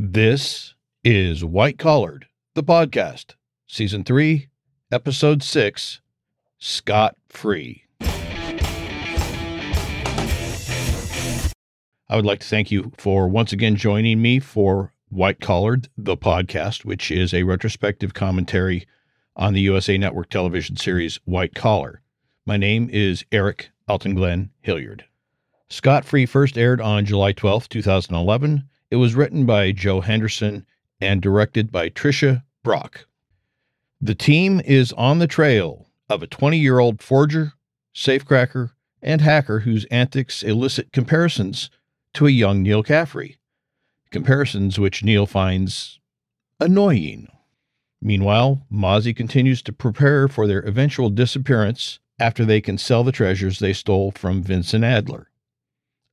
This 0.00 0.76
is 1.02 1.44
White 1.44 1.76
Collared, 1.76 2.28
the 2.54 2.62
podcast, 2.62 3.34
season 3.66 4.04
three, 4.04 4.46
episode 4.92 5.42
six, 5.42 6.00
Scott 6.56 7.16
Free. 7.28 7.82
I 12.08 12.14
would 12.14 12.24
like 12.24 12.38
to 12.38 12.46
thank 12.46 12.70
you 12.70 12.92
for 12.96 13.26
once 13.26 13.52
again 13.52 13.74
joining 13.74 14.22
me 14.22 14.38
for 14.38 14.92
White 15.08 15.40
Collared, 15.40 15.88
the 15.98 16.16
podcast, 16.16 16.84
which 16.84 17.10
is 17.10 17.34
a 17.34 17.42
retrospective 17.42 18.14
commentary 18.14 18.86
on 19.34 19.52
the 19.52 19.62
USA 19.62 19.98
Network 19.98 20.30
television 20.30 20.76
series 20.76 21.18
White 21.24 21.56
Collar. 21.56 22.02
My 22.46 22.56
name 22.56 22.88
is 22.92 23.24
Eric 23.32 23.70
Alton 23.88 24.14
Glenn 24.14 24.50
Hilliard. 24.60 25.06
Scott 25.68 26.04
Free 26.04 26.24
first 26.24 26.56
aired 26.56 26.80
on 26.80 27.04
July 27.04 27.32
12, 27.32 27.68
2011. 27.68 28.68
It 28.90 28.96
was 28.96 29.14
written 29.14 29.44
by 29.44 29.72
Joe 29.72 30.00
Henderson 30.00 30.64
and 31.00 31.20
directed 31.20 31.70
by 31.70 31.90
Tricia 31.90 32.44
Brock. 32.62 33.06
The 34.00 34.14
team 34.14 34.60
is 34.64 34.92
on 34.92 35.18
the 35.18 35.26
trail 35.26 35.90
of 36.08 36.22
a 36.22 36.26
20 36.26 36.58
year 36.58 36.78
old 36.78 37.02
forger, 37.02 37.52
safecracker, 37.94 38.70
and 39.02 39.20
hacker 39.20 39.60
whose 39.60 39.84
antics 39.86 40.42
elicit 40.42 40.92
comparisons 40.92 41.70
to 42.14 42.26
a 42.26 42.30
young 42.30 42.62
Neal 42.62 42.82
Caffrey, 42.82 43.38
comparisons 44.10 44.78
which 44.78 45.04
Neal 45.04 45.26
finds 45.26 46.00
annoying. 46.58 47.28
Meanwhile, 48.00 48.66
Mozzie 48.70 49.14
continues 49.14 49.60
to 49.62 49.72
prepare 49.72 50.28
for 50.28 50.46
their 50.46 50.60
eventual 50.60 51.10
disappearance 51.10 51.98
after 52.18 52.44
they 52.44 52.60
can 52.60 52.78
sell 52.78 53.04
the 53.04 53.12
treasures 53.12 53.58
they 53.58 53.72
stole 53.72 54.12
from 54.12 54.42
Vincent 54.42 54.84
Adler, 54.84 55.30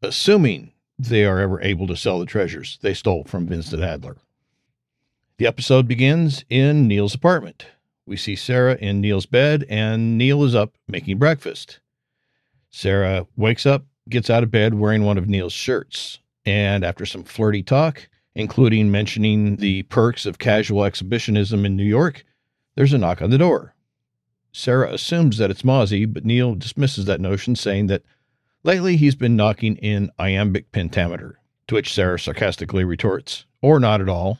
assuming 0.02 0.72
they 0.98 1.26
are 1.26 1.40
ever 1.40 1.62
able 1.62 1.88
to 1.88 1.96
sell 1.96 2.20
the 2.20 2.26
treasures 2.26 2.80
they 2.82 2.94
stole 2.94 3.24
from 3.26 3.48
Vincent 3.48 3.84
Adler. 3.84 4.18
The 5.38 5.48
episode 5.48 5.88
begins 5.88 6.46
in 6.50 6.88
Neal's 6.88 7.16
apartment. 7.16 7.68
We 8.06 8.18
see 8.18 8.36
Sarah 8.36 8.78
in 8.80 9.02
Neal's 9.02 9.26
bed, 9.26 9.66
and 9.68 10.18
Neal 10.18 10.44
is 10.44 10.56
up 10.56 10.76
making 10.88 11.18
breakfast. 11.18 11.80
Sarah 12.70 13.28
wakes 13.36 13.66
up, 13.66 13.86
gets 14.10 14.30
out 14.30 14.44
of 14.44 14.52
bed 14.52 14.76
wearing 14.76 15.04
one 15.04 15.18
of 15.18 15.28
Neal's 15.28 15.54
shirts, 15.54 16.20
and 16.46 16.86
after 16.86 17.06
some 17.06 17.24
flirty 17.24 17.64
talk, 17.64 18.08
including 18.36 18.92
mentioning 18.92 19.58
the 19.58 19.84
perks 19.84 20.26
of 20.26 20.38
casual 20.38 20.86
exhibitionism 20.86 21.66
in 21.66 21.76
New 21.76 21.84
York, 21.84 22.24
there's 22.76 22.94
a 22.94 22.98
knock 22.98 23.22
on 23.22 23.30
the 23.30 23.38
door. 23.38 23.74
Sarah 24.52 24.94
assumes 24.94 25.38
that 25.38 25.52
it's 25.52 25.64
Mozzie, 25.64 26.06
but 26.06 26.24
Neal 26.24 26.56
dismisses 26.56 27.06
that 27.06 27.20
notion, 27.20 27.56
saying 27.56 27.88
that 27.88 28.04
lately 28.66 28.98
he's 28.98 29.16
been 29.16 29.36
knocking 29.36 29.78
in 29.78 30.12
iambic 30.18 30.72
pentameter, 30.72 31.40
to 31.68 31.76
which 31.76 31.94
Sarah 31.94 32.20
sarcastically 32.20 32.84
retorts, 32.84 33.46
or 33.62 33.80
not 33.80 34.02
at 34.02 34.10
all. 34.10 34.40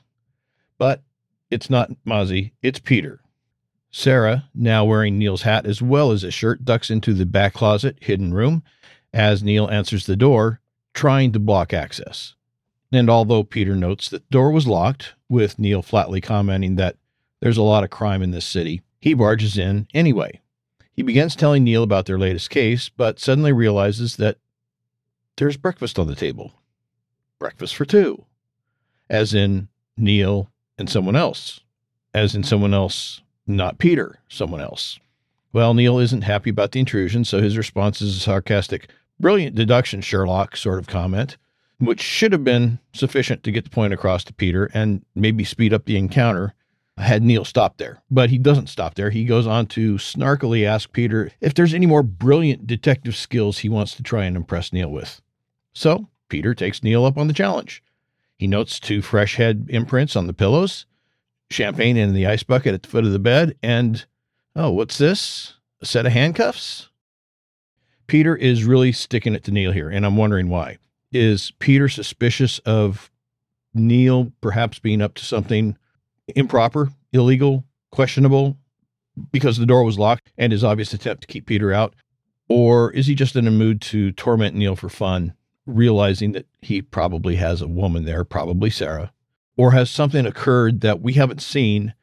But 0.78 1.04
it's 1.50 1.70
not 1.70 1.92
Mozzie, 2.06 2.52
it's 2.62 2.80
Peter. 2.80 3.22
Sarah, 3.92 4.50
now 4.54 4.84
wearing 4.84 5.18
Neal's 5.18 5.44
hat 5.44 5.66
as 5.66 5.82
well 5.82 6.12
as 6.12 6.24
his 6.24 6.34
shirt, 6.34 6.66
ducks 6.66 6.90
into 6.90 7.14
the 7.14 7.26
back 7.26 7.54
closet, 7.54 7.98
hidden 8.02 8.34
room, 8.34 8.64
as 9.14 9.44
Neal 9.44 9.70
answers 9.70 10.06
the 10.06 10.18
door, 10.18 10.60
trying 10.94 11.32
to 11.32 11.40
block 11.40 11.74
access. 11.74 12.36
And 12.92 13.10
although 13.10 13.44
Peter 13.44 13.76
notes 13.76 14.10
that 14.10 14.24
the 14.28 14.32
door 14.32 14.52
was 14.52 14.68
locked, 14.68 15.14
with 15.30 15.60
Neal 15.60 15.82
flatly 15.82 16.20
commenting 16.20 16.76
that 16.76 16.98
there's 17.42 17.58
a 17.58 17.62
lot 17.62 17.84
of 17.84 17.90
crime 17.90 18.22
in 18.22 18.32
this 18.32 18.46
city, 18.46 18.82
he 19.00 19.14
barges 19.14 19.58
in 19.58 19.88
anyway. 19.94 20.42
He 20.96 21.04
begins 21.04 21.36
telling 21.36 21.64
Neal 21.66 21.84
about 21.84 22.06
their 22.06 22.18
latest 22.18 22.50
case, 22.50 22.88
but 22.88 23.20
suddenly 23.20 23.52
realizes 23.52 24.16
that 24.16 24.38
there's 25.36 25.58
breakfast 25.58 26.00
on 26.00 26.08
the 26.08 26.16
table. 26.16 26.54
Breakfast 27.38 27.76
for 27.76 27.84
two. 27.84 28.26
As 29.10 29.34
in 29.34 29.68
Neal 29.98 30.50
and 30.78 30.90
someone 30.90 31.18
else. 31.18 31.60
As 32.14 32.34
in 32.34 32.44
someone 32.44 32.74
else, 32.74 33.22
not 33.46 33.78
Peter, 33.78 34.20
someone 34.30 34.62
else. 34.62 34.98
Well, 35.52 35.74
Neal 35.74 36.00
isn't 36.00 36.22
happy 36.22 36.50
about 36.50 36.72
the 36.72 36.80
intrusion, 36.80 37.26
so 37.26 37.42
his 37.42 37.58
response 37.58 38.02
is 38.02 38.16
a 38.16 38.20
sarcastic, 38.20 38.90
brilliant 39.20 39.56
deduction, 39.56 40.00
Sherlock 40.00 40.56
sort 40.56 40.80
of 40.80 40.88
comment, 40.88 41.36
which 41.78 42.02
should 42.02 42.32
have 42.32 42.46
been 42.46 42.80
sufficient 42.94 43.44
to 43.44 43.52
get 43.52 43.66
the 43.66 43.70
point 43.70 43.94
across 43.94 44.24
to 44.26 44.34
Peter 44.34 44.72
and 44.74 45.04
maybe 45.14 45.44
speed 45.44 45.74
up 45.74 45.86
the 45.86 45.98
encounter 45.98 46.54
had 46.98 47.24
Neal 47.24 47.46
stopped 47.46 47.78
there. 47.78 48.02
But 48.10 48.30
he 48.30 48.38
doesn't 48.38 48.68
stop 48.68 48.96
there. 48.96 49.10
He 49.10 49.26
goes 49.26 49.48
on 49.48 49.68
to 49.68 49.96
snarkily 49.96 50.66
ask 50.66 50.92
Peter 50.92 51.32
if 51.42 51.54
there's 51.54 51.74
any 51.74 51.86
more 51.86 52.04
brilliant 52.04 52.68
detective 52.68 53.16
skills 53.16 53.60
he 53.60 53.70
wants 53.70 53.96
to 53.96 54.04
try 54.04 54.26
and 54.26 54.36
impress 54.36 54.72
Neal 54.72 54.90
with. 54.90 55.22
So 55.74 56.08
Peter 56.30 56.54
takes 56.54 56.84
Neal 56.84 57.06
up 57.06 57.18
on 57.18 57.28
the 57.28 57.34
challenge. 57.34 57.84
He 58.38 58.48
notes 58.48 58.80
two 58.80 59.02
fresh 59.02 59.36
head 59.36 59.68
imprints 59.70 60.16
on 60.16 60.28
the 60.28 60.34
pillows, 60.34 60.86
champagne 61.50 61.98
in 61.98 62.14
the 62.14 62.28
ice 62.28 62.44
bucket 62.44 62.74
at 62.74 62.84
the 62.84 62.90
foot 62.90 63.06
of 63.06 63.12
the 63.12 63.20
bed, 63.20 63.56
and 63.62 64.06
oh, 64.56 64.72
what's 64.72 64.98
this? 64.98 65.54
A 65.82 65.86
set 65.86 66.06
of 66.06 66.12
handcuffs? 66.12 66.90
Peter 68.08 68.36
is 68.36 68.64
really 68.64 68.92
sticking 68.92 69.34
it 69.34 69.44
to 69.46 69.52
Neal 69.52 69.72
here, 69.72 69.90
and 69.90 70.06
I'm 70.06 70.18
wondering 70.18 70.50
why. 70.50 70.78
Is 71.12 71.52
Peter 71.60 71.88
suspicious 71.88 72.60
of 72.60 73.10
Neal 73.74 74.32
perhaps 74.42 74.80
being 74.80 75.02
up 75.02 75.16
to 75.16 75.26
something 75.26 75.78
improper, 76.28 76.90
illegal, 77.14 77.64
questionable 77.92 78.58
because 79.32 79.58
the 79.58 79.66
door 79.66 79.84
was 79.84 80.00
locked 80.00 80.32
and 80.38 80.52
his 80.52 80.64
obvious 80.64 80.94
attempt 80.94 81.22
to 81.22 81.28
keep 81.28 81.46
Peter 81.46 81.74
out? 81.74 81.94
Or 82.50 82.92
is 82.92 83.08
he 83.08 83.16
just 83.16 83.36
in 83.36 83.48
a 83.48 83.52
mood 83.52 83.82
to 83.82 84.12
torment 84.12 84.56
Neal 84.56 84.76
for 84.76 84.90
fun, 84.90 85.34
realizing 85.66 86.34
that 86.34 86.46
he 86.62 86.82
probably 86.82 87.36
has 87.38 87.62
a 87.62 87.68
woman 87.68 88.06
there, 88.06 88.24
probably 88.24 88.70
Sarah? 88.70 89.12
Or 89.58 89.72
has 89.72 89.90
something 89.90 90.26
occurred 90.26 90.82
that 90.82 91.02
we 91.02 91.14
haven't 91.14 91.42
seen 91.42 91.94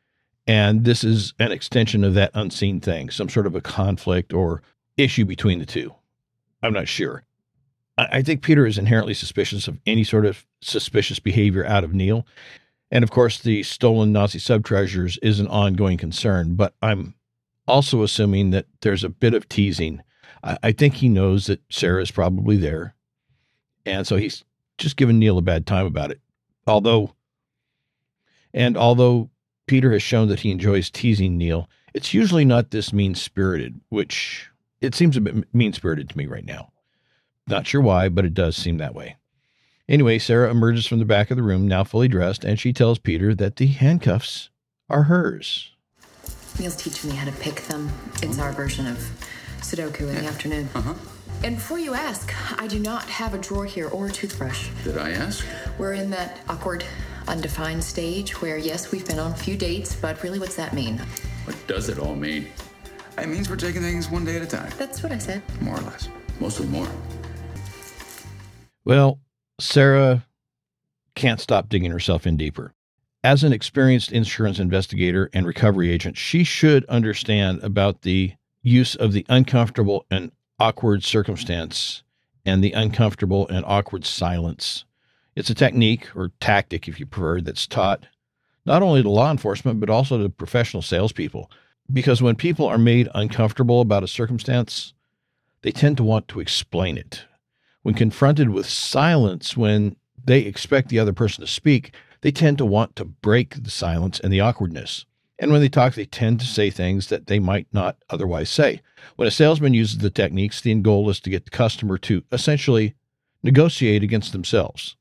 and 0.47 0.85
this 0.85 1.05
is 1.05 1.35
an 1.39 1.53
extension 1.53 2.03
of 2.03 2.15
that 2.15 2.33
unseen 2.35 2.81
thing, 2.81 3.11
some 3.11 3.29
sort 3.29 3.47
of 3.47 3.55
a 3.55 3.61
conflict 3.61 4.33
or 4.33 4.63
issue 4.97 5.25
between 5.25 5.59
the 5.59 5.67
two? 5.67 5.95
I'm 6.63 6.73
not 6.73 6.89
sure. 6.89 7.25
I 7.99 8.23
think 8.23 8.43
Peter 8.43 8.67
is 8.67 8.79
inherently 8.79 9.15
suspicious 9.15 9.69
of 9.69 9.79
any 9.87 10.03
sort 10.03 10.25
of 10.25 10.47
suspicious 10.63 11.19
behavior 11.19 11.65
out 11.67 11.85
of 11.85 11.93
Neal. 11.93 12.27
And 12.93 13.03
of 13.03 13.11
course, 13.11 13.39
the 13.39 13.63
stolen 13.63 14.13
Nazi 14.13 14.39
subtreasures 14.39 15.19
is 15.23 15.41
an 15.41 15.49
ongoing 15.49 15.97
concern, 15.97 16.57
but 16.57 16.75
I'm 16.83 17.15
also 17.67 18.03
assuming 18.03 18.51
that 18.51 18.67
there's 18.83 19.03
a 19.03 19.09
bit 19.09 19.33
of 19.33 19.49
teasing. 19.49 20.03
I, 20.45 20.59
I 20.63 20.73
think 20.73 20.95
he 20.95 21.09
knows 21.09 21.47
that 21.47 21.63
Sarah 21.71 22.03
is 22.03 22.11
probably 22.11 22.59
there. 22.59 22.95
And 23.87 24.07
so 24.07 24.17
he's 24.17 24.45
just 24.77 24.99
giving 24.99 25.19
Neal 25.19 25.39
a 25.39 25.43
bad 25.43 25.67
time 25.67 25.87
about 25.87 26.11
it. 26.11 26.21
Although, 26.67 27.15
and 28.53 28.77
although 28.77 29.31
Peter 29.67 29.91
has 29.93 30.03
shown 30.03 30.29
that 30.29 30.41
he 30.41 30.51
enjoys 30.51 30.91
teasing 30.91 31.39
Neal, 31.39 31.71
it's 31.95 32.13
usually 32.13 32.45
not 32.45 32.73
this 32.73 32.93
mean 32.93 33.15
spirited, 33.15 33.81
which 33.89 34.51
it 34.83 34.95
seems 34.95 35.17
a 35.17 35.23
bit 35.23 35.55
mean 35.55 35.73
spirited 35.73 36.11
to 36.11 36.19
me 36.19 36.27
right 36.27 36.45
now. 36.45 36.71
Not 37.47 37.67
sure 37.67 37.81
why, 37.81 38.11
but 38.11 38.27
it 38.27 38.35
does 38.35 38.55
seem 38.55 38.77
that 38.79 38.95
way. 38.95 39.17
Anyway, 39.93 40.19
Sarah 40.19 40.51
emerges 40.51 40.87
from 40.87 41.01
the 41.01 41.05
back 41.05 41.31
of 41.31 41.37
the 41.37 41.43
room, 41.43 41.69
now 41.69 41.85
fully 41.85 42.09
dressed, 42.09 42.45
and 42.45 42.59
she 42.59 42.73
tells 42.73 42.99
Peter 42.99 43.35
that 43.35 43.57
the 43.57 43.67
handcuffs 43.67 44.49
are 44.89 45.03
hers. 45.03 45.71
Neal's 46.59 46.77
teaching 46.77 47.11
me 47.11 47.17
how 47.17 47.27
to 47.27 47.37
pick 47.37 47.57
them. 47.65 47.91
It's 48.23 48.39
our 48.39 48.53
version 48.53 48.87
of 48.87 48.97
Sudoku 49.59 50.09
in 50.09 50.15
the 50.15 50.25
afternoon. 50.25 50.71
Uh-huh. 50.75 50.95
And 51.45 51.57
before 51.57 51.79
you 51.79 51.93
ask, 51.93 52.33
I 52.59 52.69
do 52.69 52.79
not 52.79 53.03
have 53.05 53.35
a 53.35 53.39
drawer 53.39 53.67
here 53.67 53.89
or 53.89 54.07
a 54.07 54.11
toothbrush. 54.11 54.71
Did 54.83 54.97
I 54.97 55.11
ask? 55.11 55.45
We're 55.77 55.93
in 55.93 56.09
that 56.09 56.41
awkward, 56.49 56.85
undefined 57.29 57.85
stage 57.85 58.41
where, 58.41 58.57
yes, 58.57 58.93
we've 58.93 59.07
been 59.07 59.19
on 59.19 59.33
a 59.33 59.37
few 59.37 59.59
dates, 59.59 59.95
but 59.95 60.23
really, 60.23 60.39
what's 60.39 60.57
that 60.57 60.73
mean? 60.73 61.03
What 61.45 61.57
does 61.67 61.91
it 61.91 61.99
all 61.99 62.15
mean? 62.15 62.47
It 63.19 63.29
means 63.29 63.51
we're 63.51 63.57
taking 63.57 63.83
things 63.83 64.11
one 64.11 64.25
day 64.25 64.37
at 64.37 64.43
a 64.43 64.47
time. 64.47 64.73
That's 64.79 65.03
what 65.03 65.13
I 65.13 65.19
said. 65.19 65.43
More 65.61 65.77
or 65.77 65.83
less. 65.83 66.09
Mostly 66.41 66.67
more. 66.69 66.89
Well, 68.87 69.21
Sarah 69.63 70.27
can't 71.15 71.41
stop 71.41 71.69
digging 71.69 71.93
herself 71.93 72.27
in 72.27 72.37
deeper. 72.37 72.75
As 73.23 73.45
an 73.45 73.53
experienced 73.53 74.11
insurance 74.11 74.59
investigator 74.59 75.31
and 75.33 75.47
recovery 75.47 75.91
agent, 75.91 76.17
she 76.17 76.43
should 76.43 76.85
understand 76.87 77.63
about 77.63 78.03
the 78.03 78.35
use 78.63 78.97
of 78.97 79.13
the 79.13 79.25
uncomfortable 79.29 80.05
and 80.11 80.33
awkward 80.59 81.05
circumstance 81.05 82.03
and 82.45 82.63
the 82.63 82.73
uncomfortable 82.73 83.47
and 83.49 83.65
awkward 83.65 84.05
silence. 84.05 84.85
It's 85.37 85.51
a 85.51 85.55
technique 85.55 86.09
or 86.17 86.33
tactic, 86.41 86.89
if 86.89 86.99
you 86.99 87.07
prefer, 87.07 87.41
that's 87.41 87.67
taught 87.67 88.07
not 88.67 88.83
only 88.83 89.03
to 89.03 89.11
law 89.11 89.31
enforcement, 89.31 89.79
but 89.79 89.91
also 89.91 90.21
to 90.21 90.29
professional 90.29 90.83
salespeople. 90.83 91.51
Because 91.93 92.21
when 92.21 92.35
people 92.35 92.67
are 92.67 92.79
made 92.79 93.09
uncomfortable 93.15 93.81
about 93.81 94.03
a 94.03 94.09
circumstance, 94.09 94.93
they 95.63 95.71
tend 95.71 95.97
to 95.99 96.05
want 96.05 96.27
to 96.29 96.41
explain 96.41 96.99
it. 96.99 97.25
When 97.83 97.95
confronted 97.95 98.51
with 98.51 98.69
silence, 98.69 99.57
when 99.57 99.97
they 100.25 100.41
expect 100.41 100.89
the 100.89 100.99
other 100.99 101.13
person 101.13 101.45
to 101.45 101.51
speak, 101.51 101.95
they 102.21 102.31
tend 102.31 102.59
to 102.59 102.65
want 102.65 102.95
to 102.97 103.05
break 103.05 103.63
the 103.63 103.71
silence 103.71 104.21
and 104.21 104.33
the 104.33 104.41
awkwardness. 104.41 105.05
And 105.39 105.51
when 105.51 105.61
they 105.61 105.69
talk, 105.69 105.95
they 105.95 106.05
tend 106.05 106.39
to 106.41 106.47
say 106.47 106.71
things 106.71 107.09
that 107.09 107.27
they 107.27 107.41
might 107.41 107.67
not 107.73 107.97
otherwise 108.09 108.49
say. 108.49 108.81
When 109.17 109.27
a 109.27 109.33
salesman 109.33 109.75
uses 109.75 109.99
the 109.99 110.11
techniques, 110.11 110.61
the 110.61 110.71
end 110.71 110.85
goal 110.85 111.11
is 111.11 111.19
to 111.21 111.31
get 111.31 111.45
the 111.45 111.51
customer 111.51 111.99
to 111.99 112.23
essentially 112.31 112.95
negotiate 113.43 114.05
against 114.05 114.33
themselves 114.33 114.97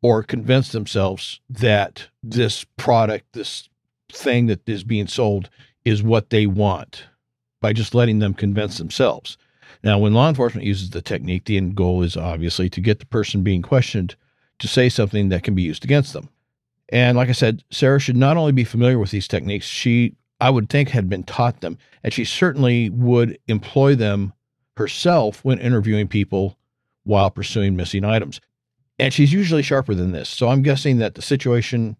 or 0.00 0.22
convince 0.22 0.72
themselves 0.72 1.40
that 1.50 2.08
this 2.22 2.64
product, 2.78 3.26
this 3.34 3.68
thing 4.10 4.46
that 4.46 4.66
is 4.66 4.82
being 4.82 5.06
sold, 5.06 5.50
is 5.84 6.02
what 6.02 6.30
they 6.30 6.46
want 6.46 7.04
by 7.60 7.74
just 7.74 7.94
letting 7.94 8.18
them 8.18 8.32
convince 8.32 8.78
themselves. 8.78 9.36
Now, 9.82 9.98
when 9.98 10.14
law 10.14 10.28
enforcement 10.28 10.66
uses 10.66 10.90
the 10.90 11.02
technique, 11.02 11.44
the 11.44 11.56
end 11.56 11.74
goal 11.74 12.02
is 12.02 12.16
obviously 12.16 12.68
to 12.70 12.80
get 12.80 12.98
the 12.98 13.06
person 13.06 13.42
being 13.42 13.62
questioned 13.62 14.16
to 14.58 14.68
say 14.68 14.88
something 14.88 15.28
that 15.30 15.42
can 15.42 15.54
be 15.54 15.62
used 15.62 15.84
against 15.84 16.12
them. 16.12 16.28
And 16.88 17.16
like 17.16 17.28
I 17.28 17.32
said, 17.32 17.64
Sarah 17.70 17.98
should 17.98 18.16
not 18.16 18.36
only 18.36 18.52
be 18.52 18.64
familiar 18.64 18.98
with 18.98 19.10
these 19.10 19.26
techniques, 19.26 19.66
she, 19.66 20.14
I 20.40 20.50
would 20.50 20.68
think, 20.68 20.90
had 20.90 21.08
been 21.08 21.24
taught 21.24 21.60
them, 21.60 21.78
and 22.04 22.12
she 22.12 22.24
certainly 22.24 22.90
would 22.90 23.38
employ 23.48 23.94
them 23.94 24.32
herself 24.76 25.44
when 25.44 25.58
interviewing 25.58 26.08
people 26.08 26.58
while 27.04 27.30
pursuing 27.30 27.76
missing 27.76 28.04
items. 28.04 28.40
And 28.98 29.12
she's 29.12 29.32
usually 29.32 29.62
sharper 29.62 29.94
than 29.94 30.12
this. 30.12 30.28
So 30.28 30.48
I'm 30.48 30.62
guessing 30.62 30.98
that 30.98 31.14
the 31.14 31.22
situation 31.22 31.96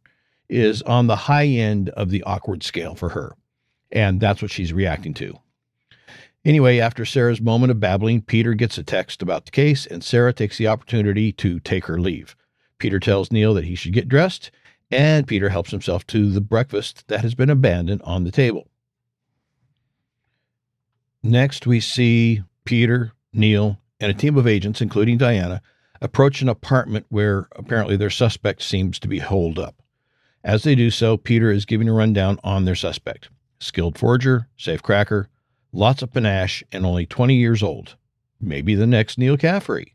is 0.49 0.83
on 0.83 1.07
the 1.07 1.17
high 1.17 1.47
end 1.47 1.89
of 1.91 2.11
the 2.11 2.23
awkward 2.25 2.63
scale 2.63 2.95
for 2.95 3.09
her. 3.09 3.35
And 3.91 4.21
that's 4.21 4.43
what 4.43 4.51
she's 4.51 4.73
reacting 4.73 5.15
to. 5.15 5.39
Anyway, 6.45 6.81
after 6.81 7.05
Sarah's 7.05 7.41
moment 7.41 7.71
of 7.71 7.79
babbling, 7.79 8.21
Peter 8.21 8.55
gets 8.55 8.77
a 8.77 8.83
text 8.83 9.23
about 9.23 9.45
the 9.45 9.53
case, 9.53 9.87
and 9.87 10.03
Sarah 10.03 10.33
takes 10.33 10.59
the 10.59 10.67
opportunity 10.67 11.33
to 11.33 11.61
take 11.61 11.85
her 11.87 12.01
leave. 12.01 12.35
Peter 12.79 12.99
tells 12.99 13.31
Neal 13.31 13.55
that 13.55 13.65
he 13.65 13.77
should 13.77 13.93
get 13.93 14.09
dressed, 14.09 14.51
and 14.91 15.29
Peter 15.29 15.51
helps 15.51 15.71
himself 15.71 16.05
to 16.09 16.31
the 16.31 16.41
breakfast 16.41 17.07
that 17.07 17.21
has 17.21 17.37
been 17.37 17.49
abandoned 17.49 18.03
on 18.03 18.25
the 18.25 18.33
table. 18.33 18.69
Next, 21.23 21.65
we 21.65 21.79
see 21.79 22.43
Peter, 22.65 23.13
Neal, 23.33 23.79
and 24.01 24.11
a 24.11 24.15
team 24.15 24.37
of 24.37 24.49
agents, 24.49 24.81
including 24.81 25.19
Diana, 25.19 25.63
approach 26.01 26.43
an 26.43 26.49
apartment 26.49 27.07
where 27.09 27.47
apparently 27.55 27.97
their 27.97 28.11
suspect 28.11 28.63
seems 28.63 28.99
to 28.99 29.07
be 29.07 29.21
holed 29.21 29.61
up. 29.61 29.77
As 30.43 30.65
they 30.65 30.75
do 30.75 30.91
so, 30.91 31.17
Peter 31.17 31.53
is 31.53 31.65
giving 31.65 31.89
a 31.89 31.93
rundown 31.93 32.41
on 32.43 32.65
their 32.65 32.75
suspect 32.75 33.29
skilled 33.61 33.97
forger, 33.97 34.49
safe 34.57 34.83
cracker, 34.83 35.29
lots 35.73 36.03
of 36.03 36.13
panache, 36.13 36.63
and 36.73 36.85
only 36.85 37.07
20 37.07 37.35
years 37.35 37.63
old. 37.63 37.97
Maybe 38.41 38.75
the 38.75 38.87
next 38.87 39.19
Neal 39.19 39.37
Caffrey. 39.37 39.95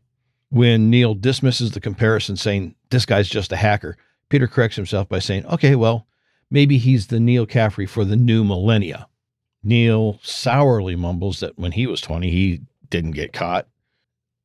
When 0.50 0.90
Neal 0.90 1.14
dismisses 1.14 1.72
the 1.72 1.80
comparison, 1.80 2.36
saying, 2.36 2.74
This 2.90 3.06
guy's 3.06 3.28
just 3.28 3.52
a 3.52 3.56
hacker, 3.56 3.96
Peter 4.28 4.46
corrects 4.46 4.76
himself 4.76 5.08
by 5.08 5.18
saying, 5.18 5.46
Okay, 5.46 5.74
well, 5.74 6.06
maybe 6.50 6.78
he's 6.78 7.08
the 7.08 7.20
Neal 7.20 7.46
Caffrey 7.46 7.86
for 7.86 8.04
the 8.04 8.16
new 8.16 8.44
millennia. 8.44 9.08
Neal 9.62 10.18
sourly 10.22 10.96
mumbles 10.96 11.40
that 11.40 11.58
when 11.58 11.72
he 11.72 11.86
was 11.86 12.00
20, 12.00 12.30
he 12.30 12.62
didn't 12.88 13.12
get 13.12 13.32
caught. 13.32 13.66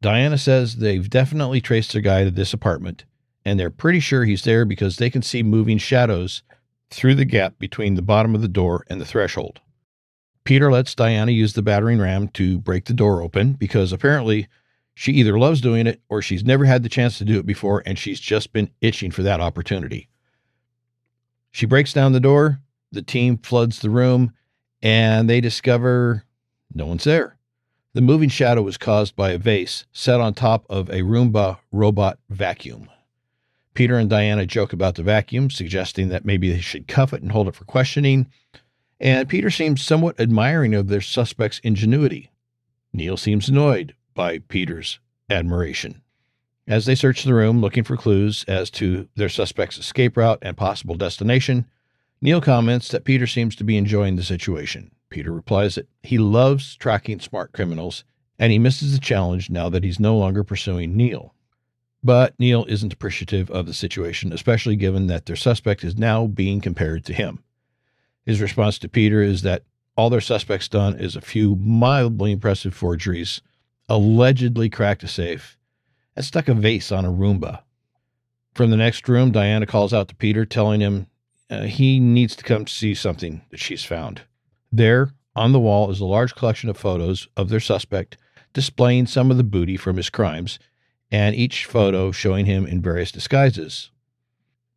Diana 0.02 0.38
says 0.38 0.76
they've 0.78 1.10
definitely 1.10 1.62
traced 1.62 1.94
the 1.94 2.02
guy 2.02 2.26
to 2.26 2.32
this 2.32 2.54
apartment, 2.54 3.06
and 3.46 3.58
they're 3.58 3.70
pretty 3.70 4.02
sure 4.02 4.26
he's 4.26 4.44
there 4.44 4.66
because 4.66 4.98
they 4.98 5.10
can 5.10 5.22
see 5.22 5.44
moving 5.44 5.78
shadows 5.78 6.44
through 6.90 7.16
the 7.16 7.26
gap 7.26 7.58
between 7.58 7.96
the 7.96 8.02
bottom 8.02 8.36
of 8.36 8.42
the 8.42 8.48
door 8.50 8.86
and 8.90 9.00
the 9.00 9.06
threshold. 9.06 9.62
Peter 10.44 10.72
lets 10.72 10.96
Diana 10.96 11.32
use 11.32 11.54
the 11.54 11.62
battering 11.62 12.00
ram 12.00 12.28
to 12.30 12.58
break 12.60 12.86
the 12.86 12.94
door 12.94 13.22
open 13.22 13.54
because 13.54 13.94
apparently 13.94 14.48
she 14.94 15.14
either 15.14 15.40
loves 15.40 15.62
doing 15.62 15.88
it 15.88 16.02
or 16.10 16.22
she's 16.22 16.44
never 16.44 16.66
had 16.66 16.84
the 16.84 16.90
chance 16.90 17.18
to 17.18 17.26
do 17.26 17.40
it 17.40 17.46
before 17.46 17.82
and 17.86 17.98
she's 17.98 18.20
just 18.20 18.52
been 18.52 18.70
itching 18.82 19.12
for 19.12 19.24
that 19.24 19.40
opportunity. 19.40 20.10
She 21.52 21.66
breaks 21.66 21.94
down 21.94 22.12
the 22.12 22.20
door, 22.20 22.60
the 22.92 23.02
team 23.02 23.38
floods 23.38 23.80
the 23.80 23.90
room, 23.90 24.34
and 24.82 25.30
they 25.30 25.40
discover 25.40 26.24
no 26.74 26.86
one's 26.88 27.06
there. 27.06 27.38
The 27.94 28.02
moving 28.02 28.30
shadow 28.30 28.64
was 28.64 28.78
caused 28.78 29.16
by 29.16 29.32
a 29.32 29.38
vase 29.38 29.86
set 29.92 30.20
on 30.20 30.34
top 30.34 30.66
of 30.70 30.90
a 30.90 31.02
Roomba 31.04 31.60
robot 31.72 32.18
vacuum. 32.30 32.90
Peter 33.76 33.98
and 33.98 34.10
Diana 34.10 34.46
joke 34.46 34.74
about 34.74 34.96
the 34.96 35.04
vacuum, 35.04 35.50
suggesting 35.50 36.10
that 36.10 36.26
maybe 36.26 36.52
they 36.52 36.60
should 36.60 36.88
cuff 36.88 37.14
it 37.14 37.22
and 37.22 37.32
hold 37.32 37.48
it 37.48 37.56
for 37.56 37.66
questioning, 37.66 38.28
and 39.00 39.30
Peter 39.30 39.50
seems 39.50 39.82
somewhat 39.82 40.20
admiring 40.20 40.74
of 40.74 40.88
their 40.88 41.02
suspect's 41.02 41.60
ingenuity. 41.60 42.32
Neal 42.94 43.18
seems 43.18 43.50
annoyed 43.50 43.96
by 44.14 44.40
Peter's 44.40 45.00
admiration. 45.30 46.02
As 46.68 46.86
they 46.86 46.96
search 46.96 47.24
the 47.24 47.34
room 47.34 47.60
looking 47.60 47.84
for 47.84 47.98
clues 47.98 48.46
as 48.48 48.70
to 48.72 49.10
their 49.16 49.30
suspect's 49.30 49.78
escape 49.78 50.16
route 50.16 50.40
and 50.42 50.56
possible 50.56 50.96
destination, 50.96 51.66
Neal 52.22 52.40
comments 52.40 52.88
that 52.90 53.04
Peter 53.04 53.28
seems 53.28 53.56
to 53.58 53.66
be 53.66 53.76
enjoying 53.76 54.16
the 54.16 54.24
situation. 54.24 54.92
Peter 55.10 55.32
replies 55.32 55.76
that 55.76 55.90
he 56.02 56.18
loves 56.18 56.76
tracking 56.78 57.20
smart 57.20 57.52
criminals 57.52 58.06
and 58.40 58.52
he 58.52 58.60
misses 58.60 58.94
the 58.94 59.00
challenge 59.00 59.50
now 59.50 59.70
that 59.70 59.84
he's 59.84 60.00
no 60.00 60.18
longer 60.18 60.44
pursuing 60.44 60.96
Neal. 60.96 61.34
But 62.04 62.34
Neal 62.40 62.66
isn't 62.68 62.94
appreciative 62.94 63.50
of 63.52 63.66
the 63.66 63.74
situation, 63.74 64.34
especially 64.34 64.76
given 64.76 65.08
that 65.08 65.26
their 65.26 65.36
suspect 65.36 65.84
is 65.84 65.98
now 65.98 66.28
being 66.28 66.62
compared 66.62 67.06
to 67.06 67.14
him. 67.14 67.44
His 68.26 68.42
response 68.42 68.80
to 68.80 68.90
Peter 68.90 69.22
is 69.22 69.42
that 69.42 69.64
all 69.96 70.10
their 70.10 70.22
suspects 70.22 70.68
done 70.68 70.98
is 70.98 71.16
a 71.16 71.22
few 71.22 71.56
mildly 71.56 72.32
impressive 72.32 72.74
forgeries, 72.74 73.42
allegedly 73.90 74.70
cracked 74.70 75.04
a 75.04 75.08
safe, 75.08 75.58
and 76.16 76.26
stuck 76.26 76.48
a 76.48 76.54
vase 76.54 76.92
on 76.92 77.06
a 77.06 77.12
Roomba. 77.12 77.64
From 78.54 78.70
the 78.70 78.78
next 78.78 79.10
room, 79.10 79.32
Diana 79.32 79.66
calls 79.66 79.94
out 79.94 80.08
to 80.08 80.16
Peter, 80.16 80.46
telling 80.46 80.80
him 80.80 81.08
uh, 81.50 81.64
he 81.64 82.00
needs 82.00 82.36
to 82.36 82.44
come 82.44 82.68
see 82.68 82.96
something 82.96 83.42
that 83.52 83.60
she's 83.60 83.84
found. 83.84 84.22
There, 84.72 85.12
on 85.36 85.52
the 85.52 85.60
wall, 85.60 85.92
is 85.92 86.00
a 86.00 86.06
large 86.06 86.36
collection 86.36 86.70
of 86.70 86.78
photos 86.78 87.28
of 87.36 87.50
their 87.50 87.60
suspect 87.60 88.18
displaying 88.54 89.08
some 89.08 89.32
of 89.32 89.38
the 89.38 89.44
booty 89.44 89.76
from 89.76 89.98
his 89.98 90.10
crimes, 90.10 90.60
and 91.12 91.36
each 91.36 91.66
photo 91.66 92.12
showing 92.12 92.46
him 92.46 92.66
in 92.66 92.82
various 92.82 93.12
disguises, 93.12 93.92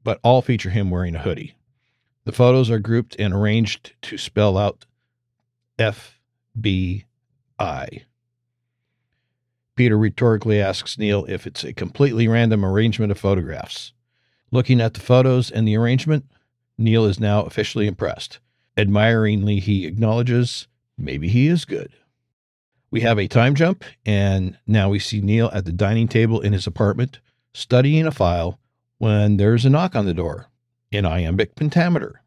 but 0.03 0.19
all 0.23 0.43
feature 0.43 0.71
him 0.71 0.91
wearing 0.91 1.15
a 1.15 1.21
hoodie. 1.21 1.55
The 2.27 2.33
photos 2.33 2.71
are 2.71 2.81
grouped 2.81 3.15
and 3.21 3.33
arranged 3.33 3.95
to 4.03 4.19
spell 4.19 4.59
out 4.59 4.85
FBI. 5.79 7.05
Peter 9.77 9.97
rhetorically 9.97 10.61
asks 10.61 10.99
Neal 10.99 11.25
if 11.27 11.47
it's 11.47 11.63
a 11.63 11.73
completely 11.73 12.27
random 12.27 12.65
arrangement 12.65 13.13
of 13.13 13.19
photographs. 13.21 13.93
Looking 14.51 14.81
at 14.81 14.95
the 14.95 15.01
photos 15.01 15.53
and 15.53 15.69
the 15.69 15.77
arrangement, 15.77 16.25
Neal 16.77 17.05
is 17.05 17.21
now 17.21 17.45
officially 17.45 17.87
impressed. 17.87 18.41
Admiringly, 18.77 19.61
he 19.61 19.87
acknowledges 19.87 20.67
maybe 20.99 21.29
he 21.29 21.47
is 21.47 21.65
good. 21.65 21.93
We 22.91 23.03
have 23.03 23.21
a 23.21 23.29
time 23.29 23.55
jump, 23.55 23.85
and 24.05 24.59
now 24.67 24.89
we 24.89 24.99
see 24.99 25.21
Neal 25.21 25.49
at 25.53 25.65
the 25.65 25.73
dining 25.73 26.09
table 26.09 26.41
in 26.41 26.53
his 26.53 26.67
apartment 26.67 27.21
studying 27.55 28.05
a 28.05 28.11
file 28.11 28.59
when 28.99 29.37
there's 29.37 29.65
a 29.65 29.71
knock 29.71 29.95
on 29.95 30.07
the 30.07 30.15
door 30.15 30.49
in 30.91 31.05
iambic 31.05 31.55
pentameter. 31.55 32.23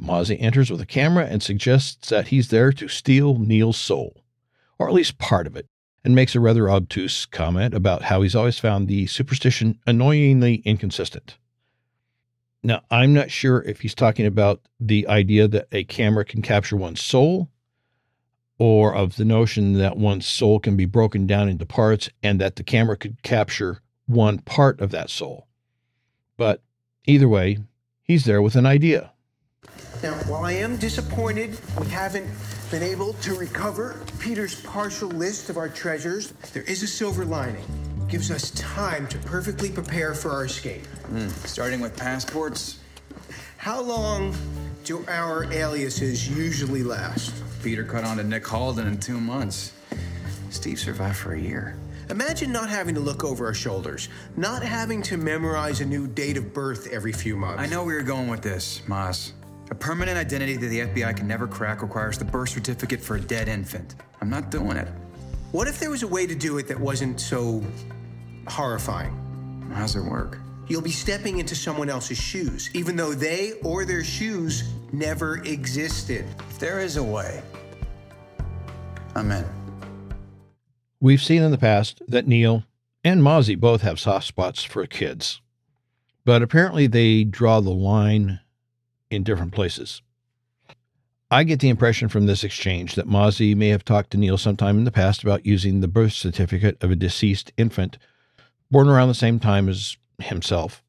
Mozzie 0.00 0.40
enters 0.40 0.70
with 0.70 0.80
a 0.80 0.86
camera 0.86 1.26
and 1.26 1.42
suggests 1.42 2.08
that 2.08 2.28
he's 2.28 2.48
there 2.48 2.72
to 2.72 2.88
steal 2.88 3.38
Neal's 3.38 3.76
soul, 3.76 4.22
or 4.78 4.88
at 4.88 4.94
least 4.94 5.18
part 5.18 5.46
of 5.46 5.56
it, 5.56 5.66
and 6.04 6.14
makes 6.14 6.34
a 6.34 6.40
rather 6.40 6.68
obtuse 6.68 7.26
comment 7.26 7.74
about 7.74 8.02
how 8.02 8.22
he's 8.22 8.34
always 8.34 8.58
found 8.58 8.88
the 8.88 9.06
superstition 9.06 9.78
annoyingly 9.86 10.56
inconsistent. 10.64 11.38
Now, 12.64 12.82
I'm 12.90 13.12
not 13.12 13.30
sure 13.30 13.62
if 13.62 13.80
he's 13.80 13.94
talking 13.94 14.26
about 14.26 14.60
the 14.78 15.06
idea 15.08 15.48
that 15.48 15.68
a 15.72 15.84
camera 15.84 16.24
can 16.24 16.42
capture 16.42 16.76
one's 16.76 17.02
soul 17.02 17.48
or 18.58 18.94
of 18.94 19.16
the 19.16 19.24
notion 19.24 19.72
that 19.74 19.96
one's 19.96 20.26
soul 20.26 20.60
can 20.60 20.76
be 20.76 20.84
broken 20.84 21.26
down 21.26 21.48
into 21.48 21.66
parts 21.66 22.08
and 22.22 22.40
that 22.40 22.56
the 22.56 22.62
camera 22.62 22.96
could 22.96 23.22
capture 23.22 23.80
one 24.06 24.38
part 24.38 24.80
of 24.80 24.90
that 24.92 25.10
soul. 25.10 25.48
But 26.36 26.62
either 27.04 27.28
way, 27.28 27.58
he's 28.12 28.24
there 28.26 28.42
with 28.42 28.56
an 28.56 28.66
idea. 28.66 29.10
Now, 30.02 30.12
while 30.28 30.44
I 30.44 30.52
am 30.52 30.76
disappointed 30.76 31.58
we 31.80 31.86
haven't 31.88 32.28
been 32.70 32.82
able 32.82 33.14
to 33.14 33.34
recover 33.34 34.00
Peter's 34.18 34.60
partial 34.60 35.08
list 35.08 35.48
of 35.48 35.56
our 35.56 35.68
treasures, 35.68 36.32
there 36.52 36.64
is 36.64 36.82
a 36.82 36.86
silver 36.86 37.24
lining. 37.24 37.64
It 38.02 38.08
gives 38.08 38.30
us 38.30 38.50
time 38.50 39.06
to 39.08 39.18
perfectly 39.18 39.70
prepare 39.70 40.14
for 40.14 40.30
our 40.30 40.44
escape. 40.44 40.82
Mm, 41.10 41.30
starting 41.46 41.80
with 41.80 41.96
passports. 41.96 42.80
How 43.56 43.80
long 43.80 44.34
do 44.84 45.04
our 45.08 45.50
aliases 45.52 46.28
usually 46.28 46.82
last? 46.82 47.32
Peter 47.62 47.84
cut 47.84 48.04
on 48.04 48.18
to 48.18 48.24
Nick 48.24 48.46
Halden 48.46 48.86
in 48.86 48.98
two 48.98 49.20
months. 49.20 49.72
Steve 50.50 50.78
survived 50.78 51.16
for 51.16 51.32
a 51.32 51.40
year. 51.40 51.76
Imagine 52.12 52.52
not 52.52 52.68
having 52.68 52.94
to 52.94 53.00
look 53.00 53.24
over 53.24 53.46
our 53.46 53.54
shoulders, 53.54 54.10
not 54.36 54.62
having 54.62 55.00
to 55.04 55.16
memorize 55.16 55.80
a 55.80 55.86
new 55.86 56.06
date 56.06 56.36
of 56.36 56.52
birth 56.52 56.86
every 56.92 57.10
few 57.10 57.36
months. 57.36 57.62
I 57.62 57.64
know 57.64 57.84
where 57.84 57.94
you're 57.94 58.02
going 58.02 58.28
with 58.28 58.42
this, 58.42 58.86
Moss. 58.86 59.32
A 59.70 59.74
permanent 59.74 60.18
identity 60.18 60.58
that 60.58 60.66
the 60.66 60.80
FBI 60.80 61.16
can 61.16 61.26
never 61.26 61.46
crack 61.46 61.80
requires 61.80 62.18
the 62.18 62.26
birth 62.26 62.50
certificate 62.50 63.00
for 63.00 63.16
a 63.16 63.20
dead 63.20 63.48
infant. 63.48 63.94
I'm 64.20 64.28
not 64.28 64.50
doing 64.50 64.76
it. 64.76 64.88
What 65.52 65.68
if 65.68 65.80
there 65.80 65.88
was 65.88 66.02
a 66.02 66.06
way 66.06 66.26
to 66.26 66.34
do 66.34 66.58
it 66.58 66.68
that 66.68 66.78
wasn't 66.78 67.18
so 67.18 67.64
horrifying? 68.46 69.70
How's 69.72 69.96
it 69.96 70.04
work? 70.04 70.38
You'll 70.68 70.82
be 70.82 70.90
stepping 70.90 71.38
into 71.38 71.54
someone 71.54 71.88
else's 71.88 72.18
shoes, 72.18 72.68
even 72.74 72.94
though 72.94 73.14
they 73.14 73.52
or 73.64 73.86
their 73.86 74.04
shoes 74.04 74.64
never 74.92 75.38
existed. 75.44 76.26
If 76.50 76.58
there 76.58 76.80
is 76.80 76.98
a 76.98 77.02
way, 77.02 77.42
I'm 79.14 79.30
in. 79.30 79.61
We've 81.02 81.20
seen 81.20 81.42
in 81.42 81.50
the 81.50 81.58
past 81.58 82.00
that 82.06 82.28
Neal 82.28 82.62
and 83.02 83.22
Mozzie 83.22 83.58
both 83.58 83.82
have 83.82 83.98
soft 83.98 84.24
spots 84.24 84.62
for 84.62 84.86
kids. 84.86 85.40
but 86.24 86.42
apparently 86.42 86.86
they 86.86 87.24
draw 87.24 87.58
the 87.58 87.70
line 87.70 88.38
in 89.10 89.24
different 89.24 89.50
places. 89.50 90.00
I 91.28 91.42
get 91.42 91.58
the 91.58 91.70
impression 91.70 92.08
from 92.08 92.26
this 92.26 92.44
exchange 92.44 92.94
that 92.94 93.08
Mozzie 93.08 93.56
may 93.56 93.70
have 93.70 93.84
talked 93.84 94.12
to 94.12 94.16
Neal 94.16 94.38
sometime 94.38 94.78
in 94.78 94.84
the 94.84 94.92
past 94.92 95.24
about 95.24 95.44
using 95.44 95.80
the 95.80 95.88
birth 95.88 96.12
certificate 96.12 96.80
of 96.80 96.92
a 96.92 96.96
deceased 96.96 97.50
infant 97.56 97.98
born 98.70 98.88
around 98.88 99.08
the 99.08 99.14
same 99.14 99.40
time 99.40 99.68
as 99.68 99.96
himself 100.20 100.84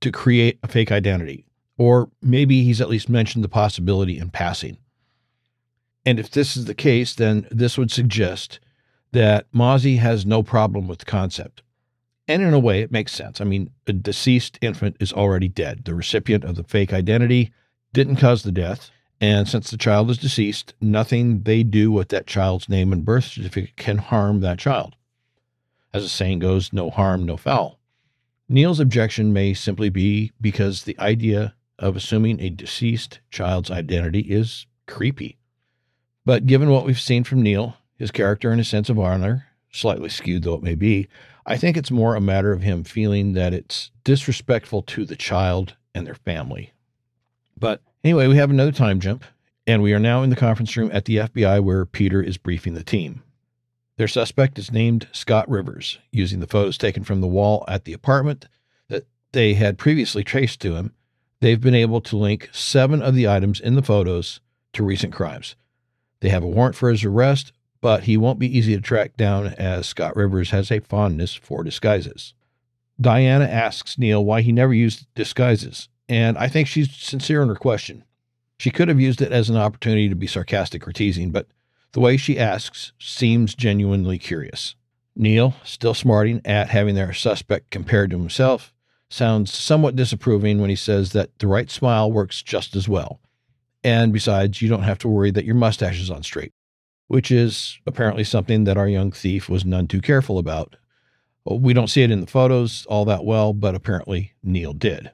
to 0.00 0.10
create 0.10 0.58
a 0.62 0.68
fake 0.68 0.90
identity. 0.90 1.44
Or 1.76 2.10
maybe 2.22 2.64
he's 2.64 2.80
at 2.80 2.88
least 2.88 3.10
mentioned 3.10 3.44
the 3.44 3.50
possibility 3.50 4.16
in 4.16 4.30
passing. 4.30 4.78
And 6.06 6.18
if 6.18 6.30
this 6.30 6.56
is 6.56 6.64
the 6.64 6.74
case, 6.74 7.14
then 7.14 7.46
this 7.50 7.76
would 7.76 7.90
suggest 7.90 8.60
that 9.12 9.50
Mozzie 9.52 9.98
has 9.98 10.24
no 10.24 10.42
problem 10.42 10.88
with 10.88 11.00
the 11.00 11.04
concept. 11.04 11.62
And 12.28 12.42
in 12.42 12.54
a 12.54 12.58
way, 12.58 12.80
it 12.80 12.92
makes 12.92 13.12
sense. 13.12 13.40
I 13.40 13.44
mean, 13.44 13.70
a 13.86 13.92
deceased 13.92 14.58
infant 14.62 14.96
is 15.00 15.12
already 15.12 15.48
dead. 15.48 15.84
The 15.84 15.94
recipient 15.94 16.44
of 16.44 16.54
the 16.54 16.62
fake 16.62 16.92
identity 16.92 17.52
didn't 17.92 18.16
cause 18.16 18.42
the 18.42 18.52
death. 18.52 18.90
And 19.20 19.48
since 19.48 19.70
the 19.70 19.76
child 19.76 20.10
is 20.10 20.18
deceased, 20.18 20.74
nothing 20.80 21.42
they 21.42 21.62
do 21.62 21.90
with 21.90 22.08
that 22.10 22.26
child's 22.26 22.68
name 22.68 22.92
and 22.92 23.04
birth 23.04 23.24
certificate 23.24 23.76
can 23.76 23.98
harm 23.98 24.40
that 24.40 24.58
child. 24.58 24.96
As 25.92 26.04
the 26.04 26.08
saying 26.08 26.38
goes, 26.38 26.72
no 26.72 26.88
harm, 26.88 27.26
no 27.26 27.36
foul. 27.36 27.80
Neal's 28.48 28.80
objection 28.80 29.32
may 29.32 29.52
simply 29.52 29.90
be 29.90 30.32
because 30.40 30.84
the 30.84 30.98
idea 30.98 31.54
of 31.78 31.96
assuming 31.96 32.40
a 32.40 32.50
deceased 32.50 33.20
child's 33.30 33.70
identity 33.70 34.20
is 34.20 34.66
creepy. 34.86 35.38
But 36.24 36.46
given 36.46 36.70
what 36.70 36.84
we've 36.84 37.00
seen 37.00 37.24
from 37.24 37.42
Neal, 37.42 37.76
his 38.00 38.10
character 38.10 38.50
and 38.50 38.58
his 38.58 38.68
sense 38.68 38.88
of 38.88 38.98
honor, 38.98 39.46
slightly 39.70 40.08
skewed 40.08 40.42
though 40.42 40.54
it 40.54 40.62
may 40.62 40.74
be, 40.74 41.06
I 41.44 41.58
think 41.58 41.76
it's 41.76 41.90
more 41.90 42.16
a 42.16 42.20
matter 42.20 42.50
of 42.50 42.62
him 42.62 42.82
feeling 42.82 43.34
that 43.34 43.52
it's 43.52 43.90
disrespectful 44.04 44.82
to 44.82 45.04
the 45.04 45.16
child 45.16 45.76
and 45.94 46.06
their 46.06 46.14
family. 46.14 46.72
But 47.58 47.82
anyway, 48.02 48.26
we 48.26 48.36
have 48.36 48.48
another 48.48 48.72
time 48.72 49.00
jump, 49.00 49.22
and 49.66 49.82
we 49.82 49.92
are 49.92 49.98
now 49.98 50.22
in 50.22 50.30
the 50.30 50.36
conference 50.36 50.74
room 50.78 50.90
at 50.94 51.04
the 51.04 51.18
FBI 51.18 51.62
where 51.62 51.84
Peter 51.84 52.22
is 52.22 52.38
briefing 52.38 52.72
the 52.72 52.82
team. 52.82 53.22
Their 53.98 54.08
suspect 54.08 54.58
is 54.58 54.72
named 54.72 55.06
Scott 55.12 55.46
Rivers, 55.50 55.98
using 56.10 56.40
the 56.40 56.46
photos 56.46 56.78
taken 56.78 57.04
from 57.04 57.20
the 57.20 57.26
wall 57.26 57.64
at 57.68 57.84
the 57.84 57.92
apartment 57.92 58.46
that 58.88 59.06
they 59.32 59.52
had 59.52 59.76
previously 59.76 60.24
traced 60.24 60.60
to 60.60 60.74
him. 60.74 60.94
They've 61.40 61.60
been 61.60 61.74
able 61.74 62.00
to 62.00 62.16
link 62.16 62.48
seven 62.50 63.02
of 63.02 63.14
the 63.14 63.28
items 63.28 63.60
in 63.60 63.74
the 63.74 63.82
photos 63.82 64.40
to 64.72 64.84
recent 64.84 65.12
crimes. 65.12 65.54
They 66.20 66.30
have 66.30 66.42
a 66.42 66.48
warrant 66.48 66.76
for 66.76 66.88
his 66.88 67.04
arrest, 67.04 67.52
but 67.80 68.04
he 68.04 68.16
won't 68.16 68.38
be 68.38 68.58
easy 68.58 68.74
to 68.76 68.82
track 68.82 69.16
down 69.16 69.48
as 69.54 69.86
Scott 69.86 70.16
Rivers 70.16 70.50
has 70.50 70.70
a 70.70 70.80
fondness 70.80 71.34
for 71.34 71.64
disguises. 71.64 72.34
Diana 73.00 73.46
asks 73.46 73.98
Neal 73.98 74.24
why 74.24 74.42
he 74.42 74.52
never 74.52 74.74
used 74.74 75.06
disguises, 75.14 75.88
and 76.08 76.36
I 76.36 76.48
think 76.48 76.68
she's 76.68 76.94
sincere 76.94 77.42
in 77.42 77.48
her 77.48 77.54
question. 77.54 78.04
She 78.58 78.70
could 78.70 78.88
have 78.88 79.00
used 79.00 79.22
it 79.22 79.32
as 79.32 79.48
an 79.48 79.56
opportunity 79.56 80.08
to 80.10 80.14
be 80.14 80.26
sarcastic 80.26 80.86
or 80.86 80.92
teasing, 80.92 81.30
but 81.30 81.46
the 81.92 82.00
way 82.00 82.18
she 82.18 82.38
asks 82.38 82.92
seems 82.98 83.54
genuinely 83.54 84.18
curious. 84.18 84.74
Neal, 85.16 85.54
still 85.64 85.94
smarting 85.94 86.42
at 86.44 86.68
having 86.68 86.94
their 86.94 87.14
suspect 87.14 87.70
compared 87.70 88.10
to 88.10 88.18
himself, 88.18 88.74
sounds 89.08 89.52
somewhat 89.52 89.96
disapproving 89.96 90.60
when 90.60 90.70
he 90.70 90.76
says 90.76 91.12
that 91.12 91.36
the 91.38 91.46
right 91.46 91.70
smile 91.70 92.12
works 92.12 92.42
just 92.42 92.76
as 92.76 92.86
well. 92.86 93.20
And 93.82 94.12
besides, 94.12 94.60
you 94.60 94.68
don't 94.68 94.82
have 94.82 94.98
to 94.98 95.08
worry 95.08 95.30
that 95.30 95.46
your 95.46 95.54
mustache 95.54 95.98
is 95.98 96.10
on 96.10 96.22
straight 96.22 96.52
which 97.10 97.32
is 97.32 97.80
apparently 97.88 98.22
something 98.22 98.62
that 98.62 98.76
our 98.76 98.86
young 98.86 99.10
thief 99.10 99.48
was 99.48 99.64
none 99.64 99.88
too 99.88 100.00
careful 100.00 100.38
about. 100.38 100.76
Uh, 101.50 101.56
we 101.56 101.72
don't 101.72 101.88
see 101.88 102.04
it 102.04 102.10
in 102.12 102.20
the 102.20 102.26
photos 102.28 102.86
all 102.86 103.04
that 103.04 103.24
well, 103.24 103.52
but 103.52 103.74
apparently 103.74 104.32
Neal 104.44 104.72
did. 104.72 105.10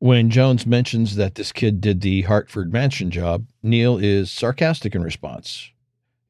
When 0.00 0.28
Jones 0.28 0.66
mentions 0.66 1.16
that 1.16 1.36
this 1.36 1.50
kid 1.50 1.80
did 1.80 2.02
the 2.02 2.22
Hartford 2.22 2.74
mansion 2.74 3.10
job, 3.10 3.46
Neal 3.62 3.96
is 3.96 4.30
sarcastic 4.30 4.94
in 4.94 5.02
response. 5.02 5.70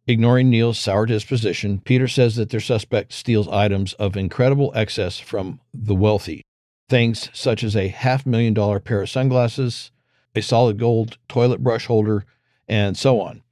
Ignoring 0.06 0.48
Neal's 0.48 0.78
sour 0.78 1.06
disposition, 1.06 1.80
Peter 1.80 2.06
says 2.06 2.36
that 2.36 2.50
their 2.50 2.60
suspect 2.60 3.12
steals 3.12 3.48
items 3.48 3.94
of 3.94 4.16
incredible 4.16 4.70
excess 4.76 5.18
from 5.18 5.58
the 5.74 5.96
wealthy. 5.96 6.44
Things 6.88 7.30
such 7.32 7.64
as 7.64 7.74
a 7.74 7.88
half 7.88 8.24
million 8.24 8.54
dollar 8.54 8.78
pair 8.78 9.02
of 9.02 9.10
sunglasses, 9.10 9.90
a 10.36 10.40
solid 10.40 10.78
gold 10.78 11.18
toilet 11.28 11.64
brush 11.64 11.86
holder, 11.86 12.24
and 12.68 12.96
so 12.96 13.20
on. 13.20 13.42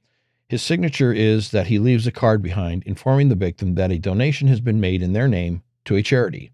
His 0.53 0.61
signature 0.61 1.11
is 1.11 1.49
that 1.49 1.65
he 1.65 1.79
leaves 1.79 2.05
a 2.05 2.11
card 2.11 2.43
behind 2.43 2.83
informing 2.83 3.29
the 3.29 3.33
victim 3.33 3.73
that 3.73 3.91
a 3.91 3.97
donation 3.97 4.47
has 4.49 4.61
been 4.61 4.79
made 4.79 5.01
in 5.01 5.13
their 5.13 5.27
name 5.27 5.63
to 5.85 5.95
a 5.95 6.03
charity. 6.03 6.51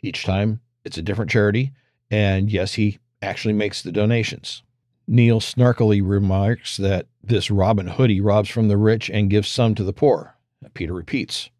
Each 0.00 0.24
time 0.24 0.62
it's 0.82 0.96
a 0.96 1.02
different 1.02 1.30
charity, 1.30 1.72
and 2.10 2.50
yes, 2.50 2.72
he 2.72 3.00
actually 3.20 3.52
makes 3.52 3.82
the 3.82 3.92
donations. 3.92 4.62
Neal 5.06 5.40
snarkily 5.40 6.00
remarks 6.02 6.78
that 6.78 7.06
this 7.22 7.50
Robin 7.50 7.86
Hoodie 7.86 8.22
robs 8.22 8.48
from 8.48 8.68
the 8.68 8.78
rich 8.78 9.10
and 9.10 9.28
gives 9.28 9.48
some 9.48 9.74
to 9.74 9.84
the 9.84 9.92
poor. 9.92 10.38
Peter 10.72 10.94
repeats, 10.94 11.50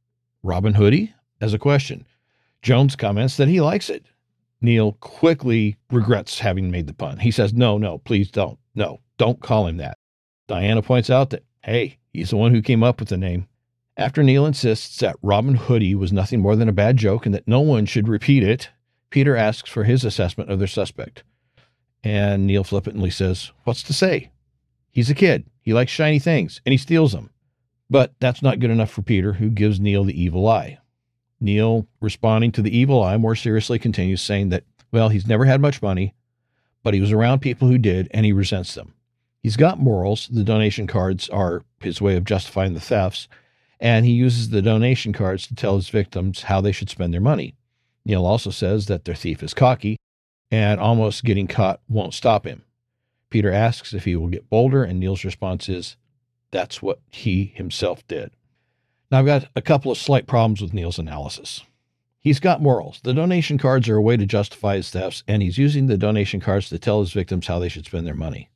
Robin 0.42 0.72
Hoodie? 0.72 1.12
as 1.38 1.52
a 1.52 1.58
question. 1.58 2.06
Jones 2.62 2.96
comments 2.96 3.36
that 3.36 3.48
he 3.48 3.60
likes 3.60 3.90
it. 3.90 4.06
Neal 4.62 4.92
quickly 5.00 5.76
regrets 5.90 6.38
having 6.38 6.70
made 6.70 6.86
the 6.86 6.94
pun. 6.94 7.18
He 7.18 7.30
says, 7.30 7.52
No, 7.52 7.76
no, 7.76 7.98
please 7.98 8.30
don't. 8.30 8.58
No, 8.74 9.00
don't 9.18 9.42
call 9.42 9.66
him 9.66 9.76
that. 9.76 9.98
Diana 10.48 10.80
points 10.80 11.10
out 11.10 11.28
that 11.28 11.44
Hey, 11.64 11.96
he's 12.12 12.28
the 12.28 12.36
one 12.36 12.52
who 12.52 12.60
came 12.60 12.82
up 12.82 13.00
with 13.00 13.08
the 13.08 13.16
name. 13.16 13.48
After 13.96 14.22
Neal 14.22 14.44
insists 14.44 14.98
that 14.98 15.16
Robin 15.22 15.54
Hoodie 15.54 15.94
was 15.94 16.12
nothing 16.12 16.40
more 16.40 16.56
than 16.56 16.68
a 16.68 16.72
bad 16.72 16.98
joke 16.98 17.24
and 17.24 17.34
that 17.34 17.48
no 17.48 17.60
one 17.60 17.86
should 17.86 18.06
repeat 18.06 18.42
it, 18.42 18.68
Peter 19.08 19.34
asks 19.34 19.70
for 19.70 19.84
his 19.84 20.04
assessment 20.04 20.50
of 20.50 20.58
their 20.58 20.68
suspect. 20.68 21.22
And 22.02 22.46
Neal 22.46 22.64
flippantly 22.64 23.08
says, 23.08 23.50
What's 23.64 23.82
to 23.84 23.94
say? 23.94 24.30
He's 24.90 25.08
a 25.08 25.14
kid. 25.14 25.46
He 25.62 25.72
likes 25.72 25.90
shiny 25.90 26.18
things 26.18 26.60
and 26.66 26.72
he 26.72 26.76
steals 26.76 27.12
them. 27.12 27.30
But 27.88 28.12
that's 28.20 28.42
not 28.42 28.60
good 28.60 28.70
enough 28.70 28.90
for 28.90 29.00
Peter, 29.00 29.32
who 29.32 29.48
gives 29.48 29.80
Neal 29.80 30.04
the 30.04 30.22
evil 30.22 30.46
eye. 30.46 30.80
Neal, 31.40 31.86
responding 31.98 32.52
to 32.52 32.62
the 32.62 32.76
evil 32.76 33.02
eye, 33.02 33.16
more 33.16 33.34
seriously 33.34 33.78
continues 33.78 34.20
saying 34.20 34.50
that, 34.50 34.64
well, 34.92 35.08
he's 35.08 35.26
never 35.26 35.46
had 35.46 35.62
much 35.62 35.80
money, 35.80 36.14
but 36.82 36.92
he 36.92 37.00
was 37.00 37.10
around 37.10 37.38
people 37.38 37.68
who 37.68 37.78
did 37.78 38.08
and 38.10 38.26
he 38.26 38.34
resents 38.34 38.74
them. 38.74 38.92
He's 39.44 39.58
got 39.58 39.78
morals. 39.78 40.26
The 40.28 40.42
donation 40.42 40.86
cards 40.86 41.28
are 41.28 41.64
his 41.78 42.00
way 42.00 42.16
of 42.16 42.24
justifying 42.24 42.72
the 42.72 42.80
thefts, 42.80 43.28
and 43.78 44.06
he 44.06 44.12
uses 44.12 44.48
the 44.48 44.62
donation 44.62 45.12
cards 45.12 45.46
to 45.46 45.54
tell 45.54 45.76
his 45.76 45.90
victims 45.90 46.44
how 46.44 46.62
they 46.62 46.72
should 46.72 46.88
spend 46.88 47.12
their 47.12 47.20
money. 47.20 47.54
Neal 48.06 48.24
also 48.24 48.48
says 48.48 48.86
that 48.86 49.04
their 49.04 49.14
thief 49.14 49.42
is 49.42 49.52
cocky, 49.52 49.98
and 50.50 50.80
almost 50.80 51.24
getting 51.24 51.46
caught 51.46 51.82
won't 51.90 52.14
stop 52.14 52.46
him. 52.46 52.64
Peter 53.28 53.52
asks 53.52 53.92
if 53.92 54.06
he 54.06 54.16
will 54.16 54.28
get 54.28 54.48
bolder, 54.48 54.82
and 54.82 54.98
Neal's 54.98 55.26
response 55.26 55.68
is, 55.68 55.98
That's 56.50 56.80
what 56.80 57.00
he 57.10 57.52
himself 57.54 58.06
did. 58.08 58.30
Now, 59.10 59.18
I've 59.18 59.26
got 59.26 59.48
a 59.54 59.60
couple 59.60 59.92
of 59.92 59.98
slight 59.98 60.26
problems 60.26 60.62
with 60.62 60.72
Neal's 60.72 60.98
analysis. 60.98 61.60
He's 62.18 62.40
got 62.40 62.62
morals. 62.62 63.00
The 63.04 63.12
donation 63.12 63.58
cards 63.58 63.90
are 63.90 63.96
a 63.96 64.02
way 64.02 64.16
to 64.16 64.24
justify 64.24 64.76
his 64.76 64.88
thefts, 64.88 65.22
and 65.28 65.42
he's 65.42 65.58
using 65.58 65.86
the 65.86 65.98
donation 65.98 66.40
cards 66.40 66.70
to 66.70 66.78
tell 66.78 67.00
his 67.00 67.12
victims 67.12 67.46
how 67.46 67.58
they 67.58 67.68
should 67.68 67.84
spend 67.84 68.06
their 68.06 68.14
money. 68.14 68.48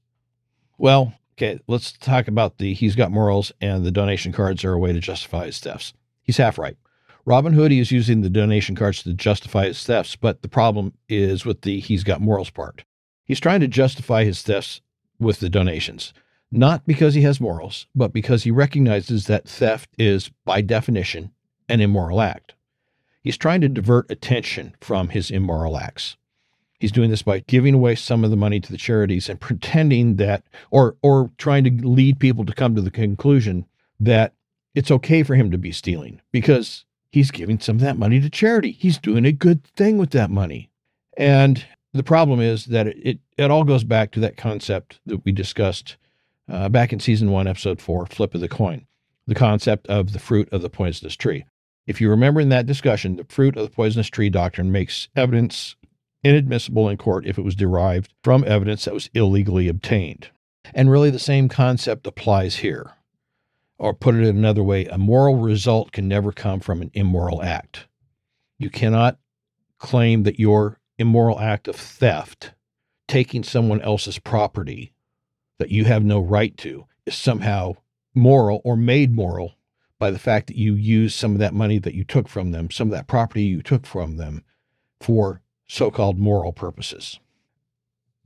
Well, 0.80 1.12
okay, 1.34 1.58
let's 1.66 1.90
talk 1.90 2.28
about 2.28 2.58
the 2.58 2.72
he's 2.72 2.94
got 2.94 3.10
morals 3.10 3.50
and 3.60 3.84
the 3.84 3.90
donation 3.90 4.30
cards 4.32 4.64
are 4.64 4.72
a 4.72 4.78
way 4.78 4.92
to 4.92 5.00
justify 5.00 5.46
his 5.46 5.58
thefts. 5.58 5.92
He's 6.22 6.36
half 6.36 6.56
right. 6.56 6.76
Robin 7.24 7.52
Hood 7.52 7.72
is 7.72 7.90
using 7.90 8.20
the 8.20 8.30
donation 8.30 8.76
cards 8.76 9.02
to 9.02 9.12
justify 9.12 9.66
his 9.66 9.84
thefts, 9.84 10.14
but 10.14 10.40
the 10.42 10.48
problem 10.48 10.94
is 11.08 11.44
with 11.44 11.62
the 11.62 11.80
he's 11.80 12.04
got 12.04 12.20
morals 12.20 12.50
part. 12.50 12.84
He's 13.24 13.40
trying 13.40 13.60
to 13.60 13.66
justify 13.66 14.22
his 14.22 14.42
thefts 14.42 14.80
with 15.18 15.40
the 15.40 15.48
donations, 15.48 16.14
not 16.52 16.86
because 16.86 17.14
he 17.14 17.22
has 17.22 17.40
morals, 17.40 17.86
but 17.94 18.12
because 18.12 18.44
he 18.44 18.52
recognizes 18.52 19.26
that 19.26 19.48
theft 19.48 19.90
is, 19.98 20.30
by 20.44 20.60
definition, 20.60 21.32
an 21.68 21.80
immoral 21.80 22.20
act. 22.20 22.54
He's 23.20 23.36
trying 23.36 23.62
to 23.62 23.68
divert 23.68 24.10
attention 24.10 24.76
from 24.80 25.08
his 25.08 25.28
immoral 25.30 25.76
acts. 25.76 26.16
He's 26.78 26.92
doing 26.92 27.10
this 27.10 27.22
by 27.22 27.40
giving 27.40 27.74
away 27.74 27.96
some 27.96 28.24
of 28.24 28.30
the 28.30 28.36
money 28.36 28.60
to 28.60 28.70
the 28.70 28.78
charities 28.78 29.28
and 29.28 29.40
pretending 29.40 30.16
that, 30.16 30.44
or 30.70 30.96
or 31.02 31.30
trying 31.36 31.64
to 31.64 31.86
lead 31.86 32.20
people 32.20 32.44
to 32.44 32.54
come 32.54 32.74
to 32.74 32.82
the 32.82 32.90
conclusion 32.90 33.66
that 33.98 34.34
it's 34.74 34.90
okay 34.90 35.22
for 35.22 35.34
him 35.34 35.50
to 35.50 35.58
be 35.58 35.72
stealing 35.72 36.20
because 36.30 36.84
he's 37.10 37.30
giving 37.30 37.58
some 37.58 37.76
of 37.76 37.82
that 37.82 37.98
money 37.98 38.20
to 38.20 38.30
charity. 38.30 38.70
He's 38.70 38.98
doing 38.98 39.24
a 39.24 39.32
good 39.32 39.64
thing 39.64 39.98
with 39.98 40.10
that 40.10 40.30
money. 40.30 40.70
And 41.16 41.64
the 41.92 42.04
problem 42.04 42.40
is 42.40 42.66
that 42.66 42.86
it, 42.86 42.96
it, 43.02 43.18
it 43.36 43.50
all 43.50 43.64
goes 43.64 43.82
back 43.82 44.12
to 44.12 44.20
that 44.20 44.36
concept 44.36 45.00
that 45.06 45.24
we 45.24 45.32
discussed 45.32 45.96
uh, 46.48 46.68
back 46.68 46.92
in 46.92 47.00
season 47.00 47.30
one, 47.30 47.48
episode 47.48 47.80
four, 47.80 48.06
Flip 48.06 48.34
of 48.34 48.40
the 48.40 48.48
Coin, 48.48 48.86
the 49.26 49.34
concept 49.34 49.86
of 49.88 50.12
the 50.12 50.18
fruit 50.18 50.48
of 50.52 50.62
the 50.62 50.70
poisonous 50.70 51.16
tree. 51.16 51.44
If 51.86 52.00
you 52.00 52.10
remember 52.10 52.40
in 52.40 52.50
that 52.50 52.66
discussion, 52.66 53.16
the 53.16 53.24
fruit 53.24 53.56
of 53.56 53.64
the 53.64 53.74
poisonous 53.74 54.08
tree 54.08 54.30
doctrine 54.30 54.70
makes 54.70 55.08
evidence 55.16 55.74
inadmissible 56.24 56.88
in 56.88 56.96
court 56.96 57.26
if 57.26 57.38
it 57.38 57.44
was 57.44 57.54
derived 57.54 58.12
from 58.22 58.44
evidence 58.44 58.84
that 58.84 58.94
was 58.94 59.10
illegally 59.14 59.68
obtained. 59.68 60.28
And 60.74 60.90
really, 60.90 61.10
the 61.10 61.18
same 61.18 61.48
concept 61.48 62.06
applies 62.06 62.56
here. 62.56 62.92
Or 63.78 63.94
put 63.94 64.16
it 64.16 64.26
another 64.26 64.62
way, 64.62 64.86
a 64.86 64.98
moral 64.98 65.36
result 65.36 65.92
can 65.92 66.08
never 66.08 66.32
come 66.32 66.60
from 66.60 66.82
an 66.82 66.90
immoral 66.94 67.42
act. 67.42 67.86
You 68.58 68.70
cannot 68.70 69.18
claim 69.78 70.24
that 70.24 70.40
your 70.40 70.80
immoral 70.98 71.38
act 71.38 71.68
of 71.68 71.76
theft, 71.76 72.52
taking 73.06 73.44
someone 73.44 73.80
else's 73.80 74.18
property 74.18 74.92
that 75.58 75.70
you 75.70 75.84
have 75.84 76.04
no 76.04 76.18
right 76.18 76.56
to, 76.58 76.86
is 77.06 77.14
somehow 77.14 77.74
moral 78.14 78.60
or 78.64 78.76
made 78.76 79.14
moral 79.14 79.54
by 79.98 80.10
the 80.10 80.18
fact 80.18 80.48
that 80.48 80.56
you 80.56 80.74
use 80.74 81.14
some 81.14 81.32
of 81.32 81.38
that 81.38 81.54
money 81.54 81.78
that 81.78 81.94
you 81.94 82.04
took 82.04 82.28
from 82.28 82.50
them, 82.50 82.70
some 82.70 82.88
of 82.88 82.92
that 82.92 83.06
property 83.06 83.42
you 83.42 83.62
took 83.62 83.86
from 83.86 84.16
them 84.16 84.44
for 85.00 85.40
so 85.68 85.90
called 85.90 86.18
moral 86.18 86.52
purposes. 86.52 87.20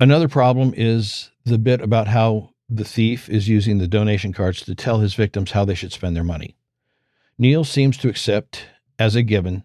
Another 0.01 0.29
problem 0.29 0.73
is 0.77 1.31
the 1.45 1.59
bit 1.59 1.81
about 1.81 2.09
how 2.09 2.51
the 2.69 2.85
thief 2.85 3.29
is 3.29 3.49
using 3.49 3.79
the 3.79 3.89
donation 3.89 4.33
cards 4.33 4.63
to 4.63 4.75
tell 4.75 4.99
his 4.99 5.15
victims 5.15 5.51
how 5.51 5.65
they 5.65 5.75
should 5.75 5.93
spend 5.93 6.17
their 6.17 6.25
money. 6.25 6.57
Neil 7.39 7.65
seems 7.65 7.97
to 7.99 8.09
accept 8.09 8.67
as 8.99 9.15
a 9.15 9.23
given 9.23 9.65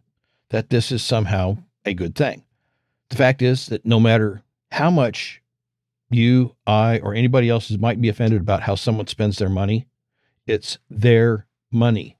that 0.50 0.70
this 0.70 0.92
is 0.92 1.04
somehow 1.04 1.58
a 1.86 1.94
good 1.94 2.16
thing. 2.16 2.44
The 3.10 3.16
fact 3.16 3.42
is 3.42 3.68
that 3.68 3.86
no 3.86 4.00
matter 4.00 4.44
how 4.72 4.90
much 4.90 5.42
you, 6.10 6.56
I, 6.66 7.00
or 7.00 7.14
anybody 7.14 7.50
else 7.50 7.70
might 7.72 8.02
be 8.02 8.10
offended 8.10 8.42
about 8.42 8.64
how 8.64 8.76
someone 8.76 9.08
spends 9.08 9.38
their 9.38 9.50
money, 9.50 9.88
it's 10.46 10.78
their 10.90 11.48
money. 11.72 12.18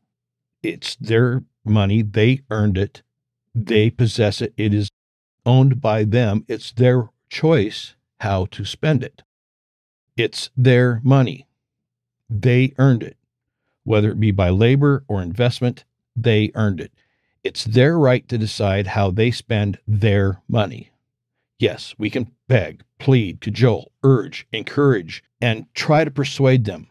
It's 0.62 0.96
their 0.96 1.44
money. 1.66 2.02
They 2.02 2.42
earned 2.50 2.78
it. 2.78 3.02
They 3.56 3.90
possess 3.90 4.42
it. 4.42 4.54
It 4.58 4.74
is 4.74 4.87
owned 5.48 5.82
by 5.82 6.04
them. 6.04 6.46
It's 6.48 6.72
their 6.72 7.10
choice 7.30 7.96
how 8.20 8.46
to 8.52 8.66
spend 8.66 9.04
it. 9.04 9.24
It's 10.16 10.52
their 10.56 11.02
money. 11.04 11.48
They 12.30 12.74
earned 12.78 13.02
it. 13.02 13.18
Whether 13.84 14.12
it 14.12 14.20
be 14.20 14.32
by 14.32 14.50
labor 14.50 15.04
or 15.08 15.22
investment, 15.22 15.86
they 16.16 16.52
earned 16.54 16.82
it. 16.82 16.92
It's 17.44 17.64
their 17.64 17.98
right 17.98 18.28
to 18.28 18.38
decide 18.38 18.88
how 18.88 19.12
they 19.12 19.32
spend 19.32 19.80
their 19.88 20.42
money. 20.50 20.92
Yes, 21.60 21.96
we 21.98 22.10
can 22.10 22.32
beg, 22.48 22.84
plead, 23.00 23.40
cajole, 23.40 23.92
urge, 24.04 24.46
encourage, 24.52 25.24
and 25.40 25.66
try 25.74 26.04
to 26.04 26.12
persuade 26.12 26.66
them 26.66 26.88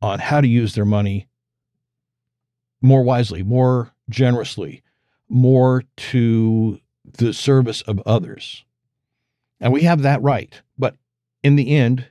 on 0.00 0.20
how 0.20 0.40
to 0.40 0.46
use 0.46 0.74
their 0.74 0.84
money 0.84 1.26
more 2.80 3.02
wisely, 3.02 3.42
more 3.42 3.92
generously, 4.08 4.82
more 5.28 5.82
to 5.96 6.78
the 7.14 7.32
service 7.32 7.82
of 7.82 8.00
others. 8.06 8.64
And 9.60 9.72
we 9.72 9.82
have 9.82 10.02
that 10.02 10.22
right. 10.22 10.60
But 10.78 10.96
in 11.42 11.56
the 11.56 11.74
end, 11.74 12.06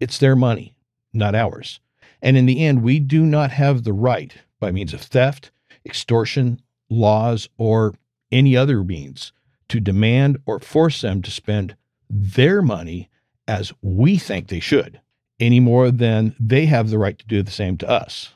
it's 0.00 0.18
their 0.18 0.36
money, 0.36 0.74
not 1.12 1.34
ours. 1.34 1.80
And 2.20 2.36
in 2.36 2.46
the 2.46 2.64
end, 2.64 2.82
we 2.82 2.98
do 2.98 3.24
not 3.24 3.50
have 3.52 3.84
the 3.84 3.92
right, 3.92 4.34
by 4.58 4.72
means 4.72 4.92
of 4.92 5.00
theft, 5.00 5.50
extortion, 5.84 6.60
laws, 6.90 7.48
or 7.58 7.94
any 8.32 8.56
other 8.56 8.82
means, 8.82 9.32
to 9.68 9.80
demand 9.80 10.38
or 10.46 10.58
force 10.58 11.00
them 11.00 11.22
to 11.22 11.30
spend 11.30 11.76
their 12.10 12.62
money 12.62 13.08
as 13.46 13.72
we 13.82 14.18
think 14.18 14.48
they 14.48 14.60
should, 14.60 15.00
any 15.38 15.60
more 15.60 15.90
than 15.90 16.34
they 16.40 16.66
have 16.66 16.90
the 16.90 16.98
right 16.98 17.18
to 17.18 17.26
do 17.26 17.42
the 17.42 17.50
same 17.50 17.76
to 17.78 17.88
us. 17.88 18.32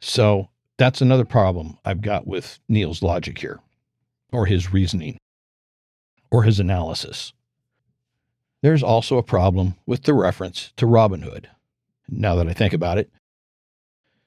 So 0.00 0.48
that's 0.76 1.00
another 1.00 1.24
problem 1.24 1.78
I've 1.84 2.00
got 2.00 2.26
with 2.26 2.58
Neal's 2.68 3.02
logic 3.02 3.38
here, 3.38 3.60
or 4.32 4.46
his 4.46 4.72
reasoning, 4.72 5.18
or 6.30 6.42
his 6.42 6.60
analysis. 6.60 7.32
There's 8.62 8.82
also 8.82 9.18
a 9.18 9.22
problem 9.22 9.76
with 9.86 10.02
the 10.02 10.14
reference 10.14 10.72
to 10.76 10.86
Robin 10.86 11.22
Hood. 11.22 11.48
Now 12.08 12.34
that 12.36 12.48
I 12.48 12.52
think 12.52 12.72
about 12.72 12.98
it, 12.98 13.10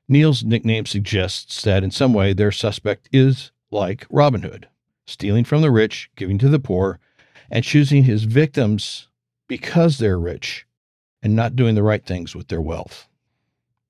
Neal's 0.08 0.44
nickname 0.44 0.86
suggests 0.86 1.62
that 1.64 1.84
in 1.84 1.92
some 1.92 2.14
way 2.14 2.34
their 2.34 2.52
suspect 2.52 3.10
is 3.12 3.52
like 3.72 4.06
Robin 4.10 4.42
Hood, 4.44 4.68
stealing 5.06 5.44
from 5.44 5.62
the 5.62 5.72
rich, 5.72 6.10
giving 6.16 6.38
to 6.40 6.50
the 6.50 6.60
poor, 6.60 7.00
and 7.50 7.64
choosing 7.64 8.04
his 8.04 8.24
victims 8.24 9.08
because 9.48 9.98
they're 9.98 10.20
rich 10.20 10.66
and 11.22 11.36
not 11.36 11.56
doing 11.56 11.76
the 11.76 11.84
right 11.84 12.06
things 12.06 12.36
with 12.36 12.48
their 12.48 12.62
wealth. 12.62 13.08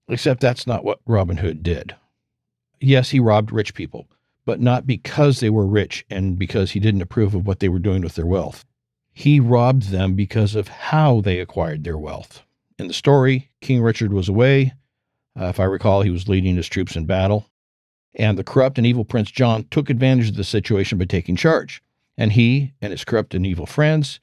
Except 0.07 0.41
that's 0.41 0.67
not 0.67 0.83
what 0.83 0.99
Robin 1.05 1.37
Hood 1.37 1.63
did. 1.63 1.95
Yes, 2.79 3.11
he 3.11 3.19
robbed 3.19 3.51
rich 3.51 3.73
people, 3.73 4.07
but 4.45 4.59
not 4.59 4.87
because 4.87 5.39
they 5.39 5.49
were 5.49 5.65
rich 5.65 6.05
and 6.09 6.37
because 6.37 6.71
he 6.71 6.79
didn't 6.79 7.01
approve 7.01 7.35
of 7.35 7.45
what 7.45 7.59
they 7.59 7.69
were 7.69 7.79
doing 7.79 8.01
with 8.01 8.15
their 8.15 8.25
wealth. 8.25 8.65
He 9.13 9.39
robbed 9.39 9.89
them 9.89 10.15
because 10.15 10.55
of 10.55 10.67
how 10.67 11.21
they 11.21 11.39
acquired 11.39 11.83
their 11.83 11.97
wealth. 11.97 12.43
In 12.79 12.87
the 12.87 12.93
story, 12.93 13.49
King 13.61 13.81
Richard 13.81 14.13
was 14.13 14.29
away. 14.29 14.73
Uh, 15.39 15.45
if 15.45 15.59
I 15.59 15.65
recall, 15.65 16.01
he 16.01 16.09
was 16.09 16.27
leading 16.27 16.55
his 16.55 16.67
troops 16.67 16.95
in 16.95 17.05
battle. 17.05 17.45
And 18.15 18.37
the 18.37 18.43
corrupt 18.43 18.77
and 18.77 18.87
evil 18.87 19.05
Prince 19.05 19.31
John 19.31 19.65
took 19.69 19.89
advantage 19.89 20.29
of 20.29 20.35
the 20.35 20.43
situation 20.43 20.97
by 20.97 21.05
taking 21.05 21.35
charge. 21.35 21.83
And 22.17 22.33
he 22.33 22.73
and 22.81 22.91
his 22.91 23.05
corrupt 23.05 23.33
and 23.33 23.45
evil 23.45 23.65
friends 23.65 24.19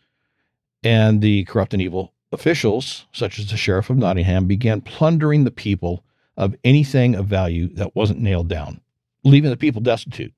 and 0.82 1.20
the 1.20 1.44
corrupt 1.44 1.72
and 1.72 1.82
evil 1.82 2.12
officials, 2.32 3.06
such 3.12 3.38
as 3.38 3.50
the 3.50 3.56
Sheriff 3.56 3.90
of 3.90 3.96
Nottingham, 3.96 4.46
began 4.46 4.80
plundering 4.80 5.44
the 5.44 5.50
people 5.50 6.04
of 6.36 6.54
anything 6.62 7.14
of 7.14 7.26
value 7.26 7.68
that 7.74 7.96
wasn't 7.96 8.20
nailed 8.20 8.48
down, 8.48 8.80
leaving 9.24 9.50
the 9.50 9.56
people 9.56 9.80
destitute. 9.80 10.34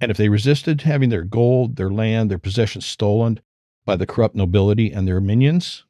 And 0.00 0.10
if 0.10 0.16
they 0.16 0.28
resisted 0.28 0.82
having 0.82 1.10
their 1.10 1.22
gold, 1.22 1.76
their 1.76 1.90
land, 1.90 2.30
their 2.30 2.38
possessions 2.38 2.86
stolen 2.86 3.40
by 3.84 3.96
the 3.96 4.06
corrupt 4.06 4.34
nobility 4.34 4.92
and 4.92 5.06
their 5.06 5.20
minions, 5.20 5.84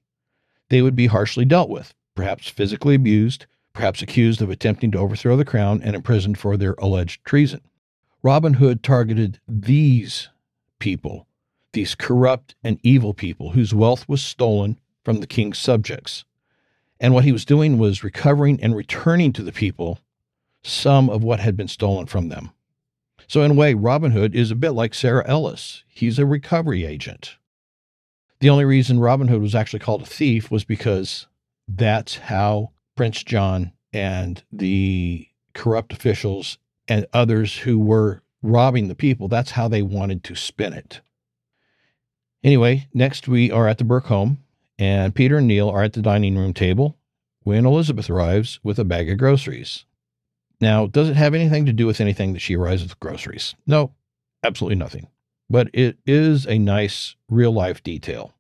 they 0.69 0.83
would 0.83 0.97
be 0.97 1.07
harshly 1.07 1.45
dealt 1.45 1.69
with, 1.69 1.95
perhaps 2.15 2.49
physically 2.49 2.95
abused, 2.95 3.47
perhaps 3.73 4.03
accused 4.03 4.43
of 4.43 4.51
attempting 4.51 4.91
to 4.91 4.99
overthrow 4.99 5.37
the 5.37 5.45
crown 5.45 5.81
and 5.83 5.97
imprisoned 5.97 6.39
for 6.39 6.57
their 6.57 6.75
alleged 6.79 7.25
treason. 7.25 7.61
Robin 8.23 8.55
Hood 8.55 8.83
targeted 8.83 9.41
these 9.49 10.29
people, 10.79 11.27
these 11.73 11.95
corrupt 11.95 12.55
and 12.63 12.79
evil 12.83 13.15
people 13.15 13.51
whose 13.51 13.75
wealth 13.75 14.09
was 14.09 14.23
stolen 14.23 14.79
from 15.05 15.21
the 15.21 15.27
king's 15.27 15.59
subjects. 15.59 16.25
And 17.01 17.13
what 17.13 17.25
he 17.25 17.33
was 17.33 17.45
doing 17.45 17.79
was 17.79 18.05
recovering 18.05 18.63
and 18.63 18.77
returning 18.77 19.33
to 19.33 19.43
the 19.43 19.53
people 19.53 19.99
some 20.63 21.11
of 21.11 21.23
what 21.23 21.41
had 21.41 21.57
been 21.57 21.69
stolen 21.69 22.07
from 22.07 22.29
them. 22.29 22.53
So, 23.27 23.43
in 23.43 23.53
a 23.53 23.55
way, 23.55 23.75
Robin 23.75 24.13
Hood 24.13 24.35
is 24.35 24.51
a 24.51 24.57
bit 24.57 24.73
like 24.73 24.95
Sarah 24.95 25.27
Ellis. 25.27 25.85
He's 25.89 26.19
a 26.19 26.27
recovery 26.27 26.85
agent. 26.85 27.37
The 28.41 28.51
only 28.51 28.65
reason 28.65 29.01
Robin 29.01 29.29
Hood 29.29 29.41
was 29.41 29.55
actually 29.55 29.79
called 29.79 30.03
a 30.03 30.07
thief 30.07 30.51
was 30.51 30.65
because 30.65 31.27
that's 31.69 32.17
how 32.17 32.73
Prince 32.97 33.23
John 33.23 33.73
and 33.93 34.43
the 34.53 35.29
corrupt 35.55 35.93
officials 35.93 36.59
and 36.89 37.07
others 37.13 37.59
who 37.59 37.79
were 37.79 38.23
robbing 38.43 38.89
the 38.89 38.95
people, 38.95 39.29
that's 39.29 39.53
how 39.53 39.69
they 39.69 39.83
wanted 39.83 40.25
to 40.25 40.35
spin 40.35 40.73
it. 40.73 41.01
Anyway, 42.43 42.89
next 42.93 43.29
we 43.29 43.51
are 43.51 43.69
at 43.69 43.79
the 43.79 43.85
Burke 43.85 44.07
home 44.07 44.39
and 44.79 45.15
Peter 45.15 45.39
and 45.39 45.47
Neal 45.47 45.69
are 45.69 45.85
at 45.85 45.93
the 45.93 46.03
dining 46.03 46.37
room 46.37 46.53
table 46.53 46.99
when 47.45 47.67
Elizabeth 47.67 48.11
arrives 48.11 48.59
with 48.65 48.79
a 48.79 48.85
bag 48.85 49.09
of 49.09 49.19
groceries. 49.19 49.85
Now, 50.63 50.87
does 50.87 51.09
it 51.09 51.17
have 51.17 51.35
anything 51.35 51.67
to 51.67 51.73
do 51.73 51.89
with 51.89 52.01
anything 52.01 52.35
that 52.35 52.39
she 52.39 52.55
arrives 52.55 52.85
with 52.85 53.01
groceries? 53.01 53.57
No, 53.67 53.93
absolutely 54.45 54.77
nothing. 54.77 55.09
But 55.51 55.69
it 55.73 55.99
is 56.07 56.47
a 56.47 56.57
nice 56.57 57.17
real 57.29 57.51
life 57.51 57.83
detail. 57.83 58.33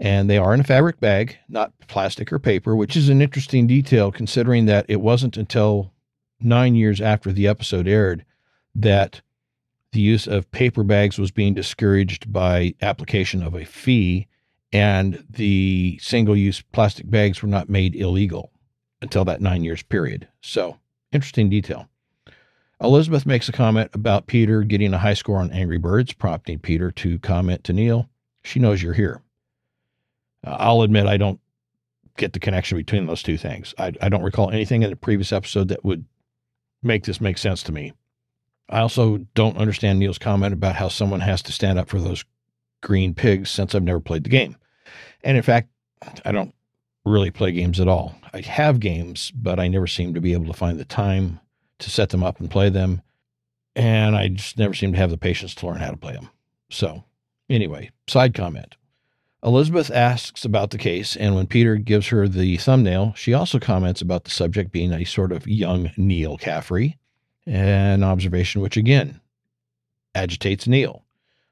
And 0.00 0.28
they 0.28 0.36
are 0.36 0.52
in 0.52 0.58
a 0.58 0.64
fabric 0.64 0.98
bag, 0.98 1.38
not 1.48 1.72
plastic 1.86 2.32
or 2.32 2.40
paper, 2.40 2.74
which 2.74 2.96
is 2.96 3.08
an 3.08 3.22
interesting 3.22 3.68
detail 3.68 4.10
considering 4.10 4.66
that 4.66 4.84
it 4.88 5.00
wasn't 5.00 5.36
until 5.36 5.92
nine 6.40 6.74
years 6.74 7.00
after 7.00 7.30
the 7.30 7.46
episode 7.46 7.86
aired 7.86 8.24
that 8.74 9.20
the 9.92 10.00
use 10.00 10.26
of 10.26 10.50
paper 10.50 10.82
bags 10.82 11.20
was 11.20 11.30
being 11.30 11.54
discouraged 11.54 12.32
by 12.32 12.74
application 12.82 13.44
of 13.44 13.54
a 13.54 13.64
fee 13.64 14.26
and 14.72 15.24
the 15.30 16.00
single 16.02 16.36
use 16.36 16.62
plastic 16.72 17.08
bags 17.08 17.42
were 17.42 17.48
not 17.48 17.68
made 17.68 17.94
illegal 17.94 18.50
until 19.00 19.24
that 19.24 19.40
nine 19.40 19.62
years 19.62 19.84
period. 19.84 20.26
So, 20.40 20.78
interesting 21.12 21.48
detail. 21.48 21.88
Elizabeth 22.80 23.26
makes 23.26 23.48
a 23.48 23.52
comment 23.52 23.90
about 23.92 24.26
Peter 24.26 24.62
getting 24.62 24.94
a 24.94 24.98
high 24.98 25.14
score 25.14 25.38
on 25.38 25.50
Angry 25.50 25.78
Birds, 25.78 26.12
prompting 26.12 26.58
Peter 26.58 26.90
to 26.92 27.18
comment 27.18 27.64
to 27.64 27.72
Neal, 27.72 28.08
She 28.42 28.60
knows 28.60 28.82
you're 28.82 28.92
here. 28.94 29.20
Uh, 30.46 30.56
I'll 30.58 30.82
admit 30.82 31.06
I 31.06 31.16
don't 31.16 31.40
get 32.16 32.32
the 32.32 32.38
connection 32.38 32.78
between 32.78 33.06
those 33.06 33.22
two 33.22 33.36
things. 33.36 33.74
I, 33.78 33.92
I 34.00 34.08
don't 34.08 34.22
recall 34.22 34.50
anything 34.50 34.82
in 34.82 34.90
the 34.90 34.96
previous 34.96 35.32
episode 35.32 35.68
that 35.68 35.84
would 35.84 36.04
make 36.82 37.04
this 37.04 37.20
make 37.20 37.38
sense 37.38 37.62
to 37.64 37.72
me. 37.72 37.92
I 38.68 38.80
also 38.80 39.18
don't 39.34 39.56
understand 39.56 39.98
Neal's 39.98 40.18
comment 40.18 40.52
about 40.52 40.76
how 40.76 40.88
someone 40.88 41.20
has 41.20 41.42
to 41.42 41.52
stand 41.52 41.78
up 41.78 41.88
for 41.88 41.98
those 41.98 42.24
green 42.80 43.14
pigs 43.14 43.50
since 43.50 43.74
I've 43.74 43.82
never 43.82 44.00
played 44.00 44.24
the 44.24 44.30
game. 44.30 44.56
And 45.24 45.36
in 45.36 45.42
fact, 45.42 45.68
I 46.24 46.30
don't 46.30 46.54
really 47.08 47.30
play 47.30 47.52
games 47.52 47.80
at 47.80 47.88
all. 47.88 48.14
I 48.32 48.40
have 48.40 48.80
games, 48.80 49.32
but 49.34 49.58
I 49.58 49.68
never 49.68 49.86
seem 49.86 50.14
to 50.14 50.20
be 50.20 50.32
able 50.32 50.46
to 50.46 50.52
find 50.52 50.78
the 50.78 50.84
time 50.84 51.40
to 51.78 51.90
set 51.90 52.10
them 52.10 52.22
up 52.22 52.40
and 52.40 52.50
play 52.50 52.68
them. 52.68 53.02
And 53.74 54.16
I 54.16 54.28
just 54.28 54.58
never 54.58 54.74
seem 54.74 54.92
to 54.92 54.98
have 54.98 55.10
the 55.10 55.18
patience 55.18 55.54
to 55.56 55.66
learn 55.66 55.78
how 55.78 55.90
to 55.90 55.96
play 55.96 56.12
them. 56.12 56.30
So, 56.70 57.04
anyway, 57.48 57.90
side 58.06 58.34
comment. 58.34 58.76
Elizabeth 59.44 59.90
asks 59.90 60.44
about 60.44 60.70
the 60.70 60.78
case, 60.78 61.14
and 61.14 61.36
when 61.36 61.46
Peter 61.46 61.76
gives 61.76 62.08
her 62.08 62.26
the 62.26 62.56
thumbnail, 62.56 63.14
she 63.16 63.32
also 63.32 63.60
comments 63.60 64.02
about 64.02 64.24
the 64.24 64.30
subject 64.30 64.72
being 64.72 64.92
a 64.92 65.04
sort 65.04 65.30
of 65.30 65.46
young 65.46 65.92
Neal 65.96 66.36
Caffrey, 66.36 66.98
an 67.46 68.02
observation 68.02 68.60
which 68.60 68.76
again 68.76 69.20
agitates 70.14 70.66
Neal. 70.66 71.04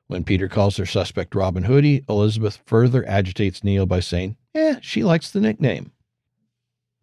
When 0.08 0.24
Peter 0.24 0.48
calls 0.48 0.76
their 0.76 0.86
suspect 0.86 1.34
Robin 1.34 1.64
Hoodie, 1.64 2.04
Elizabeth 2.08 2.60
further 2.66 3.06
agitates 3.08 3.62
Neal 3.62 3.86
by 3.86 4.00
saying, 4.00 4.36
Eh, 4.56 4.76
she 4.80 5.04
likes 5.04 5.30
the 5.30 5.40
nickname. 5.40 5.92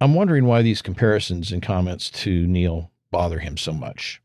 I'm 0.01 0.15
wondering 0.15 0.45
why 0.45 0.63
these 0.63 0.81
comparisons 0.81 1.51
and 1.51 1.61
comments 1.61 2.09
to 2.09 2.47
Neal 2.47 2.91
bother 3.11 3.39
him 3.39 3.57
so 3.57 3.71
much. 3.71 4.21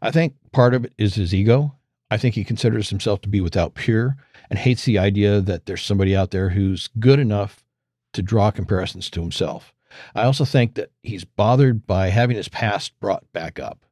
I 0.00 0.12
think 0.12 0.34
part 0.52 0.72
of 0.72 0.84
it 0.84 0.92
is 0.96 1.16
his 1.16 1.34
ego. 1.34 1.74
I 2.08 2.16
think 2.16 2.36
he 2.36 2.44
considers 2.44 2.88
himself 2.88 3.20
to 3.22 3.28
be 3.28 3.40
without 3.40 3.74
peer 3.74 4.16
and 4.48 4.60
hates 4.60 4.84
the 4.84 4.96
idea 4.96 5.40
that 5.40 5.66
there's 5.66 5.82
somebody 5.82 6.14
out 6.14 6.30
there 6.30 6.50
who's 6.50 6.88
good 7.00 7.18
enough 7.18 7.64
to 8.12 8.22
draw 8.22 8.52
comparisons 8.52 9.10
to 9.10 9.20
himself. 9.20 9.74
I 10.14 10.22
also 10.22 10.44
think 10.44 10.76
that 10.76 10.92
he's 11.02 11.24
bothered 11.24 11.84
by 11.84 12.10
having 12.10 12.36
his 12.36 12.48
past 12.48 12.98
brought 13.00 13.24
back 13.32 13.58
up, 13.58 13.84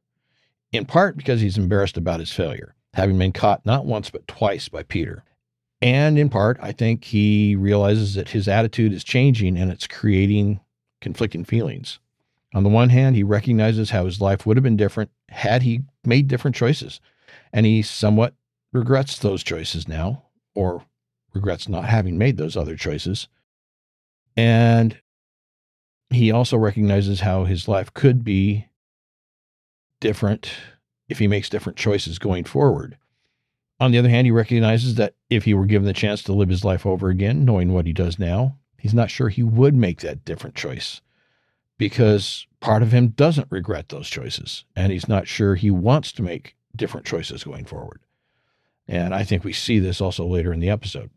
in 0.71 0.85
part 0.85 1.17
because 1.17 1.41
he's 1.41 1.57
embarrassed 1.57 1.97
about 1.97 2.21
his 2.21 2.31
failure, 2.31 2.73
having 2.93 3.17
been 3.17 3.33
caught 3.33 3.65
not 3.65 3.85
once 3.85 4.09
but 4.09 4.27
twice 4.27 4.69
by 4.69 4.83
Peter. 4.83 5.25
And 5.81 6.17
in 6.17 6.29
part, 6.29 6.57
I 6.61 6.71
think 6.71 7.03
he 7.03 7.55
realizes 7.55 8.15
that 8.15 8.29
his 8.29 8.47
attitude 8.47 8.93
is 8.93 9.03
changing 9.03 9.57
and 9.57 9.71
it's 9.71 9.87
creating 9.87 10.59
conflicting 11.01 11.43
feelings. 11.43 11.99
On 12.53 12.63
the 12.63 12.69
one 12.69 12.89
hand, 12.89 13.15
he 13.15 13.23
recognizes 13.23 13.89
how 13.89 14.05
his 14.05 14.21
life 14.21 14.45
would 14.45 14.57
have 14.57 14.63
been 14.63 14.77
different 14.77 15.11
had 15.29 15.63
he 15.63 15.81
made 16.05 16.27
different 16.27 16.55
choices, 16.55 17.01
and 17.51 17.65
he 17.65 17.81
somewhat 17.81 18.33
regrets 18.71 19.19
those 19.19 19.43
choices 19.43 19.87
now, 19.87 20.23
or 20.53 20.85
regrets 21.33 21.67
not 21.67 21.85
having 21.85 22.17
made 22.17 22.37
those 22.37 22.55
other 22.55 22.77
choices. 22.77 23.27
And 24.37 24.97
he 26.09 26.31
also 26.31 26.57
recognizes 26.57 27.19
how 27.19 27.43
his 27.43 27.67
life 27.67 27.93
could 27.93 28.23
be 28.23 28.67
different 29.99 30.51
if 31.09 31.19
he 31.19 31.27
makes 31.27 31.49
different 31.49 31.77
choices 31.77 32.19
going 32.19 32.45
forward. 32.45 32.97
On 33.79 33.91
the 33.91 33.97
other 33.97 34.09
hand, 34.09 34.25
he 34.25 34.31
recognizes 34.31 34.95
that 34.95 35.15
if 35.29 35.43
he 35.43 35.53
were 35.53 35.65
given 35.65 35.85
the 35.85 35.93
chance 35.93 36.23
to 36.23 36.33
live 36.33 36.49
his 36.49 36.63
life 36.63 36.85
over 36.85 37.09
again, 37.09 37.43
knowing 37.43 37.73
what 37.73 37.85
he 37.85 37.93
does 37.93 38.17
now, 38.17 38.57
he's 38.77 38.93
not 38.93 39.09
sure 39.09 39.29
he 39.29 39.43
would 39.43 39.75
make 39.75 40.01
that 40.01 40.23
different 40.23 40.55
choice 40.55 41.01
because 41.77 42.47
part 42.61 42.81
of 42.81 42.91
him 42.91 43.09
doesn't 43.09 43.51
regret 43.51 43.89
those 43.89 44.07
choices 44.07 44.63
and 44.75 44.91
he's 44.91 45.07
not 45.07 45.27
sure 45.27 45.55
he 45.55 45.71
wants 45.71 46.11
to 46.13 46.23
make 46.23 46.55
different 46.75 47.05
choices 47.05 47.43
going 47.43 47.65
forward. 47.65 47.99
And 48.87 49.13
I 49.13 49.23
think 49.23 49.43
we 49.43 49.53
see 49.53 49.79
this 49.79 49.99
also 49.99 50.25
later 50.25 50.53
in 50.53 50.59
the 50.59 50.69
episode. 50.69 51.09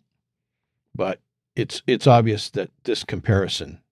But 0.95 1.21
it's 1.55 1.83
it's 1.87 2.07
obvious 2.07 2.51
that 2.51 2.71
this 2.85 3.05
comparison 3.05 3.83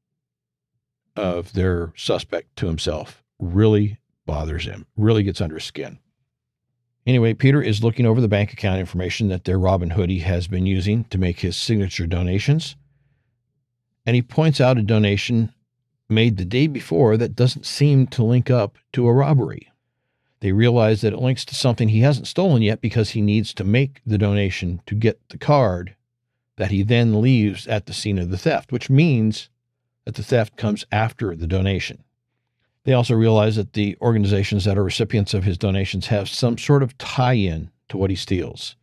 of 1.15 1.53
their 1.53 1.93
suspect 1.97 2.57
to 2.57 2.67
himself 2.67 3.23
really 3.39 3.99
bothers 4.25 4.65
him, 4.65 4.87
really 4.97 5.23
gets 5.23 5.41
under 5.41 5.57
his 5.57 5.65
skin. 5.65 5.99
Anyway, 7.07 7.33
Peter 7.33 7.63
is 7.63 7.85
looking 7.85 8.05
over 8.05 8.21
the 8.21 8.27
bank 8.27 8.53
account 8.53 8.81
information 8.81 9.29
that 9.29 9.45
their 9.45 9.59
Robin 9.59 9.91
Hoodie 9.91 10.19
has 10.19 10.49
been 10.49 10.67
using 10.67 11.05
to 11.05 11.19
make 11.19 11.41
his 11.41 11.57
signature 11.57 12.07
donations. 12.07 12.75
And 14.05 14.17
he 14.17 14.23
points 14.23 14.61
out 14.61 14.79
a 14.79 14.83
donation 14.83 15.53
made 16.09 16.37
the 16.37 16.45
day 16.45 16.67
before 16.67 17.17
that 17.17 17.37
doesn't 17.37 17.67
seem 17.67 18.07
to 18.09 18.25
link 18.25 18.51
up 18.51 18.77
to 18.93 19.07
a 19.07 19.13
robbery. 19.13 19.73
They 20.41 20.53
realize 20.53 21.01
that 21.01 21.13
it 21.13 21.21
links 21.21 21.45
to 21.47 21.55
something 21.55 21.89
he 21.89 22.01
hasn't 22.01 22.27
stolen 22.27 22.63
yet 22.63 22.81
because 22.81 23.11
he 23.11 23.21
needs 23.21 23.55
to 23.55 23.65
make 23.65 24.01
the 24.05 24.19
donation 24.19 24.81
to 24.87 24.95
get 24.95 25.21
the 25.29 25.39
card 25.39 25.95
that 26.57 26.71
he 26.71 26.83
then 26.83 27.21
leaves 27.21 27.67
at 27.67 27.87
the 27.87 27.93
scene 27.93 28.19
of 28.19 28.31
the 28.31 28.39
theft, 28.39 28.73
which 28.73 28.91
means 28.91 29.49
that 30.05 30.15
the 30.15 30.23
theft 30.23 30.57
comes 30.57 30.87
after 30.91 31.35
the 31.35 31.47
donation. 31.47 32.03
They 32.87 32.93
also 32.93 33.17
realize 33.17 33.57
that 33.57 33.73
the 33.73 33.97
organizations 34.01 34.65
that 34.65 34.79
are 34.79 34.85
recipients 34.85 35.35
of 35.35 35.43
his 35.43 35.59
donations 35.59 36.07
have 36.07 36.29
some 36.29 36.57
sort 36.57 36.85
of 36.85 36.97
tie 36.99 37.33
in 37.33 37.73
to 37.89 37.97
what 37.97 38.11
he 38.11 38.17
steals. 38.17 38.77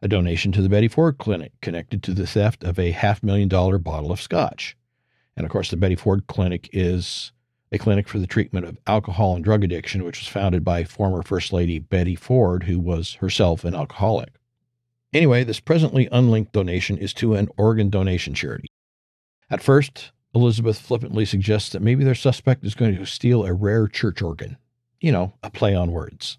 A 0.00 0.08
donation 0.08 0.52
to 0.52 0.62
the 0.62 0.70
Betty 0.70 0.88
Ford 0.88 1.18
Clinic 1.18 1.52
connected 1.60 2.02
to 2.02 2.14
the 2.14 2.26
theft 2.26 2.64
of 2.64 2.78
a 2.78 2.92
half 2.92 3.22
million 3.22 3.46
dollar 3.46 3.76
bottle 3.76 4.10
of 4.10 4.22
scotch. 4.22 4.74
And 5.36 5.44
of 5.44 5.52
course, 5.52 5.70
the 5.70 5.76
Betty 5.76 5.96
Ford 5.96 6.26
Clinic 6.28 6.70
is 6.72 7.32
a 7.70 7.76
clinic 7.76 8.08
for 8.08 8.18
the 8.18 8.26
treatment 8.26 8.64
of 8.64 8.78
alcohol 8.86 9.34
and 9.34 9.44
drug 9.44 9.62
addiction, 9.62 10.04
which 10.04 10.20
was 10.20 10.28
founded 10.28 10.64
by 10.64 10.84
former 10.84 11.22
First 11.22 11.52
Lady 11.52 11.78
Betty 11.78 12.14
Ford, 12.14 12.62
who 12.62 12.80
was 12.80 13.14
herself 13.14 13.66
an 13.66 13.74
alcoholic. 13.74 14.32
Anyway, 15.12 15.44
this 15.44 15.60
presently 15.60 16.08
unlinked 16.10 16.52
donation 16.52 16.96
is 16.96 17.12
to 17.12 17.34
an 17.34 17.48
organ 17.58 17.90
donation 17.90 18.32
charity. 18.32 18.68
At 19.50 19.62
first, 19.62 20.12
Elizabeth 20.36 20.78
flippantly 20.78 21.24
suggests 21.24 21.70
that 21.70 21.80
maybe 21.80 22.04
their 22.04 22.14
suspect 22.14 22.62
is 22.62 22.74
going 22.74 22.94
to 22.94 23.06
steal 23.06 23.46
a 23.46 23.54
rare 23.54 23.88
church 23.88 24.20
organ. 24.20 24.58
You 25.00 25.10
know, 25.10 25.32
a 25.42 25.50
play 25.50 25.74
on 25.74 25.92
words. 25.92 26.36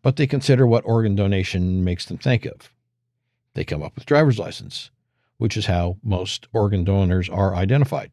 But 0.00 0.14
they 0.14 0.28
consider 0.28 0.64
what 0.64 0.86
organ 0.86 1.16
donation 1.16 1.82
makes 1.82 2.06
them 2.06 2.18
think 2.18 2.46
of. 2.46 2.72
They 3.54 3.64
come 3.64 3.82
up 3.82 3.96
with 3.96 4.06
driver's 4.06 4.38
license, 4.38 4.90
which 5.38 5.56
is 5.56 5.66
how 5.66 5.96
most 6.04 6.46
organ 6.52 6.84
donors 6.84 7.28
are 7.28 7.56
identified. 7.56 8.12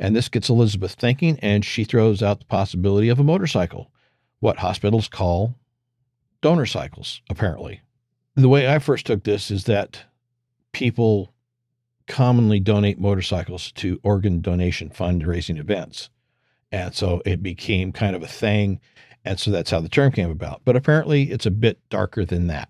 And 0.00 0.16
this 0.16 0.28
gets 0.28 0.48
Elizabeth 0.48 0.94
thinking, 0.94 1.38
and 1.40 1.64
she 1.64 1.84
throws 1.84 2.20
out 2.20 2.40
the 2.40 2.46
possibility 2.46 3.08
of 3.08 3.20
a 3.20 3.24
motorcycle, 3.24 3.92
what 4.40 4.58
hospitals 4.58 5.06
call 5.06 5.54
donor 6.40 6.66
cycles, 6.66 7.22
apparently. 7.30 7.80
The 8.34 8.48
way 8.48 8.66
I 8.66 8.80
first 8.80 9.06
took 9.06 9.22
this 9.22 9.52
is 9.52 9.64
that 9.64 10.02
people 10.72 11.32
commonly 12.06 12.60
donate 12.60 12.98
motorcycles 12.98 13.72
to 13.72 14.00
organ 14.02 14.40
donation 14.40 14.90
fundraising 14.90 15.58
events. 15.58 16.10
And 16.70 16.94
so 16.94 17.22
it 17.24 17.42
became 17.42 17.92
kind 17.92 18.16
of 18.16 18.22
a 18.22 18.28
thing. 18.28 18.80
And 19.24 19.38
so 19.38 19.50
that's 19.50 19.70
how 19.70 19.80
the 19.80 19.88
term 19.88 20.12
came 20.12 20.30
about. 20.30 20.62
But 20.64 20.76
apparently 20.76 21.30
it's 21.30 21.46
a 21.46 21.50
bit 21.50 21.78
darker 21.90 22.24
than 22.24 22.46
that. 22.48 22.68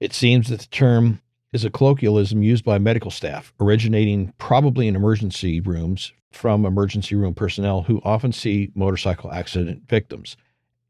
It 0.00 0.12
seems 0.12 0.48
that 0.48 0.60
the 0.60 0.66
term 0.66 1.20
is 1.52 1.64
a 1.64 1.70
colloquialism 1.70 2.42
used 2.42 2.64
by 2.64 2.78
medical 2.78 3.10
staff, 3.10 3.52
originating 3.60 4.32
probably 4.38 4.88
in 4.88 4.96
emergency 4.96 5.60
rooms 5.60 6.12
from 6.32 6.66
emergency 6.66 7.14
room 7.14 7.32
personnel 7.32 7.82
who 7.82 8.02
often 8.04 8.32
see 8.32 8.72
motorcycle 8.74 9.30
accident 9.30 9.88
victims. 9.88 10.36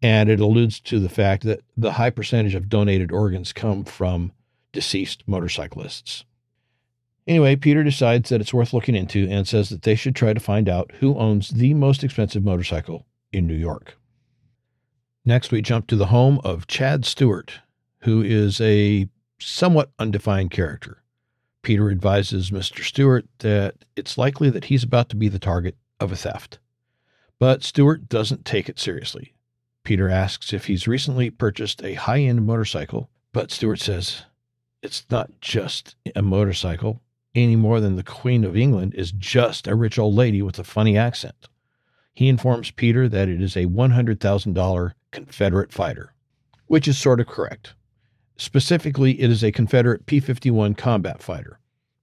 And 0.00 0.30
it 0.30 0.40
alludes 0.40 0.80
to 0.80 0.98
the 0.98 1.08
fact 1.08 1.44
that 1.44 1.60
the 1.76 1.92
high 1.92 2.10
percentage 2.10 2.54
of 2.54 2.68
donated 2.68 3.12
organs 3.12 3.52
come 3.52 3.84
from 3.84 4.32
deceased 4.72 5.22
motorcyclists. 5.26 6.24
Anyway, 7.26 7.56
Peter 7.56 7.82
decides 7.82 8.28
that 8.28 8.40
it's 8.40 8.52
worth 8.52 8.72
looking 8.74 8.94
into 8.94 9.26
and 9.30 9.48
says 9.48 9.70
that 9.70 9.82
they 9.82 9.94
should 9.94 10.14
try 10.14 10.32
to 10.34 10.40
find 10.40 10.68
out 10.68 10.92
who 11.00 11.16
owns 11.18 11.50
the 11.50 11.72
most 11.72 12.04
expensive 12.04 12.44
motorcycle 12.44 13.06
in 13.32 13.46
New 13.46 13.54
York. 13.54 13.96
Next, 15.24 15.50
we 15.50 15.62
jump 15.62 15.86
to 15.86 15.96
the 15.96 16.06
home 16.06 16.38
of 16.44 16.66
Chad 16.66 17.06
Stewart, 17.06 17.60
who 18.00 18.22
is 18.22 18.60
a 18.60 19.08
somewhat 19.38 19.90
undefined 19.98 20.50
character. 20.50 21.02
Peter 21.62 21.90
advises 21.90 22.50
Mr. 22.50 22.84
Stewart 22.84 23.24
that 23.38 23.74
it's 23.96 24.18
likely 24.18 24.50
that 24.50 24.66
he's 24.66 24.84
about 24.84 25.08
to 25.08 25.16
be 25.16 25.28
the 25.28 25.38
target 25.38 25.76
of 25.98 26.12
a 26.12 26.16
theft. 26.16 26.58
But 27.38 27.64
Stewart 27.64 28.06
doesn't 28.10 28.44
take 28.44 28.68
it 28.68 28.78
seriously. 28.78 29.34
Peter 29.82 30.10
asks 30.10 30.52
if 30.52 30.66
he's 30.66 30.86
recently 30.86 31.30
purchased 31.30 31.82
a 31.82 31.94
high 31.94 32.20
end 32.20 32.46
motorcycle, 32.46 33.08
but 33.32 33.50
Stewart 33.50 33.80
says 33.80 34.24
it's 34.82 35.06
not 35.10 35.30
just 35.40 35.96
a 36.14 36.20
motorcycle 36.20 37.00
any 37.34 37.56
more 37.56 37.80
than 37.80 37.96
the 37.96 38.02
Queen 38.02 38.44
of 38.44 38.56
England 38.56 38.94
is 38.94 39.12
just 39.12 39.66
a 39.66 39.74
rich 39.74 39.98
old 39.98 40.14
lady 40.14 40.42
with 40.42 40.58
a 40.58 40.64
funny 40.64 40.96
accent. 40.96 41.48
He 42.14 42.28
informs 42.28 42.70
Peter 42.70 43.08
that 43.08 43.28
it 43.28 43.42
is 43.42 43.56
a 43.56 43.66
$100,000 43.66 44.92
Confederate 45.10 45.72
fighter, 45.72 46.14
which 46.66 46.86
is 46.86 46.96
sort 46.96 47.20
of 47.20 47.26
correct. 47.26 47.74
Specifically, 48.36 49.20
it 49.20 49.30
is 49.30 49.42
a 49.42 49.52
Confederate 49.52 50.06
P 50.06 50.20
51 50.20 50.74
combat 50.74 51.22
fighter. 51.22 51.58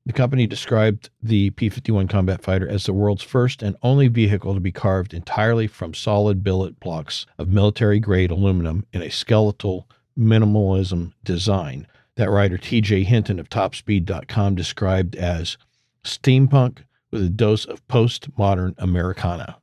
The 0.06 0.13
company 0.13 0.48
described 0.48 1.10
the 1.22 1.52
P 1.52 1.70
51 1.70 2.08
combat 2.08 2.41
fighter 2.41 2.67
as 2.67 2.86
the 2.86 2.94
world's 2.94 3.24
first 3.24 3.62
and 3.62 3.76
only 3.84 4.08
vehicle 4.08 4.54
to 4.54 4.60
be 4.60 4.72
carved 4.72 5.13
entirely 5.13 5.67
from 5.67 5.94
solid 5.94 6.44
billet 6.44 6.80
blocks 6.80 7.26
of 7.38 7.50
military 7.50 8.00
grade 8.00 8.32
aluminum 8.32 8.86
in 8.91 9.02
a 9.02 9.12
skeletal 9.12 9.88
minimalism 10.17 11.13
design 11.24 11.88
that 12.22 12.30
writer 12.30 12.56
TJ 12.56 13.06
Hinton 13.06 13.40
of 13.40 13.50
Topspeed.com 13.50 14.54
described 14.54 15.16
as 15.16 15.58
steampunk 16.04 16.84
with 17.10 17.24
a 17.24 17.30
dose 17.30 17.66
of 17.66 17.86
postmodern 17.88 18.76
Americana. 18.78 19.58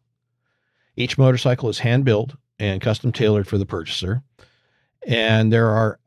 Each 0.96 1.16
motorcycle 1.16 1.68
is 1.68 1.78
hand 1.78 2.04
built 2.04 2.34
and 2.58 2.80
custom 2.80 3.12
tailored 3.12 3.46
for 3.46 3.58
the 3.58 3.66
purchaser, 3.66 4.24
and 5.06 5.52
there 5.52 5.68
are 5.68 6.00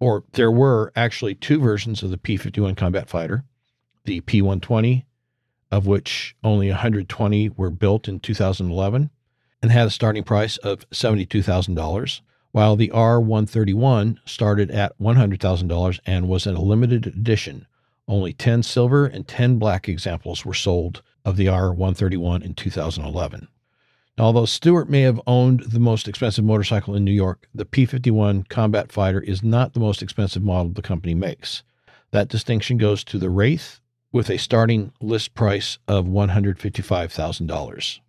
or 0.00 0.24
there 0.32 0.50
were 0.50 0.92
actually 0.96 1.34
two 1.34 1.60
versions 1.60 2.02
of 2.02 2.10
the 2.10 2.16
P 2.16 2.38
51 2.38 2.74
combat 2.74 3.10
fighter 3.10 3.44
the 4.06 4.22
P 4.22 4.40
120, 4.40 5.04
of 5.70 5.86
which 5.86 6.34
only 6.42 6.70
120 6.70 7.50
were 7.50 7.68
built 7.68 8.08
in 8.08 8.18
2011 8.18 9.10
and 9.60 9.70
had 9.70 9.86
a 9.86 9.90
starting 9.90 10.24
price 10.24 10.56
of 10.58 10.88
$72,000, 10.88 12.20
while 12.52 12.76
the 12.76 12.90
R 12.90 13.20
131 13.20 14.20
started 14.24 14.70
at 14.70 14.98
$100,000 14.98 16.00
and 16.06 16.28
was 16.28 16.46
in 16.46 16.54
a 16.54 16.62
limited 16.62 17.06
edition. 17.06 17.66
Only 18.06 18.32
10 18.32 18.62
silver 18.62 19.06
and 19.06 19.28
10 19.28 19.58
black 19.58 19.88
examples 19.88 20.44
were 20.44 20.54
sold 20.54 21.02
of 21.24 21.36
the 21.36 21.48
R 21.48 21.70
131 21.72 22.42
in 22.42 22.54
2011. 22.54 23.48
Although 24.18 24.46
Stewart 24.46 24.90
may 24.90 25.02
have 25.02 25.20
owned 25.26 25.60
the 25.60 25.78
most 25.78 26.08
expensive 26.08 26.44
motorcycle 26.44 26.96
in 26.96 27.04
New 27.04 27.12
York, 27.12 27.48
the 27.54 27.64
P 27.64 27.86
51 27.86 28.44
Combat 28.44 28.90
Fighter 28.90 29.20
is 29.20 29.44
not 29.44 29.74
the 29.74 29.80
most 29.80 30.02
expensive 30.02 30.42
model 30.42 30.72
the 30.72 30.82
company 30.82 31.14
makes. 31.14 31.62
That 32.10 32.28
distinction 32.28 32.78
goes 32.78 33.04
to 33.04 33.18
the 33.18 33.30
Wraith 33.30 33.80
with 34.10 34.30
a 34.30 34.38
starting 34.38 34.92
list 35.00 35.34
price 35.34 35.78
of 35.86 36.06
$155,000. 36.06 38.00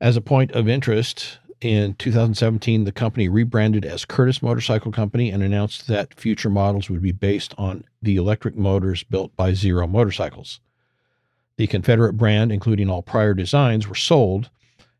As 0.00 0.16
a 0.16 0.20
point 0.20 0.52
of 0.52 0.68
interest, 0.68 1.38
in 1.60 1.94
2017, 1.94 2.84
the 2.84 2.92
company 2.92 3.28
rebranded 3.28 3.84
as 3.84 4.04
Curtiss 4.04 4.42
Motorcycle 4.42 4.92
Company 4.92 5.30
and 5.30 5.42
announced 5.42 5.86
that 5.88 6.14
future 6.14 6.50
models 6.50 6.90
would 6.90 7.02
be 7.02 7.12
based 7.12 7.54
on 7.56 7.84
the 8.02 8.16
electric 8.16 8.56
motors 8.56 9.02
built 9.04 9.34
by 9.36 9.54
Zero 9.54 9.86
Motorcycles. 9.86 10.60
The 11.56 11.66
Confederate 11.66 12.14
brand, 12.14 12.50
including 12.52 12.90
all 12.90 13.02
prior 13.02 13.34
designs, 13.34 13.86
were 13.86 13.94
sold, 13.94 14.50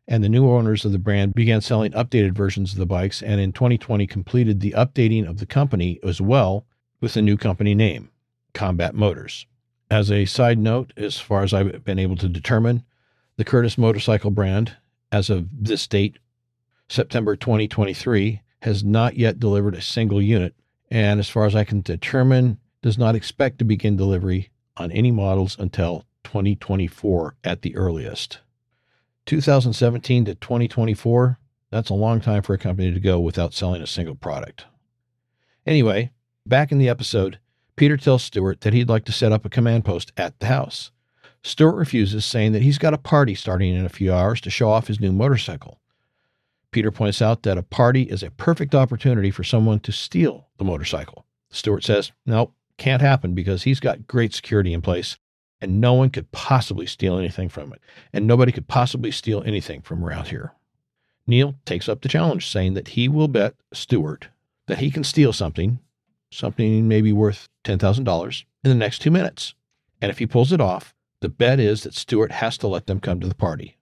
and 0.07 0.23
the 0.23 0.29
new 0.29 0.49
owners 0.49 0.85
of 0.85 0.91
the 0.91 0.99
brand 0.99 1.33
began 1.33 1.61
selling 1.61 1.91
updated 1.91 2.33
versions 2.33 2.73
of 2.73 2.79
the 2.79 2.85
bikes 2.85 3.21
and 3.21 3.41
in 3.41 3.51
2020 3.51 4.05
completed 4.07 4.59
the 4.59 4.73
updating 4.77 5.27
of 5.27 5.39
the 5.39 5.45
company 5.45 5.99
as 6.03 6.21
well 6.21 6.65
with 7.01 7.17
a 7.17 7.21
new 7.21 7.37
company 7.37 7.75
name, 7.75 8.09
Combat 8.53 8.93
Motors. 8.93 9.45
As 9.89 10.11
a 10.11 10.25
side 10.25 10.57
note, 10.57 10.93
as 10.97 11.19
far 11.19 11.43
as 11.43 11.53
I've 11.53 11.83
been 11.83 11.99
able 11.99 12.15
to 12.17 12.29
determine, 12.29 12.83
the 13.37 13.43
Curtiss 13.43 13.77
motorcycle 13.77 14.31
brand, 14.31 14.77
as 15.11 15.29
of 15.29 15.47
this 15.51 15.85
date, 15.87 16.17
September 16.87 17.35
2023, 17.35 18.41
has 18.61 18.83
not 18.83 19.17
yet 19.17 19.39
delivered 19.39 19.75
a 19.75 19.81
single 19.81 20.21
unit, 20.21 20.55
and 20.89 21.19
as 21.19 21.29
far 21.29 21.45
as 21.45 21.55
I 21.55 21.63
can 21.63 21.81
determine, 21.81 22.59
does 22.81 22.97
not 22.97 23.15
expect 23.15 23.59
to 23.59 23.65
begin 23.65 23.95
delivery 23.97 24.49
on 24.77 24.91
any 24.91 25.11
models 25.11 25.55
until 25.59 26.05
2024 26.23 27.35
at 27.43 27.61
the 27.61 27.75
earliest. 27.75 28.39
2017 29.25 30.25
to 30.25 30.35
2024, 30.35 31.39
that's 31.71 31.89
a 31.89 31.95
long 31.95 32.21
time 32.21 32.41
for 32.41 32.53
a 32.53 32.59
company 32.59 32.91
to 32.91 32.99
go 32.99 33.19
without 33.19 33.53
selling 33.53 33.81
a 33.81 33.87
single 33.87 34.15
product. 34.15 34.65
Anyway, 35.65 36.11
back 36.45 36.71
in 36.71 36.77
the 36.77 36.89
episode, 36.89 37.39
Peter 37.75 37.97
tells 37.97 38.23
Stewart 38.23 38.61
that 38.61 38.73
he'd 38.73 38.89
like 38.89 39.05
to 39.05 39.11
set 39.11 39.31
up 39.31 39.45
a 39.45 39.49
command 39.49 39.83
post 39.83 40.11
at 40.15 40.39
the 40.39 40.45
house. 40.45 40.91
Stewart 41.43 41.75
refuses, 41.75 42.25
saying 42.25 42.51
that 42.53 42.61
he's 42.61 42.77
got 42.77 42.93
a 42.93 42.99
party 42.99 43.35
starting 43.35 43.75
in 43.75 43.85
a 43.85 43.89
few 43.89 44.13
hours 44.13 44.39
to 44.41 44.49
show 44.49 44.69
off 44.69 44.87
his 44.87 44.99
new 44.99 45.11
motorcycle. 45.11 45.79
Peter 46.75 46.91
points 46.91 47.21
out 47.21 47.43
that 47.43 47.57
a 47.57 47.63
party 47.63 48.01
is 48.01 48.21
a 48.21 48.31
perfect 48.31 48.75
opportunity 48.75 49.31
for 49.31 49.45
someone 49.45 49.79
to 49.79 49.93
steal 49.93 50.49
the 50.57 50.65
motorcycle. 50.65 51.25
Stewart 51.49 51.85
says, 51.85 52.11
Nope, 52.25 52.53
can't 52.77 53.01
happen 53.01 53.33
because 53.33 53.63
he's 53.63 53.79
got 53.79 54.07
great 54.07 54.33
security 54.33 54.73
in 54.73 54.81
place 54.81 55.17
and 55.61 55.79
no 55.79 55.93
one 55.93 56.09
could 56.09 56.33
possibly 56.33 56.85
steal 56.85 57.17
anything 57.17 57.47
from 57.47 57.71
it. 57.71 57.79
And 58.11 58.27
nobody 58.27 58.51
could 58.51 58.67
possibly 58.67 59.09
steal 59.09 59.41
anything 59.45 59.83
from 59.83 60.03
around 60.03 60.27
here. 60.27 60.51
Neal 61.25 61.55
takes 61.63 61.87
up 61.87 62.01
the 62.01 62.09
challenge, 62.09 62.45
saying 62.45 62.73
that 62.73 62.89
he 62.89 63.07
will 63.07 63.29
bet 63.29 63.55
Stewart 63.71 64.27
that 64.67 64.79
he 64.79 64.91
can 64.91 65.05
steal 65.05 65.31
something, 65.31 65.79
something 66.29 66.89
maybe 66.89 67.13
worth 67.13 67.47
$10,000, 67.63 68.43
in 68.65 68.69
the 68.69 68.75
next 68.75 68.99
two 68.99 69.11
minutes. 69.11 69.55
And 70.01 70.11
if 70.11 70.19
he 70.19 70.27
pulls 70.27 70.51
it 70.51 70.59
off, 70.59 70.93
the 71.21 71.29
bet 71.29 71.57
is 71.57 71.83
that 71.83 71.93
Stewart 71.95 72.33
has 72.33 72.57
to 72.57 72.67
let 72.67 72.87
them 72.87 72.99
come 72.99 73.21
to 73.21 73.29
the 73.29 73.33
party. 73.33 73.77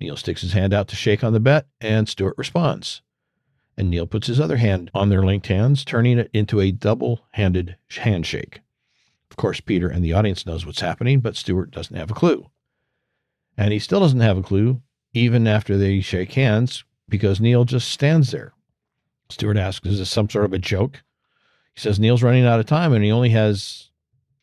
Neal 0.00 0.16
sticks 0.16 0.42
his 0.42 0.52
hand 0.52 0.72
out 0.72 0.88
to 0.88 0.96
shake 0.96 1.22
on 1.22 1.32
the 1.32 1.40
bet, 1.40 1.66
and 1.80 2.08
Stuart 2.08 2.34
responds. 2.36 3.02
And 3.76 3.90
Neal 3.90 4.06
puts 4.06 4.26
his 4.26 4.40
other 4.40 4.56
hand 4.56 4.90
on 4.94 5.08
their 5.08 5.22
linked 5.22 5.46
hands, 5.46 5.84
turning 5.84 6.18
it 6.18 6.30
into 6.32 6.60
a 6.60 6.70
double 6.70 7.26
handed 7.32 7.76
handshake. 7.90 8.60
Of 9.30 9.36
course, 9.36 9.60
Peter 9.60 9.88
and 9.88 10.04
the 10.04 10.12
audience 10.12 10.46
knows 10.46 10.64
what's 10.64 10.80
happening, 10.80 11.20
but 11.20 11.36
Stuart 11.36 11.70
doesn't 11.70 11.96
have 11.96 12.10
a 12.10 12.14
clue. 12.14 12.50
And 13.56 13.72
he 13.72 13.78
still 13.78 14.00
doesn't 14.00 14.20
have 14.20 14.38
a 14.38 14.42
clue, 14.42 14.80
even 15.12 15.46
after 15.46 15.76
they 15.76 16.00
shake 16.00 16.32
hands, 16.32 16.84
because 17.08 17.40
Neal 17.40 17.64
just 17.64 17.88
stands 17.88 18.30
there. 18.30 18.52
Stuart 19.28 19.56
asks, 19.56 19.86
Is 19.86 19.98
this 19.98 20.10
some 20.10 20.28
sort 20.28 20.44
of 20.44 20.52
a 20.52 20.58
joke? 20.58 21.02
He 21.74 21.80
says 21.80 21.98
Neal's 21.98 22.22
running 22.22 22.46
out 22.46 22.60
of 22.60 22.66
time 22.66 22.92
and 22.92 23.04
he 23.04 23.10
only 23.10 23.30
has, 23.30 23.90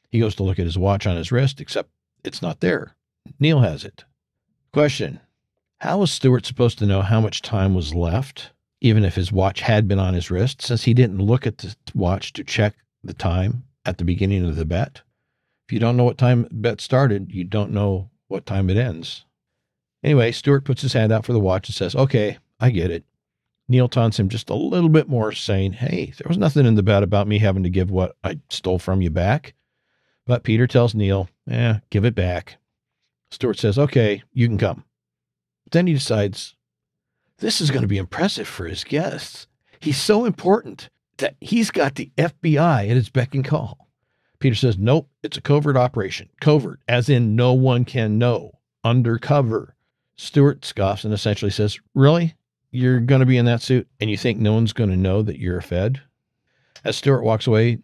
he 0.09 0.19
goes 0.19 0.35
to 0.35 0.43
look 0.43 0.59
at 0.59 0.65
his 0.65 0.77
watch 0.77 1.07
on 1.07 1.15
his 1.15 1.31
wrist, 1.31 1.61
except 1.61 1.89
it's 2.23 2.41
not 2.41 2.59
there. 2.59 2.95
Neal 3.39 3.61
has 3.61 3.85
it. 3.85 4.03
Question 4.73 5.19
How 5.81 5.97
was 5.97 6.11
Stewart 6.11 6.45
supposed 6.45 6.77
to 6.77 6.85
know 6.85 7.01
how 7.01 7.19
much 7.19 7.41
time 7.41 7.73
was 7.73 7.95
left, 7.95 8.51
even 8.81 9.03
if 9.03 9.15
his 9.15 9.31
watch 9.31 9.61
had 9.61 9.87
been 9.87 9.97
on 9.97 10.13
his 10.13 10.29
wrist, 10.29 10.61
since 10.61 10.83
he 10.83 10.93
didn't 10.93 11.17
look 11.17 11.47
at 11.47 11.57
the 11.57 11.75
watch 11.95 12.33
to 12.33 12.43
check 12.43 12.75
the 13.03 13.15
time 13.15 13.63
at 13.83 13.97
the 13.97 14.05
beginning 14.05 14.45
of 14.45 14.57
the 14.57 14.63
bet? 14.63 15.01
If 15.67 15.73
you 15.73 15.79
don't 15.79 15.97
know 15.97 16.03
what 16.03 16.19
time 16.19 16.43
the 16.43 16.49
bet 16.51 16.81
started, 16.81 17.31
you 17.33 17.43
don't 17.43 17.71
know 17.71 18.11
what 18.27 18.45
time 18.45 18.69
it 18.69 18.77
ends. 18.77 19.25
Anyway, 20.03 20.31
Stewart 20.31 20.65
puts 20.65 20.83
his 20.83 20.93
hand 20.93 21.11
out 21.11 21.25
for 21.25 21.33
the 21.33 21.39
watch 21.39 21.67
and 21.67 21.73
says, 21.73 21.95
Okay, 21.95 22.37
I 22.59 22.69
get 22.69 22.91
it. 22.91 23.03
Neal 23.67 23.89
taunts 23.89 24.19
him 24.19 24.29
just 24.29 24.51
a 24.51 24.53
little 24.53 24.87
bit 24.87 25.09
more, 25.09 25.31
saying, 25.31 25.73
Hey, 25.73 26.13
there 26.19 26.29
was 26.29 26.37
nothing 26.37 26.67
in 26.67 26.75
the 26.75 26.83
bet 26.83 27.01
about 27.01 27.27
me 27.27 27.39
having 27.39 27.63
to 27.63 27.71
give 27.71 27.89
what 27.89 28.15
I 28.23 28.37
stole 28.51 28.77
from 28.77 29.01
you 29.01 29.09
back. 29.09 29.55
But 30.27 30.43
Peter 30.43 30.67
tells 30.67 30.93
Neal, 30.93 31.27
Eh, 31.49 31.79
give 31.89 32.05
it 32.05 32.13
back. 32.13 32.57
Stewart 33.31 33.57
says, 33.57 33.79
Okay, 33.79 34.21
you 34.31 34.47
can 34.47 34.59
come. 34.59 34.83
Then 35.69 35.88
he 35.88 35.93
decides, 35.93 36.56
This 37.38 37.62
is 37.62 37.71
going 37.71 37.84
to 37.84 37.88
be 37.88 37.97
impressive 37.97 38.47
for 38.47 38.67
his 38.67 38.84
guests. 38.84 39.47
He's 39.80 39.97
so 39.97 40.26
important 40.26 40.89
that 41.17 41.36
he's 41.41 41.71
got 41.71 41.95
the 41.95 42.12
FBI 42.17 42.89
at 42.89 42.95
his 42.95 43.10
beck 43.10 43.36
and 43.36 43.45
call. 43.45 43.89
Peter 44.39 44.56
says, 44.56 44.78
Nope, 44.78 45.10
it's 45.24 45.38
a 45.38 45.41
covert 45.41 45.78
operation. 45.78 46.30
Covert, 46.41 46.80
as 46.88 47.10
in 47.10 47.36
no 47.36 47.54
one 47.54 47.86
can 47.86 48.17
know. 48.17 48.52
Undercover. 48.84 49.76
Stewart 50.15 50.65
scoffs 50.65 51.04
and 51.04 51.13
essentially 51.13 51.52
says, 51.52 51.80
Really? 51.93 52.36
You're 52.71 53.00
going 53.00 53.19
to 53.19 53.26
be 53.26 53.38
in 53.38 53.45
that 53.45 53.62
suit 53.62 53.88
and 54.00 54.10
you 54.10 54.17
think 54.17 54.39
no 54.39 54.54
one's 54.54 54.74
going 54.74 54.89
to 54.89 54.97
know 54.97 55.21
that 55.21 55.39
you're 55.39 55.58
a 55.58 55.63
Fed? 55.63 56.02
As 56.84 56.95
Stewart 56.95 57.24
walks 57.24 57.45
away, 57.47 57.80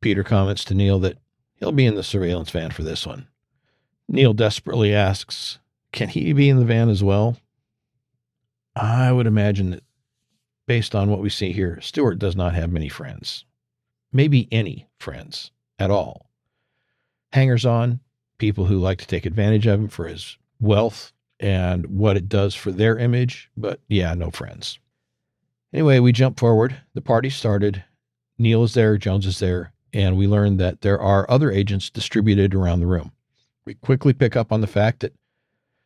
Peter 0.00 0.24
comments 0.24 0.64
to 0.64 0.74
Neal 0.74 0.98
that 1.00 1.18
he'll 1.56 1.72
be 1.72 1.86
in 1.86 1.94
the 1.94 2.02
surveillance 2.02 2.50
van 2.50 2.70
for 2.70 2.82
this 2.82 3.06
one. 3.06 3.28
Neal 4.08 4.32
desperately 4.32 4.94
asks, 4.94 5.58
Can 5.92 6.08
he 6.08 6.32
be 6.32 6.48
in 6.48 6.58
the 6.58 6.64
van 6.64 6.88
as 6.88 7.02
well? 7.02 7.36
I 8.76 9.10
would 9.12 9.26
imagine 9.26 9.70
that 9.70 9.82
based 10.66 10.94
on 10.94 11.10
what 11.10 11.20
we 11.20 11.30
see 11.30 11.52
here, 11.52 11.80
Stewart 11.80 12.18
does 12.18 12.36
not 12.36 12.54
have 12.54 12.70
many 12.70 12.88
friends. 12.88 13.44
Maybe 14.12 14.48
any 14.52 14.86
friends 14.98 15.50
at 15.78 15.90
all. 15.90 16.30
Hangers 17.32 17.66
on, 17.66 18.00
people 18.38 18.66
who 18.66 18.78
like 18.78 18.98
to 18.98 19.06
take 19.06 19.26
advantage 19.26 19.66
of 19.66 19.80
him 19.80 19.88
for 19.88 20.06
his 20.06 20.36
wealth 20.60 21.12
and 21.40 21.86
what 21.86 22.16
it 22.16 22.28
does 22.28 22.54
for 22.54 22.70
their 22.70 22.98
image, 22.98 23.50
but 23.56 23.80
yeah, 23.88 24.14
no 24.14 24.30
friends. 24.30 24.78
Anyway, 25.72 25.98
we 25.98 26.12
jump 26.12 26.38
forward. 26.38 26.76
The 26.94 27.00
party 27.00 27.30
started. 27.30 27.84
Neal 28.38 28.64
is 28.64 28.74
there, 28.74 28.96
Jones 28.96 29.26
is 29.26 29.38
there, 29.38 29.72
and 29.92 30.16
we 30.16 30.26
learn 30.26 30.56
that 30.56 30.80
there 30.80 31.00
are 31.00 31.30
other 31.30 31.50
agents 31.50 31.90
distributed 31.90 32.54
around 32.54 32.80
the 32.80 32.86
room. 32.86 33.12
We 33.64 33.74
quickly 33.74 34.12
pick 34.12 34.36
up 34.36 34.52
on 34.52 34.60
the 34.60 34.66
fact 34.66 35.00
that 35.00 35.14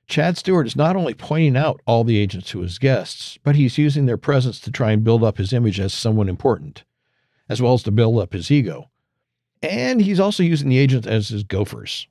Chad 0.06 0.36
Stewart 0.36 0.66
is 0.66 0.76
not 0.76 0.96
only 0.96 1.14
pointing 1.14 1.56
out 1.56 1.80
all 1.86 2.04
the 2.04 2.18
agents 2.18 2.48
to 2.50 2.60
his 2.60 2.78
guests, 2.78 3.38
but 3.42 3.56
he's 3.56 3.78
using 3.78 4.06
their 4.06 4.18
presence 4.18 4.60
to 4.60 4.70
try 4.70 4.92
and 4.92 5.04
build 5.04 5.24
up 5.24 5.38
his 5.38 5.52
image 5.52 5.80
as 5.80 5.94
someone 5.94 6.28
important, 6.28 6.84
as 7.48 7.62
well 7.62 7.74
as 7.74 7.82
to 7.84 7.90
build 7.90 8.18
up 8.18 8.32
his 8.32 8.50
ego. 8.50 8.90
And 9.62 10.00
he's 10.00 10.20
also 10.20 10.42
using 10.42 10.68
the 10.68 10.78
agents 10.78 11.06
as 11.06 11.28
his 11.28 11.42
gophers. 11.42 12.06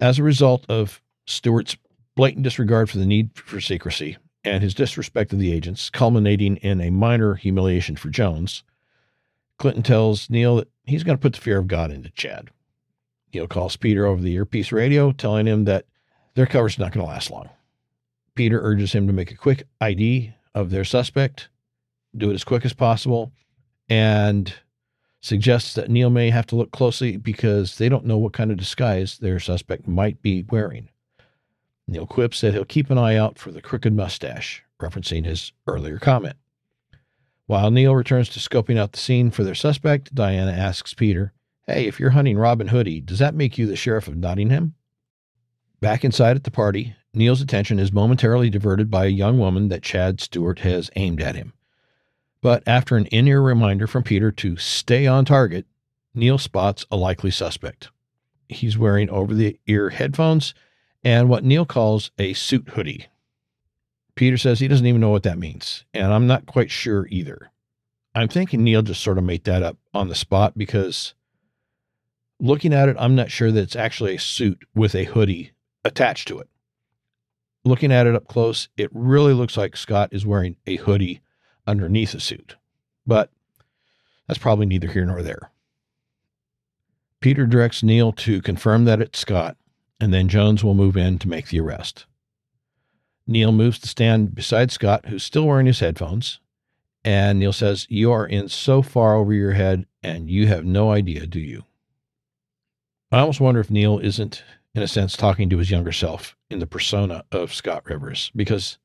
As 0.00 0.18
a 0.18 0.22
result 0.22 0.64
of 0.68 1.02
Stewart's 1.26 1.76
blatant 2.14 2.44
disregard 2.44 2.88
for 2.88 2.98
the 2.98 3.06
need 3.06 3.30
for 3.34 3.60
secrecy, 3.60 4.16
and 4.44 4.62
his 4.62 4.74
disrespect 4.74 5.32
of 5.32 5.38
the 5.38 5.52
agents, 5.52 5.90
culminating 5.90 6.56
in 6.58 6.80
a 6.80 6.90
minor 6.90 7.34
humiliation 7.34 7.96
for 7.96 8.10
Jones, 8.10 8.62
Clinton 9.58 9.82
tells 9.82 10.28
Neal 10.30 10.56
that 10.56 10.68
he's 10.84 11.02
going 11.02 11.16
to 11.16 11.22
put 11.22 11.32
the 11.32 11.40
fear 11.40 11.58
of 11.58 11.66
God 11.66 11.90
into 11.90 12.10
Chad. 12.10 12.50
Neal 13.32 13.48
calls 13.48 13.76
Peter 13.76 14.06
over 14.06 14.22
the 14.22 14.34
earpiece 14.34 14.70
radio, 14.70 15.10
telling 15.12 15.46
him 15.46 15.64
that 15.64 15.86
their 16.34 16.46
cover's 16.46 16.78
not 16.78 16.92
going 16.92 17.04
to 17.04 17.10
last 17.10 17.30
long. 17.30 17.48
Peter 18.34 18.60
urges 18.60 18.92
him 18.92 19.06
to 19.06 19.12
make 19.12 19.30
a 19.30 19.36
quick 19.36 19.64
ID 19.80 20.34
of 20.54 20.70
their 20.70 20.84
suspect, 20.84 21.48
do 22.16 22.30
it 22.30 22.34
as 22.34 22.44
quick 22.44 22.64
as 22.64 22.72
possible, 22.72 23.32
and 23.88 24.54
suggests 25.20 25.74
that 25.74 25.90
Neal 25.90 26.10
may 26.10 26.30
have 26.30 26.46
to 26.46 26.56
look 26.56 26.70
closely 26.70 27.16
because 27.16 27.78
they 27.78 27.88
don't 27.88 28.04
know 28.04 28.18
what 28.18 28.32
kind 28.32 28.50
of 28.50 28.56
disguise 28.56 29.18
their 29.18 29.40
suspect 29.40 29.88
might 29.88 30.20
be 30.20 30.44
wearing. 30.50 30.88
Neal 31.86 32.06
quips 32.06 32.40
that 32.40 32.52
he'll 32.52 32.64
keep 32.64 32.90
an 32.90 32.98
eye 32.98 33.16
out 33.16 33.38
for 33.38 33.50
the 33.50 33.62
crooked 33.62 33.94
mustache, 33.94 34.62
referencing 34.80 35.24
his 35.24 35.52
earlier 35.66 35.98
comment. 35.98 36.36
While 37.46 37.70
Neal 37.70 37.94
returns 37.94 38.28
to 38.30 38.40
scoping 38.40 38.78
out 38.78 38.92
the 38.92 38.98
scene 38.98 39.30
for 39.30 39.44
their 39.44 39.54
suspect, 39.54 40.14
Diana 40.14 40.52
asks 40.52 40.94
Peter, 40.94 41.32
Hey, 41.66 41.86
if 41.86 41.98
you're 41.98 42.10
hunting 42.10 42.36
Robin 42.38 42.68
Hoodie, 42.68 43.00
does 43.00 43.18
that 43.18 43.34
make 43.34 43.56
you 43.56 43.66
the 43.66 43.76
sheriff 43.76 44.08
of 44.08 44.16
Nottingham? 44.16 44.74
Back 45.84 46.02
inside 46.02 46.34
at 46.34 46.44
the 46.44 46.50
party, 46.50 46.96
Neal's 47.12 47.42
attention 47.42 47.78
is 47.78 47.92
momentarily 47.92 48.48
diverted 48.48 48.90
by 48.90 49.04
a 49.04 49.08
young 49.08 49.38
woman 49.38 49.68
that 49.68 49.82
Chad 49.82 50.18
Stewart 50.18 50.60
has 50.60 50.90
aimed 50.96 51.20
at 51.20 51.36
him. 51.36 51.52
But 52.40 52.62
after 52.66 52.96
an 52.96 53.04
in 53.08 53.28
ear 53.28 53.42
reminder 53.42 53.86
from 53.86 54.02
Peter 54.02 54.32
to 54.32 54.56
stay 54.56 55.06
on 55.06 55.26
target, 55.26 55.66
Neal 56.14 56.38
spots 56.38 56.86
a 56.90 56.96
likely 56.96 57.30
suspect. 57.30 57.90
He's 58.48 58.78
wearing 58.78 59.10
over 59.10 59.34
the 59.34 59.60
ear 59.66 59.90
headphones 59.90 60.54
and 61.04 61.28
what 61.28 61.44
Neal 61.44 61.66
calls 61.66 62.10
a 62.18 62.32
suit 62.32 62.70
hoodie. 62.70 63.08
Peter 64.14 64.38
says 64.38 64.60
he 64.60 64.68
doesn't 64.68 64.86
even 64.86 65.02
know 65.02 65.10
what 65.10 65.24
that 65.24 65.36
means, 65.36 65.84
and 65.92 66.14
I'm 66.14 66.26
not 66.26 66.46
quite 66.46 66.70
sure 66.70 67.06
either. 67.10 67.50
I'm 68.14 68.28
thinking 68.28 68.64
Neal 68.64 68.80
just 68.80 69.02
sort 69.02 69.18
of 69.18 69.24
made 69.24 69.44
that 69.44 69.62
up 69.62 69.76
on 69.92 70.08
the 70.08 70.14
spot 70.14 70.56
because 70.56 71.12
looking 72.40 72.72
at 72.72 72.88
it, 72.88 72.96
I'm 72.98 73.14
not 73.14 73.30
sure 73.30 73.52
that 73.52 73.60
it's 73.60 73.76
actually 73.76 74.14
a 74.14 74.18
suit 74.18 74.64
with 74.74 74.94
a 74.94 75.04
hoodie 75.04 75.50
attached 75.84 76.28
to 76.28 76.38
it. 76.38 76.48
Looking 77.64 77.92
at 77.92 78.06
it 78.06 78.14
up 78.14 78.28
close, 78.28 78.68
it 78.76 78.90
really 78.92 79.32
looks 79.32 79.56
like 79.56 79.76
Scott 79.76 80.10
is 80.12 80.26
wearing 80.26 80.56
a 80.66 80.76
hoodie 80.76 81.20
underneath 81.66 82.14
a 82.14 82.20
suit, 82.20 82.56
but 83.06 83.30
that's 84.26 84.38
probably 84.38 84.66
neither 84.66 84.88
here 84.88 85.06
nor 85.06 85.22
there. 85.22 85.50
Peter 87.20 87.46
directs 87.46 87.82
Neal 87.82 88.12
to 88.12 88.42
confirm 88.42 88.84
that 88.84 89.00
it's 89.00 89.18
Scott, 89.18 89.56
and 89.98 90.12
then 90.12 90.28
Jones 90.28 90.62
will 90.62 90.74
move 90.74 90.96
in 90.96 91.18
to 91.20 91.28
make 91.28 91.48
the 91.48 91.60
arrest. 91.60 92.04
Neal 93.26 93.52
moves 93.52 93.78
to 93.78 93.88
stand 93.88 94.34
beside 94.34 94.70
Scott, 94.70 95.06
who's 95.06 95.24
still 95.24 95.46
wearing 95.46 95.64
his 95.64 95.80
headphones, 95.80 96.40
and 97.02 97.38
Neal 97.38 97.52
says, 97.52 97.86
You 97.88 98.12
are 98.12 98.26
in 98.26 98.48
so 98.48 98.82
far 98.82 99.14
over 99.14 99.32
your 99.32 99.52
head, 99.52 99.86
and 100.02 100.28
you 100.28 100.46
have 100.48 100.66
no 100.66 100.90
idea, 100.90 101.26
do 101.26 101.40
you? 101.40 101.64
I 103.10 103.20
almost 103.20 103.40
wonder 103.40 103.60
if 103.60 103.70
Neal 103.70 103.98
isn't, 103.98 104.42
in 104.74 104.82
a 104.82 104.88
sense, 104.88 105.16
talking 105.16 105.48
to 105.50 105.58
his 105.58 105.70
younger 105.70 105.92
self 105.92 106.36
in 106.50 106.58
the 106.58 106.66
persona 106.66 107.24
of 107.30 107.54
Scott 107.54 107.84
Rivers, 107.86 108.30
because 108.34 108.78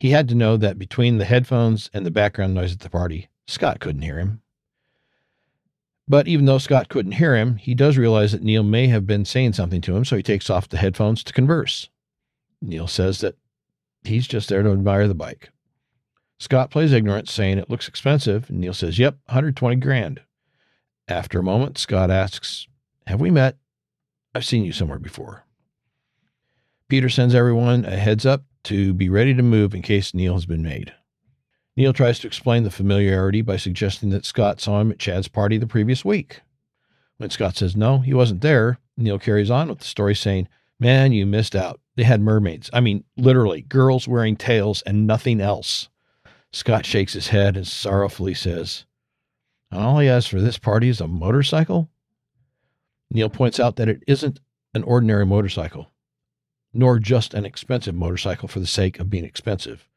he 0.00 0.10
had 0.10 0.28
to 0.28 0.34
know 0.34 0.56
that 0.56 0.78
between 0.78 1.18
the 1.18 1.24
headphones 1.24 1.90
and 1.92 2.04
the 2.04 2.10
background 2.10 2.54
noise 2.54 2.72
at 2.72 2.80
the 2.80 2.90
party, 2.90 3.28
Scott 3.46 3.80
couldn't 3.80 4.02
hear 4.02 4.18
him. 4.18 4.40
But 6.06 6.28
even 6.28 6.44
though 6.44 6.58
Scott 6.58 6.88
couldn't 6.88 7.12
hear 7.12 7.34
him, 7.34 7.56
he 7.56 7.74
does 7.74 7.96
realize 7.96 8.32
that 8.32 8.42
Neal 8.42 8.62
may 8.62 8.88
have 8.88 9.06
been 9.06 9.24
saying 9.24 9.54
something 9.54 9.80
to 9.82 9.96
him, 9.96 10.04
so 10.04 10.16
he 10.16 10.22
takes 10.22 10.50
off 10.50 10.68
the 10.68 10.76
headphones 10.76 11.24
to 11.24 11.32
converse. 11.32 11.88
Neal 12.60 12.86
says 12.86 13.20
that 13.20 13.36
he's 14.02 14.26
just 14.26 14.48
there 14.48 14.62
to 14.62 14.72
admire 14.72 15.08
the 15.08 15.14
bike. 15.14 15.50
Scott 16.38 16.70
plays 16.70 16.92
ignorant, 16.92 17.28
saying 17.28 17.58
it 17.58 17.70
looks 17.70 17.88
expensive, 17.88 18.50
Neal 18.50 18.74
says, 18.74 18.98
Yep, 18.98 19.18
120 19.26 19.76
grand. 19.76 20.20
After 21.08 21.38
a 21.38 21.44
moment, 21.44 21.78
Scott 21.78 22.10
asks, 22.10 22.66
Have 23.06 23.20
we 23.20 23.30
met? 23.30 23.56
I've 24.34 24.44
seen 24.44 24.64
you 24.64 24.72
somewhere 24.72 24.98
before. 24.98 25.44
Peter 26.88 27.08
sends 27.08 27.34
everyone 27.34 27.84
a 27.84 27.96
heads 27.96 28.26
up 28.26 28.44
to 28.64 28.92
be 28.92 29.08
ready 29.08 29.34
to 29.34 29.42
move 29.42 29.74
in 29.74 29.82
case 29.82 30.12
Neal 30.12 30.34
has 30.34 30.46
been 30.46 30.62
made. 30.62 30.92
Neal 31.76 31.92
tries 31.92 32.18
to 32.20 32.26
explain 32.26 32.64
the 32.64 32.70
familiarity 32.70 33.42
by 33.42 33.56
suggesting 33.56 34.10
that 34.10 34.24
Scott 34.24 34.60
saw 34.60 34.80
him 34.80 34.90
at 34.90 34.98
Chad's 34.98 35.28
party 35.28 35.56
the 35.56 35.66
previous 35.66 36.04
week. 36.04 36.40
When 37.16 37.30
Scott 37.30 37.56
says 37.56 37.76
no, 37.76 37.98
he 37.98 38.14
wasn't 38.14 38.40
there, 38.40 38.78
Neal 38.96 39.18
carries 39.18 39.50
on 39.50 39.68
with 39.68 39.78
the 39.78 39.84
story 39.84 40.14
saying, 40.14 40.48
Man, 40.80 41.12
you 41.12 41.26
missed 41.26 41.54
out. 41.54 41.80
They 41.96 42.02
had 42.02 42.20
mermaids. 42.20 42.68
I 42.72 42.80
mean, 42.80 43.04
literally, 43.16 43.62
girls 43.62 44.08
wearing 44.08 44.36
tails 44.36 44.82
and 44.82 45.06
nothing 45.06 45.40
else. 45.40 45.88
Scott 46.52 46.84
shakes 46.84 47.12
his 47.12 47.28
head 47.28 47.56
and 47.56 47.66
sorrowfully 47.66 48.34
says, 48.34 48.84
All 49.70 50.00
he 50.00 50.08
has 50.08 50.26
for 50.26 50.40
this 50.40 50.58
party 50.58 50.88
is 50.88 51.00
a 51.00 51.08
motorcycle? 51.08 51.88
Neal 53.14 53.30
points 53.30 53.60
out 53.60 53.76
that 53.76 53.88
it 53.88 54.02
isn't 54.08 54.40
an 54.74 54.82
ordinary 54.82 55.24
motorcycle, 55.24 55.92
nor 56.74 56.98
just 56.98 57.32
an 57.32 57.46
expensive 57.46 57.94
motorcycle 57.94 58.48
for 58.48 58.58
the 58.58 58.66
sake 58.66 58.98
of 58.98 59.08
being 59.08 59.24
expensive. 59.24 59.88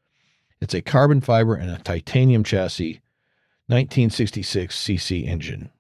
It's 0.62 0.76
a 0.76 0.84
carbon 0.84 1.20
fiber 1.20 1.56
and 1.56 1.72
a 1.72 1.80
titanium 1.80 2.44
chassis, 2.44 3.02
1966 3.66 4.80
cc 4.80 5.28
engine. 5.28 5.72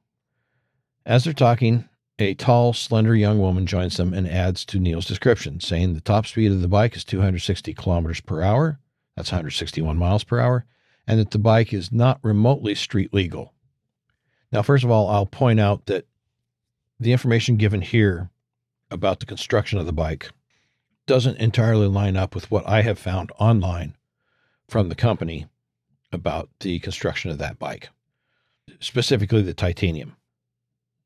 As 1.05 1.23
they're 1.23 1.33
talking, 1.33 1.87
a 2.17 2.33
tall, 2.33 2.73
slender 2.73 3.15
young 3.15 3.37
woman 3.37 3.67
joins 3.67 3.97
them 3.97 4.15
and 4.15 4.27
adds 4.27 4.65
to 4.65 4.79
Neal's 4.79 5.05
description, 5.05 5.59
saying 5.59 5.93
the 5.93 6.01
top 6.01 6.25
speed 6.25 6.51
of 6.51 6.61
the 6.61 6.67
bike 6.67 6.95
is 6.95 7.05
260 7.05 7.73
kilometers 7.75 8.19
per 8.19 8.41
hour. 8.41 8.79
That's 9.15 9.31
161 9.31 9.95
miles 9.95 10.23
per 10.23 10.39
hour. 10.39 10.65
And 11.05 11.19
that 11.19 11.31
the 11.31 11.37
bike 11.37 11.71
is 11.71 11.91
not 11.91 12.19
remotely 12.23 12.73
street 12.73 13.13
legal. 13.13 13.53
Now, 14.51 14.63
first 14.63 14.83
of 14.83 14.89
all, 14.89 15.07
I'll 15.07 15.27
point 15.27 15.59
out 15.59 15.85
that 15.85 16.07
the 16.99 17.11
information 17.11 17.57
given 17.57 17.81
here 17.81 18.29
about 18.89 19.19
the 19.19 19.25
construction 19.25 19.77
of 19.77 19.85
the 19.85 19.93
bike 19.93 20.31
doesn't 21.05 21.37
entirely 21.37 21.87
line 21.87 22.17
up 22.17 22.35
with 22.35 22.49
what 22.51 22.67
I 22.67 22.81
have 22.81 22.99
found 22.99 23.31
online 23.39 23.95
from 24.67 24.89
the 24.89 24.95
company 24.95 25.47
about 26.11 26.49
the 26.59 26.79
construction 26.79 27.31
of 27.31 27.37
that 27.37 27.59
bike, 27.59 27.89
specifically 28.79 29.41
the 29.41 29.53
titanium. 29.53 30.15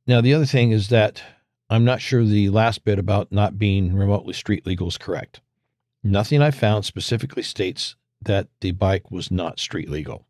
Now, 0.08 0.22
the 0.22 0.34
other 0.34 0.46
thing 0.46 0.72
is 0.72 0.90
that 0.90 1.22
I'm 1.70 1.86
not 1.86 2.02
sure 2.02 2.24
the 2.24 2.50
last 2.50 2.84
bit 2.84 3.00
about 3.00 3.32
not 3.32 3.60
being 3.60 3.96
remotely 3.96 4.34
street 4.34 4.66
legal 4.66 4.88
is 4.88 4.98
correct. 4.98 5.42
Nothing 6.04 6.42
I 6.42 6.52
found 6.52 6.86
specifically 6.86 7.44
states 7.44 7.96
that 8.22 8.48
the 8.62 8.72
bike 8.72 9.12
was 9.12 9.32
not 9.32 9.60
street 9.60 9.90
legal. 9.90 10.26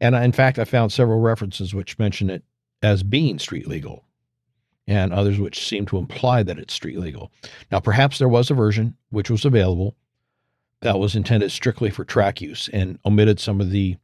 And 0.00 0.14
in 0.14 0.32
fact, 0.32 0.58
I 0.58 0.64
found 0.64 0.92
several 0.92 1.20
references 1.20 1.74
which 1.74 1.98
mention 1.98 2.28
it 2.28 2.44
as 2.82 3.02
being 3.02 3.38
street 3.38 3.66
legal 3.66 4.04
and 4.86 5.12
others 5.12 5.38
which 5.38 5.66
seem 5.66 5.86
to 5.86 5.98
imply 5.98 6.42
that 6.42 6.58
it's 6.58 6.74
street 6.74 6.98
legal. 6.98 7.32
Now, 7.70 7.80
perhaps 7.80 8.18
there 8.18 8.28
was 8.28 8.50
a 8.50 8.54
version 8.54 8.96
which 9.10 9.30
was 9.30 9.44
available 9.44 9.96
that 10.80 10.98
was 10.98 11.16
intended 11.16 11.50
strictly 11.50 11.90
for 11.90 12.04
track 12.04 12.40
use 12.40 12.68
and 12.72 12.98
omitted 13.04 13.40
some 13.40 13.60
of 13.60 13.70
the 13.70 13.96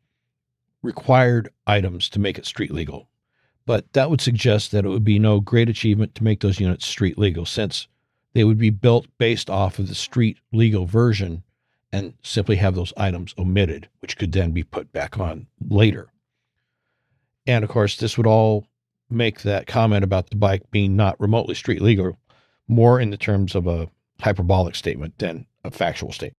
required 0.82 1.48
items 1.66 2.08
to 2.10 2.18
make 2.18 2.38
it 2.38 2.46
street 2.46 2.72
legal. 2.72 3.08
But 3.66 3.92
that 3.92 4.10
would 4.10 4.20
suggest 4.20 4.72
that 4.72 4.84
it 4.84 4.88
would 4.88 5.04
be 5.04 5.18
no 5.18 5.40
great 5.40 5.68
achievement 5.68 6.14
to 6.16 6.24
make 6.24 6.40
those 6.40 6.58
units 6.58 6.86
street 6.86 7.16
legal 7.16 7.46
since 7.46 7.86
they 8.32 8.44
would 8.44 8.58
be 8.58 8.70
built 8.70 9.06
based 9.18 9.48
off 9.48 9.78
of 9.78 9.88
the 9.88 9.94
street 9.94 10.38
legal 10.52 10.86
version 10.86 11.44
and 11.92 12.14
simply 12.22 12.56
have 12.56 12.74
those 12.74 12.92
items 12.96 13.34
omitted, 13.38 13.88
which 14.00 14.16
could 14.16 14.32
then 14.32 14.50
be 14.50 14.64
put 14.64 14.92
back 14.92 15.18
on 15.18 15.46
later. 15.68 16.08
And 17.46 17.62
of 17.62 17.70
course, 17.70 17.96
this 17.96 18.16
would 18.16 18.26
all 18.26 18.66
make 19.12 19.42
that 19.42 19.66
comment 19.66 20.04
about 20.04 20.30
the 20.30 20.36
bike 20.36 20.62
being 20.70 20.96
not 20.96 21.20
remotely 21.20 21.54
street 21.54 21.82
legal 21.82 22.18
more 22.68 23.00
in 23.00 23.10
the 23.10 23.16
terms 23.16 23.54
of 23.54 23.66
a 23.66 23.88
hyperbolic 24.20 24.74
statement 24.74 25.18
than 25.18 25.46
a 25.64 25.70
factual 25.70 26.12
statement. 26.12 26.36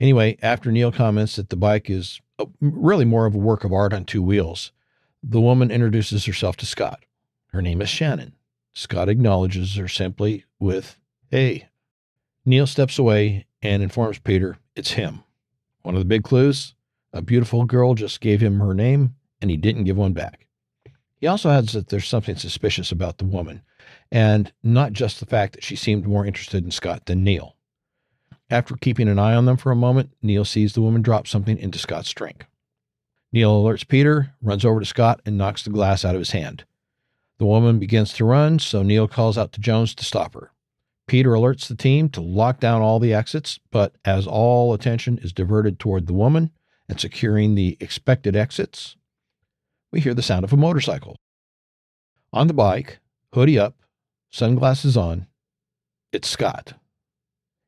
Anyway, 0.00 0.38
after 0.40 0.72
Neal 0.72 0.90
comments 0.90 1.36
that 1.36 1.50
the 1.50 1.56
bike 1.56 1.90
is 1.90 2.20
uh, 2.38 2.46
really 2.60 3.04
more 3.04 3.26
of 3.26 3.34
a 3.34 3.38
work 3.38 3.64
of 3.64 3.72
art 3.72 3.92
on 3.92 4.04
two 4.04 4.22
wheels, 4.22 4.72
the 5.22 5.40
woman 5.40 5.70
introduces 5.70 6.24
herself 6.24 6.56
to 6.56 6.66
Scott. 6.66 7.04
Her 7.48 7.60
name 7.60 7.82
is 7.82 7.88
Shannon. 7.88 8.34
Scott 8.72 9.08
acknowledges 9.08 9.76
her 9.76 9.88
simply 9.88 10.44
with, 10.58 10.96
Hey. 11.30 11.68
Neal 12.46 12.66
steps 12.66 12.98
away 12.98 13.46
and 13.60 13.82
informs 13.82 14.18
Peter 14.18 14.56
it's 14.74 14.92
him. 14.92 15.22
One 15.82 15.94
of 15.94 16.00
the 16.00 16.06
big 16.06 16.24
clues 16.24 16.74
a 17.12 17.20
beautiful 17.20 17.64
girl 17.64 17.94
just 17.94 18.20
gave 18.20 18.40
him 18.40 18.60
her 18.60 18.72
name 18.72 19.16
and 19.40 19.50
he 19.50 19.56
didn't 19.56 19.84
give 19.84 19.96
one 19.96 20.12
back. 20.12 20.46
He 21.20 21.26
also 21.26 21.50
adds 21.50 21.74
that 21.74 21.88
there's 21.88 22.08
something 22.08 22.36
suspicious 22.36 22.90
about 22.90 23.18
the 23.18 23.26
woman, 23.26 23.62
and 24.10 24.52
not 24.62 24.94
just 24.94 25.20
the 25.20 25.26
fact 25.26 25.52
that 25.52 25.64
she 25.64 25.76
seemed 25.76 26.06
more 26.06 26.24
interested 26.24 26.64
in 26.64 26.70
Scott 26.70 27.04
than 27.06 27.22
Neal. 27.22 27.56
After 28.48 28.74
keeping 28.74 29.06
an 29.06 29.18
eye 29.18 29.34
on 29.34 29.44
them 29.44 29.58
for 29.58 29.70
a 29.70 29.76
moment, 29.76 30.10
Neal 30.22 30.46
sees 30.46 30.72
the 30.72 30.80
woman 30.80 31.02
drop 31.02 31.26
something 31.26 31.58
into 31.58 31.78
Scott's 31.78 32.12
drink. 32.12 32.46
Neal 33.32 33.62
alerts 33.62 33.86
Peter, 33.86 34.34
runs 34.42 34.64
over 34.64 34.80
to 34.80 34.86
Scott, 34.86 35.20
and 35.26 35.36
knocks 35.36 35.62
the 35.62 35.70
glass 35.70 36.04
out 36.04 36.14
of 36.14 36.20
his 36.20 36.32
hand. 36.32 36.64
The 37.38 37.46
woman 37.46 37.78
begins 37.78 38.12
to 38.14 38.24
run, 38.24 38.58
so 38.58 38.82
Neal 38.82 39.06
calls 39.06 39.38
out 39.38 39.52
to 39.52 39.60
Jones 39.60 39.94
to 39.96 40.04
stop 40.04 40.34
her. 40.34 40.52
Peter 41.06 41.30
alerts 41.30 41.68
the 41.68 41.74
team 41.74 42.08
to 42.10 42.20
lock 42.20 42.60
down 42.60 42.82
all 42.82 42.98
the 42.98 43.12
exits, 43.12 43.60
but 43.70 43.94
as 44.04 44.26
all 44.26 44.72
attention 44.72 45.18
is 45.18 45.32
diverted 45.32 45.78
toward 45.78 46.06
the 46.06 46.12
woman 46.12 46.50
and 46.88 46.98
securing 46.98 47.54
the 47.54 47.76
expected 47.78 48.34
exits, 48.34 48.96
we 49.92 50.00
hear 50.00 50.14
the 50.14 50.22
sound 50.22 50.44
of 50.44 50.52
a 50.52 50.56
motorcycle. 50.56 51.16
On 52.32 52.46
the 52.46 52.54
bike, 52.54 53.00
hoodie 53.34 53.58
up, 53.58 53.76
sunglasses 54.30 54.96
on, 54.96 55.26
it's 56.12 56.28
Scott. 56.28 56.74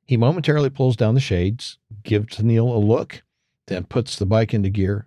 He 0.07 0.17
momentarily 0.17 0.71
pulls 0.71 0.97
down 0.97 1.15
the 1.15 1.21
shades, 1.21 1.79
gives 2.03 2.43
Neal 2.43 2.73
a 2.73 2.79
look, 2.79 3.23
then 3.67 3.85
puts 3.85 4.17
the 4.17 4.27
bike 4.27 4.53
into 4.53 4.69
gear, 4.69 5.07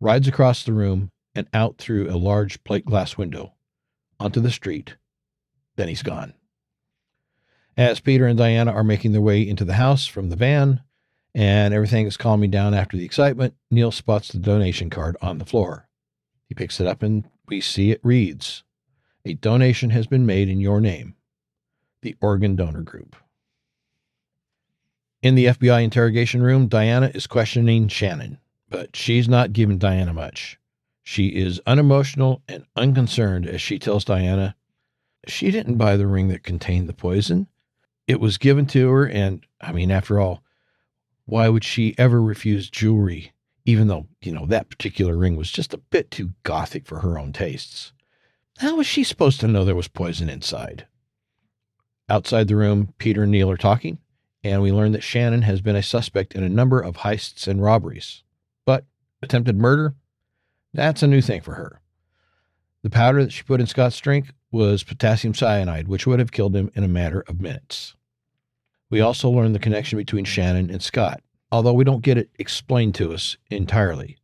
rides 0.00 0.28
across 0.28 0.62
the 0.62 0.72
room 0.72 1.10
and 1.34 1.48
out 1.52 1.78
through 1.78 2.10
a 2.10 2.16
large 2.16 2.62
plate 2.64 2.84
glass 2.84 3.16
window 3.16 3.54
onto 4.20 4.40
the 4.40 4.50
street. 4.50 4.96
Then 5.76 5.88
he's 5.88 6.02
gone. 6.02 6.34
As 7.76 8.00
Peter 8.00 8.26
and 8.26 8.36
Diana 8.36 8.72
are 8.72 8.84
making 8.84 9.12
their 9.12 9.20
way 9.20 9.46
into 9.46 9.64
the 9.64 9.74
house 9.74 10.06
from 10.06 10.30
the 10.30 10.36
van 10.36 10.82
and 11.34 11.72
everything 11.72 12.06
is 12.06 12.16
calming 12.16 12.50
down 12.50 12.74
after 12.74 12.96
the 12.96 13.04
excitement, 13.04 13.54
Neal 13.70 13.92
spots 13.92 14.28
the 14.28 14.38
donation 14.38 14.90
card 14.90 15.16
on 15.22 15.38
the 15.38 15.44
floor. 15.44 15.87
He 16.48 16.54
picks 16.54 16.80
it 16.80 16.86
up 16.86 17.02
and 17.02 17.24
we 17.46 17.60
see 17.60 17.90
it 17.90 18.00
reads 18.02 18.64
A 19.24 19.34
donation 19.34 19.90
has 19.90 20.06
been 20.06 20.26
made 20.26 20.48
in 20.48 20.60
your 20.60 20.80
name, 20.80 21.14
the 22.02 22.16
Organ 22.20 22.56
Donor 22.56 22.82
Group. 22.82 23.16
In 25.20 25.34
the 25.34 25.46
FBI 25.46 25.82
interrogation 25.82 26.42
room, 26.42 26.68
Diana 26.68 27.10
is 27.14 27.26
questioning 27.26 27.88
Shannon, 27.88 28.38
but 28.68 28.94
she's 28.94 29.28
not 29.28 29.52
giving 29.52 29.78
Diana 29.78 30.12
much. 30.14 30.58
She 31.02 31.28
is 31.28 31.60
unemotional 31.66 32.42
and 32.48 32.66
unconcerned 32.76 33.46
as 33.46 33.60
she 33.60 33.78
tells 33.78 34.04
Diana 34.04 34.54
she 35.26 35.50
didn't 35.50 35.76
buy 35.76 35.96
the 35.96 36.06
ring 36.06 36.28
that 36.28 36.42
contained 36.44 36.88
the 36.88 36.92
poison. 36.94 37.48
It 38.06 38.20
was 38.20 38.38
given 38.38 38.66
to 38.66 38.88
her, 38.90 39.06
and 39.08 39.44
I 39.60 39.72
mean, 39.72 39.90
after 39.90 40.20
all, 40.20 40.42
Why 41.26 41.48
would 41.48 41.64
she 41.64 41.94
ever 41.98 42.22
refuse 42.22 42.70
jewelry, 42.70 43.32
even 43.68 43.86
though, 43.86 44.06
you 44.22 44.32
know, 44.32 44.46
that 44.46 44.70
particular 44.70 45.14
ring 45.14 45.36
was 45.36 45.50
just 45.50 45.74
a 45.74 45.82
bit 45.90 46.10
too 46.10 46.30
gothic 46.42 46.86
for 46.86 47.00
her 47.00 47.18
own 47.18 47.34
tastes? 47.34 47.92
How 48.60 48.76
was 48.76 48.86
she 48.86 49.04
supposed 49.04 49.40
to 49.40 49.46
know 49.46 49.62
there 49.62 49.74
was 49.74 49.88
poison 49.88 50.30
inside? 50.30 50.86
Outside 52.08 52.48
the 52.48 52.56
room, 52.56 52.94
Peter 52.96 53.24
and 53.24 53.30
Neal 53.30 53.50
are 53.50 53.58
talking, 53.58 53.98
and 54.42 54.62
we 54.62 54.72
learn 54.72 54.92
that 54.92 55.02
Shannon 55.02 55.42
has 55.42 55.60
been 55.60 55.76
a 55.76 55.82
suspect 55.82 56.34
in 56.34 56.42
a 56.42 56.48
number 56.48 56.80
of 56.80 56.96
heists 56.96 57.46
and 57.46 57.62
robberies. 57.62 58.22
But 58.64 58.86
attempted 59.20 59.58
murder? 59.58 59.94
That's 60.72 61.02
a 61.02 61.06
new 61.06 61.20
thing 61.20 61.42
for 61.42 61.52
her. 61.52 61.82
The 62.82 62.88
powder 62.88 63.22
that 63.22 63.34
she 63.34 63.42
put 63.42 63.60
in 63.60 63.66
Scott's 63.66 64.00
drink 64.00 64.32
was 64.50 64.82
potassium 64.82 65.34
cyanide, 65.34 65.88
which 65.88 66.06
would 66.06 66.20
have 66.20 66.32
killed 66.32 66.56
him 66.56 66.70
in 66.74 66.84
a 66.84 66.88
matter 66.88 67.22
of 67.28 67.42
minutes. 67.42 67.96
We 68.88 69.02
also 69.02 69.28
learn 69.28 69.52
the 69.52 69.58
connection 69.58 69.98
between 69.98 70.24
Shannon 70.24 70.70
and 70.70 70.82
Scott, 70.82 71.20
although 71.50 71.72
we 71.72 71.84
don't 71.84 72.02
get 72.02 72.18
it 72.18 72.30
explained 72.38 72.94
to 72.96 73.12
us 73.12 73.36
entirely. 73.50 74.16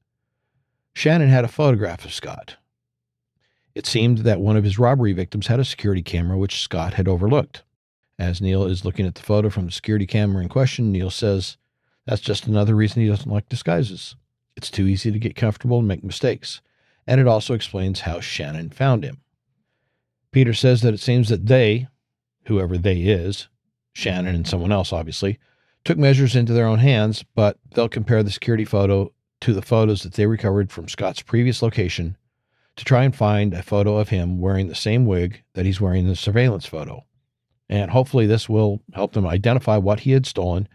Shannon 0.95 1.29
had 1.29 1.45
a 1.45 1.49
photograph 1.49 2.05
of 2.05 2.12
Scott. 2.12 2.57
It 3.75 3.87
seemed 3.87 4.18
that 4.18 4.41
one 4.41 4.57
of 4.57 4.64
his 4.64 4.79
robbery 4.79 5.12
victims 5.12 5.49
had 5.49 5.59
a 5.59 5.64
security 5.64 6.03
camera 6.03 6.39
which 6.39 6.61
Scott 6.61 6.95
had 6.95 7.09
overlooked. 7.09 7.64
As 8.18 8.41
Neal 8.41 8.64
is 8.64 8.85
looking 8.85 9.07
at 9.07 9.16
the 9.16 9.22
photo 9.22 9.51
from 9.51 9.66
the 9.66 9.72
security 9.72 10.07
camera 10.07 10.43
in 10.43 10.49
question, 10.49 10.93
Neal 10.93 11.11
says, 11.11 11.57
That's 12.07 12.20
just 12.20 12.47
another 12.47 12.77
reason 12.77 13.03
he 13.03 13.09
doesn't 13.09 13.31
like 13.31 13.49
disguises. 13.49 14.14
It's 14.57 14.70
too 14.70 14.87
easy 14.87 15.11
to 15.11 15.18
get 15.18 15.35
comfortable 15.35 15.79
and 15.81 15.89
make 15.89 16.05
mistakes. 16.05 16.61
And 17.07 17.20
it 17.20 17.27
also 17.27 17.55
explains 17.55 18.01
how 18.01 18.20
Shannon 18.20 18.70
found 18.70 19.05
him. 19.05 19.20
Peter 20.31 20.55
says 20.55 20.83
that 20.83 20.95
it 20.95 21.01
seems 21.01 21.29
that 21.29 21.47
they, 21.47 21.89
whoever 22.47 22.79
they 22.79 22.99
is, 22.99 23.49
Shannon 23.93 24.35
and 24.35 24.47
someone 24.47 24.72
else 24.72 24.93
obviously, 24.93 25.39
took 25.85 25.99
measures 25.99 26.35
into 26.35 26.53
their 26.53 26.66
own 26.66 26.78
hands, 26.78 27.24
but 27.35 27.59
they'll 27.74 27.89
compare 27.89 28.22
the 28.22 28.30
security 28.30 28.64
photo 28.64 29.12
to 29.41 29.53
the 29.53 29.62
photos 29.62 30.03
that 30.03 30.14
they 30.14 30.26
recovered 30.26 30.72
from 30.72 30.89
Scott's 30.89 31.22
previous 31.22 31.62
location 31.62 32.16
to 32.76 32.85
try 32.85 33.05
and 33.05 33.14
find 33.14 33.55
a 33.55 33.62
photo 33.62 33.99
of 33.99 34.09
him 34.09 34.41
wearing 34.41 34.68
the 34.68 34.74
same 34.74 35.07
wig 35.07 35.43
that 35.55 35.66
he's 35.66 35.80
wearing 35.80 36.05
in 36.05 36.09
the 36.09 36.16
surveillance 36.16 36.66
photo. 36.66 37.05
And 37.68 37.91
hopefully, 37.91 38.26
this 38.26 38.49
will 38.49 38.82
help 38.93 39.12
them 39.12 39.26
identify 39.26 39.76
what 39.76 40.01
he 40.01 40.12
had 40.12 40.26
stolen 40.26 40.68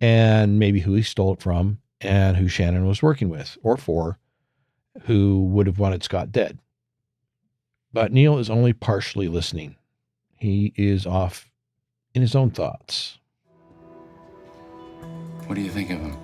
and 0.00 0.58
maybe 0.58 0.80
who 0.80 0.94
he 0.94 1.02
stole 1.02 1.34
it 1.34 1.42
from 1.42 1.78
and 2.00 2.36
who 2.36 2.48
Shannon 2.48 2.86
was 2.86 3.02
working 3.02 3.28
with 3.28 3.56
or 3.62 3.76
for, 3.76 4.18
who 5.02 5.44
would 5.46 5.66
have 5.66 5.78
wanted 5.78 6.02
Scott 6.02 6.32
dead. 6.32 6.58
But 7.92 8.12
Neal 8.12 8.38
is 8.38 8.50
only 8.50 8.72
partially 8.72 9.28
listening. 9.28 9.76
He 10.38 10.72
is 10.76 11.06
off 11.06 11.50
in 12.14 12.22
his 12.22 12.34
own 12.34 12.50
thoughts. 12.50 13.18
What 15.46 15.56
do 15.56 15.60
you 15.60 15.70
think 15.70 15.90
of 15.90 16.00
him? 16.00 16.16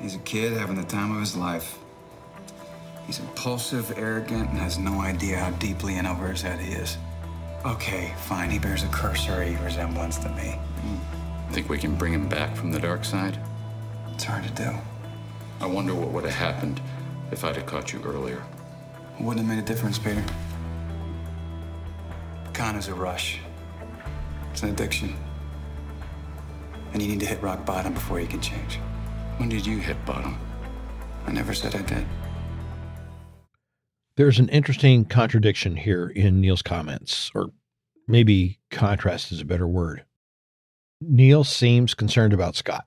He's 0.00 0.16
a 0.16 0.18
kid 0.20 0.52
having 0.52 0.76
the 0.76 0.84
time 0.84 1.12
of 1.12 1.20
his 1.20 1.36
life. 1.36 1.78
He's 3.06 3.20
impulsive, 3.20 3.96
arrogant, 3.96 4.50
and 4.50 4.58
has 4.58 4.78
no 4.78 5.00
idea 5.00 5.38
how 5.38 5.50
deeply 5.52 5.96
in 5.96 6.06
over 6.06 6.28
his 6.28 6.42
head 6.42 6.58
he 6.58 6.72
is. 6.72 6.98
Okay, 7.64 8.12
fine, 8.18 8.50
he 8.50 8.58
bears 8.58 8.82
a 8.82 8.88
cursory 8.88 9.56
resemblance 9.64 10.18
to 10.18 10.28
me. 10.30 10.58
Hmm. 10.80 11.52
Think 11.52 11.68
we 11.68 11.78
can 11.78 11.94
bring 11.94 12.12
him 12.12 12.28
back 12.28 12.56
from 12.56 12.72
the 12.72 12.80
dark 12.80 13.04
side? 13.04 13.38
It's 14.12 14.24
hard 14.24 14.44
to 14.44 14.50
do. 14.50 14.70
I 15.60 15.66
wonder 15.66 15.94
what 15.94 16.08
would 16.08 16.24
have 16.24 16.34
happened 16.34 16.80
if 17.30 17.44
I'd 17.44 17.56
have 17.56 17.66
caught 17.66 17.92
you 17.92 18.02
earlier. 18.02 18.42
It 19.18 19.22
wouldn't 19.22 19.46
have 19.46 19.56
made 19.56 19.62
a 19.62 19.66
difference, 19.66 19.98
Peter. 19.98 20.22
Con 22.52 22.76
is 22.76 22.88
a 22.88 22.94
rush. 22.94 23.38
It's 24.52 24.62
an 24.62 24.70
addiction. 24.70 25.14
And 26.94 27.02
you 27.02 27.08
need 27.08 27.20
to 27.20 27.26
hit 27.26 27.42
rock 27.42 27.66
bottom 27.66 27.92
before 27.92 28.20
you 28.20 28.26
can 28.26 28.40
change. 28.40 28.76
When 29.36 29.50
did 29.50 29.66
you 29.66 29.78
hit 29.78 30.02
bottom? 30.06 30.38
I 31.26 31.32
never 31.32 31.52
said 31.52 31.74
I 31.74 31.82
did. 31.82 32.06
There's 34.16 34.38
an 34.38 34.48
interesting 34.48 35.04
contradiction 35.04 35.76
here 35.76 36.06
in 36.08 36.40
Neal's 36.40 36.62
comments, 36.62 37.32
or 37.34 37.50
maybe 38.06 38.60
contrast 38.70 39.32
is 39.32 39.40
a 39.40 39.44
better 39.44 39.66
word. 39.66 40.04
Neal 41.00 41.42
seems 41.42 41.94
concerned 41.94 42.32
about 42.32 42.54
Scott, 42.54 42.86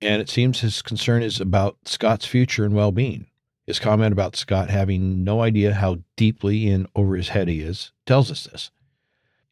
and 0.00 0.22
it 0.22 0.30
seems 0.30 0.60
his 0.60 0.80
concern 0.80 1.22
is 1.22 1.38
about 1.38 1.76
Scott's 1.84 2.24
future 2.24 2.64
and 2.64 2.74
well 2.74 2.92
being. 2.92 3.26
His 3.66 3.78
comment 3.78 4.12
about 4.12 4.36
Scott 4.36 4.70
having 4.70 5.22
no 5.22 5.42
idea 5.42 5.74
how 5.74 5.98
deeply 6.16 6.66
in 6.68 6.88
over 6.96 7.14
his 7.14 7.28
head 7.28 7.48
he 7.48 7.60
is 7.60 7.92
tells 8.06 8.30
us 8.30 8.44
this. 8.44 8.70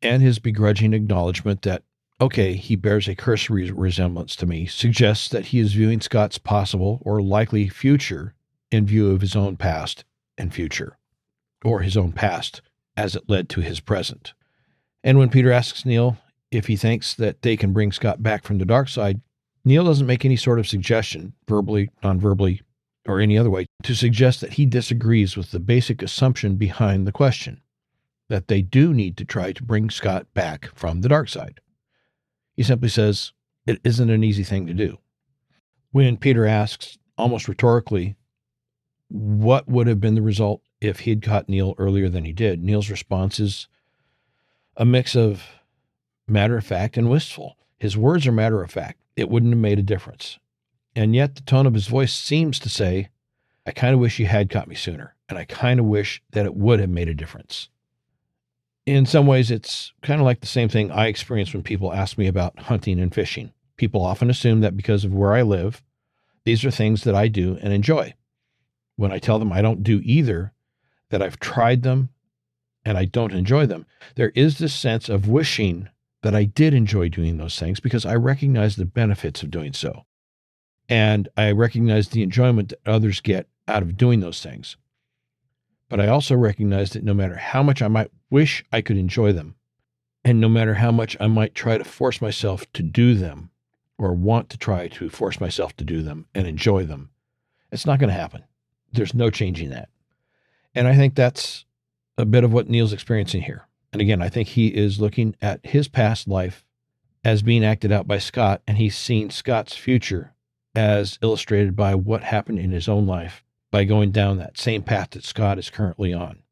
And 0.03 0.23
his 0.23 0.39
begrudging 0.39 0.95
acknowledgement 0.95 1.63
that, 1.63 1.83
okay, 2.21 2.55
he 2.55 2.77
bears 2.77 3.09
a 3.09 3.15
cursory 3.15 3.71
resemblance 3.71 4.37
to 4.37 4.47
me 4.47 4.67
suggests 4.67 5.29
that 5.29 5.47
he 5.47 5.59
is 5.59 5.73
viewing 5.73 6.01
Scott's 6.01 6.39
possible 6.39 7.01
or 7.03 7.23
likely 7.23 7.69
future 7.69 8.35
in 8.71 8.87
view 8.87 9.11
of 9.11 9.21
his 9.21 9.35
own 9.35 9.57
past 9.57 10.05
and 10.37 10.53
future, 10.53 10.97
or 11.65 11.81
his 11.81 11.97
own 11.97 12.13
past 12.13 12.61
as 12.97 13.17
it 13.17 13.29
led 13.29 13.49
to 13.49 13.61
his 13.61 13.81
present. 13.81 14.35
And 15.03 15.19
when 15.19 15.31
Peter 15.31 15.51
asks 15.51 15.87
Neal 15.87 16.19
if 16.51 16.67
he 16.67 16.77
thinks 16.77 17.15
that 17.15 17.43
they 17.43 17.57
can 17.57 17.73
bring 17.73 17.93
Scott 17.93 18.23
back 18.23 18.45
from 18.45 18.59
the 18.59 18.65
dark 18.65 18.89
side, 18.89 19.21
Neal 19.65 19.85
doesn't 19.85 20.07
make 20.07 20.25
any 20.25 20.37
sort 20.37 20.59
of 20.59 20.69
suggestion, 20.69 21.33
verbally, 21.49 21.91
non 22.03 22.21
verbally, 22.21 22.63
or 23.07 23.21
any 23.21 23.39
other 23.39 23.51
way, 23.51 23.67
to 23.83 23.95
suggest 23.95 24.41
that 24.41 24.55
he 24.55 24.67
disagrees 24.67 25.37
with 25.37 25.51
the 25.51 25.61
basic 25.61 26.03
assumption 26.03 26.57
behind 26.57 27.07
the 27.07 27.13
question 27.13 27.61
that 28.29 28.49
they 28.49 28.63
do 28.63 28.95
need 28.95 29.17
to 29.17 29.25
try 29.25 29.53
to 29.53 29.63
bring 29.63 29.91
Scott 29.91 30.27
back 30.35 30.71
from 30.75 31.01
the 31.01 31.09
dark 31.09 31.29
side. 31.29 31.61
He 32.61 32.65
simply 32.65 32.91
says, 32.91 33.33
it 33.67 33.81
isn't 33.85 34.11
an 34.11 34.23
easy 34.23 34.43
thing 34.43 34.67
to 34.67 34.75
do. 34.75 34.99
When 35.93 36.19
Peter 36.19 36.45
asks, 36.45 36.99
almost 37.17 37.49
rhetorically, 37.49 38.17
what 39.09 39.67
would 39.67 39.87
have 39.87 39.99
been 39.99 40.15
the 40.15 40.21
result 40.21 40.61
if 40.79 41.01
he'd 41.01 41.23
caught 41.23 41.49
Neal 41.49 41.75
earlier 41.79 42.11
than 42.11 42.27
he 42.27 42.35
did? 42.35 42.63
Neal's 42.63 42.91
response 42.91 43.41
is 43.41 43.67
a 44.77 44.85
mix 44.85 45.17
of 45.17 45.43
matter 46.29 46.59
of 46.59 46.67
fact 46.67 46.99
and 46.99 47.09
wistful. 47.09 47.57
His 47.79 47.97
words 47.97 48.27
are 48.27 48.33
matter 48.33 48.63
of 48.63 48.71
fact. 48.71 49.01
It 49.17 49.31
wouldn't 49.31 49.55
have 49.55 49.59
made 49.59 49.79
a 49.79 49.83
difference. 49.83 50.39
And 50.95 51.15
yet 51.15 51.37
the 51.37 51.41
tone 51.41 51.65
of 51.67 51.73
his 51.73 51.87
voice 51.87 52.13
seems 52.13 52.59
to 52.59 52.69
say, 52.69 53.09
I 53.65 53.71
kind 53.71 53.95
of 53.95 54.01
wish 54.01 54.19
you 54.19 54.27
had 54.27 54.51
caught 54.51 54.69
me 54.69 54.75
sooner, 54.75 55.17
and 55.31 55.39
I 55.39 55.47
kind 55.47 55.81
of 55.81 55.87
wish 55.87 56.23
that 56.33 56.45
it 56.45 56.55
would 56.55 56.79
have 56.79 56.91
made 56.91 57.09
a 57.09 57.15
difference. 57.15 57.70
In 58.87 59.07
some 59.07 59.27
ways, 59.27 59.51
it's 59.51 59.93
kind 60.03 60.21
of 60.21 60.25
like 60.25 60.41
the 60.41 60.47
same 60.47 60.69
thing 60.69 60.91
I 60.91 61.07
experience 61.07 61.53
when 61.53 61.63
people 61.63 61.93
ask 61.93 62.19
me 62.19 62.27
about 62.27 62.59
hunting 62.59 62.99
and 62.99 63.15
fishing. 63.15 63.53
People 63.77 64.03
often 64.03 64.31
assume 64.31 64.61
that 64.61 64.77
because 64.77 65.05
of 65.05 65.15
where 65.15 65.33
I 65.33 65.43
live, 65.43 65.83
these 66.45 66.65
are 66.65 66.71
things 66.71 67.05
that 67.05 67.15
I 67.15 67.29
do 67.29 67.59
and 67.63 67.73
enjoy 67.73 68.15
when 69.01 69.13
I 69.13 69.19
tell 69.19 69.39
them 69.39 69.51
I 69.51 69.63
don't 69.63 69.83
do 69.83 70.03
either, 70.05 70.53
that 71.09 71.23
I've 71.23 71.41
tried 71.41 71.83
them 71.83 72.11
and 72.85 72.99
I 72.99 73.07
don't 73.07 73.33
enjoy 73.33 73.65
them, 73.65 73.87
there 74.15 74.31
is 74.35 74.59
this 74.59 74.75
sense 74.75 75.09
of 75.09 75.27
wishing 75.27 75.89
that 76.23 76.35
I 76.35 76.45
did 76.45 76.75
enjoy 76.75 77.09
doing 77.09 77.39
those 77.39 77.59
things 77.59 77.81
because 77.81 78.05
I 78.05 78.15
recognize 78.17 78.77
the 78.77 78.85
benefits 78.85 79.43
of 79.43 79.51
doing 79.51 79.73
so. 79.73 80.05
And 80.87 81.31
I 81.35 81.53
recognize 81.53 82.09
the 82.09 82.23
enjoyment 82.23 82.69
that 82.69 82.81
others 82.85 83.21
get 83.21 83.49
out 83.67 83.83
of 83.83 83.97
doing 83.97 84.21
those 84.21 84.43
things. 84.43 84.77
But 85.91 86.01
I 86.01 86.07
also 86.07 86.37
recognize 86.37 86.91
that 86.91 87.03
no 87.03 87.13
matter 87.13 87.35
how 87.35 87.63
much 87.65 87.83
I 87.83 87.89
might 87.89 88.13
wish 88.31 88.65
I 88.73 88.81
could 88.81 88.97
enjoy 88.97 89.33
them, 89.33 89.57
and 90.25 90.41
no 90.41 90.49
matter 90.49 90.75
how 90.75 90.93
much 90.93 91.17
I 91.19 91.27
might 91.27 91.55
try 91.55 91.77
to 91.77 91.85
force 91.85 92.23
myself 92.23 92.65
to 92.75 92.83
do 92.83 93.15
them, 93.15 93.51
or 93.99 94.15
want 94.15 94.49
to 94.51 94.57
try 94.57 94.87
to 94.87 95.11
force 95.11 95.41
myself 95.41 95.77
to 95.77 95.85
do 95.85 96.01
them 96.01 96.27
and 96.33 96.47
enjoy 96.47 96.85
them, 96.85 97.11
it's 97.73 97.85
not 97.85 97.99
going 97.99 98.09
to 98.09 98.15
happen. 98.15 98.45
There's 98.93 99.15
no 99.15 99.31
changing 99.31 99.71
that. 99.71 99.89
And 100.77 100.87
I 100.87 100.95
think 100.95 101.17
that's 101.17 101.65
a 102.17 102.25
bit 102.25 102.45
of 102.45 102.53
what 102.53 102.69
Neal's 102.69 102.93
experiencing 102.93 103.43
here. 103.43 103.67
And 103.93 104.01
again, 104.01 104.23
I 104.23 104.29
think 104.29 104.49
he 104.49 104.69
is 104.69 105.01
looking 105.01 105.35
at 105.43 105.67
his 105.67 105.89
past 105.89 106.29
life 106.29 106.65
as 107.25 107.43
being 107.43 107.65
acted 107.65 107.91
out 107.91 108.07
by 108.07 108.19
Scott, 108.19 108.63
and 108.65 108.79
he's 108.79 108.97
seen 108.97 109.29
Scott's 109.29 109.75
future 109.75 110.35
as 110.73 111.19
illustrated 111.21 111.75
by 111.75 111.97
what 111.97 112.23
happened 112.23 112.61
in 112.61 112.71
his 112.71 112.89
own 112.89 113.09
life 113.09 113.45
by 113.71 113.85
going 113.85 114.11
down 114.11 114.39
that 114.39 114.59
same 114.59 114.83
path 114.83 115.11
that 115.11 115.25
Scott 115.25 115.59
is 115.59 115.71
currently 115.71 116.13
on. 116.13 116.43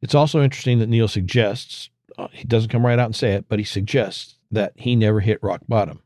It's 0.00 0.14
also 0.14 0.42
interesting 0.42 0.78
that 0.78 0.88
Neal 0.88 1.08
suggests, 1.08 1.90
uh, 2.16 2.28
he 2.32 2.44
doesn't 2.44 2.70
come 2.70 2.86
right 2.86 2.98
out 2.98 3.06
and 3.06 3.16
say 3.16 3.32
it, 3.32 3.46
but 3.48 3.58
he 3.58 3.64
suggests 3.64 4.36
that 4.50 4.72
he 4.76 4.96
never 4.96 5.20
hit 5.20 5.42
rock 5.42 5.62
bottom. 5.68 6.02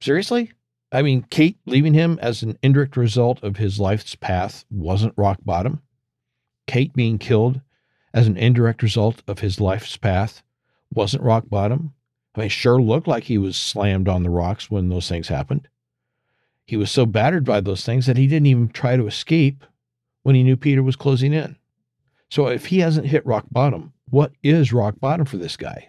Seriously? 0.00 0.52
I 0.90 1.02
mean, 1.02 1.26
Kate 1.30 1.58
leaving 1.66 1.94
him 1.94 2.18
as 2.22 2.42
an 2.42 2.58
indirect 2.62 2.96
result 2.96 3.42
of 3.42 3.56
his 3.56 3.78
life's 3.78 4.14
path 4.14 4.64
wasn't 4.70 5.14
rock 5.16 5.38
bottom. 5.44 5.82
Kate 6.66 6.94
being 6.94 7.18
killed 7.18 7.60
as 8.14 8.26
an 8.26 8.36
indirect 8.36 8.82
result 8.82 9.22
of 9.26 9.40
his 9.40 9.60
life's 9.60 9.96
path 9.96 10.42
wasn't 10.92 11.22
rock 11.22 11.44
bottom. 11.48 11.94
I 12.34 12.40
mean, 12.40 12.48
sure 12.48 12.80
looked 12.80 13.08
like 13.08 13.24
he 13.24 13.38
was 13.38 13.56
slammed 13.56 14.08
on 14.08 14.22
the 14.22 14.30
rocks 14.30 14.70
when 14.70 14.88
those 14.88 15.08
things 15.08 15.28
happened. 15.28 15.68
He 16.68 16.76
was 16.76 16.90
so 16.90 17.06
battered 17.06 17.46
by 17.46 17.62
those 17.62 17.82
things 17.82 18.04
that 18.04 18.18
he 18.18 18.26
didn't 18.26 18.44
even 18.44 18.68
try 18.68 18.98
to 18.98 19.06
escape 19.06 19.64
when 20.22 20.34
he 20.34 20.42
knew 20.42 20.54
Peter 20.54 20.82
was 20.82 20.96
closing 20.96 21.32
in. 21.32 21.56
So 22.30 22.48
if 22.48 22.66
he 22.66 22.80
hasn't 22.80 23.06
hit 23.06 23.24
rock 23.24 23.46
bottom, 23.50 23.94
what 24.10 24.32
is 24.42 24.70
rock 24.70 25.00
bottom 25.00 25.24
for 25.24 25.38
this 25.38 25.56
guy? 25.56 25.88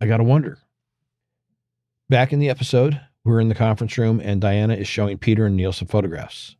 I 0.00 0.06
got 0.06 0.16
to 0.16 0.24
wonder. 0.24 0.56
Back 2.08 2.32
in 2.32 2.38
the 2.38 2.48
episode, 2.48 2.98
we're 3.22 3.38
in 3.38 3.50
the 3.50 3.54
conference 3.54 3.98
room 3.98 4.18
and 4.18 4.40
Diana 4.40 4.76
is 4.76 4.88
showing 4.88 5.18
Peter 5.18 5.44
and 5.44 5.56
Neal 5.58 5.74
some 5.74 5.88
photographs. 5.88 6.56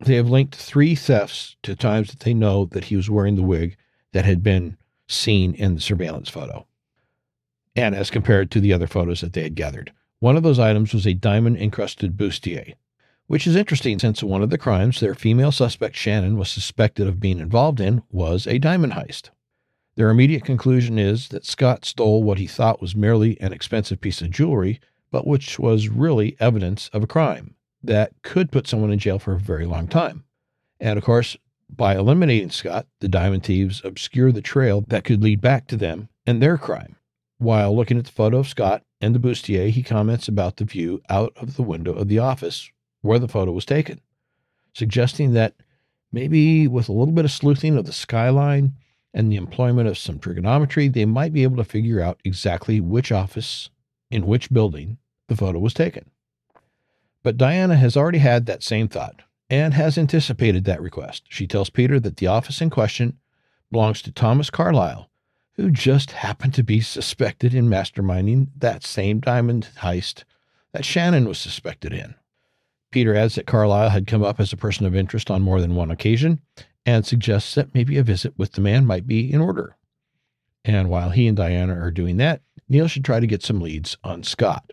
They 0.00 0.16
have 0.16 0.28
linked 0.28 0.54
three 0.54 0.94
thefts 0.94 1.56
to 1.62 1.74
times 1.74 2.10
that 2.10 2.20
they 2.20 2.34
know 2.34 2.66
that 2.66 2.84
he 2.84 2.96
was 2.96 3.08
wearing 3.08 3.36
the 3.36 3.42
wig 3.42 3.78
that 4.12 4.26
had 4.26 4.42
been 4.42 4.76
seen 5.06 5.54
in 5.54 5.74
the 5.74 5.80
surveillance 5.80 6.28
photo, 6.28 6.66
and 7.74 7.94
as 7.94 8.10
compared 8.10 8.50
to 8.50 8.60
the 8.60 8.74
other 8.74 8.86
photos 8.86 9.22
that 9.22 9.32
they 9.32 9.44
had 9.44 9.54
gathered. 9.54 9.92
One 10.20 10.36
of 10.36 10.42
those 10.42 10.58
items 10.58 10.92
was 10.92 11.06
a 11.06 11.14
diamond 11.14 11.58
encrusted 11.58 12.16
bustier, 12.16 12.74
which 13.28 13.46
is 13.46 13.54
interesting 13.54 14.00
since 14.00 14.20
one 14.20 14.42
of 14.42 14.50
the 14.50 14.58
crimes 14.58 14.98
their 14.98 15.14
female 15.14 15.52
suspect 15.52 15.94
Shannon 15.94 16.36
was 16.36 16.50
suspected 16.50 17.06
of 17.06 17.20
being 17.20 17.38
involved 17.38 17.78
in 17.78 18.02
was 18.10 18.44
a 18.46 18.58
diamond 18.58 18.94
heist. 18.94 19.30
Their 19.94 20.10
immediate 20.10 20.44
conclusion 20.44 20.98
is 20.98 21.28
that 21.28 21.46
Scott 21.46 21.84
stole 21.84 22.24
what 22.24 22.38
he 22.38 22.48
thought 22.48 22.80
was 22.80 22.96
merely 22.96 23.40
an 23.40 23.52
expensive 23.52 24.00
piece 24.00 24.20
of 24.20 24.30
jewelry, 24.30 24.80
but 25.12 25.26
which 25.26 25.58
was 25.58 25.88
really 25.88 26.36
evidence 26.40 26.90
of 26.92 27.04
a 27.04 27.08
crime 27.08 27.54
that 27.82 28.12
could 28.22 28.50
put 28.50 28.66
someone 28.66 28.90
in 28.90 28.98
jail 28.98 29.20
for 29.20 29.34
a 29.34 29.38
very 29.38 29.66
long 29.66 29.86
time. 29.86 30.24
And 30.80 30.98
of 30.98 31.04
course, 31.04 31.36
by 31.70 31.94
eliminating 31.94 32.50
Scott, 32.50 32.86
the 32.98 33.08
diamond 33.08 33.44
thieves 33.44 33.82
obscure 33.84 34.32
the 34.32 34.42
trail 34.42 34.84
that 34.88 35.04
could 35.04 35.22
lead 35.22 35.40
back 35.40 35.68
to 35.68 35.76
them 35.76 36.08
and 36.26 36.42
their 36.42 36.58
crime. 36.58 36.96
While 37.38 37.76
looking 37.76 37.98
at 37.98 38.04
the 38.06 38.10
photo 38.10 38.38
of 38.38 38.48
Scott 38.48 38.82
and 39.00 39.14
the 39.14 39.20
bustier, 39.20 39.70
he 39.70 39.82
comments 39.82 40.28
about 40.28 40.56
the 40.56 40.64
view 40.64 41.02
out 41.08 41.32
of 41.36 41.56
the 41.56 41.62
window 41.62 41.92
of 41.92 42.08
the 42.08 42.18
office 42.18 42.70
where 43.00 43.18
the 43.18 43.28
photo 43.28 43.52
was 43.52 43.64
taken, 43.64 44.00
suggesting 44.72 45.32
that 45.32 45.54
maybe 46.12 46.66
with 46.66 46.88
a 46.88 46.92
little 46.92 47.14
bit 47.14 47.24
of 47.24 47.30
sleuthing 47.30 47.76
of 47.76 47.86
the 47.86 47.92
skyline 47.92 48.74
and 49.14 49.30
the 49.30 49.36
employment 49.36 49.88
of 49.88 49.98
some 49.98 50.18
trigonometry, 50.18 50.88
they 50.88 51.04
might 51.04 51.32
be 51.32 51.42
able 51.42 51.56
to 51.56 51.64
figure 51.64 52.00
out 52.00 52.20
exactly 52.24 52.80
which 52.80 53.12
office 53.12 53.70
in 54.10 54.26
which 54.26 54.50
building 54.50 54.98
the 55.28 55.36
photo 55.36 55.58
was 55.58 55.74
taken. 55.74 56.10
But 57.22 57.36
Diana 57.36 57.76
has 57.76 57.96
already 57.96 58.18
had 58.18 58.46
that 58.46 58.62
same 58.62 58.88
thought 58.88 59.22
and 59.50 59.74
has 59.74 59.98
anticipated 59.98 60.64
that 60.64 60.82
request. 60.82 61.24
She 61.28 61.46
tells 61.46 61.70
Peter 61.70 61.98
that 62.00 62.16
the 62.16 62.26
office 62.26 62.60
in 62.60 62.70
question 62.70 63.18
belongs 63.70 64.02
to 64.02 64.12
Thomas 64.12 64.50
Carlyle, 64.50 65.10
who 65.58 65.72
just 65.72 66.12
happened 66.12 66.54
to 66.54 66.62
be 66.62 66.80
suspected 66.80 67.52
in 67.52 67.68
masterminding 67.68 68.46
that 68.56 68.84
same 68.84 69.18
diamond 69.18 69.68
heist 69.78 70.22
that 70.72 70.84
Shannon 70.84 71.26
was 71.26 71.36
suspected 71.36 71.92
in. 71.92 72.14
Peter 72.92 73.14
adds 73.16 73.34
that 73.34 73.46
Carlyle 73.46 73.90
had 73.90 74.06
come 74.06 74.22
up 74.22 74.38
as 74.38 74.52
a 74.52 74.56
person 74.56 74.86
of 74.86 74.94
interest 74.94 75.32
on 75.32 75.42
more 75.42 75.60
than 75.60 75.74
one 75.74 75.90
occasion 75.90 76.40
and 76.86 77.04
suggests 77.04 77.56
that 77.56 77.74
maybe 77.74 77.98
a 77.98 78.04
visit 78.04 78.32
with 78.38 78.52
the 78.52 78.60
man 78.60 78.86
might 78.86 79.06
be 79.06 79.30
in 79.30 79.40
order. 79.40 79.76
And 80.64 80.88
while 80.88 81.10
he 81.10 81.26
and 81.26 81.36
Diana 81.36 81.74
are 81.74 81.90
doing 81.90 82.18
that, 82.18 82.40
Neal 82.68 82.86
should 82.86 83.04
try 83.04 83.18
to 83.18 83.26
get 83.26 83.42
some 83.42 83.60
leads 83.60 83.96
on 84.04 84.22
Scott. 84.22 84.72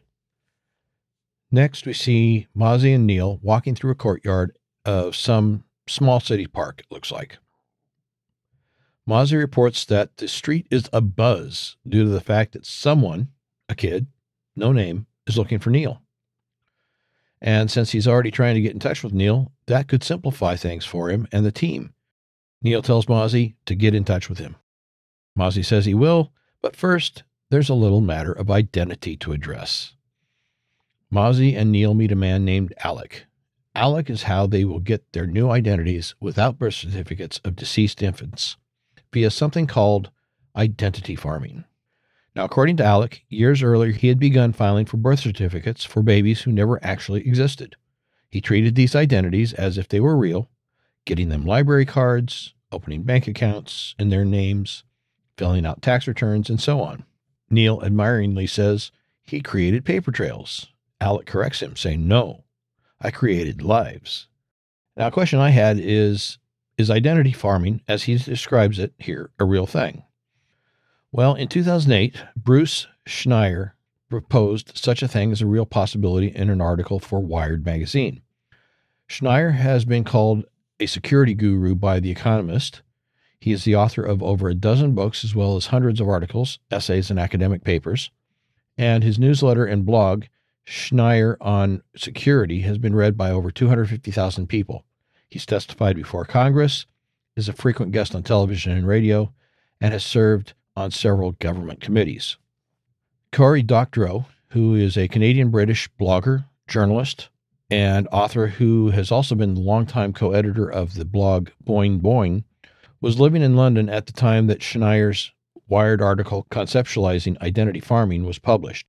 Next, 1.49 1.88
we 1.88 1.93
see 1.93 2.47
Mozzie 2.55 2.93
and 2.93 3.07
Neal 3.07 3.39
walking 3.41 3.73
through 3.73 3.91
a 3.91 3.95
courtyard 3.95 4.55
of 4.86 5.15
some 5.15 5.63
small 5.88 6.19
city 6.19 6.45
park, 6.45 6.81
it 6.81 6.93
looks 6.93 7.11
like. 7.11 7.39
Mozzie 9.07 9.37
reports 9.37 9.85
that 9.85 10.17
the 10.17 10.27
street 10.27 10.67
is 10.71 10.89
abuzz 10.89 11.75
due 11.87 12.05
to 12.05 12.09
the 12.09 12.21
fact 12.21 12.53
that 12.53 12.65
someone, 12.65 13.27
a 13.69 13.75
kid, 13.75 14.07
no 14.55 14.71
name, 14.71 15.05
is 15.27 15.37
looking 15.37 15.59
for 15.59 15.69
Neal. 15.69 16.01
And 17.39 17.69
since 17.69 17.91
he's 17.91 18.07
already 18.07 18.31
trying 18.31 18.55
to 18.55 18.61
get 18.61 18.73
in 18.73 18.79
touch 18.79 19.03
with 19.03 19.13
Neal, 19.13 19.51
that 19.67 19.87
could 19.87 20.03
simplify 20.03 20.55
things 20.55 20.85
for 20.85 21.09
him 21.11 21.27
and 21.31 21.45
the 21.45 21.51
team. 21.51 21.93
Neal 22.63 22.81
tells 22.81 23.05
Mozzie 23.05 23.53
to 23.67 23.75
get 23.75 23.93
in 23.93 24.05
touch 24.05 24.27
with 24.27 24.39
him. 24.39 24.55
Mozzie 25.37 25.65
says 25.65 25.85
he 25.85 25.93
will, 25.93 26.31
but 26.61 26.75
first, 26.75 27.21
there's 27.51 27.69
a 27.69 27.75
little 27.75 28.01
matter 28.01 28.31
of 28.31 28.49
identity 28.49 29.15
to 29.17 29.33
address. 29.33 29.93
Mozzie 31.13 31.55
and 31.55 31.71
Neal 31.71 31.93
meet 31.93 32.11
a 32.11 32.15
man 32.15 32.43
named 32.43 32.73
Alec. 32.83 33.27
Alec 33.75 34.09
is 34.09 34.23
how 34.23 34.47
they 34.47 34.65
will 34.65 34.79
get 34.79 35.11
their 35.13 35.27
new 35.27 35.51
identities 35.51 36.15
without 36.19 36.57
birth 36.57 36.73
certificates 36.73 37.39
of 37.43 37.55
deceased 37.55 38.01
infants 38.01 38.57
via 39.11 39.31
something 39.31 39.67
called 39.67 40.11
identity 40.55 41.15
farming. 41.15 41.65
Now, 42.35 42.43
according 42.43 42.77
to 42.77 42.83
Alec, 42.83 43.23
years 43.29 43.63
earlier 43.63 43.91
he 43.91 44.09
had 44.09 44.19
begun 44.19 44.51
filing 44.51 44.85
for 44.85 44.97
birth 44.97 45.19
certificates 45.19 45.85
for 45.85 46.03
babies 46.03 46.41
who 46.41 46.51
never 46.51 46.83
actually 46.83 47.21
existed. 47.21 47.75
He 48.29 48.41
treated 48.41 48.75
these 48.75 48.95
identities 48.95 49.53
as 49.53 49.77
if 49.77 49.87
they 49.87 50.01
were 50.01 50.17
real, 50.17 50.49
getting 51.05 51.29
them 51.29 51.45
library 51.45 51.85
cards, 51.85 52.53
opening 52.71 53.03
bank 53.03 53.27
accounts 53.27 53.95
in 53.97 54.09
their 54.09 54.25
names, 54.25 54.83
filling 55.37 55.65
out 55.65 55.81
tax 55.81 56.07
returns, 56.07 56.49
and 56.49 56.59
so 56.59 56.81
on. 56.81 57.05
Neal 57.49 57.81
admiringly 57.83 58.47
says 58.47 58.91
he 59.23 59.39
created 59.39 59.85
paper 59.85 60.11
trails. 60.11 60.67
Alec 60.99 61.25
corrects 61.25 61.61
him, 61.61 61.75
saying, 61.75 62.07
No, 62.07 62.43
I 62.99 63.11
created 63.11 63.61
lives. 63.61 64.27
Now, 64.97 65.07
a 65.07 65.11
question 65.11 65.39
I 65.39 65.49
had 65.49 65.79
is 65.79 66.37
Is 66.78 66.91
identity 66.91 67.32
farming, 67.32 67.82
as 67.88 68.03
he 68.03 68.17
describes 68.17 68.80
it 68.80 68.93
here, 68.97 69.32
a 69.39 69.45
real 69.45 69.65
thing? 69.65 70.03
Well, 71.09 71.34
in 71.34 71.47
2008, 71.47 72.21
Bruce 72.36 72.88
Schneier 73.07 73.71
proposed 74.09 74.78
such 74.78 75.01
a 75.01 75.07
thing 75.07 75.32
as 75.32 75.41
a 75.41 75.45
real 75.45 75.65
possibility 75.65 76.28
in 76.28 76.49
an 76.49 76.59
article 76.59 76.99
for 76.99 77.21
Wired 77.21 77.65
magazine. 77.65 78.21
Schneier 79.07 79.53
has 79.53 79.86
been 79.86 80.03
called 80.03 80.43
a 80.78 80.86
security 80.86 81.34
guru 81.34 81.76
by 81.76 82.01
The 82.01 82.11
Economist. 82.11 82.82
He 83.39 83.53
is 83.53 83.63
the 83.63 83.78
author 83.78 84.03
of 84.03 84.21
over 84.21 84.49
a 84.49 84.53
dozen 84.53 84.93
books, 84.93 85.23
as 85.23 85.34
well 85.34 85.55
as 85.55 85.67
hundreds 85.67 86.01
of 86.01 86.09
articles, 86.09 86.59
essays, 86.69 87.09
and 87.09 87.17
academic 87.17 87.63
papers. 87.63 88.11
And 88.78 89.01
his 89.01 89.17
newsletter 89.17 89.65
and 89.65 89.86
blog, 89.86 90.26
Schneier 90.67 91.38
on 91.39 91.84
Security, 91.95 92.61
has 92.61 92.78
been 92.78 92.95
read 92.95 93.15
by 93.15 93.32
over 93.32 93.49
250,000 93.49 94.47
people. 94.47 94.84
He's 95.30 95.45
testified 95.45 95.95
before 95.95 96.26
Congress, 96.26 96.86
is 97.36 97.49
a 97.49 97.53
frequent 97.53 97.91
guest 97.91 98.15
on 98.15 98.23
television 98.23 98.71
and 98.71 98.88
radio, 98.88 99.34
and 99.82 99.93
has 99.93 100.05
served 100.05 100.53
on 100.76 100.91
several 100.91 101.34
government 101.34 101.82
committees. 101.82 102.38
Cory 103.32 103.63
Doctorow, 103.63 104.26
who 104.49 104.76
is 104.76 104.97
a 104.97 105.07
Canadian 105.07 105.49
British 105.49 105.89
blogger, 105.99 106.45
journalist, 106.67 107.30
and 107.69 108.07
author 108.11 108.47
who 108.47 108.91
has 108.91 109.11
also 109.11 109.36
been 109.36 109.55
the 109.55 109.61
longtime 109.61 110.13
co 110.13 110.32
editor 110.32 110.69
of 110.69 110.93
the 110.93 111.05
blog 111.05 111.49
Boing 111.63 111.99
Boing, 111.99 112.43
was 113.01 113.19
living 113.19 113.41
in 113.41 113.55
London 113.55 113.89
at 113.89 114.05
the 114.05 114.13
time 114.13 114.47
that 114.47 114.61
Schneier's 114.61 115.32
Wired 115.67 115.99
article 115.99 116.45
conceptualizing 116.51 117.41
identity 117.41 117.80
farming 117.80 118.23
was 118.23 118.38
published. 118.38 118.86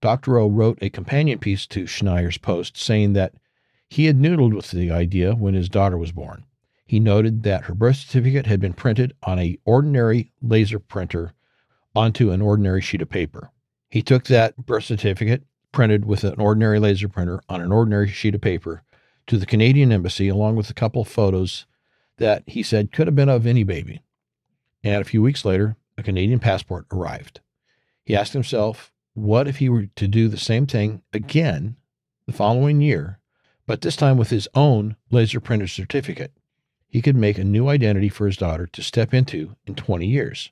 Doctorow 0.00 0.48
wrote 0.48 0.78
a 0.80 0.88
companion 0.88 1.38
piece 1.38 1.66
to 1.66 1.86
Schneier's 1.86 2.38
post 2.38 2.78
saying 2.78 3.12
that 3.12 3.34
he 3.88 4.06
had 4.06 4.16
noodled 4.16 4.54
with 4.54 4.70
the 4.70 4.90
idea 4.90 5.34
when 5.34 5.54
his 5.54 5.68
daughter 5.68 5.96
was 5.96 6.12
born. 6.12 6.44
He 6.86 7.00
noted 7.00 7.42
that 7.42 7.64
her 7.64 7.74
birth 7.74 7.96
certificate 7.96 8.46
had 8.46 8.60
been 8.60 8.72
printed 8.72 9.14
on 9.22 9.38
a 9.38 9.58
ordinary 9.64 10.32
laser 10.40 10.78
printer 10.78 11.34
onto 11.94 12.30
an 12.30 12.40
ordinary 12.40 12.80
sheet 12.80 13.02
of 13.02 13.10
paper. 13.10 13.50
He 13.90 14.02
took 14.02 14.24
that 14.24 14.56
birth 14.56 14.84
certificate, 14.84 15.42
printed 15.72 16.04
with 16.04 16.24
an 16.24 16.40
ordinary 16.40 16.78
laser 16.78 17.08
printer 17.08 17.42
on 17.48 17.60
an 17.60 17.72
ordinary 17.72 18.08
sheet 18.08 18.34
of 18.34 18.40
paper, 18.40 18.82
to 19.26 19.36
the 19.36 19.46
Canadian 19.46 19.92
embassy 19.92 20.28
along 20.28 20.56
with 20.56 20.70
a 20.70 20.74
couple 20.74 21.02
of 21.02 21.08
photos 21.08 21.66
that 22.16 22.42
he 22.46 22.62
said 22.62 22.92
could 22.92 23.06
have 23.06 23.16
been 23.16 23.28
of 23.28 23.46
any 23.46 23.64
baby. 23.64 24.02
And 24.82 25.00
a 25.00 25.04
few 25.04 25.22
weeks 25.22 25.44
later, 25.44 25.76
a 25.96 26.02
Canadian 26.02 26.38
passport 26.38 26.86
arrived. 26.92 27.40
He 28.04 28.16
asked 28.16 28.32
himself, 28.32 28.92
what 29.14 29.48
if 29.48 29.56
he 29.56 29.68
were 29.68 29.86
to 29.96 30.08
do 30.08 30.28
the 30.28 30.38
same 30.38 30.66
thing 30.66 31.02
again 31.12 31.76
the 32.26 32.32
following 32.32 32.80
year, 32.80 33.17
but 33.68 33.82
this 33.82 33.94
time 33.94 34.16
with 34.16 34.30
his 34.30 34.48
own 34.56 34.96
laser 35.10 35.38
printed 35.38 35.70
certificate? 35.70 36.32
he 36.88 37.02
could 37.02 37.16
make 37.16 37.38
a 37.38 37.44
new 37.44 37.68
identity 37.68 38.08
for 38.08 38.26
his 38.26 38.36
daughter 38.36 38.66
to 38.66 38.82
step 38.82 39.12
into 39.12 39.54
in 39.66 39.74
20 39.74 40.06
years. 40.06 40.50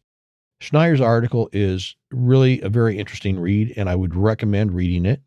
Schneier's 0.60 1.00
article 1.00 1.48
is 1.52 1.96
really 2.10 2.60
a 2.60 2.68
very 2.68 2.98
interesting 2.98 3.38
read, 3.38 3.72
and 3.76 3.88
I 3.88 3.96
would 3.96 4.14
recommend 4.14 4.74
reading 4.74 5.06
it. 5.06 5.22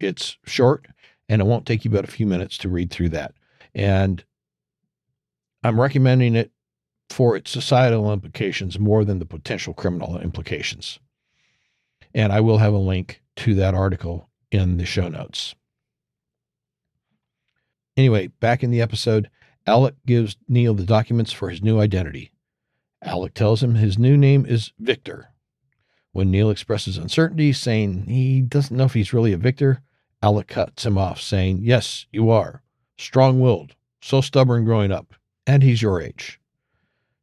It's 0.00 0.36
short, 0.44 0.86
and 1.28 1.40
it 1.40 1.46
won't 1.46 1.66
take 1.66 1.84
you 1.84 1.90
but 1.90 2.04
a 2.04 2.10
few 2.10 2.26
minutes 2.26 2.58
to 2.58 2.68
read 2.68 2.90
through 2.90 3.10
that. 3.10 3.34
And 3.74 4.24
I'm 5.62 5.80
recommending 5.80 6.34
it 6.34 6.50
for 7.08 7.36
its 7.36 7.50
societal 7.50 8.12
implications 8.12 8.78
more 8.78 9.04
than 9.04 9.18
the 9.18 9.26
potential 9.26 9.74
criminal 9.74 10.18
implications. 10.18 10.98
And 12.14 12.32
I 12.32 12.40
will 12.40 12.58
have 12.58 12.74
a 12.74 12.78
link 12.78 13.22
to 13.36 13.54
that 13.54 13.74
article 13.74 14.28
in 14.50 14.76
the 14.76 14.86
show 14.86 15.08
notes. 15.08 15.54
Anyway, 17.96 18.28
back 18.28 18.62
in 18.62 18.70
the 18.70 18.80
episode, 18.80 19.28
Alec 19.66 19.94
gives 20.06 20.36
Neal 20.48 20.74
the 20.74 20.84
documents 20.84 21.32
for 21.32 21.50
his 21.50 21.62
new 21.62 21.78
identity. 21.78 22.32
Alec 23.02 23.34
tells 23.34 23.62
him 23.62 23.74
his 23.74 23.98
new 23.98 24.16
name 24.16 24.46
is 24.46 24.72
Victor. 24.78 25.28
When 26.12 26.30
Neal 26.30 26.50
expresses 26.50 26.98
uncertainty, 26.98 27.52
saying 27.52 28.04
he 28.06 28.40
doesn't 28.40 28.76
know 28.76 28.84
if 28.84 28.94
he's 28.94 29.12
really 29.12 29.32
a 29.32 29.38
Victor, 29.38 29.82
Alec 30.22 30.48
cuts 30.48 30.86
him 30.86 30.96
off, 30.96 31.20
saying, 31.20 31.60
Yes, 31.62 32.06
you 32.12 32.30
are. 32.30 32.62
Strong 32.98 33.40
willed, 33.40 33.74
so 34.00 34.20
stubborn 34.20 34.64
growing 34.64 34.92
up, 34.92 35.14
and 35.46 35.62
he's 35.62 35.82
your 35.82 36.00
age. 36.00 36.38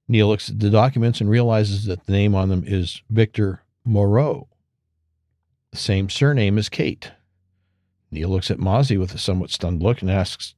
Neal 0.07 0.27
looks 0.27 0.49
at 0.49 0.59
the 0.59 0.69
documents 0.69 1.21
and 1.21 1.29
realizes 1.29 1.85
that 1.85 2.05
the 2.05 2.11
name 2.11 2.35
on 2.35 2.49
them 2.49 2.63
is 2.65 3.01
Victor 3.09 3.63
Moreau. 3.85 4.49
the 5.71 5.77
same 5.77 6.09
surname 6.09 6.57
as 6.57 6.67
Kate. 6.67 7.11
Neal 8.11 8.29
looks 8.29 8.49
at 8.49 8.57
Mozzie 8.57 8.99
with 8.99 9.13
a 9.13 9.19
somewhat 9.19 9.51
stunned 9.51 9.83
look 9.83 10.01
and 10.01 10.09
asks, 10.09 10.55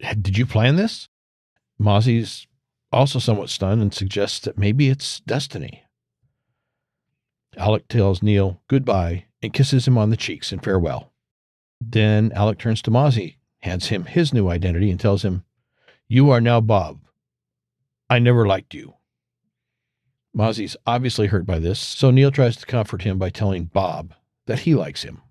Did 0.00 0.38
you 0.38 0.46
plan 0.46 0.76
this? 0.76 1.08
Mozzie's 1.78 2.46
also 2.92 3.18
somewhat 3.18 3.50
stunned 3.50 3.80
and 3.80 3.94
suggests 3.94 4.40
that 4.40 4.58
maybe 4.58 4.88
it's 4.88 5.20
destiny. 5.20 5.84
Alec 7.56 7.88
tells 7.88 8.22
Neal 8.22 8.60
goodbye 8.68 9.26
and 9.42 9.52
kisses 9.52 9.86
him 9.86 9.98
on 9.98 10.10
the 10.10 10.16
cheeks 10.16 10.52
in 10.52 10.60
farewell. 10.60 11.12
Then 11.80 12.32
Alec 12.34 12.58
turns 12.58 12.82
to 12.82 12.90
Mozzie, 12.90 13.36
hands 13.60 13.88
him 13.88 14.04
his 14.04 14.34
new 14.34 14.48
identity, 14.48 14.90
and 14.90 15.00
tells 15.00 15.24
him, 15.24 15.44
You 16.08 16.30
are 16.30 16.40
now 16.40 16.60
Bob. 16.60 17.00
I 18.08 18.18
never 18.18 18.46
liked 18.46 18.74
you. 18.74 18.94
Mozzie's 20.34 20.76
obviously 20.86 21.28
hurt 21.28 21.46
by 21.46 21.58
this, 21.58 21.80
so 21.80 22.10
Neal 22.10 22.30
tries 22.30 22.56
to 22.56 22.66
comfort 22.66 23.02
him 23.02 23.18
by 23.18 23.30
telling 23.30 23.64
Bob 23.64 24.14
that 24.46 24.60
he 24.60 24.74
likes 24.74 25.02
him. 25.02 25.22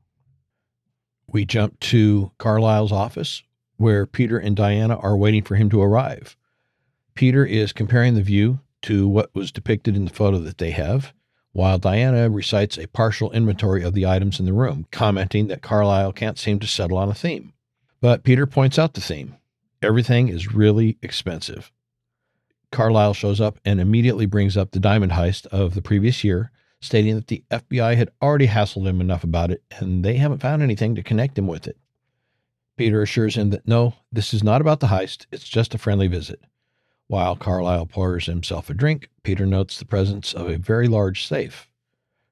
We 1.28 1.46
jump 1.46 1.80
to 1.82 2.32
Carlisle's 2.38 2.92
office, 2.92 3.44
where 3.80 4.06
Peter 4.06 4.38
and 4.38 4.58
Diana 4.58 4.98
are 4.98 5.16
waiting 5.16 5.42
for 5.42 5.56
him 5.56 5.70
to 5.70 5.82
arrive. 5.82 6.36
Peter 7.16 7.46
is 7.46 7.72
comparing 7.72 8.14
the 8.14 8.22
view 8.22 8.60
to 8.82 9.08
what 9.08 9.34
was 9.34 9.54
depicted 9.54 9.96
in 9.96 10.04
the 10.04 10.14
photo 10.14 10.38
that 10.40 10.58
they 10.58 10.72
have, 10.72 11.14
while 11.54 11.78
Diana 11.78 12.30
recites 12.30 12.78
a 12.78 12.88
partial 12.88 13.32
inventory 13.32 13.82
of 13.82 13.94
the 13.94 14.06
items 14.06 14.38
in 14.38 14.46
the 14.46 14.54
room, 14.54 14.86
commenting 14.92 15.48
that 15.48 15.62
Carlyle 15.62 16.12
can't 16.12 16.38
seem 16.38 16.60
to 16.60 16.68
settle 16.68 16.98
on 16.98 17.10
a 17.10 17.14
theme. 17.14 17.54
But 18.02 18.24
Peter 18.24 18.46
points 18.46 18.78
out 18.78 18.94
the 18.94 19.02
theme 19.02 19.36
everything 19.82 20.28
is 20.28 20.54
really 20.54 20.98
expensive. 21.02 21.72
Carlyle 22.72 23.14
shows 23.14 23.40
up 23.40 23.60
and 23.64 23.80
immediately 23.80 24.26
brings 24.26 24.58
up 24.58 24.72
the 24.72 24.80
diamond 24.80 25.14
heist 25.14 25.48
of 25.48 25.74
the 25.74 25.82
previous 25.82 26.22
year, 26.24 26.52
stating 26.82 27.16
that 27.16 27.28
the 27.28 27.44
FBI 27.50 27.96
had 27.96 28.10
already 28.22 28.48
hassled 28.48 28.86
him 28.86 29.00
enough 29.00 29.24
about 29.24 29.52
it 29.52 29.64
and 29.80 30.04
they 30.04 30.18
haven't 30.18 30.42
found 30.42 30.62
anything 30.62 30.96
to 30.96 31.04
connect 31.04 31.38
him 31.38 31.48
with 31.48 31.66
it. 31.66 31.78
Peter 32.80 33.02
assures 33.02 33.36
him 33.36 33.50
that 33.50 33.68
no, 33.68 33.94
this 34.10 34.34
is 34.34 34.42
not 34.42 34.62
about 34.62 34.80
the 34.80 34.88
heist, 34.88 35.26
it's 35.34 35.50
just 35.50 35.76
a 35.76 35.78
friendly 35.78 36.08
visit. 36.08 36.40
While 37.10 37.36
Carlyle 37.36 37.86
pours 37.86 38.28
himself 38.28 38.70
a 38.70 38.74
drink, 38.74 39.10
Peter 39.22 39.46
notes 39.46 39.78
the 39.78 39.84
presence 39.84 40.34
of 40.34 40.48
a 40.48 40.58
very 40.58 40.88
large 40.88 41.28
safe. 41.28 41.68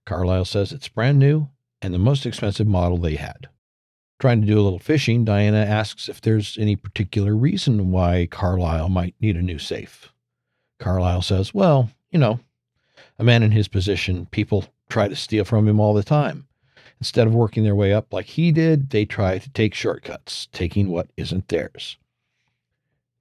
Carlyle 0.06 0.45
says 0.45 0.72
it's 0.72 0.88
brand 0.88 1.20
new 1.20 1.50
and 1.82 1.93
the 1.93 2.00
most 2.00 2.26
expensive 2.26 2.66
model 2.66 2.98
they 2.98 3.16
had. 3.16 3.50
Trying 4.22 4.39
to 4.39 4.48
do 4.48 4.58
a 4.58 4.64
little 4.64 4.80
fishing, 4.80 5.26
Diana 5.26 5.66
asks 5.66 6.08
if 6.08 6.22
there's 6.22 6.58
any 6.58 6.78
particular 6.78 7.36
reason 7.36 7.91
why 7.91 8.26
Carlyle 8.32 8.88
might 8.88 9.16
need 9.20 9.36
a 9.36 9.41
new 9.41 9.60
safe. 9.60 10.14
Carlyle 10.80 11.24
says, 11.24 11.54
Well, 11.54 11.89
you 12.10 12.20
know, 12.20 12.39
a 13.20 13.24
man 13.26 13.43
in 13.43 13.52
his 13.52 13.68
position, 13.68 14.28
people 14.28 14.64
try 14.88 15.10
to 15.10 15.16
steal 15.18 15.43
from 15.43 15.68
him 15.68 15.82
all 15.82 15.93
the 15.93 16.04
time. 16.04 16.47
Instead 17.00 17.28
of 17.28 17.36
working 17.36 17.64
their 17.64 17.76
way 17.76 17.93
up 17.93 18.12
like 18.12 18.26
he 18.26 18.52
did, 18.52 18.89
they 18.89 19.06
try 19.06 19.38
to 19.38 19.50
take 19.52 19.74
shortcuts, 19.74 20.48
taking 20.52 20.89
what 20.89 21.10
isn't 21.16 21.48
theirs. 21.48 21.98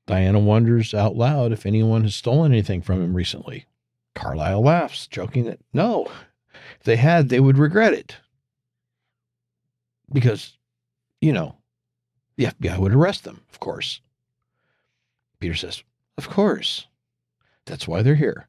Diana 0.07 0.39
wonders 0.39 0.95
out 0.95 1.16
loud 1.16 1.53
if 1.53 1.66
anyone 1.66 2.03
has 2.03 2.14
stolen 2.14 2.53
anything 2.53 2.81
from 2.81 3.03
him 3.03 3.14
recently. 3.14 3.66
Carlisle 4.14 4.62
laughs, 4.62 5.07
joking 5.07 5.45
that 5.45 5.59
no, 5.72 6.07
if 6.79 6.85
they 6.85 6.97
had, 6.97 7.29
they 7.29 7.41
would 7.41 7.59
regret 7.59 7.93
it. 7.93 8.16
Because, 10.12 10.57
you 11.20 11.33
know, 11.33 11.57
the 12.37 12.45
FBI 12.47 12.79
would 12.79 12.95
arrest 12.95 13.24
them, 13.24 13.43
of 13.53 13.61
course. 13.61 14.01
Peter 15.41 15.55
says, 15.55 15.83
Of 16.16 16.31
course. 16.31 16.87
That's 17.66 17.89
why 17.89 18.03
they're 18.03 18.14
here. 18.14 18.49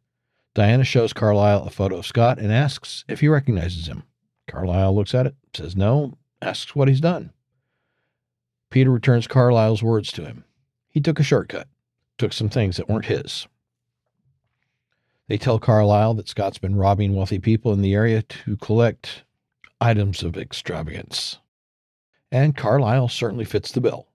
Diana 0.54 0.84
shows 0.84 1.12
Carlisle 1.12 1.66
a 1.66 1.70
photo 1.70 1.98
of 1.98 2.06
Scott 2.06 2.40
and 2.40 2.52
asks 2.52 3.04
if 3.08 3.20
he 3.20 3.28
recognizes 3.28 3.88
him. 3.88 4.04
Carlisle 4.48 4.96
looks 4.96 5.14
at 5.14 5.28
it, 5.28 5.36
says 5.54 5.76
no, 5.76 6.18
asks 6.42 6.76
what 6.76 6.88
he's 6.88 7.02
done. 7.02 7.32
Peter 8.70 8.90
returns 8.92 9.28
Carlisle's 9.28 9.84
words 9.84 10.12
to 10.14 10.26
him. 10.26 10.44
He 10.90 11.02
took 11.02 11.20
a 11.20 11.24
shortcut, 11.24 11.68
took 12.18 12.34
some 12.34 12.50
things 12.50 12.78
that 12.78 12.90
weren't 12.90 13.06
his. 13.06 13.48
They 15.28 15.38
tell 15.38 15.60
Carlisle 15.60 16.16
that 16.16 16.30
Scott's 16.30 16.58
been 16.58 16.76
robbing 16.76 17.14
wealthy 17.14 17.40
people 17.40 17.74
in 17.74 17.82
the 17.82 17.94
area 17.94 18.22
to 18.22 18.58
collect 18.58 19.24
items 19.82 20.24
of 20.24 20.38
extravagance. 20.38 21.40
And 22.32 22.56
Carlisle 22.56 23.10
certainly 23.10 23.46
fits 23.46 23.72
the 23.72 23.82
bill. 23.82 24.08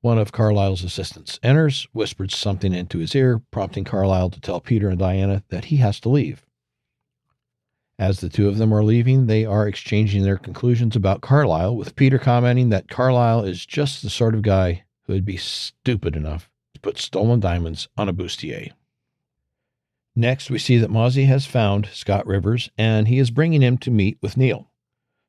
One 0.00 0.18
of 0.18 0.32
Carlisle's 0.32 0.84
assistants 0.84 1.40
enters, 1.42 1.88
whispers 1.92 2.36
something 2.36 2.72
into 2.72 2.98
his 2.98 3.14
ear, 3.14 3.42
prompting 3.50 3.84
Carlisle 3.84 4.30
to 4.30 4.40
tell 4.40 4.60
Peter 4.60 4.88
and 4.88 4.98
Diana 4.98 5.42
that 5.48 5.66
he 5.66 5.76
has 5.78 6.00
to 6.00 6.08
leave. 6.08 6.45
As 7.98 8.20
the 8.20 8.28
two 8.28 8.48
of 8.48 8.58
them 8.58 8.74
are 8.74 8.84
leaving, 8.84 9.26
they 9.26 9.44
are 9.44 9.66
exchanging 9.66 10.22
their 10.22 10.36
conclusions 10.36 10.96
about 10.96 11.22
Carlyle, 11.22 11.74
with 11.74 11.96
Peter 11.96 12.18
commenting 12.18 12.68
that 12.68 12.88
Carlyle 12.88 13.42
is 13.42 13.64
just 13.64 14.02
the 14.02 14.10
sort 14.10 14.34
of 14.34 14.42
guy 14.42 14.84
who 15.04 15.14
would 15.14 15.24
be 15.24 15.38
stupid 15.38 16.14
enough 16.14 16.50
to 16.74 16.80
put 16.80 16.98
stolen 16.98 17.40
diamonds 17.40 17.88
on 17.96 18.08
a 18.08 18.12
bustier. 18.12 18.72
Next, 20.14 20.50
we 20.50 20.58
see 20.58 20.76
that 20.78 20.90
Mozzie 20.90 21.26
has 21.26 21.46
found 21.46 21.88
Scott 21.92 22.26
Rivers 22.26 22.70
and 22.76 23.08
he 23.08 23.18
is 23.18 23.30
bringing 23.30 23.62
him 23.62 23.78
to 23.78 23.90
meet 23.90 24.18
with 24.20 24.36
Neal. 24.36 24.70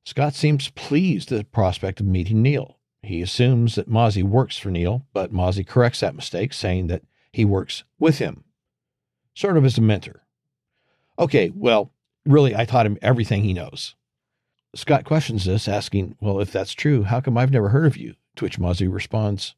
Scott 0.05 0.33
seems 0.33 0.69
pleased 0.69 1.31
at 1.31 1.37
the 1.37 1.43
prospect 1.43 1.99
of 1.99 2.05
meeting 2.05 2.41
Neal. 2.41 2.77
He 3.01 3.21
assumes 3.21 3.75
that 3.75 3.89
Mozzie 3.89 4.23
works 4.23 4.57
for 4.57 4.71
Neal, 4.71 5.05
but 5.13 5.33
Mozzie 5.33 5.67
corrects 5.67 5.99
that 5.99 6.15
mistake, 6.15 6.53
saying 6.53 6.87
that 6.87 7.03
he 7.31 7.45
works 7.45 7.83
with 7.99 8.19
him, 8.19 8.43
sort 9.33 9.57
of 9.57 9.65
as 9.65 9.77
a 9.77 9.81
mentor. 9.81 10.23
Okay, 11.19 11.51
well, 11.53 11.91
really, 12.27 12.55
I 12.55 12.65
taught 12.65 12.85
him 12.85 12.97
everything 13.01 13.43
he 13.43 13.53
knows. 13.53 13.95
Scott 14.75 15.05
questions 15.05 15.45
this, 15.45 15.67
asking, 15.67 16.15
Well, 16.19 16.39
if 16.39 16.51
that's 16.51 16.73
true, 16.73 17.03
how 17.03 17.21
come 17.21 17.37
I've 17.37 17.51
never 17.51 17.69
heard 17.69 17.85
of 17.85 17.97
you? 17.97 18.15
To 18.35 18.45
which 18.45 18.59
Mozzie 18.59 18.91
responds, 18.91 19.55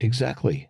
Exactly. 0.00 0.68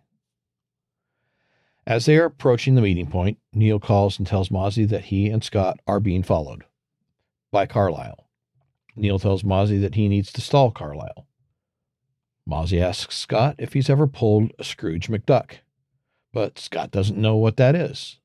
As 1.85 2.05
they 2.05 2.17
are 2.17 2.25
approaching 2.25 2.75
the 2.75 2.81
meeting 2.81 3.07
point, 3.07 3.39
Neal 3.53 3.79
calls 3.79 4.17
and 4.17 4.27
tells 4.27 4.49
Mozzie 4.49 4.87
that 4.89 5.05
he 5.05 5.29
and 5.29 5.43
Scott 5.43 5.79
are 5.87 6.01
being 6.01 6.21
followed 6.21 6.65
by 7.51 7.65
Carlisle. 7.65 8.27
Neal 8.95 9.19
tells 9.19 9.43
Mozzie 9.43 9.81
that 9.81 9.95
he 9.95 10.09
needs 10.09 10.31
to 10.33 10.41
stall 10.41 10.71
Carlisle. 10.71 11.27
Mozzie 12.47 12.81
asks 12.81 13.15
Scott 13.15 13.55
if 13.57 13.73
he's 13.73 13.89
ever 13.89 14.07
pulled 14.07 14.51
a 14.59 14.63
Scrooge 14.63 15.07
McDuck, 15.07 15.59
but 16.33 16.59
Scott 16.59 16.91
doesn't 16.91 17.17
know 17.17 17.35
what 17.35 17.57
that 17.57 17.75
is. 17.75 18.19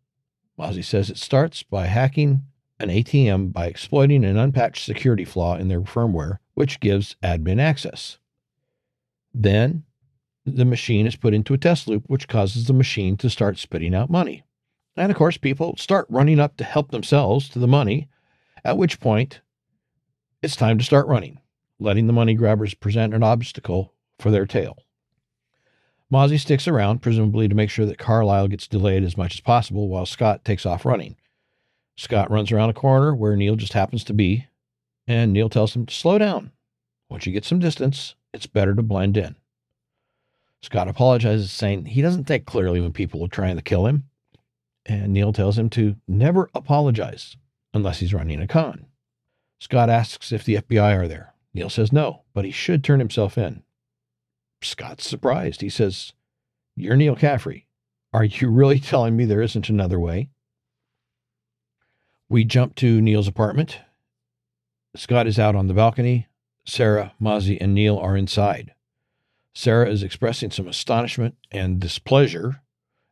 Mozzie 0.59 0.85
says 0.85 1.09
it 1.09 1.19
starts 1.19 1.63
by 1.63 1.87
hacking 1.87 2.43
an 2.83 2.89
ATM 2.89 3.53
by 3.53 3.67
exploiting 3.67 4.25
an 4.25 4.37
unpatched 4.37 4.85
security 4.85 5.25
flaw 5.25 5.57
in 5.57 5.69
their 5.69 5.81
firmware, 5.81 6.39
which 6.55 6.81
gives 6.81 7.17
admin 7.23 7.61
access. 7.61 8.19
Then 9.33 9.85
the 10.45 10.65
machine 10.65 11.07
is 11.07 11.17
put 11.17 11.35
into 11.35 11.55
a 11.55 11.59
test 11.59 11.87
loop, 11.89 12.05
which 12.09 12.29
causes 12.29 12.67
the 12.67 12.73
machine 12.73 13.17
to 13.19 13.31
start 13.31 13.59
spitting 13.59 13.95
out 13.95 14.11
money. 14.11 14.43
And 14.97 15.11
of 15.11 15.17
course, 15.17 15.39
people 15.39 15.77
start 15.77 16.07
running 16.11 16.41
up 16.41 16.57
to 16.57 16.65
help 16.65 16.91
themselves 16.91 17.49
to 17.51 17.59
the 17.59 17.69
money, 17.69 18.09
at 18.65 18.77
which 18.77 19.01
point 19.01 19.41
it's 20.43 20.57
time 20.57 20.77
to 20.79 20.85
start 20.85 21.07
running, 21.07 21.41
letting 21.79 22.09
the 22.09 22.13
money 22.13 22.35
grabbers 22.35 22.75
present 22.75 23.15
an 23.15 23.23
obstacle 23.23 23.95
for 24.19 24.31
their 24.31 24.47
tail. 24.47 24.77
Mozzie 26.13 26.39
sticks 26.39 26.69
around, 26.69 27.01
presumably 27.01 27.49
to 27.49 27.55
make 27.55 27.71
sure 27.71 27.87
that 27.87 27.97
Carlisle 27.97 28.49
gets 28.49 28.69
delayed 28.69 29.03
as 29.03 29.17
much 29.17 29.35
as 29.35 29.41
possible 29.41 29.89
while 29.89 30.05
Scott 30.05 30.45
takes 30.45 30.67
off 30.67 30.85
running. 30.85 31.17
Scott 31.97 32.31
runs 32.31 32.51
around 32.51 32.71
a 32.71 32.75
corner 32.75 33.15
where 33.15 33.37
Neal 33.37 33.57
just 33.57 33.75
happens 33.75 34.05
to 34.05 34.15
be, 34.15 34.47
and 35.07 35.33
Neal 35.33 35.49
tells 35.49 35.77
him 35.77 35.87
to 35.87 35.95
slow 35.95 36.19
down. 36.19 36.53
Once 37.11 37.27
you 37.27 37.33
get 37.33 37.45
some 37.45 37.59
distance, 37.59 38.15
it's 38.33 38.47
better 38.47 38.75
to 38.75 38.83
blend 38.83 39.17
in. 39.17 39.37
Scott 40.63 40.89
apologizes, 40.89 41.51
saying 41.51 41.87
he 41.87 42.03
doesn't 42.03 42.25
think 42.25 42.47
clearly 42.47 42.81
when 42.81 42.93
people 42.93 43.25
are 43.25 43.29
trying 43.29 43.57
to 43.57 43.63
kill 43.63 43.87
him, 43.87 44.05
and 44.87 45.13
Neal 45.13 45.33
tells 45.33 45.59
him 45.59 45.69
to 45.71 45.97
never 46.09 46.49
apologize 46.55 47.37
unless 47.75 47.99
he's 47.99 48.15
running 48.15 48.41
a 48.41 48.47
con. 48.47 48.87
Scott 49.61 49.91
asks 49.91 50.33
if 50.33 50.45
the 50.45 50.57
FBI 50.57 50.99
are 50.99 51.09
there. 51.09 51.35
Neal 51.55 51.69
says 51.71 51.93
no, 51.93 52.23
but 52.33 52.45
he 52.45 52.51
should 52.51 52.83
turn 52.83 52.99
himself 52.99 53.37
in. 53.37 53.63
Scott's 54.63 55.09
surprised. 55.09 55.61
He 55.61 55.69
says, 55.69 56.13
You're 56.77 56.97
Neal 56.97 57.17
Caffrey. 57.17 57.67
Are 58.13 58.25
you 58.25 58.49
really 58.49 58.79
telling 58.79 59.17
me 59.17 59.25
there 59.25 59.43
isn't 59.43 59.69
another 59.69 59.99
way? 59.99 60.31
We 62.33 62.45
jump 62.45 62.77
to 62.77 63.03
Neal's 63.03 63.29
apartment. 63.29 63.81
Scott 64.97 65.27
is 65.27 65.39
out 65.39 65.55
on 65.55 65.67
the 65.67 65.75
balcony. 65.75 66.29
Sarah, 66.65 67.13
Mozzie, 67.21 67.59
and 67.61 67.75
Neal 67.75 67.99
are 67.99 68.17
inside. 68.17 68.73
Sarah 69.53 69.91
is 69.91 70.03
expressing 70.03 70.51
some 70.51 70.67
astonishment 70.67 71.35
and 71.51 71.79
displeasure 71.79 72.63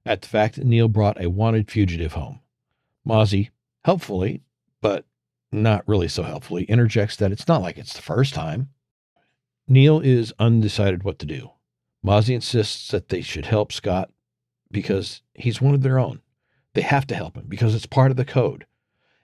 at 0.07 0.23
the 0.23 0.29
fact 0.29 0.55
that 0.55 0.65
Neal 0.65 0.89
brought 0.89 1.21
a 1.21 1.29
wanted 1.29 1.71
fugitive 1.71 2.15
home. 2.15 2.41
Mozzie, 3.07 3.51
helpfully, 3.85 4.43
but 4.81 5.05
not 5.53 5.87
really 5.87 6.09
so 6.09 6.23
helpfully, 6.23 6.65
interjects 6.65 7.17
that 7.17 7.31
it's 7.31 7.47
not 7.47 7.61
like 7.61 7.77
it's 7.77 7.93
the 7.93 8.01
first 8.01 8.33
time. 8.33 8.71
Neal 9.69 10.01
is 10.01 10.33
undecided 10.39 11.03
what 11.03 11.19
to 11.19 11.27
do. 11.27 11.51
Mozzie 12.03 12.35
insists 12.35 12.89
that 12.89 13.11
they 13.11 13.21
should 13.21 13.45
help 13.45 13.71
Scott 13.71 14.11
because 14.71 15.21
he's 15.35 15.61
one 15.61 15.75
of 15.75 15.83
their 15.83 15.99
own. 15.99 16.23
They 16.73 16.81
have 16.81 17.07
to 17.09 17.15
help 17.15 17.37
him 17.37 17.45
because 17.49 17.75
it's 17.75 17.85
part 17.85 18.11
of 18.11 18.17
the 18.17 18.25
code. 18.25 18.65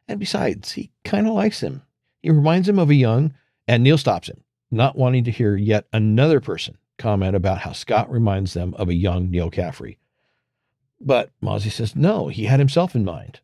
And 0.08 0.20
besides, 0.20 0.72
he 0.72 0.92
kind 1.04 1.26
of 1.26 1.34
likes 1.34 1.60
him. 1.60 1.82
He 2.22 2.30
reminds 2.30 2.68
him 2.68 2.78
of 2.78 2.90
a 2.90 2.94
young, 2.94 3.34
and 3.66 3.82
Neal 3.82 3.98
stops 3.98 4.28
him, 4.28 4.44
not 4.70 4.96
wanting 4.96 5.24
to 5.24 5.30
hear 5.30 5.56
yet 5.56 5.86
another 5.92 6.40
person 6.40 6.78
comment 6.98 7.36
about 7.36 7.58
how 7.58 7.72
Scott 7.72 8.10
reminds 8.10 8.54
them 8.54 8.74
of 8.74 8.88
a 8.88 8.94
young 8.94 9.30
Neal 9.30 9.50
Caffrey. 9.50 9.98
But 11.00 11.30
Mozzie 11.42 11.70
says 11.70 11.94
no, 11.94 12.28
he 12.28 12.44
had 12.44 12.58
himself 12.58 12.94
in 12.94 13.04
mind. 13.04 13.40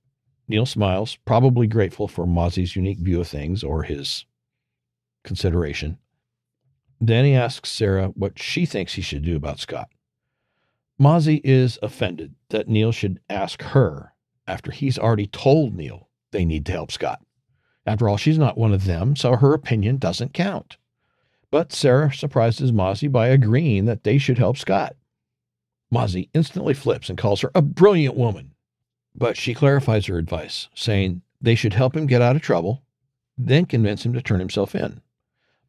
Neal 0.48 0.66
smiles, 0.66 1.16
probably 1.24 1.66
grateful 1.66 2.08
for 2.08 2.26
Mozzie's 2.26 2.76
unique 2.76 2.98
view 2.98 3.20
of 3.20 3.28
things 3.28 3.62
or 3.62 3.82
his 3.82 4.24
consideration. 5.22 5.98
Then 7.00 7.24
he 7.24 7.34
asks 7.34 7.70
Sarah 7.70 8.08
what 8.08 8.38
she 8.38 8.64
thinks 8.64 8.94
he 8.94 9.02
should 9.02 9.24
do 9.24 9.36
about 9.36 9.60
Scott. 9.60 9.90
Mozzie 11.00 11.40
is 11.42 11.78
offended 11.82 12.34
that 12.50 12.68
Neal 12.68 12.92
should 12.92 13.20
ask 13.28 13.62
her 13.62 14.14
after 14.46 14.70
he's 14.70 14.98
already 14.98 15.26
told 15.26 15.74
Neal 15.74 16.08
they 16.32 16.44
need 16.44 16.66
to 16.66 16.72
help 16.72 16.90
Scott. 16.90 17.20
After 17.86 18.08
all, 18.08 18.16
she's 18.16 18.38
not 18.38 18.58
one 18.58 18.72
of 18.72 18.84
them, 18.84 19.16
so 19.16 19.36
her 19.36 19.54
opinion 19.54 19.96
doesn't 19.98 20.34
count. 20.34 20.76
But 21.50 21.72
Sarah 21.72 22.12
surprises 22.12 22.72
Mozzie 22.72 23.10
by 23.10 23.28
agreeing 23.28 23.84
that 23.84 24.04
they 24.04 24.18
should 24.18 24.38
help 24.38 24.56
Scott. 24.56 24.96
Mozzie 25.92 26.30
instantly 26.32 26.74
flips 26.74 27.08
and 27.08 27.18
calls 27.18 27.42
her 27.42 27.50
a 27.54 27.60
brilliant 27.60 28.16
woman. 28.16 28.54
But 29.14 29.36
she 29.36 29.52
clarifies 29.52 30.06
her 30.06 30.16
advice, 30.16 30.68
saying 30.74 31.22
they 31.40 31.54
should 31.54 31.74
help 31.74 31.94
him 31.94 32.06
get 32.06 32.22
out 32.22 32.36
of 32.36 32.42
trouble, 32.42 32.82
then 33.36 33.66
convince 33.66 34.06
him 34.06 34.14
to 34.14 34.22
turn 34.22 34.40
himself 34.40 34.74
in. 34.74 35.02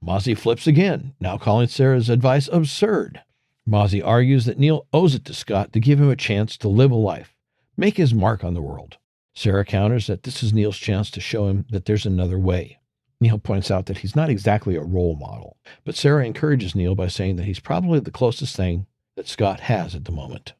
Mozzie 0.01 0.37
flips 0.37 0.67
again, 0.67 1.13
now 1.19 1.37
calling 1.37 1.67
Sarah's 1.67 2.09
advice 2.09 2.47
absurd. 2.51 3.21
Mozzie 3.67 4.05
argues 4.05 4.45
that 4.45 4.59
Neal 4.59 4.85
owes 4.93 5.15
it 5.15 5.25
to 5.25 5.33
Scott 5.33 5.73
to 5.73 5.79
give 5.79 5.99
him 5.99 6.09
a 6.09 6.15
chance 6.15 6.57
to 6.57 6.67
live 6.67 6.91
a 6.91 6.95
life, 6.95 7.35
make 7.75 7.97
his 7.97 8.13
mark 8.13 8.43
on 8.43 8.53
the 8.53 8.61
world. 8.61 8.97
Sarah 9.33 9.65
counters 9.65 10.07
that 10.07 10.23
this 10.23 10.43
is 10.43 10.53
Neal's 10.53 10.77
chance 10.77 11.09
to 11.11 11.21
show 11.21 11.47
him 11.47 11.65
that 11.71 11.85
there's 11.85 12.05
another 12.05 12.37
way. 12.37 12.79
Neal 13.19 13.39
points 13.39 13.71
out 13.71 13.85
that 13.87 13.99
he's 13.99 14.15
not 14.15 14.29
exactly 14.29 14.75
a 14.75 14.81
role 14.81 15.15
model, 15.15 15.57
but 15.85 15.95
Sarah 15.95 16.25
encourages 16.25 16.75
Neal 16.75 16.93
by 16.93 17.07
saying 17.07 17.37
that 17.37 17.45
he's 17.45 17.59
probably 17.59 17.99
the 17.99 18.11
closest 18.11 18.55
thing 18.55 18.85
that 19.15 19.27
Scott 19.27 19.61
has 19.61 19.95
at 19.95 20.05
the 20.05 20.11
moment. 20.11 20.53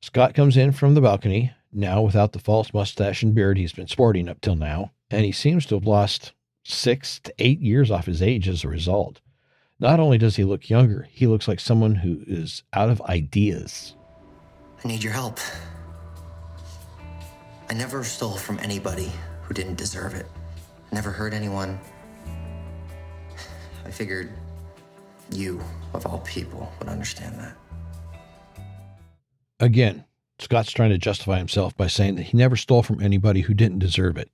Scott 0.00 0.34
comes 0.34 0.56
in 0.56 0.72
from 0.72 0.94
the 0.94 1.00
balcony, 1.00 1.52
now 1.72 2.02
without 2.02 2.32
the 2.32 2.38
false 2.38 2.72
mustache 2.72 3.22
and 3.22 3.34
beard 3.34 3.58
he's 3.58 3.72
been 3.72 3.88
sporting 3.88 4.28
up 4.28 4.40
till 4.40 4.54
now, 4.54 4.92
and 5.10 5.24
he 5.24 5.32
seems 5.32 5.66
to 5.66 5.74
have 5.74 5.86
lost 5.86 6.32
six 6.62 7.18
to 7.20 7.34
eight 7.38 7.60
years 7.60 7.90
off 7.90 8.06
his 8.06 8.22
age 8.22 8.48
as 8.48 8.64
a 8.64 8.68
result. 8.68 9.20
Not 9.80 10.00
only 10.00 10.18
does 10.18 10.36
he 10.36 10.44
look 10.44 10.70
younger, 10.70 11.08
he 11.10 11.26
looks 11.26 11.48
like 11.48 11.60
someone 11.60 11.96
who 11.96 12.22
is 12.26 12.62
out 12.72 12.90
of 12.90 13.02
ideas. 13.02 13.96
I 14.84 14.88
need 14.88 15.02
your 15.02 15.12
help. 15.12 15.40
I 17.68 17.74
never 17.74 18.04
stole 18.04 18.36
from 18.36 18.58
anybody 18.60 19.10
who 19.42 19.54
didn't 19.54 19.76
deserve 19.76 20.14
it. 20.14 20.26
I 20.90 20.94
never 20.94 21.10
hurt 21.10 21.32
anyone. 21.32 21.78
I 23.84 23.90
figured 23.90 24.32
you, 25.30 25.60
of 25.92 26.06
all 26.06 26.18
people, 26.20 26.72
would 26.78 26.88
understand 26.88 27.38
that. 27.38 27.56
Again, 29.60 30.04
Scott's 30.38 30.72
trying 30.72 30.90
to 30.90 30.98
justify 30.98 31.38
himself 31.38 31.76
by 31.76 31.86
saying 31.86 32.16
that 32.16 32.24
he 32.24 32.36
never 32.36 32.56
stole 32.56 32.82
from 32.82 33.00
anybody 33.02 33.42
who 33.42 33.54
didn't 33.54 33.78
deserve 33.78 34.16
it. 34.16 34.30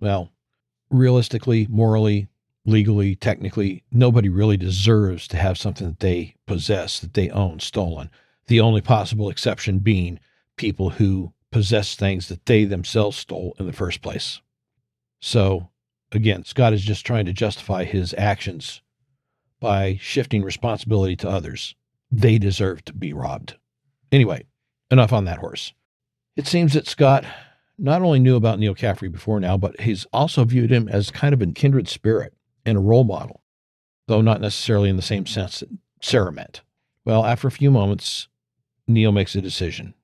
Well, 0.00 0.30
realistically, 0.90 1.66
morally, 1.68 2.28
legally, 2.64 3.16
technically, 3.16 3.82
nobody 3.90 4.28
really 4.28 4.56
deserves 4.56 5.26
to 5.28 5.36
have 5.36 5.58
something 5.58 5.88
that 5.88 6.00
they 6.00 6.36
possess, 6.46 7.00
that 7.00 7.14
they 7.14 7.30
own, 7.30 7.60
stolen. 7.60 8.10
The 8.46 8.60
only 8.60 8.80
possible 8.80 9.30
exception 9.30 9.78
being 9.78 10.20
people 10.56 10.90
who 10.90 11.32
possess 11.54 11.94
things 11.94 12.26
that 12.26 12.46
they 12.46 12.64
themselves 12.64 13.16
stole 13.16 13.54
in 13.60 13.66
the 13.66 13.72
first 13.72 14.02
place. 14.02 14.40
So, 15.20 15.68
again, 16.10 16.44
Scott 16.44 16.72
is 16.72 16.82
just 16.82 17.06
trying 17.06 17.26
to 17.26 17.32
justify 17.32 17.84
his 17.84 18.12
actions 18.18 18.82
by 19.60 19.96
shifting 20.00 20.42
responsibility 20.42 21.14
to 21.14 21.28
others. 21.28 21.76
They 22.10 22.38
deserve 22.38 22.84
to 22.86 22.92
be 22.92 23.12
robbed. 23.12 23.54
Anyway, 24.10 24.46
enough 24.90 25.12
on 25.12 25.26
that 25.26 25.38
horse. 25.38 25.72
It 26.34 26.48
seems 26.48 26.72
that 26.72 26.88
Scott 26.88 27.24
not 27.78 28.02
only 28.02 28.18
knew 28.18 28.34
about 28.34 28.58
Neal 28.58 28.74
Caffrey 28.74 29.08
before 29.08 29.38
now, 29.38 29.56
but 29.56 29.80
he's 29.80 30.06
also 30.12 30.44
viewed 30.44 30.72
him 30.72 30.88
as 30.88 31.12
kind 31.12 31.32
of 31.32 31.40
a 31.40 31.46
kindred 31.46 31.86
spirit 31.86 32.34
and 32.66 32.76
a 32.76 32.80
role 32.80 33.04
model, 33.04 33.42
though 34.08 34.22
not 34.22 34.40
necessarily 34.40 34.88
in 34.88 34.96
the 34.96 35.02
same 35.02 35.24
sense 35.24 35.60
that 35.60 35.68
Sarah 36.02 36.32
meant. 36.32 36.62
Well, 37.04 37.24
after 37.24 37.46
a 37.46 37.52
few 37.52 37.70
moments, 37.70 38.26
Neal 38.88 39.12
makes 39.12 39.36
a 39.36 39.40
decision. 39.40 39.94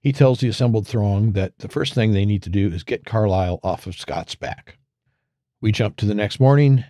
He 0.00 0.12
tells 0.12 0.40
the 0.40 0.48
assembled 0.48 0.86
throng 0.86 1.32
that 1.32 1.58
the 1.58 1.68
first 1.68 1.92
thing 1.92 2.12
they 2.12 2.24
need 2.24 2.42
to 2.44 2.50
do 2.50 2.68
is 2.68 2.82
get 2.82 3.04
Carlisle 3.04 3.60
off 3.62 3.86
of 3.86 3.96
Scott's 3.96 4.34
back. 4.34 4.78
We 5.60 5.72
jump 5.72 5.96
to 5.98 6.06
the 6.06 6.14
next 6.14 6.40
morning. 6.40 6.84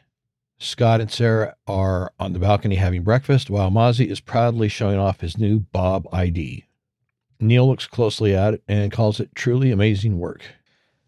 Scott 0.60 1.00
and 1.00 1.10
Sarah 1.10 1.56
are 1.66 2.12
on 2.20 2.34
the 2.34 2.38
balcony 2.38 2.76
having 2.76 3.02
breakfast 3.02 3.50
while 3.50 3.70
Mozzie 3.70 4.10
is 4.10 4.20
proudly 4.20 4.68
showing 4.68 4.98
off 4.98 5.22
his 5.22 5.38
new 5.38 5.58
Bob 5.58 6.06
ID. 6.12 6.66
Neal 7.40 7.66
looks 7.66 7.88
closely 7.88 8.34
at 8.36 8.54
it 8.54 8.62
and 8.68 8.92
calls 8.92 9.18
it 9.18 9.34
truly 9.34 9.72
amazing 9.72 10.18
work. 10.18 10.42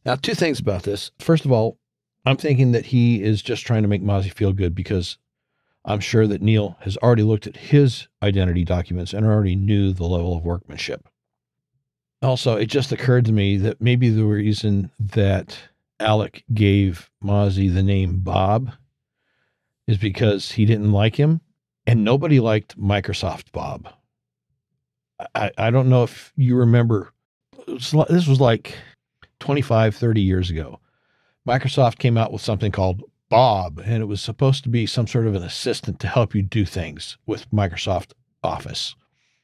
Now, 0.04 0.16
two 0.16 0.34
things 0.34 0.58
about 0.58 0.82
this. 0.82 1.12
First 1.20 1.44
of 1.44 1.52
all, 1.52 1.78
I'm 2.24 2.36
thinking 2.36 2.72
that 2.72 2.86
he 2.86 3.22
is 3.22 3.42
just 3.42 3.64
trying 3.64 3.82
to 3.82 3.88
make 3.88 4.02
Mozzie 4.02 4.32
feel 4.32 4.52
good 4.52 4.74
because 4.74 5.18
I'm 5.84 6.00
sure 6.00 6.26
that 6.26 6.42
Neal 6.42 6.76
has 6.80 6.96
already 6.96 7.22
looked 7.22 7.46
at 7.46 7.56
his 7.56 8.08
identity 8.22 8.64
documents 8.64 9.12
and 9.12 9.24
already 9.24 9.54
knew 9.54 9.92
the 9.92 10.04
level 10.06 10.36
of 10.36 10.44
workmanship. 10.44 11.06
Also, 12.22 12.56
it 12.56 12.66
just 12.66 12.92
occurred 12.92 13.24
to 13.26 13.32
me 13.32 13.56
that 13.56 13.80
maybe 13.80 14.08
the 14.08 14.24
reason 14.24 14.90
that 15.00 15.58
Alec 15.98 16.44
gave 16.54 17.10
Mozzie 17.22 17.72
the 17.72 17.82
name 17.82 18.20
Bob 18.20 18.72
is 19.86 19.98
because 19.98 20.52
he 20.52 20.64
didn't 20.64 20.92
like 20.92 21.16
him, 21.16 21.40
and 21.86 22.04
nobody 22.04 22.38
liked 22.40 22.78
Microsoft 22.78 23.50
Bob. 23.52 23.88
I, 25.34 25.50
I 25.58 25.70
don't 25.70 25.88
know 25.88 26.04
if 26.04 26.32
you 26.36 26.56
remember, 26.56 27.12
this 27.66 27.92
was 28.26 28.40
like 28.40 28.76
25, 29.40 29.96
30 29.96 30.20
years 30.20 30.50
ago. 30.50 30.78
Microsoft 31.46 31.98
came 31.98 32.16
out 32.16 32.32
with 32.32 32.42
something 32.42 32.70
called 32.70 33.02
Bob, 33.28 33.80
and 33.84 34.02
it 34.02 34.06
was 34.06 34.20
supposed 34.20 34.62
to 34.62 34.68
be 34.68 34.86
some 34.86 35.06
sort 35.06 35.26
of 35.26 35.34
an 35.34 35.42
assistant 35.42 35.98
to 36.00 36.06
help 36.06 36.34
you 36.34 36.42
do 36.42 36.64
things 36.64 37.16
with 37.26 37.50
Microsoft 37.50 38.12
Office, 38.44 38.94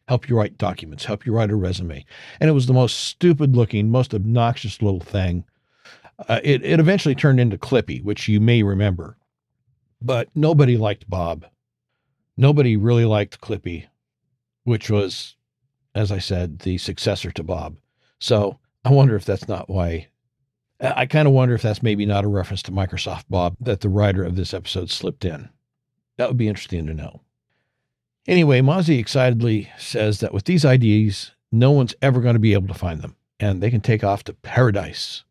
help 0.08 0.28
you 0.28 0.36
write 0.36 0.56
documents, 0.56 1.04
help 1.04 1.26
you 1.26 1.32
write 1.34 1.50
a 1.50 1.56
resume. 1.56 2.04
And 2.40 2.48
it 2.48 2.54
was 2.54 2.66
the 2.66 2.72
most 2.72 2.96
stupid 2.96 3.54
looking, 3.54 3.90
most 3.90 4.14
obnoxious 4.14 4.80
little 4.80 5.00
thing. 5.00 5.44
Uh, 6.28 6.40
it, 6.42 6.64
it 6.64 6.80
eventually 6.80 7.14
turned 7.14 7.38
into 7.38 7.58
Clippy, 7.58 8.02
which 8.02 8.26
you 8.26 8.40
may 8.40 8.62
remember. 8.62 9.18
But 10.00 10.30
nobody 10.34 10.76
liked 10.78 11.08
Bob. 11.10 11.44
Nobody 12.36 12.76
really 12.76 13.04
liked 13.04 13.42
Clippy, 13.42 13.86
which 14.64 14.90
was, 14.90 15.36
as 15.94 16.10
I 16.10 16.18
said, 16.18 16.60
the 16.60 16.78
successor 16.78 17.30
to 17.32 17.42
Bob. 17.42 17.76
So 18.18 18.58
I 18.84 18.90
wonder 18.90 19.14
if 19.14 19.26
that's 19.26 19.46
not 19.46 19.68
why. 19.68 20.08
I 20.80 21.06
kind 21.06 21.28
of 21.28 21.34
wonder 21.34 21.54
if 21.54 21.62
that's 21.62 21.82
maybe 21.82 22.06
not 22.06 22.24
a 22.24 22.28
reference 22.28 22.62
to 22.62 22.72
Microsoft 22.72 23.24
Bob 23.28 23.56
that 23.60 23.80
the 23.80 23.88
writer 23.88 24.24
of 24.24 24.36
this 24.36 24.54
episode 24.54 24.90
slipped 24.90 25.24
in. 25.24 25.50
That 26.16 26.28
would 26.28 26.38
be 26.38 26.48
interesting 26.48 26.86
to 26.86 26.94
know. 26.94 27.20
Anyway, 28.28 28.60
Mozzie 28.60 28.98
excitedly 28.98 29.70
says 29.78 30.20
that 30.20 30.34
with 30.34 30.44
these 30.44 30.62
IDs, 30.62 31.32
no 31.50 31.70
one's 31.70 31.94
ever 32.02 32.20
going 32.20 32.34
to 32.34 32.38
be 32.38 32.52
able 32.52 32.68
to 32.68 32.74
find 32.74 33.00
them, 33.00 33.16
and 33.40 33.62
they 33.62 33.70
can 33.70 33.80
take 33.80 34.04
off 34.04 34.22
to 34.24 34.34
paradise 34.34 35.24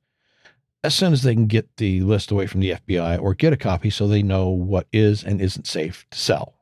as 0.84 0.96
soon 0.96 1.14
as 1.14 1.22
they 1.22 1.36
can 1.36 1.46
get 1.46 1.78
the 1.78 2.02
list 2.02 2.32
away 2.32 2.48
from 2.48 2.60
the 2.60 2.72
FBI 2.72 3.22
or 3.22 3.36
get 3.36 3.54
a 3.54 3.58
copy 3.58 3.92
so 3.92 4.08
they 4.08 4.24
know 4.24 4.50
what 4.50 4.88
is 4.92 5.24
and 5.24 5.40
isn't 5.40 5.68
safe 5.68 6.08
to 6.10 6.18
sell. 6.18 6.56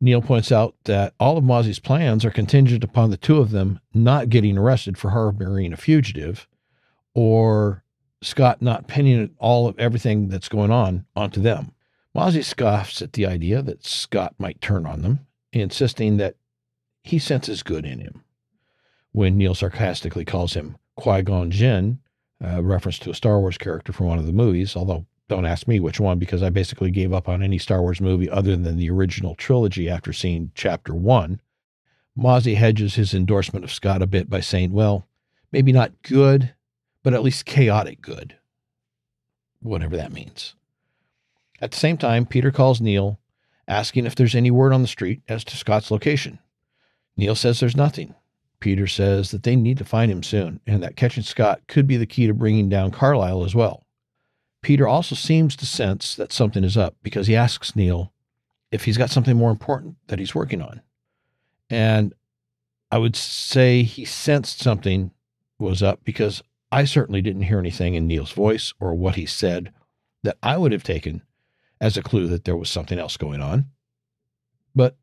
Neal 0.00 0.22
points 0.22 0.50
out 0.50 0.74
that 0.84 1.14
all 1.20 1.38
of 1.38 1.44
Mozzie's 1.44 1.78
plans 1.78 2.24
are 2.24 2.30
contingent 2.30 2.82
upon 2.82 3.10
the 3.10 3.16
two 3.16 3.38
of 3.38 3.50
them 3.50 3.80
not 3.92 4.28
getting 4.28 4.58
arrested 4.58 4.98
for 4.98 5.10
harboring 5.10 5.72
a 5.72 5.76
fugitive 5.76 6.48
or 7.14 7.84
Scott 8.22 8.60
not 8.60 8.88
pinning 8.88 9.34
all 9.38 9.68
of 9.68 9.78
everything 9.78 10.28
that's 10.28 10.48
going 10.48 10.72
on 10.72 11.06
onto 11.14 11.40
them. 11.40 11.72
Mozzie 12.16 12.42
scoffs 12.42 13.02
at 13.02 13.12
the 13.12 13.26
idea 13.26 13.62
that 13.62 13.86
Scott 13.86 14.34
might 14.38 14.60
turn 14.60 14.84
on 14.84 15.02
them, 15.02 15.26
insisting 15.60 16.16
that 16.18 16.36
he 17.02 17.18
senses 17.18 17.62
good 17.62 17.84
in 17.84 18.00
him. 18.00 18.24
When 19.12 19.36
Neal 19.36 19.54
sarcastically 19.54 20.24
calls 20.24 20.54
him 20.54 20.76
Qui 20.96 21.22
Gon 21.22 21.50
Jinn, 21.50 22.00
a 22.40 22.62
reference 22.62 22.98
to 23.00 23.10
a 23.10 23.14
Star 23.14 23.40
Wars 23.40 23.58
character 23.58 23.92
from 23.92 24.06
one 24.06 24.18
of 24.18 24.26
the 24.26 24.32
movies, 24.32 24.74
although 24.76 25.06
don't 25.28 25.46
ask 25.46 25.66
me 25.66 25.80
which 25.80 26.00
one 26.00 26.18
because 26.18 26.42
I 26.42 26.50
basically 26.50 26.90
gave 26.90 27.12
up 27.12 27.28
on 27.28 27.42
any 27.42 27.58
Star 27.58 27.80
Wars 27.80 28.00
movie 28.00 28.28
other 28.28 28.56
than 28.56 28.76
the 28.76 28.90
original 28.90 29.34
trilogy 29.34 29.88
after 29.88 30.12
seeing 30.12 30.50
chapter 30.54 30.94
one. 30.94 31.40
Mozzie 32.16 32.56
hedges 32.56 32.94
his 32.94 33.14
endorsement 33.14 33.64
of 33.64 33.72
Scott 33.72 34.02
a 34.02 34.06
bit 34.06 34.28
by 34.28 34.40
saying, 34.40 34.72
well, 34.72 35.08
maybe 35.50 35.72
not 35.72 36.02
good, 36.02 36.54
but 37.02 37.14
at 37.14 37.22
least 37.22 37.46
chaotic 37.46 38.00
good. 38.00 38.36
Whatever 39.60 39.96
that 39.96 40.12
means. 40.12 40.54
At 41.60 41.70
the 41.70 41.78
same 41.78 41.96
time, 41.96 42.26
Peter 42.26 42.50
calls 42.50 42.80
Neal, 42.80 43.18
asking 43.68 44.06
if 44.06 44.14
there's 44.14 44.34
any 44.34 44.50
word 44.50 44.72
on 44.72 44.82
the 44.82 44.88
street 44.88 45.22
as 45.28 45.44
to 45.44 45.56
Scott's 45.56 45.90
location. 45.90 46.38
Neal 47.16 47.34
says 47.34 47.60
there's 47.60 47.76
nothing. 47.76 48.14
Peter 48.60 48.86
says 48.86 49.30
that 49.30 49.42
they 49.42 49.56
need 49.56 49.78
to 49.78 49.84
find 49.84 50.10
him 50.10 50.22
soon 50.22 50.60
and 50.66 50.82
that 50.82 50.96
catching 50.96 51.22
Scott 51.22 51.60
could 51.68 51.86
be 51.86 51.96
the 51.96 52.06
key 52.06 52.26
to 52.26 52.34
bringing 52.34 52.68
down 52.68 52.90
Carlisle 52.90 53.44
as 53.44 53.54
well. 53.54 53.84
Peter 54.62 54.88
also 54.88 55.14
seems 55.14 55.54
to 55.56 55.66
sense 55.66 56.14
that 56.14 56.32
something 56.32 56.64
is 56.64 56.76
up 56.76 56.96
because 57.02 57.26
he 57.26 57.36
asks 57.36 57.76
Neal 57.76 58.12
if 58.70 58.84
he's 58.84 58.96
got 58.96 59.10
something 59.10 59.36
more 59.36 59.50
important 59.50 59.96
that 60.06 60.18
he's 60.18 60.34
working 60.34 60.62
on. 60.62 60.80
And 61.68 62.14
I 62.90 62.98
would 62.98 63.16
say 63.16 63.82
he 63.82 64.04
sensed 64.04 64.60
something 64.60 65.10
was 65.58 65.82
up 65.82 66.02
because 66.04 66.42
I 66.72 66.84
certainly 66.84 67.20
didn't 67.20 67.42
hear 67.42 67.58
anything 67.58 67.94
in 67.94 68.06
Neal's 68.06 68.32
voice 68.32 68.72
or 68.80 68.94
what 68.94 69.16
he 69.16 69.26
said 69.26 69.72
that 70.22 70.38
I 70.42 70.56
would 70.56 70.72
have 70.72 70.82
taken 70.82 71.22
as 71.80 71.96
a 71.96 72.02
clue 72.02 72.26
that 72.28 72.44
there 72.44 72.56
was 72.56 72.70
something 72.70 72.98
else 72.98 73.16
going 73.16 73.40
on. 73.40 73.66
But 74.74 74.96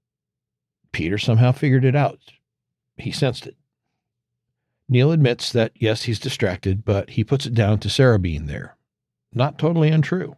Peter 0.91 1.17
somehow 1.17 1.51
figured 1.51 1.86
it 1.86 1.95
out. 1.95 2.19
He 2.97 3.11
sensed 3.11 3.47
it. 3.47 3.55
Neal 4.89 5.11
admits 5.11 5.51
that, 5.53 5.72
yes, 5.76 6.03
he's 6.03 6.19
distracted, 6.19 6.84
but 6.84 7.11
he 7.11 7.24
puts 7.24 7.45
it 7.45 7.53
down 7.53 7.80
to 7.80 7.89
Sarah 7.89 8.19
being 8.19 8.47
there. 8.47 8.76
Not 9.34 9.57
totally 9.57 9.89
untrue. 9.89 10.36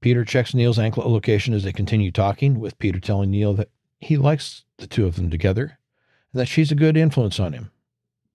Peter 0.00 0.24
checks 0.24 0.54
Neal's 0.54 0.78
anklet 0.78 1.08
location 1.08 1.52
as 1.54 1.64
they 1.64 1.72
continue 1.72 2.12
talking, 2.12 2.60
with 2.60 2.78
Peter 2.78 3.00
telling 3.00 3.32
Neal 3.32 3.54
that 3.54 3.70
he 4.00 4.16
likes 4.16 4.64
the 4.76 4.86
two 4.86 5.06
of 5.06 5.16
them 5.16 5.28
together 5.28 5.78
and 6.32 6.40
that 6.40 6.46
she's 6.46 6.70
a 6.70 6.76
good 6.76 6.96
influence 6.96 7.40
on 7.40 7.52
him. 7.52 7.72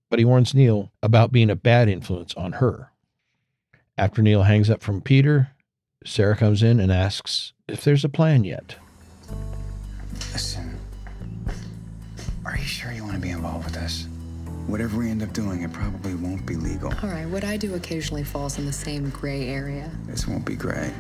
But 0.10 0.20
he 0.20 0.26
warns 0.26 0.54
Neal 0.54 0.91
about 1.01 1.32
being 1.32 1.49
a 1.49 1.56
bad 1.56 1.88
influence 1.88 2.34
on 2.36 2.54
her. 2.54 2.91
After 3.97 4.22
Neal 4.22 4.43
hangs 4.43 4.70
up 4.70 4.82
from 4.82 5.01
Peter, 5.01 5.51
Sarah 6.06 6.36
comes 6.36 6.64
in 6.64 6.80
and 6.80 6.91
asks 6.91 7.54
if 7.68 7.84
there's 7.84 8.04
a 8.04 8.10
plan 8.10 8.43
yet. 8.43 8.76
Listen, 10.32 10.78
are 12.45 12.58
you 12.58 12.64
sure 12.64 12.91
you 12.91 13.04
want 13.04 13.16
to 13.16 13.22
be 13.22 13.30
involved 13.30 13.66
with 13.66 13.74
this? 13.74 14.08
Whatever 14.68 14.99
we 14.99 15.10
end 15.10 15.22
up 15.22 15.34
doing, 15.34 15.62
it 15.62 15.74
probably 15.74 16.16
won't 16.16 16.45
be 16.45 16.56
legal. 16.56 16.93
All 17.04 17.10
right, 17.10 17.28
what 17.28 17.43
I 17.43 17.58
do 17.58 17.76
occasionally 17.76 18.24
falls 18.24 18.58
in 18.58 18.66
the 18.66 18.74
same 18.74 19.10
gray 19.10 19.49
area. 19.49 19.91
This 20.06 20.28
won't 20.28 20.45
be 20.45 20.56
gray. 20.56 20.91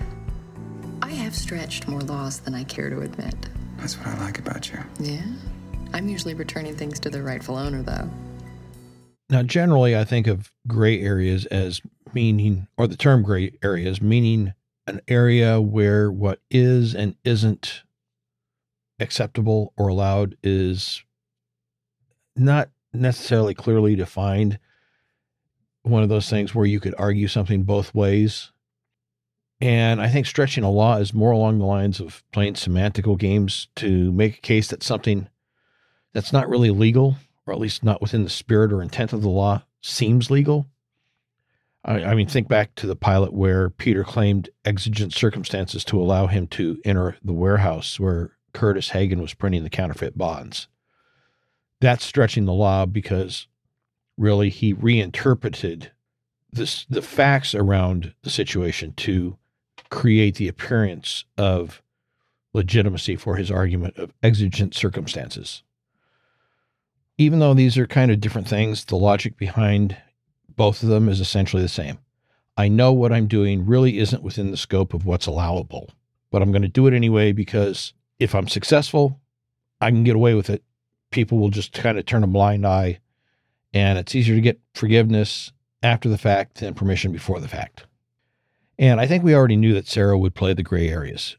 I 1.01 1.11
have 1.11 1.35
stretched 1.35 1.87
more 1.87 2.01
laws 2.01 2.39
than 2.39 2.53
I 2.55 2.63
care 2.65 2.89
to 2.89 3.01
admit. 3.01 3.35
That's 3.77 3.97
what 3.97 4.07
I 4.07 4.19
like 4.19 4.39
about 4.39 4.69
you. 4.69 4.79
Yeah? 4.99 5.21
I'm 5.93 6.07
usually 6.09 6.33
returning 6.33 6.75
things 6.75 6.99
to 7.01 7.09
their 7.09 7.23
rightful 7.23 7.55
owner, 7.55 7.83
though. 7.83 8.09
Now, 9.29 9.43
generally, 9.43 9.97
I 9.97 10.03
think 10.03 10.27
of 10.27 10.51
gray 10.67 11.01
areas 11.01 11.45
as 11.45 11.81
meaning, 12.13 12.67
or 12.77 12.87
the 12.87 12.97
term 12.97 13.23
gray 13.23 13.51
areas 13.63 14.01
meaning 14.01 14.53
an 14.87 15.01
area 15.07 15.61
where 15.61 16.11
what 16.11 16.39
is 16.49 16.93
and 16.93 17.15
isn't 17.23 17.83
acceptable 18.99 19.73
or 19.77 19.87
allowed 19.87 20.37
is 20.43 21.03
not 22.35 22.69
necessarily 22.93 23.53
clearly 23.53 23.95
defined. 23.95 24.59
One 25.83 26.03
of 26.03 26.09
those 26.09 26.29
things 26.29 26.53
where 26.53 26.65
you 26.65 26.79
could 26.79 26.95
argue 26.97 27.27
something 27.27 27.63
both 27.63 27.93
ways. 27.93 28.51
And 29.61 30.01
I 30.01 30.09
think 30.09 30.25
stretching 30.25 30.63
a 30.63 30.69
law 30.69 30.97
is 30.97 31.13
more 31.13 31.31
along 31.31 31.59
the 31.59 31.65
lines 31.65 31.99
of 31.99 32.23
playing 32.31 32.55
semantical 32.55 33.17
games 33.17 33.67
to 33.77 34.11
make 34.11 34.37
a 34.37 34.41
case 34.41 34.67
that 34.69 34.83
something 34.83 35.29
that's 36.13 36.33
not 36.33 36.49
really 36.49 36.69
legal, 36.69 37.17
or 37.45 37.53
at 37.53 37.59
least 37.59 37.83
not 37.83 38.01
within 38.01 38.23
the 38.23 38.29
spirit 38.29 38.73
or 38.73 38.81
intent 38.81 39.13
of 39.13 39.21
the 39.21 39.29
law, 39.29 39.63
seems 39.81 40.29
legal. 40.29 40.67
I, 41.85 42.03
I 42.03 42.15
mean, 42.15 42.27
think 42.27 42.47
back 42.47 42.75
to 42.75 42.87
the 42.87 42.95
pilot 42.95 43.33
where 43.33 43.69
Peter 43.69 44.03
claimed 44.03 44.49
exigent 44.65 45.13
circumstances 45.13 45.83
to 45.85 45.99
allow 45.99 46.27
him 46.27 46.47
to 46.47 46.79
enter 46.85 47.17
the 47.23 47.33
warehouse 47.33 47.99
where 47.99 48.31
Curtis 48.53 48.89
Hagen 48.89 49.21
was 49.21 49.33
printing 49.33 49.63
the 49.63 49.69
counterfeit 49.69 50.17
bonds 50.17 50.67
that's 51.83 52.05
stretching 52.05 52.45
the 52.45 52.53
law 52.53 52.85
because 52.85 53.47
really 54.17 54.49
he 54.49 54.71
reinterpreted 54.71 55.91
this 56.49 56.85
the 56.89 57.01
facts 57.01 57.53
around 57.53 58.13
the 58.23 58.29
situation 58.29 58.93
to 58.93 59.37
create 59.89 60.35
the 60.35 60.47
appearance 60.47 61.25
of 61.37 61.81
legitimacy 62.53 63.17
for 63.17 63.35
his 63.35 63.51
argument 63.51 63.97
of 63.97 64.13
exigent 64.23 64.73
circumstances. 64.73 65.61
Even 67.17 67.39
though 67.39 67.53
these 67.53 67.77
are 67.77 67.85
kind 67.85 68.11
of 68.11 68.21
different 68.21 68.47
things, 68.47 68.85
the 68.85 68.95
logic 68.95 69.37
behind 69.37 69.97
both 70.55 70.83
of 70.83 70.89
them 70.89 71.09
is 71.09 71.19
essentially 71.19 71.61
the 71.61 71.69
same. 71.69 71.99
I 72.55 72.67
know 72.67 72.93
what 72.93 73.11
I'm 73.11 73.27
doing 73.27 73.65
really 73.65 73.97
isn't 73.97 74.23
within 74.23 74.51
the 74.51 74.57
scope 74.57 74.93
of 74.93 75.05
what's 75.05 75.25
allowable, 75.25 75.89
but 76.31 76.41
I'm 76.41 76.51
going 76.51 76.61
to 76.61 76.67
do 76.67 76.87
it 76.87 76.93
anyway 76.93 77.31
because 77.31 77.93
if 78.19 78.35
I'm 78.35 78.47
successful, 78.47 79.19
I 79.81 79.89
can 79.89 80.03
get 80.03 80.15
away 80.15 80.33
with 80.33 80.49
it 80.49 80.63
people 81.13 81.37
will 81.37 81.49
just 81.49 81.71
kind 81.71 81.97
of 81.97 82.05
turn 82.05 82.23
a 82.23 82.27
blind 82.27 82.67
eye 82.67 82.99
and 83.73 83.97
it's 83.97 84.15
easier 84.15 84.35
to 84.35 84.41
get 84.41 84.59
forgiveness 84.73 85.53
after 85.81 86.09
the 86.09 86.17
fact 86.17 86.55
than 86.55 86.73
permission 86.73 87.11
before 87.11 87.39
the 87.39 87.47
fact. 87.47 87.85
And 88.77 88.99
I 88.99 89.07
think 89.07 89.23
we 89.23 89.35
already 89.35 89.55
knew 89.55 89.73
that 89.75 89.87
Sarah 89.87 90.17
would 90.17 90.35
play 90.35 90.53
the 90.53 90.63
gray 90.63 90.89
areas. 90.89 91.37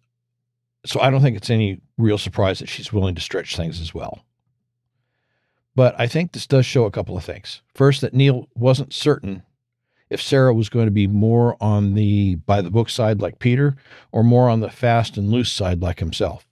So 0.86 1.00
I 1.00 1.10
don't 1.10 1.20
think 1.20 1.36
it's 1.36 1.50
any 1.50 1.80
real 1.98 2.18
surprise 2.18 2.60
that 2.60 2.68
she's 2.68 2.92
willing 2.92 3.14
to 3.16 3.20
stretch 3.20 3.56
things 3.56 3.80
as 3.80 3.92
well. 3.92 4.24
But 5.76 5.98
I 5.98 6.06
think 6.06 6.32
this 6.32 6.46
does 6.46 6.66
show 6.66 6.84
a 6.84 6.90
couple 6.90 7.16
of 7.16 7.24
things. 7.24 7.62
First, 7.74 8.00
that 8.00 8.14
Neal 8.14 8.48
wasn't 8.54 8.92
certain 8.92 9.42
if 10.08 10.22
Sarah 10.22 10.54
was 10.54 10.68
going 10.68 10.86
to 10.86 10.92
be 10.92 11.06
more 11.06 11.56
on 11.60 11.94
the 11.94 12.36
by 12.36 12.62
the 12.62 12.70
book 12.70 12.88
side 12.88 13.20
like 13.20 13.38
Peter 13.38 13.76
or 14.12 14.22
more 14.22 14.48
on 14.48 14.60
the 14.60 14.70
fast 14.70 15.16
and 15.16 15.30
loose 15.30 15.50
side 15.52 15.82
like 15.82 15.98
himself. 15.98 16.46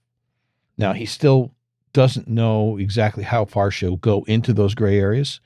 Now, 0.77 0.93
he 0.93 1.05
still 1.05 1.53
doesn't 1.93 2.27
know 2.27 2.77
exactly 2.77 3.23
how 3.23 3.45
far 3.45 3.71
she'll 3.71 3.97
go 3.97 4.23
into 4.27 4.51
those 4.51 4.75
gray 4.75 4.99
areas 4.99 5.39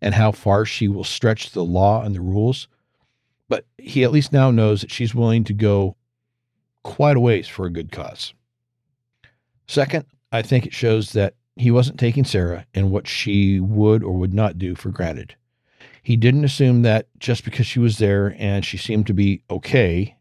and 0.00 0.14
how 0.14 0.32
far 0.32 0.64
she 0.64 0.88
will 0.88 1.04
stretch 1.04 1.52
the 1.52 1.64
law 1.64 2.02
and 2.02 2.14
the 2.14 2.20
rules. 2.20 2.68
But 3.48 3.66
he 3.78 4.02
at 4.04 4.12
least 4.12 4.32
now 4.32 4.50
knows 4.50 4.80
that 4.80 4.90
she's 4.90 5.14
willing 5.14 5.44
to 5.44 5.54
go 5.54 5.96
quite 6.82 7.16
a 7.16 7.20
ways 7.20 7.48
for 7.48 7.64
a 7.64 7.70
good 7.70 7.92
cause. 7.92 8.34
Second, 9.66 10.04
I 10.32 10.42
think 10.42 10.66
it 10.66 10.74
shows 10.74 11.12
that 11.12 11.34
he 11.56 11.70
wasn't 11.70 12.00
taking 12.00 12.24
Sarah 12.24 12.66
and 12.74 12.90
what 12.90 13.06
she 13.06 13.60
would 13.60 14.02
or 14.02 14.12
would 14.12 14.34
not 14.34 14.58
do 14.58 14.74
for 14.74 14.90
granted. 14.90 15.36
He 16.02 16.16
didn't 16.16 16.44
assume 16.44 16.82
that 16.82 17.08
just 17.18 17.44
because 17.44 17.66
she 17.66 17.78
was 17.78 17.98
there 17.98 18.34
and 18.38 18.64
she 18.64 18.76
seemed 18.76 19.06
to 19.06 19.14
be 19.14 19.42
okay, 19.50 20.16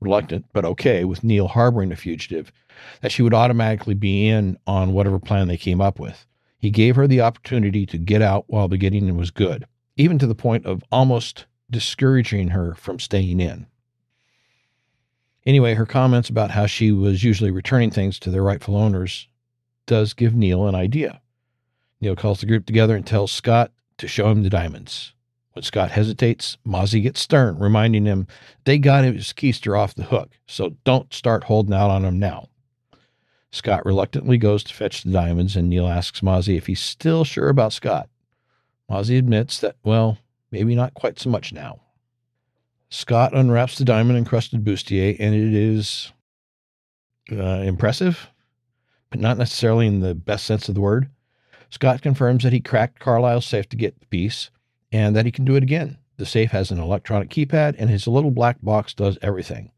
reluctant, 0.00 0.46
but 0.52 0.64
okay 0.64 1.04
with 1.04 1.24
Neal 1.24 1.48
harboring 1.48 1.92
a 1.92 1.96
fugitive, 1.96 2.52
that 3.00 3.12
she 3.12 3.22
would 3.22 3.32
automatically 3.32 3.94
be 3.94 4.28
in 4.28 4.58
on 4.66 4.92
whatever 4.92 5.18
plan 5.18 5.48
they 5.48 5.56
came 5.56 5.80
up 5.80 5.98
with. 5.98 6.26
He 6.58 6.70
gave 6.70 6.96
her 6.96 7.06
the 7.06 7.20
opportunity 7.20 7.86
to 7.86 7.98
get 7.98 8.20
out 8.20 8.44
while 8.48 8.68
the 8.68 8.76
getting 8.76 9.16
was 9.16 9.30
good, 9.30 9.66
even 9.96 10.18
to 10.18 10.26
the 10.26 10.34
point 10.34 10.66
of 10.66 10.82
almost 10.90 11.46
discouraging 11.70 12.48
her 12.48 12.74
from 12.74 12.98
staying 12.98 13.40
in. 13.40 13.66
Anyway, 15.46 15.74
her 15.74 15.86
comments 15.86 16.28
about 16.28 16.50
how 16.50 16.66
she 16.66 16.90
was 16.90 17.22
usually 17.22 17.50
returning 17.50 17.90
things 17.90 18.18
to 18.18 18.30
their 18.30 18.42
rightful 18.42 18.76
owners 18.76 19.28
does 19.86 20.14
give 20.14 20.34
Neal 20.34 20.66
an 20.66 20.74
idea. 20.74 21.20
Neal 22.00 22.16
calls 22.16 22.40
the 22.40 22.46
group 22.46 22.66
together 22.66 22.96
and 22.96 23.06
tells 23.06 23.32
Scott 23.32 23.72
to 23.98 24.08
show 24.08 24.30
him 24.30 24.42
the 24.42 24.50
diamonds. 24.50 25.12
When 25.52 25.62
Scott 25.62 25.92
hesitates, 25.92 26.58
Mozzie 26.66 27.02
gets 27.02 27.20
stern, 27.20 27.58
reminding 27.58 28.06
him 28.06 28.26
they 28.64 28.78
got 28.78 29.04
his 29.04 29.32
keister 29.32 29.78
off 29.78 29.94
the 29.94 30.02
hook, 30.04 30.32
so 30.46 30.76
don't 30.84 31.14
start 31.14 31.44
holding 31.44 31.74
out 31.74 31.90
on 31.90 32.04
him 32.04 32.18
now. 32.18 32.48
Scott 33.52 33.86
reluctantly 33.86 34.36
goes 34.36 34.64
to 34.64 34.74
fetch 34.74 35.04
the 35.04 35.12
diamonds, 35.12 35.54
and 35.54 35.68
Neal 35.68 35.86
asks 35.86 36.22
Mozzie 36.22 36.56
if 36.56 36.66
he's 36.66 36.80
still 36.80 37.22
sure 37.22 37.48
about 37.48 37.72
Scott. 37.72 38.08
Mozzie 38.90 39.16
admits 39.16 39.60
that, 39.60 39.76
well, 39.84 40.18
maybe 40.50 40.74
not 40.74 40.94
quite 40.94 41.20
so 41.20 41.30
much 41.30 41.52
now. 41.52 41.80
Scott 42.90 43.32
unwraps 43.32 43.78
the 43.78 43.84
diamond 43.84 44.18
encrusted 44.18 44.64
bustier, 44.64 45.16
and 45.20 45.36
it 45.36 45.54
is 45.54 46.12
uh, 47.30 47.62
impressive, 47.62 48.28
but 49.14 49.20
not 49.20 49.38
necessarily 49.38 49.86
in 49.86 50.00
the 50.00 50.12
best 50.12 50.44
sense 50.44 50.68
of 50.68 50.74
the 50.74 50.80
word. 50.80 51.08
Scott 51.70 52.02
confirms 52.02 52.42
that 52.42 52.52
he 52.52 52.58
cracked 52.58 52.98
Carlisle's 52.98 53.46
safe 53.46 53.68
to 53.68 53.76
get 53.76 54.00
the 54.00 54.06
piece 54.06 54.50
and 54.90 55.14
that 55.14 55.24
he 55.24 55.30
can 55.30 55.44
do 55.44 55.54
it 55.54 55.62
again. 55.62 55.98
The 56.16 56.26
safe 56.26 56.50
has 56.50 56.72
an 56.72 56.80
electronic 56.80 57.28
keypad, 57.30 57.76
and 57.78 57.88
his 57.88 58.08
little 58.08 58.32
black 58.32 58.56
box 58.60 58.92
does 58.92 59.16
everything 59.22 59.70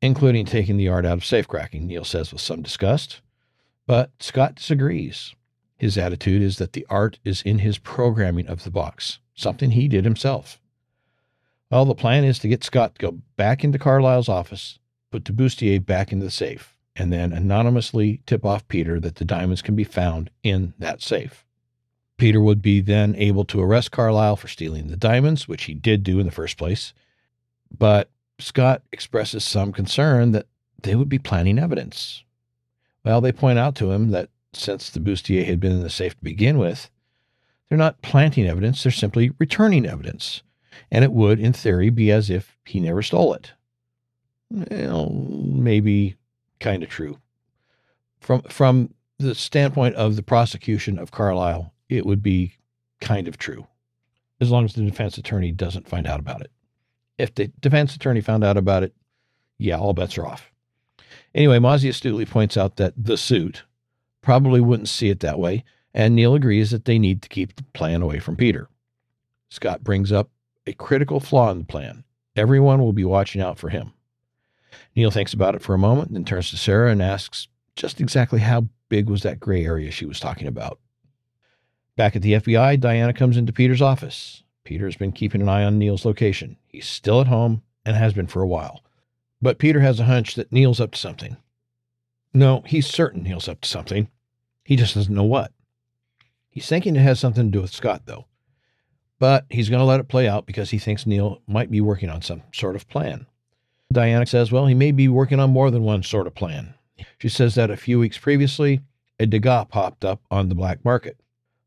including 0.00 0.44
taking 0.44 0.78
the 0.78 0.88
art 0.88 1.06
out 1.06 1.18
of 1.18 1.20
safecracking, 1.20 1.82
Neal 1.82 2.02
says 2.02 2.32
with 2.32 2.40
some 2.40 2.60
disgust. 2.60 3.20
But 3.86 4.10
Scott 4.18 4.56
disagrees. 4.56 5.36
His 5.76 5.96
attitude 5.96 6.42
is 6.42 6.58
that 6.58 6.72
the 6.72 6.84
art 6.90 7.20
is 7.24 7.40
in 7.42 7.60
his 7.60 7.78
programming 7.78 8.48
of 8.48 8.64
the 8.64 8.70
box, 8.72 9.20
something 9.36 9.70
he 9.70 9.86
did 9.86 10.04
himself. 10.04 10.60
Well, 11.70 11.84
the 11.84 11.94
plan 11.94 12.24
is 12.24 12.40
to 12.40 12.48
get 12.48 12.64
Scott 12.64 12.96
to 12.96 13.00
go 13.00 13.18
back 13.36 13.62
into 13.62 13.78
Carlisle's 13.78 14.28
office, 14.28 14.80
put 15.12 15.24
the 15.24 15.78
back 15.78 16.10
into 16.10 16.24
the 16.24 16.32
safe, 16.32 16.76
and 16.96 17.12
then 17.12 17.32
anonymously 17.32 18.20
tip 18.26 18.44
off 18.44 18.68
Peter 18.68 19.00
that 19.00 19.16
the 19.16 19.24
diamonds 19.24 19.62
can 19.62 19.74
be 19.74 19.84
found 19.84 20.30
in 20.42 20.74
that 20.78 21.00
safe. 21.02 21.44
Peter 22.18 22.40
would 22.40 22.62
be 22.62 22.80
then 22.80 23.14
able 23.16 23.44
to 23.46 23.60
arrest 23.60 23.90
Carlisle 23.90 24.36
for 24.36 24.48
stealing 24.48 24.88
the 24.88 24.96
diamonds, 24.96 25.48
which 25.48 25.64
he 25.64 25.74
did 25.74 26.02
do 26.02 26.20
in 26.20 26.26
the 26.26 26.32
first 26.32 26.56
place. 26.56 26.92
But 27.76 28.10
Scott 28.38 28.82
expresses 28.92 29.44
some 29.44 29.72
concern 29.72 30.32
that 30.32 30.46
they 30.82 30.94
would 30.94 31.08
be 31.08 31.18
planting 31.18 31.58
evidence. 31.58 32.22
Well, 33.04 33.20
they 33.20 33.32
point 33.32 33.58
out 33.58 33.74
to 33.76 33.90
him 33.90 34.10
that 34.10 34.28
since 34.52 34.90
the 34.90 35.00
bustier 35.00 35.44
had 35.44 35.60
been 35.60 35.72
in 35.72 35.82
the 35.82 35.90
safe 35.90 36.16
to 36.16 36.24
begin 36.24 36.58
with, 36.58 36.90
they're 37.68 37.78
not 37.78 38.02
planting 38.02 38.46
evidence, 38.46 38.82
they're 38.82 38.92
simply 38.92 39.32
returning 39.38 39.86
evidence. 39.86 40.42
And 40.90 41.04
it 41.04 41.12
would, 41.12 41.40
in 41.40 41.52
theory, 41.52 41.90
be 41.90 42.12
as 42.12 42.28
if 42.28 42.56
he 42.64 42.80
never 42.80 43.02
stole 43.02 43.34
it. 43.34 43.52
well, 44.50 45.10
maybe 45.10 46.16
kind 46.62 46.82
of 46.82 46.88
true. 46.88 47.18
From 48.20 48.42
from 48.42 48.94
the 49.18 49.34
standpoint 49.34 49.96
of 49.96 50.16
the 50.16 50.22
prosecution 50.22 50.98
of 50.98 51.10
Carlisle, 51.10 51.72
it 51.88 52.06
would 52.06 52.22
be 52.22 52.54
kind 53.00 53.28
of 53.28 53.36
true, 53.36 53.66
as 54.40 54.50
long 54.50 54.64
as 54.64 54.72
the 54.72 54.82
defense 54.82 55.18
attorney 55.18 55.52
doesn't 55.52 55.88
find 55.88 56.06
out 56.06 56.20
about 56.20 56.40
it. 56.40 56.50
If 57.18 57.34
the 57.34 57.48
defense 57.60 57.94
attorney 57.94 58.20
found 58.20 58.44
out 58.44 58.56
about 58.56 58.82
it, 58.82 58.94
yeah, 59.58 59.76
all 59.76 59.92
bets 59.92 60.16
are 60.16 60.26
off. 60.26 60.50
Anyway, 61.34 61.58
Mozzie 61.58 61.90
astutely 61.90 62.26
points 62.26 62.56
out 62.56 62.76
that 62.76 62.94
the 62.96 63.16
suit 63.16 63.64
probably 64.22 64.60
wouldn't 64.60 64.88
see 64.88 65.10
it 65.10 65.20
that 65.20 65.38
way, 65.38 65.64
and 65.92 66.14
Neal 66.14 66.34
agrees 66.34 66.70
that 66.70 66.84
they 66.84 66.98
need 66.98 67.22
to 67.22 67.28
keep 67.28 67.56
the 67.56 67.64
plan 67.74 68.02
away 68.02 68.18
from 68.18 68.36
Peter. 68.36 68.68
Scott 69.50 69.84
brings 69.84 70.12
up 70.12 70.30
a 70.66 70.72
critical 70.72 71.20
flaw 71.20 71.50
in 71.50 71.58
the 71.58 71.64
plan. 71.64 72.04
Everyone 72.36 72.80
will 72.80 72.92
be 72.92 73.04
watching 73.04 73.42
out 73.42 73.58
for 73.58 73.68
him. 73.68 73.92
Neal 74.94 75.10
thinks 75.10 75.32
about 75.32 75.54
it 75.54 75.62
for 75.62 75.74
a 75.74 75.78
moment, 75.78 76.12
then 76.12 76.24
turns 76.24 76.50
to 76.50 76.56
Sarah 76.56 76.90
and 76.90 77.02
asks 77.02 77.48
just 77.76 78.00
exactly 78.00 78.40
how 78.40 78.68
big 78.88 79.08
was 79.08 79.22
that 79.22 79.40
gray 79.40 79.64
area 79.64 79.90
she 79.90 80.04
was 80.04 80.20
talking 80.20 80.46
about. 80.46 80.78
Back 81.96 82.16
at 82.16 82.22
the 82.22 82.34
FBI, 82.34 82.78
Diana 82.80 83.12
comes 83.12 83.36
into 83.36 83.52
Peter's 83.52 83.82
office. 83.82 84.42
Peter's 84.64 84.96
been 84.96 85.12
keeping 85.12 85.40
an 85.40 85.48
eye 85.48 85.64
on 85.64 85.78
Neal's 85.78 86.04
location. 86.04 86.56
He's 86.68 86.86
still 86.86 87.20
at 87.20 87.26
home 87.26 87.62
and 87.84 87.96
has 87.96 88.12
been 88.12 88.26
for 88.26 88.42
a 88.42 88.46
while. 88.46 88.82
But 89.40 89.58
Peter 89.58 89.80
has 89.80 89.98
a 89.98 90.04
hunch 90.04 90.34
that 90.36 90.52
Neal's 90.52 90.80
up 90.80 90.92
to 90.92 90.98
something. 90.98 91.36
No, 92.32 92.62
he's 92.66 92.86
certain 92.86 93.22
Neal's 93.22 93.48
up 93.48 93.60
to 93.62 93.68
something. 93.68 94.08
He 94.64 94.76
just 94.76 94.94
doesn't 94.94 95.14
know 95.14 95.24
what. 95.24 95.52
He's 96.48 96.68
thinking 96.68 96.96
it 96.96 97.00
has 97.00 97.18
something 97.18 97.46
to 97.46 97.50
do 97.50 97.62
with 97.62 97.72
Scott, 97.72 98.02
though. 98.06 98.26
But 99.18 99.46
he's 99.50 99.68
going 99.68 99.80
to 99.80 99.86
let 99.86 100.00
it 100.00 100.08
play 100.08 100.28
out 100.28 100.46
because 100.46 100.70
he 100.70 100.78
thinks 100.78 101.06
Neal 101.06 101.40
might 101.46 101.70
be 101.70 101.80
working 101.80 102.08
on 102.08 102.22
some 102.22 102.42
sort 102.52 102.76
of 102.76 102.88
plan. 102.88 103.26
Diana 103.92 104.26
says, 104.26 104.52
well, 104.52 104.66
he 104.66 104.74
may 104.74 104.92
be 104.92 105.08
working 105.08 105.40
on 105.40 105.50
more 105.50 105.70
than 105.70 105.82
one 105.82 106.02
sort 106.02 106.26
of 106.26 106.34
plan. 106.34 106.74
She 107.18 107.28
says 107.28 107.54
that 107.54 107.70
a 107.70 107.76
few 107.76 107.98
weeks 107.98 108.18
previously, 108.18 108.80
a 109.18 109.26
Degas 109.26 109.66
popped 109.68 110.04
up 110.04 110.20
on 110.30 110.48
the 110.48 110.54
black 110.54 110.84
market. 110.84 111.18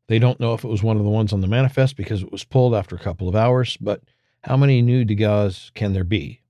They 0.08 0.18
don't 0.18 0.38
know 0.40 0.54
if 0.54 0.64
it 0.64 0.68
was 0.68 0.82
one 0.82 0.96
of 0.96 1.04
the 1.04 1.10
ones 1.10 1.32
on 1.32 1.40
the 1.40 1.46
manifest 1.46 1.96
because 1.96 2.22
it 2.22 2.30
was 2.30 2.44
pulled 2.44 2.74
after 2.74 2.94
a 2.94 3.00
couple 3.00 3.28
of 3.28 3.34
hours, 3.34 3.76
but 3.76 4.02
how 4.44 4.56
many 4.56 4.82
new 4.82 5.04
Degas 5.04 5.72
can 5.74 5.92
there 5.92 6.04
be? 6.04 6.40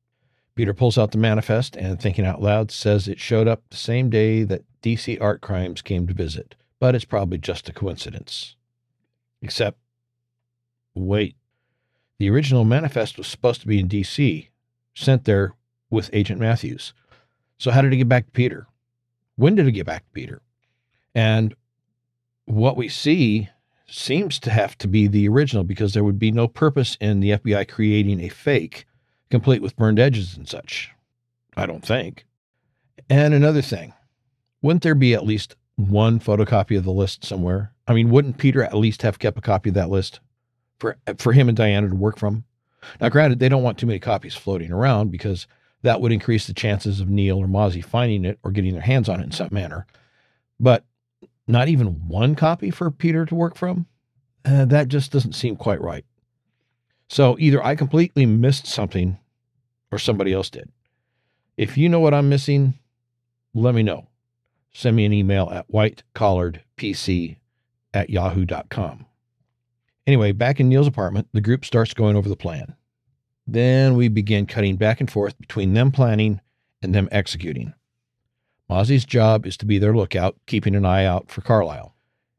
Peter 0.54 0.74
pulls 0.74 0.98
out 0.98 1.12
the 1.12 1.18
manifest 1.18 1.76
and, 1.76 2.00
thinking 2.00 2.24
out 2.24 2.42
loud, 2.42 2.70
says 2.70 3.08
it 3.08 3.20
showed 3.20 3.46
up 3.46 3.62
the 3.70 3.76
same 3.76 4.10
day 4.10 4.42
that 4.42 4.64
DC 4.82 5.20
Art 5.20 5.40
Crimes 5.40 5.82
came 5.82 6.06
to 6.06 6.14
visit, 6.14 6.54
but 6.80 6.94
it's 6.94 7.04
probably 7.04 7.38
just 7.38 7.68
a 7.68 7.72
coincidence. 7.72 8.56
Except, 9.42 9.78
wait, 10.94 11.36
the 12.18 12.30
original 12.30 12.64
manifest 12.64 13.18
was 13.18 13.26
supposed 13.26 13.60
to 13.60 13.66
be 13.66 13.78
in 13.78 13.88
DC, 13.88 14.48
sent 14.94 15.24
there 15.24 15.54
with 15.90 16.10
Agent 16.12 16.40
Matthews. 16.40 16.92
So, 17.58 17.70
how 17.70 17.82
did 17.82 17.92
it 17.92 17.96
get 17.96 18.08
back 18.08 18.26
to 18.26 18.32
Peter? 18.32 18.66
When 19.36 19.54
did 19.54 19.66
it 19.66 19.72
get 19.72 19.86
back 19.86 20.04
to 20.04 20.12
Peter? 20.12 20.42
And 21.14 21.54
what 22.46 22.76
we 22.76 22.88
see 22.88 23.48
seems 23.88 24.38
to 24.40 24.50
have 24.50 24.76
to 24.78 24.88
be 24.88 25.06
the 25.06 25.28
original 25.28 25.64
because 25.64 25.94
there 25.94 26.04
would 26.04 26.18
be 26.18 26.30
no 26.30 26.48
purpose 26.48 26.96
in 27.00 27.20
the 27.20 27.30
FBI 27.30 27.68
creating 27.68 28.20
a 28.20 28.28
fake 28.28 28.86
complete 29.30 29.62
with 29.62 29.76
burned 29.76 29.98
edges 29.98 30.36
and 30.36 30.48
such. 30.48 30.90
I 31.56 31.66
don't 31.66 31.84
think. 31.84 32.26
And 33.08 33.34
another 33.34 33.62
thing, 33.62 33.92
wouldn't 34.62 34.82
there 34.82 34.94
be 34.94 35.14
at 35.14 35.26
least 35.26 35.56
one 35.76 36.18
photocopy 36.18 36.76
of 36.76 36.84
the 36.84 36.92
list 36.92 37.24
somewhere? 37.24 37.72
I 37.86 37.94
mean, 37.94 38.10
wouldn't 38.10 38.38
Peter 38.38 38.62
at 38.62 38.74
least 38.74 39.02
have 39.02 39.18
kept 39.18 39.38
a 39.38 39.42
copy 39.42 39.70
of 39.70 39.74
that 39.74 39.90
list 39.90 40.20
for 40.78 40.96
for 41.18 41.32
him 41.32 41.48
and 41.48 41.56
Diana 41.56 41.88
to 41.88 41.94
work 41.94 42.18
from? 42.18 42.44
Now, 43.00 43.08
granted, 43.08 43.38
they 43.38 43.48
don't 43.48 43.62
want 43.62 43.78
too 43.78 43.86
many 43.86 43.98
copies 43.98 44.34
floating 44.34 44.72
around 44.72 45.10
because 45.10 45.46
that 45.86 46.00
would 46.00 46.10
increase 46.10 46.48
the 46.48 46.52
chances 46.52 47.00
of 47.00 47.08
Neal 47.08 47.38
or 47.38 47.46
Mozzie 47.46 47.84
finding 47.84 48.24
it 48.24 48.40
or 48.42 48.50
getting 48.50 48.72
their 48.72 48.82
hands 48.82 49.08
on 49.08 49.20
it 49.20 49.24
in 49.24 49.30
some 49.30 49.50
manner. 49.52 49.86
But 50.58 50.84
not 51.46 51.68
even 51.68 52.08
one 52.08 52.34
copy 52.34 52.72
for 52.72 52.90
Peter 52.90 53.24
to 53.24 53.34
work 53.36 53.56
from? 53.56 53.86
Uh, 54.44 54.64
that 54.64 54.88
just 54.88 55.12
doesn't 55.12 55.34
seem 55.34 55.54
quite 55.54 55.80
right. 55.80 56.04
So 57.08 57.36
either 57.38 57.62
I 57.64 57.76
completely 57.76 58.26
missed 58.26 58.66
something 58.66 59.16
or 59.92 59.98
somebody 59.98 60.32
else 60.32 60.50
did. 60.50 60.70
If 61.56 61.78
you 61.78 61.88
know 61.88 62.00
what 62.00 62.14
I'm 62.14 62.28
missing, 62.28 62.74
let 63.54 63.72
me 63.72 63.84
know. 63.84 64.08
Send 64.72 64.96
me 64.96 65.04
an 65.04 65.12
email 65.12 65.48
at 65.50 65.70
whitecollaredpc 65.70 67.36
at 67.94 68.10
yahoo.com. 68.10 69.06
Anyway, 70.04 70.32
back 70.32 70.58
in 70.58 70.68
Neal's 70.68 70.88
apartment, 70.88 71.28
the 71.32 71.40
group 71.40 71.64
starts 71.64 71.94
going 71.94 72.16
over 72.16 72.28
the 72.28 72.36
plan. 72.36 72.74
Then 73.46 73.94
we 73.94 74.08
begin 74.08 74.46
cutting 74.46 74.76
back 74.76 75.00
and 75.00 75.10
forth 75.10 75.38
between 75.38 75.74
them 75.74 75.92
planning 75.92 76.40
and 76.82 76.94
them 76.94 77.08
executing. 77.12 77.74
Mozzie's 78.68 79.04
job 79.04 79.46
is 79.46 79.56
to 79.58 79.66
be 79.66 79.78
their 79.78 79.94
lookout, 79.94 80.36
keeping 80.46 80.74
an 80.74 80.84
eye 80.84 81.04
out 81.04 81.30
for 81.30 81.40
Carlisle. 81.40 81.94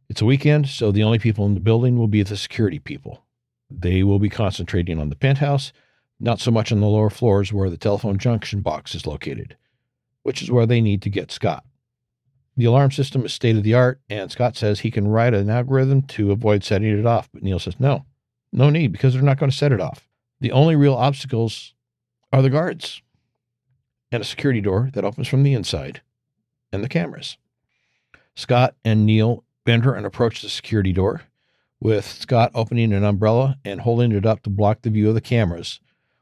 It's 0.10 0.22
a 0.22 0.26
weekend, 0.26 0.68
so 0.68 0.91
the 0.91 1.03
only 1.03 1.20
people 1.20 1.45
in 1.45 1.53
the 1.53 1.60
building 1.60 1.97
will 1.97 2.08
be 2.08 2.24
the 2.24 2.36
security 2.36 2.80
people. 2.80 3.24
They 3.70 4.03
will 4.03 4.20
be 4.20 4.30
concentrating 4.30 4.99
on 4.99 5.10
the 5.10 5.16
penthouse, 5.16 5.72
not 6.20 6.39
so 6.39 6.51
much 6.51 6.72
on 6.72 6.82
the 6.82 6.88
lower 6.88 7.10
floors 7.10 7.53
where 7.53 7.70
the 7.70 7.78
telephone 7.78 8.18
junction 8.18 8.62
box 8.62 8.95
is 8.95 9.05
located, 9.05 9.55
which 10.24 10.41
is 10.41 10.51
where 10.51 10.66
they 10.66 10.82
need 10.82 11.01
to 11.03 11.10
get 11.10 11.32
Scott. 11.32 11.64
The 12.58 12.66
alarm 12.66 12.91
system 12.91 13.24
is 13.24 13.34
state 13.34 13.55
of 13.55 13.64
the 13.64 13.76
art, 13.76 14.01
and 14.10 14.32
Scott 14.32 14.55
says 14.55 14.80
he 14.80 14.91
can 14.91 15.08
write 15.08 15.34
an 15.34 15.49
algorithm 15.49 16.01
to 16.03 16.32
avoid 16.32 16.64
setting 16.64 16.97
it 16.97 17.05
off, 17.05 17.30
but 17.32 17.43
Neal 17.43 17.60
says 17.60 17.80
no, 17.80 18.05
no 18.51 18.70
need 18.70 18.91
because 18.91 19.14
they're 19.14 19.22
not 19.22 19.39
going 19.39 19.51
to 19.51 19.58
set 19.58 19.72
it 19.72 19.82
off. 19.82 20.07
The 20.40 20.52
only 20.52 20.76
real 20.76 20.94
obstacles 20.94 21.74
are 22.32 22.42
the 22.42 22.50
guards 22.50 23.02
and 24.12 24.22
a 24.22 24.26
security 24.26 24.62
door 24.62 24.90
that 24.94 25.04
opens 25.04 25.28
from 25.28 25.44
the 25.44 25.54
inside 25.54 26.02
and 26.72 26.84
the 26.84 26.90
cameras. 26.90 27.38
Scott 28.36 28.76
and 28.86 29.06
Neal 29.06 29.44
enter 29.66 29.94
and 29.94 30.06
approach 30.06 30.42
the 30.42 30.50
security 30.50 30.94
door, 30.94 31.24
with 31.80 32.06
Scott 32.06 32.52
opening 32.54 32.94
an 32.94 33.04
umbrella 33.04 33.58
and 33.66 33.82
holding 33.82 34.12
it 34.12 34.26
up 34.26 34.44
to 34.44 34.50
block 34.50 34.82
the 34.82 34.90
view 34.90 35.10
of 35.10 35.16
the 35.16 35.22
cameras, 35.22 35.80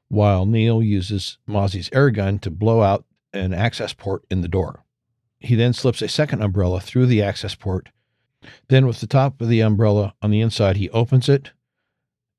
while 0.07 0.45
Neal 0.45 0.81
uses 0.81 1.37
Mozzie's 1.45 1.89
air 1.93 2.09
gun 2.09 2.39
to 2.39 2.49
blow 2.49 2.81
out 2.81 3.05
an 3.33 3.53
access 3.53 3.93
port 3.93 4.23
in 4.31 4.41
the 4.41 4.47
door. 4.47 4.83
He 5.39 5.55
then 5.55 5.73
slips 5.73 6.01
a 6.01 6.07
second 6.07 6.41
umbrella 6.41 6.79
through 6.79 7.05
the 7.07 7.21
access 7.21 7.53
port. 7.53 7.89
Then, 8.69 8.87
with 8.87 9.01
the 9.01 9.07
top 9.07 9.41
of 9.41 9.49
the 9.49 9.59
umbrella 9.59 10.13
on 10.21 10.31
the 10.31 10.41
inside, 10.41 10.77
he 10.77 10.89
opens 10.91 11.27
it 11.27 11.51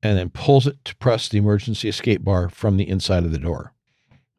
and 0.03 0.17
then 0.19 0.31
pulls 0.31 0.67
it 0.67 0.85
to 0.85 0.97
press 0.97 1.29
the 1.29 1.39
emergency 1.39 1.89
escape 1.89 2.23
bar 2.23 2.49
from 2.49 2.77
the 2.77 2.89
inside 2.89 3.25
of 3.25 3.33
the 3.33 3.39
door. 3.39 3.73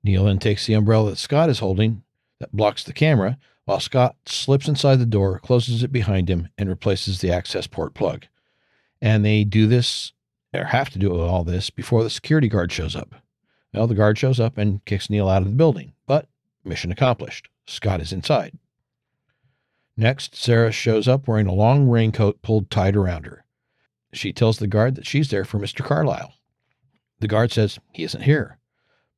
Neal 0.03 0.25
then 0.25 0.39
takes 0.39 0.65
the 0.65 0.73
umbrella 0.73 1.11
that 1.11 1.17
Scott 1.17 1.49
is 1.49 1.59
holding 1.59 2.03
that 2.39 2.55
blocks 2.55 2.83
the 2.83 2.93
camera 2.93 3.37
while 3.65 3.79
Scott 3.79 4.15
slips 4.25 4.69
inside 4.69 4.95
the 4.95 5.05
door, 5.05 5.39
closes 5.39 5.83
it 5.83 5.91
behind 5.91 6.29
him, 6.29 6.47
and 6.57 6.69
replaces 6.69 7.19
the 7.19 7.31
access 7.31 7.67
port 7.67 7.93
plug. 7.93 8.25
And 9.01 9.25
they 9.25 9.43
do 9.43 9.67
this, 9.67 10.13
or 10.53 10.63
have 10.63 10.89
to 10.91 10.99
do 10.99 11.13
all 11.19 11.43
this, 11.43 11.69
before 11.69 12.01
the 12.03 12.09
security 12.09 12.47
guard 12.47 12.71
shows 12.71 12.95
up. 12.95 13.15
Well, 13.73 13.87
the 13.87 13.93
guard 13.93 14.17
shows 14.17 14.39
up 14.39 14.57
and 14.57 14.83
kicks 14.85 15.09
Neal 15.09 15.27
out 15.27 15.41
of 15.41 15.49
the 15.49 15.55
building, 15.55 15.91
but 16.05 16.29
mission 16.63 16.93
accomplished. 16.93 17.49
Scott 17.65 17.99
is 17.99 18.13
inside. 18.13 18.57
Next, 19.97 20.35
Sarah 20.35 20.71
shows 20.71 21.07
up 21.07 21.27
wearing 21.27 21.47
a 21.47 21.53
long 21.53 21.89
raincoat 21.89 22.41
pulled 22.41 22.69
tight 22.69 22.95
around 22.95 23.25
her. 23.25 23.43
She 24.17 24.33
tells 24.33 24.57
the 24.57 24.67
guard 24.67 24.95
that 24.95 25.05
she's 25.05 25.29
there 25.29 25.45
for 25.45 25.59
Mr. 25.59 25.85
Carlyle. 25.85 26.33
The 27.19 27.27
guard 27.27 27.51
says 27.51 27.79
he 27.93 28.03
isn't 28.03 28.23
here. 28.23 28.57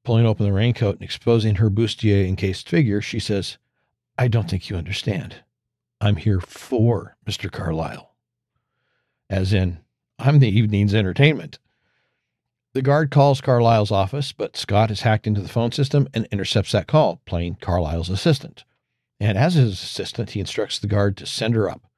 Pulling 0.03 0.25
open 0.25 0.45
the 0.45 0.53
raincoat 0.53 0.95
and 0.95 1.03
exposing 1.03 1.55
her 1.55 1.69
bustier 1.69 2.27
encased 2.27 2.69
figure, 2.69 3.01
she 3.01 3.19
says, 3.19 3.57
I 4.17 4.27
don't 4.27 4.49
think 4.49 4.69
you 4.69 4.75
understand. 4.75 5.43
I'm 6.01 6.15
here 6.15 6.39
for 6.39 7.17
Mr. 7.25 7.51
Carlyle. 7.51 8.15
As 9.29 9.53
in, 9.53 9.79
I'm 10.17 10.39
the 10.39 10.49
evening's 10.49 10.93
entertainment. 10.93 11.59
The 12.73 12.81
guard 12.81 13.11
calls 13.11 13.41
Carlyle's 13.41 13.91
office, 13.91 14.31
but 14.31 14.55
Scott 14.55 14.89
has 14.89 15.01
hacked 15.01 15.27
into 15.27 15.41
the 15.41 15.49
phone 15.49 15.71
system 15.71 16.07
and 16.13 16.27
intercepts 16.31 16.71
that 16.71 16.87
call, 16.87 17.21
playing 17.25 17.57
Carlyle's 17.61 18.09
assistant. 18.09 18.63
And 19.19 19.37
as 19.37 19.55
his 19.55 19.73
assistant, 19.73 20.31
he 20.31 20.39
instructs 20.39 20.79
the 20.79 20.87
guard 20.87 21.17
to 21.17 21.25
send 21.25 21.55
her 21.55 21.69
up. 21.69 21.88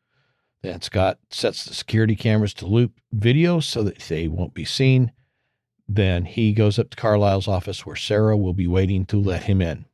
Then 0.64 0.82
Scott 0.82 1.20
sets 1.30 1.66
the 1.66 1.74
security 1.74 2.16
cameras 2.16 2.54
to 2.56 2.68
loop 2.68 3.00
video 3.12 3.60
so 3.60 3.84
that 3.84 4.00
they 4.00 4.28
won't 4.28 4.54
be 4.54 4.66
seen. 4.66 5.12
Then 5.88 6.26
he 6.26 6.54
goes 6.54 6.78
up 6.78 6.92
to 6.92 6.98
Carlisle's 6.98 7.48
office 7.48 7.86
where 7.86 7.96
Sarah 7.96 8.38
will 8.38 8.54
be 8.54 8.68
waiting 8.68 9.06
to 9.08 9.20
let 9.20 9.44
him 9.44 9.62
in. 9.62 9.86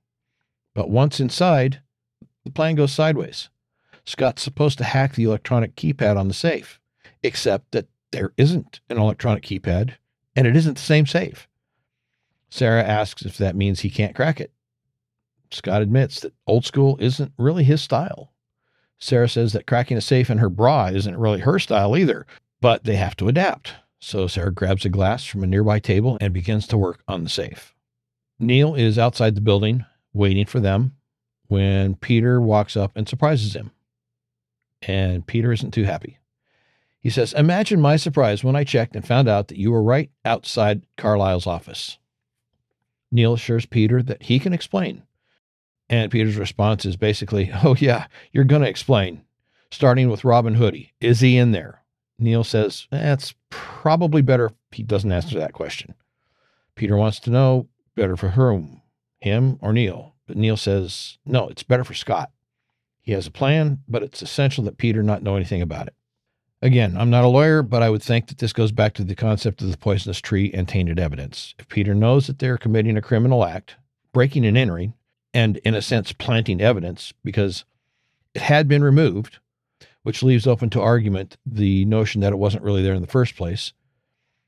But 0.76 0.90
once 0.90 1.20
inside, 1.20 1.82
the 2.44 2.52
plan 2.52 2.76
goes 2.76 2.92
sideways. 2.92 3.50
Scott's 4.06 4.42
supposed 4.42 4.78
to 4.78 4.84
hack 4.84 5.16
the 5.16 5.24
electronic 5.24 5.76
keypad 5.76 6.18
on 6.18 6.28
the 6.28 6.34
safe, 6.34 6.80
except 7.24 7.72
that 7.72 7.88
there 8.12 8.34
isn't 8.38 8.80
an 8.90 8.98
electronic 8.98 9.44
keypad 9.44 9.96
and 10.36 10.46
it 10.46 10.56
isn't 10.56 10.76
the 10.76 10.82
same 10.82 11.06
safe. 11.06 11.48
Sarah 12.50 12.84
asks 12.84 13.24
if 13.24 13.38
that 13.38 13.56
means 13.56 13.80
he 13.80 13.90
can't 13.90 14.16
crack 14.16 14.40
it. 14.40 14.52
Scott 15.52 15.82
admits 15.82 16.20
that 16.20 16.34
old 16.46 16.66
school 16.66 16.98
isn't 17.00 17.34
really 17.38 17.64
his 17.64 17.82
style. 17.82 18.34
Sarah 19.00 19.30
says 19.30 19.54
that 19.54 19.68
cracking 19.68 19.98
a 19.98 20.02
safe 20.02 20.30
in 20.30 20.40
her 20.40 20.50
bra 20.50 20.88
isn't 20.88 21.18
really 21.18 21.40
her 21.42 21.60
style 21.60 21.96
either, 21.98 22.26
but 22.62 22.84
they 22.84 22.96
have 22.96 23.16
to 23.18 23.28
adapt. 23.28 23.76
So 24.00 24.28
Sarah 24.28 24.54
grabs 24.54 24.86
a 24.86 24.90
glass 24.90 25.26
from 25.26 25.44
a 25.44 25.48
nearby 25.48 25.80
table 25.80 26.18
and 26.22 26.34
begins 26.34 26.68
to 26.68 26.78
work 26.78 27.02
on 27.08 27.24
the 27.24 27.30
safe. 27.30 27.74
Neal 28.40 28.76
is 28.76 29.00
outside 29.00 29.36
the 29.36 29.42
building 29.42 29.86
waiting 30.14 30.46
for 30.46 30.60
them 30.60 30.96
when 31.48 31.96
Peter 31.96 32.42
walks 32.42 32.76
up 32.76 32.92
and 32.96 33.08
surprises 33.08 33.56
him. 33.56 33.72
And 34.82 35.26
Peter 35.26 35.52
isn't 35.52 35.72
too 35.72 35.86
happy. 35.86 36.20
He 37.00 37.10
says, 37.10 37.34
Imagine 37.34 37.80
my 37.80 37.96
surprise 37.96 38.44
when 38.44 38.56
I 38.56 38.64
checked 38.64 38.96
and 38.96 39.08
found 39.08 39.28
out 39.28 39.48
that 39.48 39.58
you 39.58 39.72
were 39.72 39.82
right 39.82 40.12
outside 40.26 40.86
Carlisle's 40.98 41.48
office. 41.48 41.98
Neal 43.12 43.34
assures 43.34 43.66
Peter 43.66 44.04
that 44.04 44.24
he 44.24 44.40
can 44.40 44.54
explain. 44.54 45.04
And 45.90 46.12
Peter's 46.12 46.38
response 46.38 46.86
is 46.86 46.96
basically, 46.96 47.52
Oh, 47.64 47.76
yeah, 47.78 48.08
you're 48.32 48.44
going 48.44 48.62
to 48.62 48.70
explain. 48.70 49.24
Starting 49.72 50.10
with 50.10 50.24
Robin 50.24 50.56
Hoodie. 50.56 50.94
Is 51.02 51.20
he 51.20 51.38
in 51.38 51.52
there? 51.52 51.84
Neal 52.20 52.44
says, 52.44 52.88
That's 52.90 53.36
probably 53.50 54.22
better 54.22 54.48
if 54.48 54.54
he 54.72 54.84
doesn't 54.84 55.12
answer 55.12 55.38
that 55.40 55.54
question. 55.54 55.94
Peter 56.76 56.96
wants 56.96 57.20
to 57.22 57.32
know 57.32 57.68
better 57.96 58.16
for 58.16 58.30
whom, 58.30 58.82
him 59.20 59.60
or 59.62 59.74
Neal. 59.74 60.16
But 60.26 60.38
Neal 60.38 60.58
says, 60.58 61.18
No, 61.26 61.48
it's 61.50 61.64
better 61.64 61.84
for 61.84 61.94
Scott. 61.94 62.32
He 63.02 63.14
has 63.14 63.28
a 63.28 63.32
plan, 63.32 63.80
but 63.88 64.04
it's 64.04 64.22
essential 64.22 64.64
that 64.66 64.78
Peter 64.78 65.02
not 65.02 65.24
know 65.24 65.36
anything 65.36 65.62
about 65.62 65.88
it. 65.88 65.94
Again, 66.62 66.98
I'm 66.98 67.10
not 67.10 67.24
a 67.24 67.28
lawyer, 67.30 67.62
but 67.62 67.84
I 67.84 67.90
would 67.90 68.02
think 68.02 68.28
that 68.28 68.40
this 68.40 68.52
goes 68.52 68.72
back 68.72 68.94
to 68.96 69.04
the 69.04 69.16
concept 69.16 69.62
of 69.62 69.70
the 69.70 69.78
poisonous 69.78 70.20
tree 70.20 70.52
and 70.54 70.68
tainted 70.68 71.00
evidence. 71.00 71.54
If 71.60 71.70
Peter 71.70 71.94
knows 71.94 72.28
that 72.28 72.40
they're 72.40 72.58
committing 72.58 72.98
a 72.98 73.02
criminal 73.02 73.46
act, 73.46 73.76
breaking 74.12 74.46
and 74.46 74.58
entering, 74.58 74.94
and 75.34 75.58
in 75.58 75.76
a 75.76 75.82
sense 75.82 76.12
planting 76.14 76.62
evidence 76.62 77.14
because 77.24 77.66
it 78.34 78.42
had 78.42 78.68
been 78.68 78.84
removed, 78.84 79.40
which 80.04 80.24
leaves 80.24 80.48
open 80.48 80.70
to 80.72 80.82
argument 80.82 81.38
the 81.46 81.86
notion 81.86 82.22
that 82.22 82.34
it 82.34 82.40
wasn't 82.40 82.64
really 82.64 82.84
there 82.84 82.94
in 82.94 83.02
the 83.02 83.08
first 83.08 83.36
place, 83.36 83.74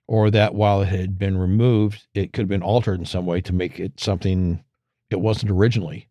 or 0.07 0.31
that 0.31 0.55
while 0.55 0.81
it 0.81 0.87
had 0.87 1.17
been 1.17 1.37
removed, 1.37 2.07
it 2.13 2.33
could 2.33 2.43
have 2.43 2.49
been 2.49 2.63
altered 2.63 2.99
in 2.99 3.05
some 3.05 3.25
way 3.25 3.41
to 3.41 3.53
make 3.53 3.79
it 3.79 3.99
something 3.99 4.63
it 5.09 5.19
wasn't 5.19 5.51
originally. 5.51 6.07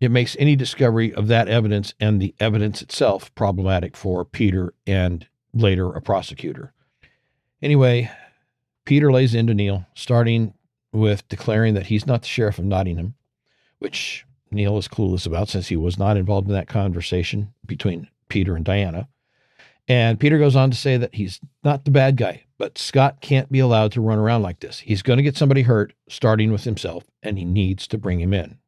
It 0.00 0.10
makes 0.10 0.36
any 0.38 0.56
discovery 0.56 1.12
of 1.12 1.28
that 1.28 1.48
evidence 1.48 1.92
and 2.00 2.20
the 2.20 2.34
evidence 2.40 2.82
itself 2.82 3.34
problematic 3.34 3.96
for 3.96 4.24
Peter 4.24 4.72
and 4.86 5.26
later 5.52 5.92
a 5.92 6.00
prosecutor. 6.00 6.72
Anyway, 7.60 8.10
Peter 8.84 9.12
lays 9.12 9.34
into 9.34 9.54
Neal, 9.54 9.86
starting 9.94 10.54
with 10.92 11.28
declaring 11.28 11.74
that 11.74 11.86
he's 11.86 12.06
not 12.06 12.22
the 12.22 12.28
sheriff 12.28 12.58
of 12.58 12.64
Nottingham, 12.64 13.14
which 13.80 14.24
Neal 14.52 14.78
is 14.78 14.88
clueless 14.88 15.26
about 15.26 15.48
since 15.48 15.68
he 15.68 15.76
was 15.76 15.98
not 15.98 16.16
involved 16.16 16.46
in 16.46 16.54
that 16.54 16.68
conversation 16.68 17.52
between 17.66 18.08
Peter 18.28 18.54
and 18.54 18.64
Diana. 18.64 19.08
And 19.88 20.20
Peter 20.20 20.38
goes 20.38 20.54
on 20.54 20.70
to 20.70 20.76
say 20.76 20.96
that 20.96 21.14
he's 21.14 21.40
not 21.64 21.84
the 21.84 21.90
bad 21.90 22.16
guy, 22.16 22.44
but 22.58 22.78
Scott 22.78 23.20
can't 23.20 23.50
be 23.50 23.58
allowed 23.58 23.90
to 23.92 24.00
run 24.00 24.18
around 24.18 24.42
like 24.42 24.60
this. 24.60 24.78
He's 24.78 25.02
going 25.02 25.16
to 25.16 25.22
get 25.22 25.36
somebody 25.36 25.62
hurt, 25.62 25.92
starting 26.08 26.52
with 26.52 26.62
himself, 26.62 27.04
and 27.22 27.36
he 27.36 27.44
needs 27.44 27.88
to 27.88 27.98
bring 27.98 28.20
him 28.20 28.32
in. 28.32 28.58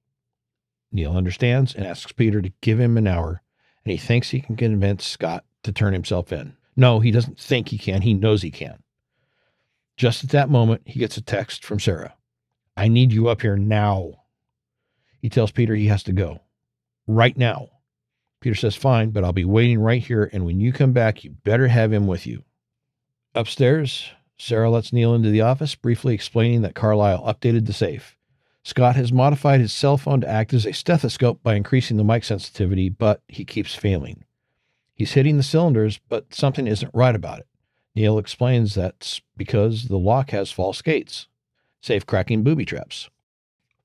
Neal 0.90 1.16
understands 1.16 1.74
and 1.74 1.86
asks 1.86 2.10
Peter 2.12 2.42
to 2.42 2.52
give 2.60 2.80
him 2.80 2.96
an 2.98 3.06
hour, 3.06 3.42
and 3.84 3.92
he 3.92 3.98
thinks 3.98 4.30
he 4.30 4.40
can 4.40 4.56
convince 4.56 5.06
Scott 5.06 5.44
to 5.62 5.72
turn 5.72 5.92
himself 5.92 6.32
in. 6.32 6.56
No, 6.76 7.00
he 7.00 7.10
doesn't 7.10 7.38
think 7.38 7.68
he 7.68 7.78
can. 7.78 8.02
He 8.02 8.14
knows 8.14 8.42
he 8.42 8.50
can. 8.50 8.82
Just 9.96 10.24
at 10.24 10.30
that 10.30 10.50
moment, 10.50 10.82
he 10.86 10.98
gets 10.98 11.16
a 11.16 11.22
text 11.22 11.64
from 11.64 11.78
Sarah 11.78 12.14
I 12.76 12.88
need 12.88 13.12
you 13.12 13.28
up 13.28 13.42
here 13.42 13.56
now. 13.56 14.21
He 15.22 15.28
tells 15.28 15.52
Peter 15.52 15.74
he 15.74 15.86
has 15.86 16.02
to 16.02 16.12
go 16.12 16.40
right 17.06 17.36
now. 17.36 17.68
Peter 18.40 18.56
says, 18.56 18.74
Fine, 18.74 19.10
but 19.10 19.22
I'll 19.22 19.32
be 19.32 19.44
waiting 19.44 19.78
right 19.78 20.02
here, 20.02 20.28
and 20.32 20.44
when 20.44 20.60
you 20.60 20.72
come 20.72 20.92
back, 20.92 21.22
you 21.22 21.30
better 21.30 21.68
have 21.68 21.92
him 21.92 22.08
with 22.08 22.26
you. 22.26 22.42
Upstairs, 23.34 24.10
Sarah 24.36 24.68
lets 24.68 24.92
Neal 24.92 25.14
into 25.14 25.30
the 25.30 25.40
office, 25.40 25.76
briefly 25.76 26.12
explaining 26.12 26.62
that 26.62 26.74
Carlisle 26.74 27.22
updated 27.22 27.66
the 27.66 27.72
safe. 27.72 28.16
Scott 28.64 28.96
has 28.96 29.12
modified 29.12 29.60
his 29.60 29.72
cell 29.72 29.96
phone 29.96 30.20
to 30.20 30.28
act 30.28 30.52
as 30.52 30.66
a 30.66 30.72
stethoscope 30.72 31.42
by 31.42 31.54
increasing 31.54 31.96
the 31.96 32.04
mic 32.04 32.24
sensitivity, 32.24 32.88
but 32.88 33.22
he 33.28 33.44
keeps 33.44 33.74
failing. 33.74 34.24
He's 34.94 35.12
hitting 35.12 35.36
the 35.36 35.42
cylinders, 35.42 36.00
but 36.08 36.34
something 36.34 36.66
isn't 36.66 36.94
right 36.94 37.14
about 37.14 37.38
it. 37.38 37.46
Neal 37.94 38.18
explains 38.18 38.74
that's 38.74 39.20
because 39.36 39.84
the 39.84 39.98
lock 39.98 40.30
has 40.30 40.50
false 40.50 40.82
gates, 40.82 41.28
safe 41.80 42.06
cracking 42.06 42.42
booby 42.42 42.64
traps. 42.64 43.08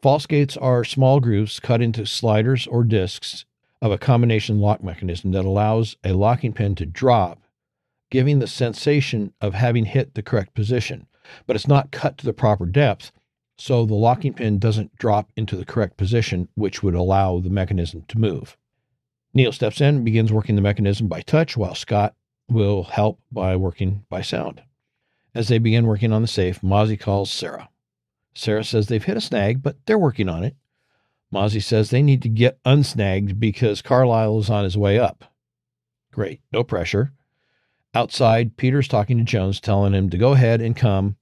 False 0.07 0.25
gates 0.25 0.55
are 0.55 0.85
small 0.85 1.19
grooves 1.19 1.59
cut 1.59 1.81
into 1.81 2.05
sliders 2.05 2.65
or 2.65 2.85
discs 2.85 3.43
of 3.81 3.91
a 3.91 3.97
combination 3.97 4.61
lock 4.61 4.81
mechanism 4.81 5.33
that 5.33 5.43
allows 5.43 5.97
a 6.01 6.13
locking 6.13 6.53
pin 6.53 6.75
to 6.75 6.85
drop, 6.85 7.41
giving 8.09 8.39
the 8.39 8.47
sensation 8.47 9.33
of 9.41 9.53
having 9.53 9.83
hit 9.83 10.13
the 10.13 10.21
correct 10.21 10.53
position. 10.53 11.07
But 11.45 11.57
it's 11.57 11.67
not 11.67 11.91
cut 11.91 12.17
to 12.19 12.25
the 12.25 12.31
proper 12.31 12.65
depth, 12.65 13.11
so 13.57 13.85
the 13.85 13.95
locking 13.95 14.33
pin 14.33 14.59
doesn't 14.59 14.95
drop 14.95 15.29
into 15.35 15.57
the 15.57 15.65
correct 15.65 15.97
position, 15.97 16.47
which 16.55 16.81
would 16.81 16.95
allow 16.95 17.41
the 17.41 17.49
mechanism 17.49 18.05
to 18.07 18.17
move. 18.17 18.55
Neal 19.33 19.51
steps 19.51 19.81
in 19.81 19.95
and 19.95 20.05
begins 20.05 20.31
working 20.31 20.55
the 20.55 20.61
mechanism 20.61 21.09
by 21.09 21.19
touch, 21.19 21.57
while 21.57 21.75
Scott 21.75 22.15
will 22.47 22.83
help 22.83 23.19
by 23.29 23.57
working 23.57 24.05
by 24.07 24.21
sound. 24.21 24.63
As 25.35 25.49
they 25.49 25.57
begin 25.57 25.85
working 25.85 26.13
on 26.13 26.21
the 26.21 26.29
safe, 26.29 26.61
Mozzie 26.61 26.97
calls 26.97 27.29
Sarah. 27.29 27.67
Sarah 28.37 28.63
says 28.63 28.85
they've 28.85 29.03
hit 29.03 29.17
a 29.17 29.21
snag, 29.21 29.63
but 29.63 29.77
they're 29.87 29.97
working 29.97 30.29
on 30.29 30.43
it. 30.43 30.55
Mozzie 31.33 31.61
says 31.61 31.89
they 31.89 32.03
need 32.03 32.21
to 32.21 32.29
get 32.29 32.61
unsnagged 32.63 33.39
because 33.39 33.81
Carlisle 33.81 34.37
is 34.37 34.49
on 34.51 34.63
his 34.63 34.77
way 34.77 34.99
up. 34.99 35.33
Great, 36.11 36.39
no 36.51 36.63
pressure. 36.63 37.13
Outside, 37.95 38.55
Peter's 38.55 38.87
talking 38.87 39.17
to 39.17 39.23
Jones, 39.23 39.59
telling 39.59 39.93
him 39.93 40.11
to 40.11 40.19
go 40.19 40.33
ahead 40.33 40.61
and 40.61 40.75
come, 40.75 41.17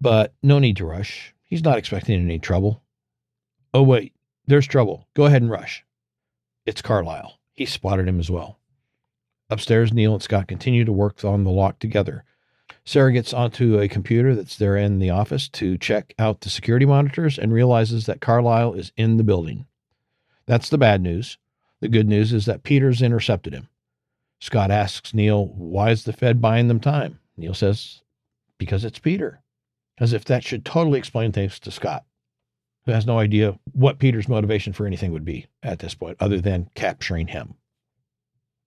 but 0.00 0.32
no 0.42 0.58
need 0.58 0.78
to 0.78 0.86
rush. 0.86 1.34
He's 1.44 1.62
not 1.62 1.76
expecting 1.76 2.18
any 2.18 2.38
trouble. 2.38 2.82
Oh, 3.74 3.82
wait, 3.82 4.14
there's 4.46 4.66
trouble. 4.66 5.06
Go 5.12 5.26
ahead 5.26 5.42
and 5.42 5.50
rush. 5.50 5.84
It's 6.64 6.80
Carlisle. 6.80 7.38
He 7.52 7.66
spotted 7.66 8.08
him 8.08 8.18
as 8.18 8.30
well. 8.30 8.58
Upstairs, 9.50 9.92
Neal 9.92 10.14
and 10.14 10.22
Scott 10.22 10.48
continue 10.48 10.86
to 10.86 10.92
work 10.92 11.22
on 11.26 11.44
the 11.44 11.50
lock 11.50 11.78
together. 11.78 12.24
Sarah 12.88 13.12
gets 13.12 13.34
onto 13.34 13.78
a 13.78 13.86
computer 13.86 14.34
that's 14.34 14.56
there 14.56 14.74
in 14.74 14.98
the 14.98 15.10
office 15.10 15.46
to 15.50 15.76
check 15.76 16.14
out 16.18 16.40
the 16.40 16.48
security 16.48 16.86
monitors 16.86 17.38
and 17.38 17.52
realizes 17.52 18.06
that 18.06 18.22
Carlisle 18.22 18.72
is 18.72 18.92
in 18.96 19.18
the 19.18 19.22
building. 19.22 19.66
That's 20.46 20.70
the 20.70 20.78
bad 20.78 21.02
news. 21.02 21.36
The 21.80 21.88
good 21.88 22.08
news 22.08 22.32
is 22.32 22.46
that 22.46 22.62
Peter's 22.62 23.02
intercepted 23.02 23.52
him. 23.52 23.68
Scott 24.40 24.70
asks 24.70 25.12
Neal, 25.12 25.48
why 25.48 25.90
is 25.90 26.04
the 26.04 26.14
Fed 26.14 26.40
buying 26.40 26.68
them 26.68 26.80
time? 26.80 27.18
Neal 27.36 27.52
says, 27.52 28.00
because 28.56 28.86
it's 28.86 28.98
Peter 28.98 29.42
as 29.98 30.14
if 30.14 30.24
that 30.24 30.42
should 30.42 30.64
totally 30.64 30.98
explain 30.98 31.30
things 31.30 31.58
to 31.60 31.70
Scott, 31.70 32.06
who 32.86 32.92
has 32.92 33.04
no 33.04 33.18
idea 33.18 33.58
what 33.72 33.98
Peter's 33.98 34.30
motivation 34.30 34.72
for 34.72 34.86
anything 34.86 35.12
would 35.12 35.26
be 35.26 35.44
at 35.62 35.80
this 35.80 35.94
point, 35.94 36.16
other 36.20 36.40
than 36.40 36.70
capturing 36.74 37.26
him. 37.26 37.52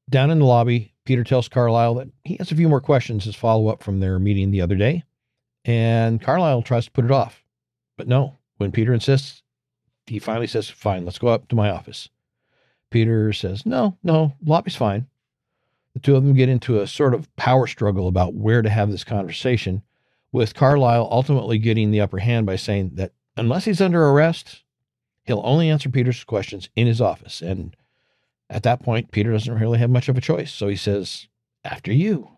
Down 0.08 0.30
in 0.30 0.38
the 0.38 0.46
lobby, 0.46 0.91
Peter 1.06 1.24
tells 1.24 1.50
Carlisle 1.50 1.96
that 1.96 2.10
he 2.24 2.38
has 2.38 2.52
a 2.52 2.56
few 2.56 2.70
more 2.70 2.82
questions 2.82 3.28
as 3.28 3.36
follow 3.36 3.68
up 3.68 3.82
from 3.82 4.00
their 4.00 4.20
meeting 4.20 4.52
the 4.52 4.62
other 4.62 4.76
day, 4.76 5.04
and 5.66 6.22
Carlisle 6.22 6.62
tries 6.62 6.86
to 6.86 6.92
put 6.92 7.06
it 7.06 7.12
off. 7.12 7.44
But 7.98 8.08
no, 8.08 8.38
when 8.58 8.72
Peter 8.72 8.94
insists, 8.94 9.44
he 10.06 10.20
finally 10.20 10.48
says, 10.48 10.70
Fine, 10.70 11.06
let's 11.06 11.20
go 11.20 11.28
up 11.30 11.48
to 11.50 11.56
my 11.56 11.70
office. 11.70 12.10
Peter 12.90 13.34
says, 13.34 13.66
No, 13.66 13.98
no, 14.04 14.36
lobby's 14.44 14.76
fine. 14.76 15.08
The 15.94 16.00
two 16.00 16.16
of 16.16 16.24
them 16.24 16.34
get 16.34 16.50
into 16.50 16.80
a 16.80 16.88
sort 16.88 17.14
of 17.14 17.34
power 17.36 17.68
struggle 17.68 18.08
about 18.08 18.34
where 18.34 18.62
to 18.62 18.70
have 18.70 18.92
this 18.92 19.04
conversation 19.04 19.82
with 20.32 20.56
Carlisle 20.56 21.08
ultimately 21.12 21.58
getting 21.58 21.92
the 21.92 22.02
upper 22.02 22.20
hand 22.20 22.46
by 22.46 22.56
saying 22.56 22.92
that 22.94 23.14
unless 23.36 23.66
he's 23.66 23.82
under 23.82 24.06
arrest, 24.08 24.64
he'll 25.26 25.42
only 25.44 25.70
answer 25.70 25.90
Peter's 25.90 26.24
questions 26.24 26.70
in 26.76 26.88
his 26.88 27.02
office. 27.02 27.42
And 27.42 27.76
at 28.52 28.64
that 28.64 28.84
point, 28.84 29.12
Peter 29.12 29.32
doesn't 29.32 29.58
really 29.58 29.80
have 29.80 29.90
much 29.90 30.10
of 30.10 30.18
a 30.18 30.22
choice. 30.22 30.52
So 30.52 30.68
he 30.68 30.76
says, 30.76 31.28
After 31.64 31.92
you. 31.92 32.38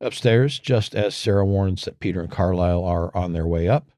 Upstairs, 0.00 0.58
just 0.58 0.94
as 0.94 1.14
Sarah 1.14 1.46
warns 1.46 1.84
that 1.84 2.00
Peter 2.00 2.20
and 2.20 2.30
Carlisle 2.30 2.84
are 2.84 3.14
on 3.16 3.32
their 3.32 3.46
way 3.46 3.68
up, 3.68 3.90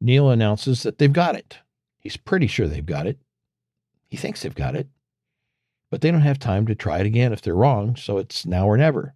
Neal 0.00 0.30
announces 0.30 0.82
that 0.82 0.98
they've 0.98 1.12
got 1.12 1.36
it. 1.36 1.58
He's 1.98 2.16
pretty 2.16 2.46
sure 2.46 2.66
they've 2.66 2.84
got 2.84 3.06
it. 3.06 3.18
He 4.08 4.16
thinks 4.16 4.42
they've 4.42 4.54
got 4.54 4.74
it. 4.74 4.88
But 5.90 6.00
they 6.00 6.10
don't 6.10 6.22
have 6.22 6.38
time 6.38 6.66
to 6.66 6.74
try 6.74 6.98
it 6.98 7.06
again 7.06 7.32
if 7.32 7.42
they're 7.42 7.54
wrong, 7.54 7.94
so 7.96 8.16
it's 8.16 8.46
now 8.46 8.66
or 8.66 8.76
never. 8.76 9.14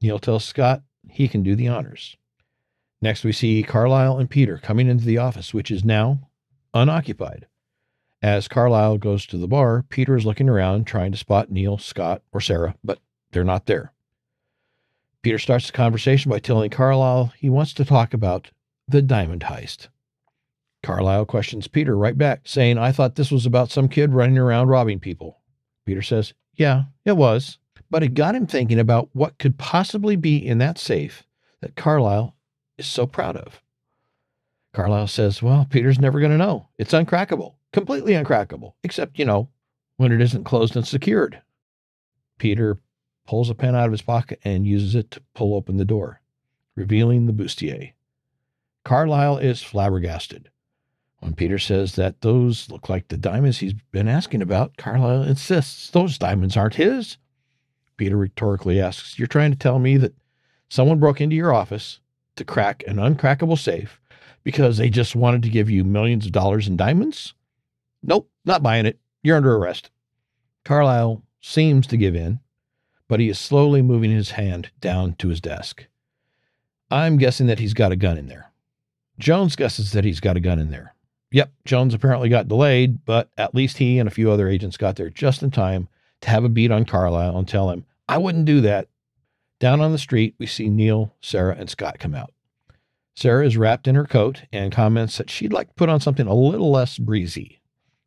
Neal 0.00 0.18
tells 0.18 0.44
Scott 0.44 0.82
he 1.08 1.28
can 1.28 1.42
do 1.42 1.54
the 1.54 1.68
honors. 1.68 2.16
Next, 3.02 3.24
we 3.24 3.32
see 3.32 3.62
Carlisle 3.62 4.18
and 4.18 4.30
Peter 4.30 4.58
coming 4.58 4.88
into 4.88 5.04
the 5.04 5.18
office, 5.18 5.52
which 5.52 5.70
is 5.70 5.84
now 5.84 6.30
unoccupied. 6.72 7.46
As 8.26 8.48
Carlisle 8.48 8.98
goes 8.98 9.24
to 9.26 9.38
the 9.38 9.46
bar, 9.46 9.84
Peter 9.88 10.16
is 10.16 10.26
looking 10.26 10.48
around 10.48 10.84
trying 10.84 11.12
to 11.12 11.16
spot 11.16 11.48
Neal, 11.48 11.78
Scott, 11.78 12.22
or 12.32 12.40
Sarah, 12.40 12.74
but 12.82 12.98
they're 13.30 13.44
not 13.44 13.66
there. 13.66 13.92
Peter 15.22 15.38
starts 15.38 15.68
the 15.68 15.72
conversation 15.72 16.28
by 16.28 16.40
telling 16.40 16.68
Carlisle 16.68 17.32
he 17.38 17.48
wants 17.48 17.72
to 17.74 17.84
talk 17.84 18.12
about 18.12 18.50
the 18.88 19.00
diamond 19.00 19.42
heist. 19.42 19.90
Carlisle 20.82 21.26
questions 21.26 21.68
Peter 21.68 21.96
right 21.96 22.18
back, 22.18 22.40
saying, 22.48 22.78
I 22.78 22.90
thought 22.90 23.14
this 23.14 23.30
was 23.30 23.46
about 23.46 23.70
some 23.70 23.88
kid 23.88 24.12
running 24.12 24.38
around 24.38 24.66
robbing 24.66 24.98
people. 24.98 25.38
Peter 25.84 26.02
says, 26.02 26.34
Yeah, 26.56 26.86
it 27.04 27.16
was. 27.16 27.58
But 27.90 28.02
it 28.02 28.14
got 28.14 28.34
him 28.34 28.48
thinking 28.48 28.80
about 28.80 29.08
what 29.12 29.38
could 29.38 29.56
possibly 29.56 30.16
be 30.16 30.44
in 30.44 30.58
that 30.58 30.78
safe 30.78 31.22
that 31.60 31.76
Carlisle 31.76 32.34
is 32.76 32.86
so 32.86 33.06
proud 33.06 33.36
of. 33.36 33.62
Carlisle 34.74 35.06
says, 35.06 35.44
Well, 35.44 35.64
Peter's 35.70 36.00
never 36.00 36.18
going 36.18 36.32
to 36.32 36.36
know. 36.36 36.66
It's 36.76 36.92
uncrackable, 36.92 37.54
completely 37.76 38.14
uncrackable, 38.14 38.72
except, 38.82 39.18
you 39.18 39.24
know, 39.26 39.50
when 39.98 40.10
it 40.10 40.22
isn't 40.22 40.44
closed 40.44 40.76
and 40.76 40.86
secured. 40.86 41.42
Peter 42.38 42.78
pulls 43.26 43.50
a 43.50 43.54
pen 43.54 43.74
out 43.74 43.84
of 43.84 43.92
his 43.92 44.00
pocket 44.00 44.40
and 44.44 44.66
uses 44.66 44.94
it 44.94 45.10
to 45.10 45.22
pull 45.34 45.54
open 45.54 45.76
the 45.76 45.84
door, 45.84 46.22
revealing 46.74 47.26
the 47.26 47.34
bustier. 47.34 47.92
Carlyle 48.82 49.36
is 49.36 49.62
flabbergasted. 49.62 50.48
When 51.18 51.34
Peter 51.34 51.58
says 51.58 51.96
that 51.96 52.22
those 52.22 52.70
look 52.70 52.88
like 52.88 53.08
the 53.08 53.18
diamonds 53.18 53.58
he's 53.58 53.74
been 53.92 54.08
asking 54.08 54.40
about, 54.40 54.78
Carlyle 54.78 55.24
insists 55.24 55.90
those 55.90 56.16
diamonds 56.16 56.56
aren't 56.56 56.76
his. 56.76 57.18
Peter 57.98 58.16
rhetorically 58.16 58.80
asks, 58.80 59.18
You're 59.18 59.28
trying 59.28 59.50
to 59.50 59.58
tell 59.58 59.78
me 59.78 59.98
that 59.98 60.14
someone 60.70 60.98
broke 60.98 61.20
into 61.20 61.36
your 61.36 61.52
office 61.52 62.00
to 62.36 62.44
crack 62.44 62.82
an 62.86 62.96
uncrackable 62.96 63.58
safe 63.58 64.00
because 64.44 64.78
they 64.78 64.88
just 64.88 65.14
wanted 65.14 65.42
to 65.42 65.50
give 65.50 65.68
you 65.68 65.84
millions 65.84 66.24
of 66.24 66.32
dollars 66.32 66.68
in 66.68 66.78
diamonds? 66.78 67.34
Nope, 68.06 68.30
not 68.44 68.62
buying 68.62 68.86
it. 68.86 68.98
You're 69.22 69.36
under 69.36 69.56
arrest. 69.56 69.90
Carlisle 70.64 71.22
seems 71.40 71.86
to 71.88 71.96
give 71.96 72.14
in, 72.14 72.40
but 73.08 73.20
he 73.20 73.28
is 73.28 73.38
slowly 73.38 73.82
moving 73.82 74.10
his 74.10 74.30
hand 74.32 74.70
down 74.80 75.14
to 75.14 75.28
his 75.28 75.40
desk. 75.40 75.86
I'm 76.90 77.18
guessing 77.18 77.48
that 77.48 77.58
he's 77.58 77.74
got 77.74 77.92
a 77.92 77.96
gun 77.96 78.16
in 78.16 78.28
there. 78.28 78.52
Jones 79.18 79.56
guesses 79.56 79.92
that 79.92 80.04
he's 80.04 80.20
got 80.20 80.36
a 80.36 80.40
gun 80.40 80.60
in 80.60 80.70
there. 80.70 80.94
Yep, 81.32 81.52
Jones 81.64 81.94
apparently 81.94 82.28
got 82.28 82.46
delayed, 82.46 83.04
but 83.04 83.30
at 83.36 83.54
least 83.54 83.78
he 83.78 83.98
and 83.98 84.06
a 84.06 84.12
few 84.12 84.30
other 84.30 84.48
agents 84.48 84.76
got 84.76 84.94
there 84.94 85.10
just 85.10 85.42
in 85.42 85.50
time 85.50 85.88
to 86.20 86.30
have 86.30 86.44
a 86.44 86.48
beat 86.48 86.70
on 86.70 86.84
Carlisle 86.84 87.36
and 87.36 87.48
tell 87.48 87.70
him, 87.70 87.84
I 88.08 88.18
wouldn't 88.18 88.44
do 88.44 88.60
that. 88.60 88.88
Down 89.58 89.80
on 89.80 89.90
the 89.90 89.98
street, 89.98 90.36
we 90.38 90.46
see 90.46 90.68
Neal, 90.68 91.14
Sarah, 91.20 91.56
and 91.58 91.68
Scott 91.68 91.98
come 91.98 92.14
out. 92.14 92.32
Sarah 93.16 93.46
is 93.46 93.56
wrapped 93.56 93.88
in 93.88 93.94
her 93.94 94.04
coat 94.04 94.42
and 94.52 94.70
comments 94.70 95.16
that 95.18 95.30
she'd 95.30 95.52
like 95.52 95.68
to 95.68 95.74
put 95.74 95.88
on 95.88 96.00
something 96.00 96.26
a 96.26 96.34
little 96.34 96.70
less 96.70 96.98
breezy. 96.98 97.60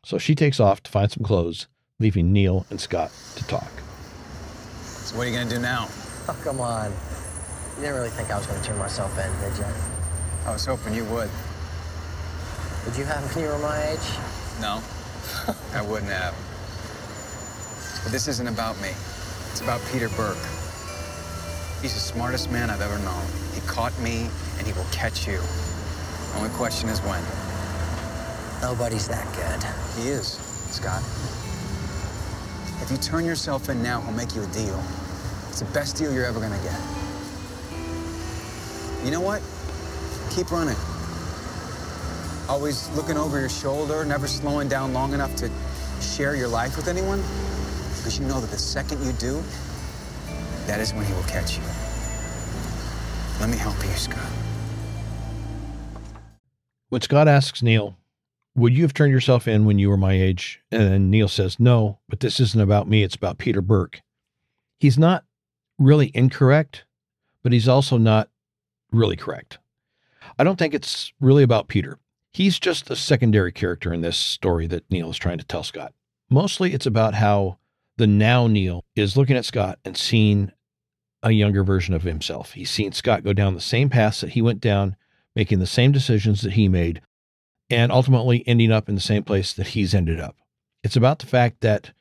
So 0.03 0.17
she 0.17 0.35
takes 0.35 0.59
off 0.59 0.81
to 0.83 0.91
find 0.91 1.11
some 1.11 1.23
clothes, 1.23 1.67
leaving 1.99 2.31
Neal 2.31 2.65
and 2.69 2.79
Scott 2.79 3.11
to 3.35 3.43
talk. 3.45 3.71
So 4.83 5.17
what 5.17 5.27
are 5.27 5.29
you 5.29 5.37
gonna 5.37 5.49
do 5.49 5.59
now? 5.59 5.87
Oh, 6.27 6.39
come 6.43 6.61
on. 6.61 6.91
You 7.75 7.85
didn't 7.85 7.95
really 7.95 8.09
think 8.09 8.29
I 8.29 8.37
was 8.37 8.45
going 8.45 8.61
to 8.61 8.67
turn 8.67 8.77
myself 8.77 9.17
in, 9.17 9.31
did 9.39 9.57
you? 9.57 9.65
I 10.45 10.51
was 10.51 10.65
hoping 10.65 10.93
you 10.93 11.05
would. 11.05 11.29
Would 12.85 12.97
you 12.97 13.05
have 13.05 13.23
when 13.33 13.45
you 13.45 13.49
were 13.49 13.57
my 13.59 13.81
age? 13.87 14.07
No, 14.59 14.83
I 15.73 15.81
wouldn't 15.81 16.11
have. 16.11 16.35
But 18.03 18.11
this 18.11 18.27
isn't 18.27 18.47
about 18.47 18.79
me. 18.81 18.89
It's 19.49 19.61
about 19.61 19.81
Peter 19.91 20.09
Burke. 20.09 20.37
He's 21.81 21.93
the 21.93 22.03
smartest 22.03 22.51
man 22.51 22.69
I've 22.69 22.81
ever 22.81 22.99
known. 22.99 23.25
He 23.55 23.61
caught 23.61 23.97
me, 24.01 24.29
and 24.57 24.67
he 24.67 24.73
will 24.73 24.87
catch 24.91 25.25
you. 25.25 25.39
Only 26.35 26.49
question 26.49 26.89
is 26.89 26.99
when. 26.99 27.23
Nobody's 28.61 29.07
that 29.07 29.25
good. 29.35 30.01
He 30.01 30.09
is, 30.09 30.33
Scott. 30.71 31.01
If 32.81 32.91
you 32.91 32.97
turn 32.97 33.25
yourself 33.25 33.69
in 33.69 33.81
now, 33.83 34.01
he'll 34.01 34.13
make 34.13 34.35
you 34.35 34.43
a 34.43 34.47
deal. 34.47 34.81
It's 35.47 35.59
the 35.59 35.71
best 35.73 35.97
deal 35.97 36.13
you're 36.13 36.25
ever 36.25 36.39
gonna 36.39 36.59
get. 36.63 36.79
You 39.05 39.11
know 39.11 39.21
what? 39.21 39.41
Keep 40.35 40.51
running. 40.51 40.75
Always 42.49 42.89
looking 42.95 43.17
over 43.17 43.39
your 43.39 43.49
shoulder, 43.49 44.03
never 44.03 44.27
slowing 44.27 44.67
down 44.67 44.93
long 44.93 45.13
enough 45.13 45.35
to 45.37 45.49
share 46.01 46.35
your 46.35 46.47
life 46.47 46.75
with 46.75 46.87
anyone. 46.87 47.19
Because 47.97 48.19
you 48.19 48.25
know 48.25 48.41
that 48.41 48.49
the 48.49 48.57
second 48.57 49.05
you 49.05 49.11
do, 49.13 49.41
that 50.65 50.79
is 50.79 50.93
when 50.93 51.05
he 51.05 51.13
will 51.13 51.23
catch 51.23 51.57
you. 51.57 51.63
Let 53.39 53.49
me 53.49 53.57
help 53.57 53.75
you, 53.83 53.91
Scott. 53.91 54.31
When 56.89 57.01
Scott 57.01 57.27
asks 57.27 57.61
Neal, 57.61 57.98
Would 58.59 58.75
you 58.75 58.83
have 58.83 58.93
turned 58.93 59.13
yourself 59.13 59.47
in 59.47 59.63
when 59.63 59.79
you 59.79 59.89
were 59.89 59.95
my 59.95 60.11
age? 60.11 60.61
And 60.69 61.09
Neal 61.09 61.29
says, 61.29 61.61
No, 61.61 61.99
but 62.09 62.19
this 62.19 62.41
isn't 62.41 62.59
about 62.59 62.89
me. 62.89 63.03
It's 63.03 63.15
about 63.15 63.37
Peter 63.37 63.61
Burke. 63.61 64.01
He's 64.81 64.97
not 64.97 65.23
really 65.77 66.11
incorrect, 66.13 66.83
but 67.41 67.53
he's 67.53 67.69
also 67.69 67.97
not 67.97 68.29
really 68.91 69.15
correct. 69.15 69.59
I 70.37 70.43
don't 70.43 70.59
think 70.59 70.73
it's 70.73 71.13
really 71.21 71.41
about 71.41 71.69
Peter. 71.69 71.99
He's 72.33 72.59
just 72.59 72.91
a 72.91 72.97
secondary 72.97 73.53
character 73.53 73.93
in 73.93 74.01
this 74.01 74.17
story 74.17 74.67
that 74.67 74.91
Neal 74.91 75.09
is 75.09 75.17
trying 75.17 75.37
to 75.37 75.45
tell 75.45 75.63
Scott. 75.63 75.93
Mostly 76.29 76.73
it's 76.73 76.85
about 76.85 77.13
how 77.13 77.59
the 77.95 78.07
now 78.07 78.47
Neal 78.47 78.83
is 78.93 79.15
looking 79.15 79.37
at 79.37 79.45
Scott 79.45 79.79
and 79.85 79.95
seeing 79.95 80.51
a 81.23 81.31
younger 81.31 81.63
version 81.63 81.93
of 81.93 82.03
himself. 82.03 82.51
He's 82.51 82.69
seen 82.69 82.91
Scott 82.91 83.23
go 83.23 83.31
down 83.31 83.53
the 83.53 83.61
same 83.61 83.89
paths 83.89 84.19
that 84.19 84.31
he 84.31 84.41
went 84.41 84.59
down, 84.59 84.97
making 85.33 85.59
the 85.59 85.65
same 85.65 85.93
decisions 85.93 86.41
that 86.41 86.53
he 86.53 86.67
made, 86.67 87.01
and 87.69 87.91
ultimately 87.91 88.43
ending 88.47 88.71
up 88.71 88.89
in 88.89 88.95
the 88.95 89.01
same 89.01 89.23
place 89.23 89.53
that 89.53 89.67
he's 89.67 89.93
ended 89.93 90.19
up. 90.19 90.35
It's 90.83 90.95
about 90.95 91.19
the 91.19 91.27
fact 91.27 91.61
that 91.61 91.91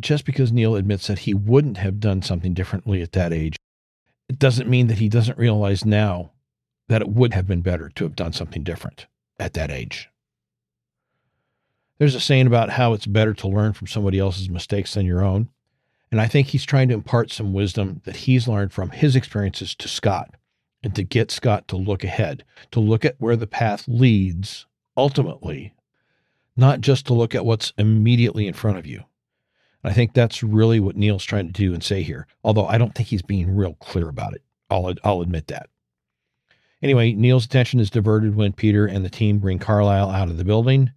just 0.00 0.24
because 0.24 0.52
Neal 0.52 0.76
admits 0.76 1.06
that 1.08 1.20
he 1.20 1.34
wouldn't 1.34 1.76
have 1.76 2.00
done 2.00 2.22
something 2.22 2.54
differently 2.54 3.02
at 3.02 3.12
that 3.12 3.32
age, 3.32 3.56
it 4.28 4.38
doesn't 4.38 4.68
mean 4.68 4.86
that 4.86 4.98
he 4.98 5.08
doesn't 5.08 5.38
realize 5.38 5.84
now 5.84 6.30
that 6.88 7.02
it 7.02 7.08
would 7.08 7.34
have 7.34 7.46
been 7.46 7.60
better 7.60 7.88
to 7.90 8.04
have 8.04 8.16
done 8.16 8.32
something 8.32 8.62
different 8.62 9.06
at 9.38 9.54
that 9.54 9.70
age. 9.70 10.08
There's 11.98 12.14
a 12.14 12.20
saying 12.20 12.46
about 12.46 12.70
how 12.70 12.94
it's 12.94 13.06
better 13.06 13.34
to 13.34 13.48
learn 13.48 13.74
from 13.74 13.86
somebody 13.86 14.18
else's 14.18 14.48
mistakes 14.48 14.94
than 14.94 15.04
your 15.04 15.22
own. 15.22 15.50
And 16.10 16.20
I 16.20 16.26
think 16.26 16.48
he's 16.48 16.64
trying 16.64 16.88
to 16.88 16.94
impart 16.94 17.30
some 17.30 17.52
wisdom 17.52 18.00
that 18.04 18.16
he's 18.16 18.48
learned 18.48 18.72
from 18.72 18.90
his 18.90 19.14
experiences 19.14 19.74
to 19.76 19.86
Scott 19.86 20.34
and 20.82 20.94
to 20.94 21.02
get 21.02 21.30
Scott 21.30 21.68
to 21.68 21.76
look 21.76 22.02
ahead, 22.02 22.42
to 22.70 22.80
look 22.80 23.04
at 23.04 23.16
where 23.18 23.36
the 23.36 23.46
path 23.46 23.86
leads 23.86 24.66
ultimately, 24.96 25.74
not 26.56 26.80
just 26.80 27.06
to 27.06 27.14
look 27.14 27.34
at 27.34 27.44
what's 27.44 27.72
immediately 27.78 28.46
in 28.46 28.54
front 28.54 28.78
of 28.78 28.86
you. 28.86 29.04
I 29.82 29.92
think 29.92 30.12
that's 30.12 30.42
really 30.42 30.78
what 30.78 30.96
Neal's 30.96 31.24
trying 31.24 31.46
to 31.46 31.52
do 31.52 31.72
and 31.72 31.82
say 31.82 32.02
here, 32.02 32.26
although 32.44 32.66
I 32.66 32.76
don't 32.76 32.94
think 32.94 33.08
he's 33.08 33.22
being 33.22 33.54
real 33.54 33.74
clear 33.74 34.08
about 34.08 34.34
it. 34.34 34.42
I'll, 34.68 34.94
I'll 35.04 35.22
admit 35.22 35.46
that. 35.46 35.70
Anyway, 36.82 37.12
Neal's 37.12 37.44
attention 37.44 37.80
is 37.80 37.90
diverted 37.90 38.34
when 38.36 38.52
Peter 38.52 38.86
and 38.86 39.04
the 39.04 39.10
team 39.10 39.38
bring 39.38 39.58
Carlisle 39.58 40.10
out 40.10 40.28
of 40.28 40.36
the 40.36 40.44
building, 40.44 40.92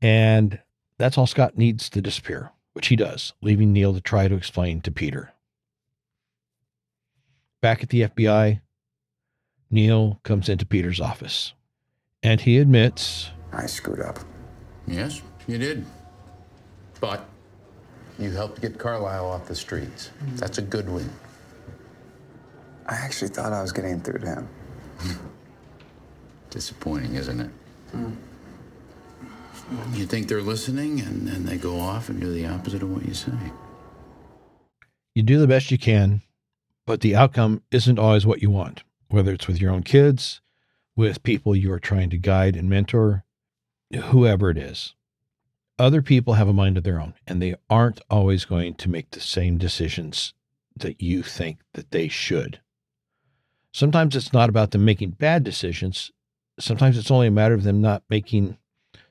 and 0.00 0.60
that's 0.96 1.16
all 1.16 1.26
Scott 1.26 1.56
needs 1.56 1.88
to 1.90 2.00
disappear, 2.00 2.50
which 2.72 2.88
he 2.88 2.96
does, 2.96 3.32
leaving 3.40 3.72
Neal 3.72 3.94
to 3.94 4.00
try 4.00 4.26
to 4.28 4.34
explain 4.34 4.80
to 4.82 4.90
Peter. 4.90 5.32
Back 7.60 7.82
at 7.82 7.88
the 7.90 8.02
FBI, 8.02 8.60
Neil 9.70 10.20
comes 10.22 10.48
into 10.48 10.66
Peter's 10.66 11.00
office, 11.00 11.52
and 12.22 12.40
he 12.40 12.58
admits 12.58 13.30
I 13.52 13.66
screwed 13.66 14.00
up. 14.00 14.18
Yes, 14.86 15.22
you 15.46 15.58
did. 15.58 15.84
But 17.00 17.24
you 18.18 18.30
helped 18.30 18.60
get 18.60 18.78
Carlisle 18.78 19.26
off 19.26 19.46
the 19.46 19.54
streets. 19.54 20.10
That's 20.34 20.58
a 20.58 20.62
good 20.62 20.88
win. 20.88 21.08
I 22.86 22.94
actually 22.94 23.28
thought 23.28 23.52
I 23.52 23.62
was 23.62 23.72
getting 23.72 24.00
through 24.00 24.20
to 24.20 24.26
him. 24.26 24.48
Disappointing, 26.50 27.14
isn't 27.14 27.40
it? 27.40 27.50
You 29.92 30.06
think 30.06 30.28
they're 30.28 30.42
listening, 30.42 31.00
and 31.00 31.26
then 31.28 31.44
they 31.44 31.58
go 31.58 31.78
off 31.78 32.08
and 32.08 32.20
do 32.20 32.32
the 32.32 32.46
opposite 32.46 32.82
of 32.82 32.90
what 32.90 33.06
you 33.06 33.14
say. 33.14 33.32
you 35.14 35.22
do 35.22 35.38
the 35.38 35.46
best 35.46 35.70
you 35.70 35.78
can, 35.78 36.22
but 36.86 37.00
the 37.00 37.14
outcome 37.14 37.62
isn't 37.70 37.98
always 37.98 38.24
what 38.24 38.40
you 38.40 38.50
want, 38.50 38.82
whether 39.08 39.32
it's 39.32 39.46
with 39.46 39.60
your 39.60 39.70
own 39.72 39.82
kids, 39.82 40.40
with 40.98 41.22
people 41.22 41.54
you 41.54 41.72
are 41.72 41.78
trying 41.78 42.10
to 42.10 42.18
guide 42.18 42.56
and 42.56 42.68
mentor, 42.68 43.24
whoever 44.06 44.50
it 44.50 44.58
is. 44.58 44.96
Other 45.78 46.02
people 46.02 46.34
have 46.34 46.48
a 46.48 46.52
mind 46.52 46.76
of 46.76 46.82
their 46.82 47.00
own, 47.00 47.14
and 47.24 47.40
they 47.40 47.54
aren't 47.70 48.00
always 48.10 48.44
going 48.44 48.74
to 48.74 48.90
make 48.90 49.12
the 49.12 49.20
same 49.20 49.58
decisions 49.58 50.34
that 50.74 51.00
you 51.00 51.22
think 51.22 51.60
that 51.74 51.92
they 51.92 52.08
should. 52.08 52.58
Sometimes 53.72 54.16
it's 54.16 54.32
not 54.32 54.48
about 54.48 54.72
them 54.72 54.84
making 54.84 55.10
bad 55.10 55.44
decisions. 55.44 56.10
Sometimes 56.58 56.98
it's 56.98 57.12
only 57.12 57.28
a 57.28 57.30
matter 57.30 57.54
of 57.54 57.62
them 57.62 57.80
not 57.80 58.02
making 58.10 58.58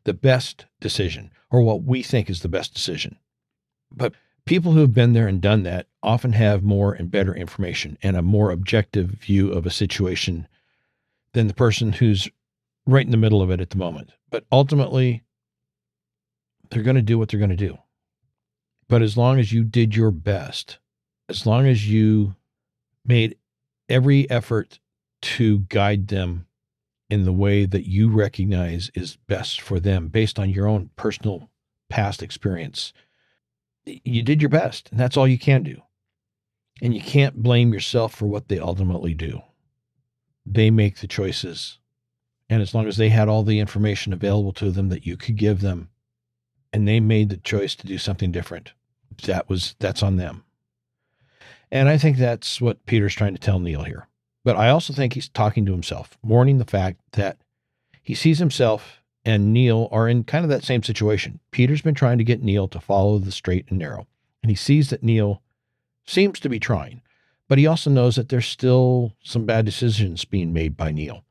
the 0.04 0.14
best 0.14 0.66
decision 0.82 1.32
or 1.50 1.62
what 1.62 1.84
we 1.84 2.04
think 2.04 2.30
is 2.30 2.42
the 2.42 2.50
best 2.50 2.74
decision. 2.74 3.18
But 3.90 4.14
people 4.46 4.74
who 4.74 4.82
have 4.82 4.94
been 4.94 5.14
there 5.14 5.30
and 5.30 5.40
done 5.40 5.64
that 5.64 5.88
often 6.04 6.34
have 6.34 6.64
more 6.64 6.92
and 6.92 7.10
better 7.10 7.34
information 7.34 7.98
and 8.04 8.18
a 8.18 8.22
more 8.22 8.52
objective 8.52 9.08
view 9.08 9.54
of 9.54 9.66
a 9.66 9.70
situation 9.72 10.50
than 11.34 11.48
the 11.48 11.54
person 11.54 11.94
who's 11.94 12.30
right 12.86 13.06
in 13.06 13.12
the 13.12 13.18
middle 13.18 13.42
of 13.42 13.52
it 13.52 13.62
at 13.62 13.70
the 13.70 13.78
moment. 13.78 14.12
But 14.30 14.46
ultimately, 14.52 15.24
they're 16.70 16.84
going 16.84 16.96
to 16.96 17.02
do 17.02 17.18
what 17.18 17.30
they're 17.30 17.40
going 17.40 17.50
to 17.50 17.56
do. 17.56 17.78
But 18.90 19.02
as 19.02 19.18
long 19.18 19.40
as 19.40 19.52
you 19.52 19.64
did 19.64 19.96
your 19.96 20.12
best, 20.12 20.80
as 21.30 21.46
long 21.46 21.68
as 21.68 21.90
you 21.90 22.36
made 23.06 23.38
every 23.90 24.30
effort 24.30 24.80
to 25.22 25.60
guide 25.60 26.08
them 26.08 26.46
in 27.10 27.24
the 27.24 27.34
way 27.34 27.66
that 27.66 27.88
you 27.88 28.10
recognize 28.10 28.92
is 28.94 29.18
best 29.28 29.62
for 29.62 29.80
them 29.80 30.08
based 30.08 30.40
on 30.40 30.50
your 30.50 30.68
own 30.68 30.90
personal 30.96 31.50
past 31.90 32.22
experience, 32.22 32.94
you 33.86 34.22
did 34.24 34.42
your 34.42 34.50
best, 34.50 34.90
and 34.92 35.00
that's 35.00 35.16
all 35.18 35.28
you 35.28 35.40
can 35.40 35.64
do. 35.64 35.82
And 36.82 36.94
you 36.94 37.02
can't 37.02 37.42
blame 37.42 37.74
yourself 37.74 38.14
for 38.14 38.28
what 38.28 38.50
they 38.50 38.60
ultimately 38.60 39.14
do. 39.14 39.42
They 40.50 40.72
make 40.72 41.00
the 41.00 41.08
choices, 41.08 41.78
And 42.50 42.62
as 42.62 42.74
long 42.74 42.88
as 42.88 42.98
they 42.98 43.10
had 43.10 43.28
all 43.28 43.44
the 43.44 43.60
information 43.60 44.14
available 44.14 44.54
to 44.54 44.72
them 44.72 44.90
that 44.90 45.06
you 45.06 45.18
could 45.18 45.36
give 45.36 45.62
them, 45.62 45.90
and 46.72 46.88
they 46.88 47.00
made 47.00 47.30
the 47.30 47.38
choice 47.38 47.76
to 47.76 47.88
do 47.88 47.98
something 47.98 48.32
different, 48.32 48.72
that 49.24 49.50
was 49.50 49.76
that's 49.80 50.04
on 50.04 50.16
them. 50.18 50.44
And 51.72 51.90
I 51.90 51.98
think 51.98 52.18
that's 52.18 52.62
what 52.62 52.86
Peter's 52.86 53.16
trying 53.16 53.34
to 53.34 53.42
tell 53.42 53.60
Neal 53.60 53.84
here. 53.84 54.08
But 54.46 54.56
I 54.56 54.70
also 54.70 54.94
think 54.94 55.14
he's 55.14 55.28
talking 55.28 55.66
to 55.66 55.74
himself, 55.74 56.18
mourning 56.24 56.58
the 56.58 56.66
fact 56.66 57.00
that 57.14 57.38
he 58.02 58.16
sees 58.16 58.40
himself 58.40 59.02
and 59.26 59.52
Neal 59.52 59.90
are 59.92 60.08
in 60.08 60.24
kind 60.24 60.46
of 60.46 60.50
that 60.50 60.64
same 60.64 60.84
situation. 60.84 61.42
Peter's 61.52 61.82
been 61.82 61.96
trying 61.96 62.18
to 62.18 62.24
get 62.24 62.42
Neal 62.42 62.70
to 62.70 62.80
follow 62.80 63.20
the 63.20 63.34
straight 63.34 63.66
and 63.68 63.80
narrow, 63.80 64.08
and 64.42 64.50
he 64.50 64.56
sees 64.56 64.90
that 64.90 65.04
Neal 65.04 65.42
seems 66.06 66.40
to 66.40 66.48
be 66.48 66.60
trying, 66.60 67.02
but 67.48 67.58
he 67.58 67.68
also 67.68 67.90
knows 67.90 68.16
that 68.16 68.30
there's 68.30 68.48
still 68.48 69.14
some 69.24 69.46
bad 69.46 69.66
decisions 69.66 70.26
being 70.26 70.54
made 70.54 70.76
by 70.76 70.92
Neal. 70.92 71.24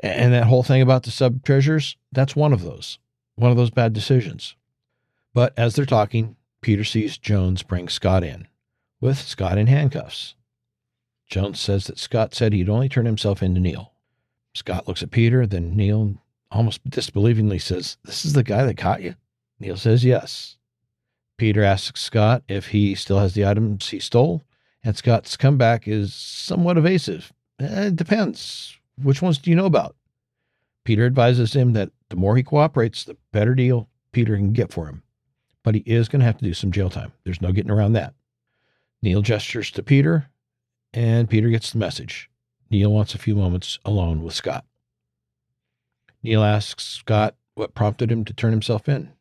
And 0.00 0.32
that 0.32 0.46
whole 0.46 0.62
thing 0.62 0.82
about 0.82 1.02
the 1.02 1.10
sub 1.10 1.44
treasures, 1.44 1.96
that's 2.12 2.36
one 2.36 2.52
of 2.52 2.62
those, 2.62 2.98
one 3.34 3.50
of 3.50 3.56
those 3.56 3.70
bad 3.70 3.92
decisions. 3.92 4.56
But 5.34 5.52
as 5.56 5.74
they're 5.74 5.86
talking, 5.86 6.36
Peter 6.60 6.84
sees 6.84 7.18
Jones 7.18 7.62
bring 7.62 7.88
Scott 7.88 8.24
in 8.24 8.48
with 9.00 9.18
Scott 9.18 9.58
in 9.58 9.66
handcuffs. 9.66 10.34
Jones 11.28 11.60
says 11.60 11.86
that 11.86 11.98
Scott 11.98 12.34
said 12.34 12.52
he'd 12.52 12.68
only 12.68 12.88
turn 12.88 13.06
himself 13.06 13.42
in 13.42 13.54
to 13.54 13.60
Neal. 13.60 13.92
Scott 14.54 14.88
looks 14.88 15.02
at 15.02 15.10
Peter, 15.10 15.46
then 15.46 15.76
Neal 15.76 16.14
almost 16.50 16.88
disbelievingly 16.88 17.60
says, 17.60 17.98
This 18.04 18.24
is 18.24 18.32
the 18.32 18.42
guy 18.42 18.64
that 18.64 18.76
caught 18.76 19.02
you? 19.02 19.14
Neal 19.60 19.76
says, 19.76 20.04
Yes. 20.04 20.56
Peter 21.36 21.62
asks 21.62 22.00
Scott 22.00 22.42
if 22.48 22.68
he 22.68 22.94
still 22.94 23.18
has 23.20 23.34
the 23.34 23.46
items 23.46 23.90
he 23.90 24.00
stole, 24.00 24.42
and 24.84 24.96
Scott's 24.96 25.36
comeback 25.36 25.88
is 25.88 26.14
somewhat 26.14 26.78
evasive. 26.78 27.32
Eh, 27.60 27.86
it 27.86 27.96
depends. 27.96 28.78
Which 29.02 29.22
ones 29.22 29.38
do 29.38 29.50
you 29.50 29.56
know 29.56 29.66
about? 29.66 29.96
Peter 30.84 31.06
advises 31.06 31.54
him 31.54 31.72
that 31.74 31.90
the 32.08 32.16
more 32.16 32.36
he 32.36 32.42
cooperates, 32.42 33.04
the 33.04 33.16
better 33.32 33.54
deal 33.54 33.88
Peter 34.12 34.36
can 34.36 34.52
get 34.52 34.72
for 34.72 34.86
him. 34.86 35.02
But 35.62 35.74
he 35.74 35.82
is 35.84 36.08
going 36.08 36.20
to 36.20 36.26
have 36.26 36.38
to 36.38 36.44
do 36.44 36.54
some 36.54 36.72
jail 36.72 36.90
time. 36.90 37.12
There's 37.24 37.42
no 37.42 37.52
getting 37.52 37.70
around 37.70 37.92
that. 37.92 38.14
Neal 39.02 39.22
gestures 39.22 39.70
to 39.72 39.82
Peter, 39.82 40.30
and 40.92 41.28
Peter 41.28 41.50
gets 41.50 41.70
the 41.70 41.78
message. 41.78 42.30
Neal 42.70 42.92
wants 42.92 43.14
a 43.14 43.18
few 43.18 43.34
moments 43.34 43.78
alone 43.84 44.22
with 44.22 44.34
Scott. 44.34 44.64
Neal 46.22 46.42
asks 46.42 46.84
Scott 46.84 47.36
what 47.54 47.74
prompted 47.74 48.10
him 48.10 48.24
to 48.24 48.32
turn 48.32 48.50
himself 48.52 48.88
in. 48.88 49.12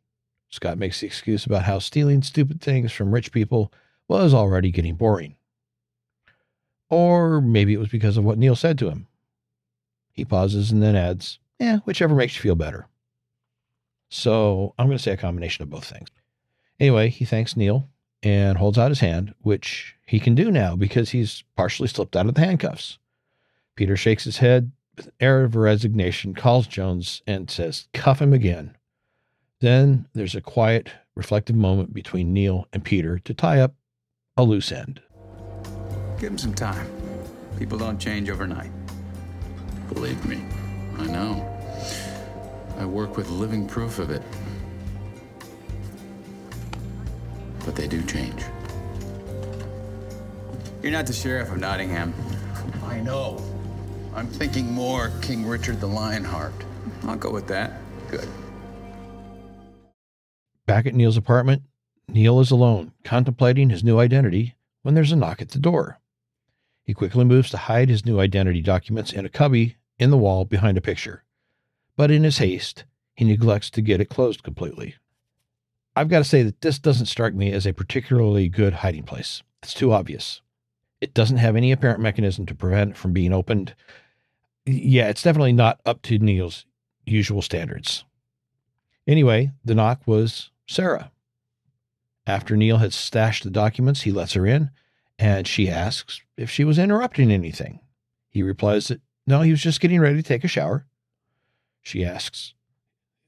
Scott 0.50 0.78
makes 0.78 1.02
the 1.02 1.08
excuse 1.08 1.46
about 1.46 1.64
how 1.64 1.80
stealing 1.80 2.22
stupid 2.22 2.62
things 2.62 2.92
from 2.92 3.14
rich 3.14 3.32
people 3.32 3.72
was 4.08 4.34
already 4.34 4.72
getting 4.72 4.96
boring. 4.96 5.37
Or 6.90 7.42
maybe 7.42 7.74
it 7.74 7.80
was 7.80 7.90
because 7.90 8.18
of 8.18 8.24
what 8.24 8.38
Neal 8.38 8.56
said 8.56 8.78
to 8.80 8.90
him. 8.90 9.08
He 10.12 10.26
pauses 10.26 10.72
and 10.72 10.82
then 10.82 10.96
adds, 10.96 11.40
Eh, 11.60 11.78
whichever 11.86 12.16
makes 12.16 12.36
you 12.36 12.42
feel 12.42 12.56
better. 12.56 12.88
So 14.10 14.74
I'm 14.78 14.88
going 14.88 14.98
to 14.98 15.04
say 15.04 15.12
a 15.12 15.18
combination 15.18 15.64
of 15.64 15.70
both 15.70 15.86
things. 15.86 16.08
Anyway, 16.80 17.10
he 17.10 17.26
thanks 17.26 17.58
Neal 17.58 17.90
and 18.24 18.58
holds 18.58 18.78
out 18.78 18.92
his 18.92 19.00
hand, 19.00 19.34
which 19.42 19.96
he 20.06 20.20
can 20.20 20.36
do 20.36 20.52
now 20.52 20.76
because 20.76 21.10
he's 21.10 21.44
partially 21.56 21.88
slipped 21.88 22.16
out 22.16 22.28
of 22.28 22.36
the 22.36 22.46
handcuffs. 22.46 23.00
Peter 23.76 23.96
shakes 23.96 24.24
his 24.24 24.38
head 24.38 24.72
with 24.96 25.08
an 25.08 25.14
air 25.20 25.44
of 25.44 25.56
resignation, 25.56 26.34
calls 26.34 26.68
Jones, 26.68 27.22
and 27.28 27.50
says, 27.50 27.88
Cuff 27.94 28.22
him 28.22 28.34
again. 28.34 28.76
Then 29.60 30.08
there's 30.14 30.36
a 30.36 30.42
quiet, 30.42 30.92
reflective 31.16 31.56
moment 31.56 31.94
between 31.94 32.34
Neal 32.34 32.68
and 32.72 32.84
Peter 32.84 33.20
to 33.20 33.34
tie 33.34 33.60
up 33.60 33.76
a 34.36 34.44
loose 34.44 34.72
end. 34.72 35.02
Give 36.20 36.32
him 36.32 36.38
some 36.38 36.54
time. 36.54 36.90
People 37.60 37.78
don't 37.78 38.00
change 38.00 38.30
overnight. 38.30 38.72
Believe 39.94 40.24
me, 40.26 40.44
I 40.98 41.06
know. 41.06 41.46
I 42.78 42.86
work 42.86 43.18
with 43.18 43.30
living 43.30 43.68
proof 43.68 44.00
of 44.00 44.10
it. 44.10 44.24
But 47.66 47.76
they 47.76 47.88
do 47.88 48.04
change. 48.04 48.44
You're 50.82 50.92
not 50.92 51.06
the 51.06 51.14
sheriff 51.14 51.52
of 51.52 51.60
Nottingham. 51.60 52.14
I 52.86 53.00
know. 53.00 53.44
I'm 54.16 54.28
thinking 54.28 54.72
more 54.72 55.12
King 55.22 55.46
Richard 55.46 55.80
the 55.80 55.88
Lionheart. 55.88 56.54
I'll 57.04 57.16
go 57.16 57.30
with 57.30 57.48
that. 57.48 57.74
Good. 58.10 58.28
Back 60.66 60.86
at 60.86 60.96
Neal's 60.96 61.18
apartment, 61.18 61.64
Neal 62.08 62.40
is 62.40 62.52
alone, 62.52 62.94
contemplating 63.04 63.70
his 63.70 63.84
new 63.84 64.00
identity 64.00 64.56
when 64.82 64.96
there's 64.96 65.12
a 65.12 65.16
knock 65.16 65.42
at 65.42 65.50
the 65.50 65.60
door. 65.60 66.00
He 66.88 66.94
quickly 66.94 67.26
moves 67.26 67.50
to 67.50 67.58
hide 67.58 67.90
his 67.90 68.06
new 68.06 68.22
identity 68.22 68.62
documents 68.62 69.12
in 69.12 69.26
a 69.26 69.30
cubby 69.30 69.76
in 70.00 70.10
the 70.10 70.18
wall 70.18 70.46
behind 70.46 70.78
a 70.78 70.82
picture. 70.82 71.26
But 71.98 72.12
in 72.12 72.24
his 72.24 72.38
haste, 72.38 72.86
he 73.14 73.26
neglects 73.26 73.70
to 73.72 73.82
get 73.82 74.00
it 74.00 74.08
closed 74.08 74.42
completely. 74.42 74.96
I've 75.98 76.08
got 76.08 76.20
to 76.20 76.24
say 76.24 76.44
that 76.44 76.62
this 76.62 76.80
doesn't 76.80 77.08
strike 77.08 77.34
me 77.34 77.52
as 77.52 77.68
a 77.68 77.74
particularly 77.74 78.48
good 78.48 78.76
hiding 78.76 79.04
place. 79.04 79.44
It's 79.62 79.74
too 79.74 79.92
obvious. 79.92 80.42
It 81.02 81.14
doesn't 81.14 81.38
have 81.38 81.58
any 81.58 81.74
apparent 81.74 82.00
mechanism 82.00 82.46
to 82.46 82.56
prevent 82.56 82.92
it 82.92 82.98
from 82.98 83.12
being 83.12 83.34
opened. 83.34 83.76
Yeah, 84.66 85.10
it's 85.10 85.24
definitely 85.24 85.54
not 85.54 85.82
up 85.86 86.02
to 86.04 86.20
Neal's 86.20 86.66
usual 87.06 87.42
standards. 87.42 88.06
Anyway, 89.06 89.52
the 89.66 89.76
knock 89.76 90.02
was 90.06 90.52
Sarah. 90.68 91.12
After 92.26 92.56
Neal 92.56 92.78
had 92.78 92.94
stashed 92.94 93.44
the 93.44 93.50
documents, 93.50 94.04
he 94.04 94.12
lets 94.14 94.34
her 94.34 94.48
in 94.48 94.70
and 95.20 95.48
she 95.48 95.70
asks 95.70 96.22
if 96.38 96.50
she 96.50 96.64
was 96.64 96.80
interrupting 96.80 97.32
anything. 97.32 97.80
He 98.30 98.44
replies 98.44 98.88
that 98.88 99.02
no, 99.26 99.42
he 99.42 99.52
was 99.52 99.62
just 99.62 99.82
getting 99.82 100.00
ready 100.00 100.16
to 100.16 100.24
take 100.24 100.46
a 100.46 100.48
shower. 100.48 100.86
She 101.82 102.06
asks, 102.06 102.54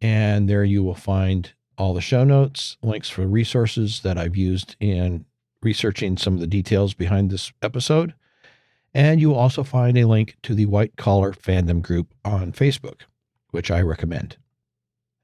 and 0.00 0.48
there 0.48 0.64
you 0.64 0.82
will 0.82 0.94
find 0.94 1.52
all 1.76 1.94
the 1.94 2.00
show 2.00 2.24
notes, 2.24 2.78
links 2.82 3.10
for 3.10 3.26
resources 3.26 4.00
that 4.00 4.16
I've 4.16 4.36
used 4.36 4.76
in 4.80 5.26
researching 5.62 6.16
some 6.16 6.34
of 6.34 6.40
the 6.40 6.46
details 6.46 6.94
behind 6.94 7.30
this 7.30 7.52
episode. 7.62 8.14
And 8.94 9.20
you 9.20 9.30
will 9.30 9.38
also 9.38 9.62
find 9.62 9.96
a 9.96 10.04
link 10.04 10.36
to 10.42 10.54
the 10.54 10.66
White 10.66 10.96
Collar 10.96 11.32
Fandom 11.32 11.82
group 11.82 12.14
on 12.24 12.52
Facebook, 12.52 13.02
which 13.50 13.70
I 13.70 13.80
recommend. 13.80 14.36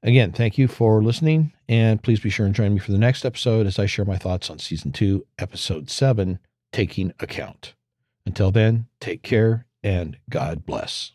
Again, 0.01 0.31
thank 0.31 0.57
you 0.57 0.67
for 0.67 1.03
listening, 1.03 1.51
and 1.67 2.01
please 2.01 2.19
be 2.19 2.29
sure 2.29 2.45
and 2.45 2.55
join 2.55 2.73
me 2.73 2.79
for 2.79 2.91
the 2.91 2.97
next 2.97 3.25
episode 3.25 3.67
as 3.67 3.77
I 3.77 3.85
share 3.85 4.05
my 4.05 4.17
thoughts 4.17 4.49
on 4.49 4.59
Season 4.59 4.91
2, 4.91 5.25
Episode 5.37 5.89
7 5.89 6.39
Taking 6.71 7.13
Account. 7.19 7.73
Until 8.29 8.51
then, 8.51 8.85
take 8.99 9.23
care 9.23 9.65
and 9.83 10.15
God 10.29 10.63
bless. 10.63 11.13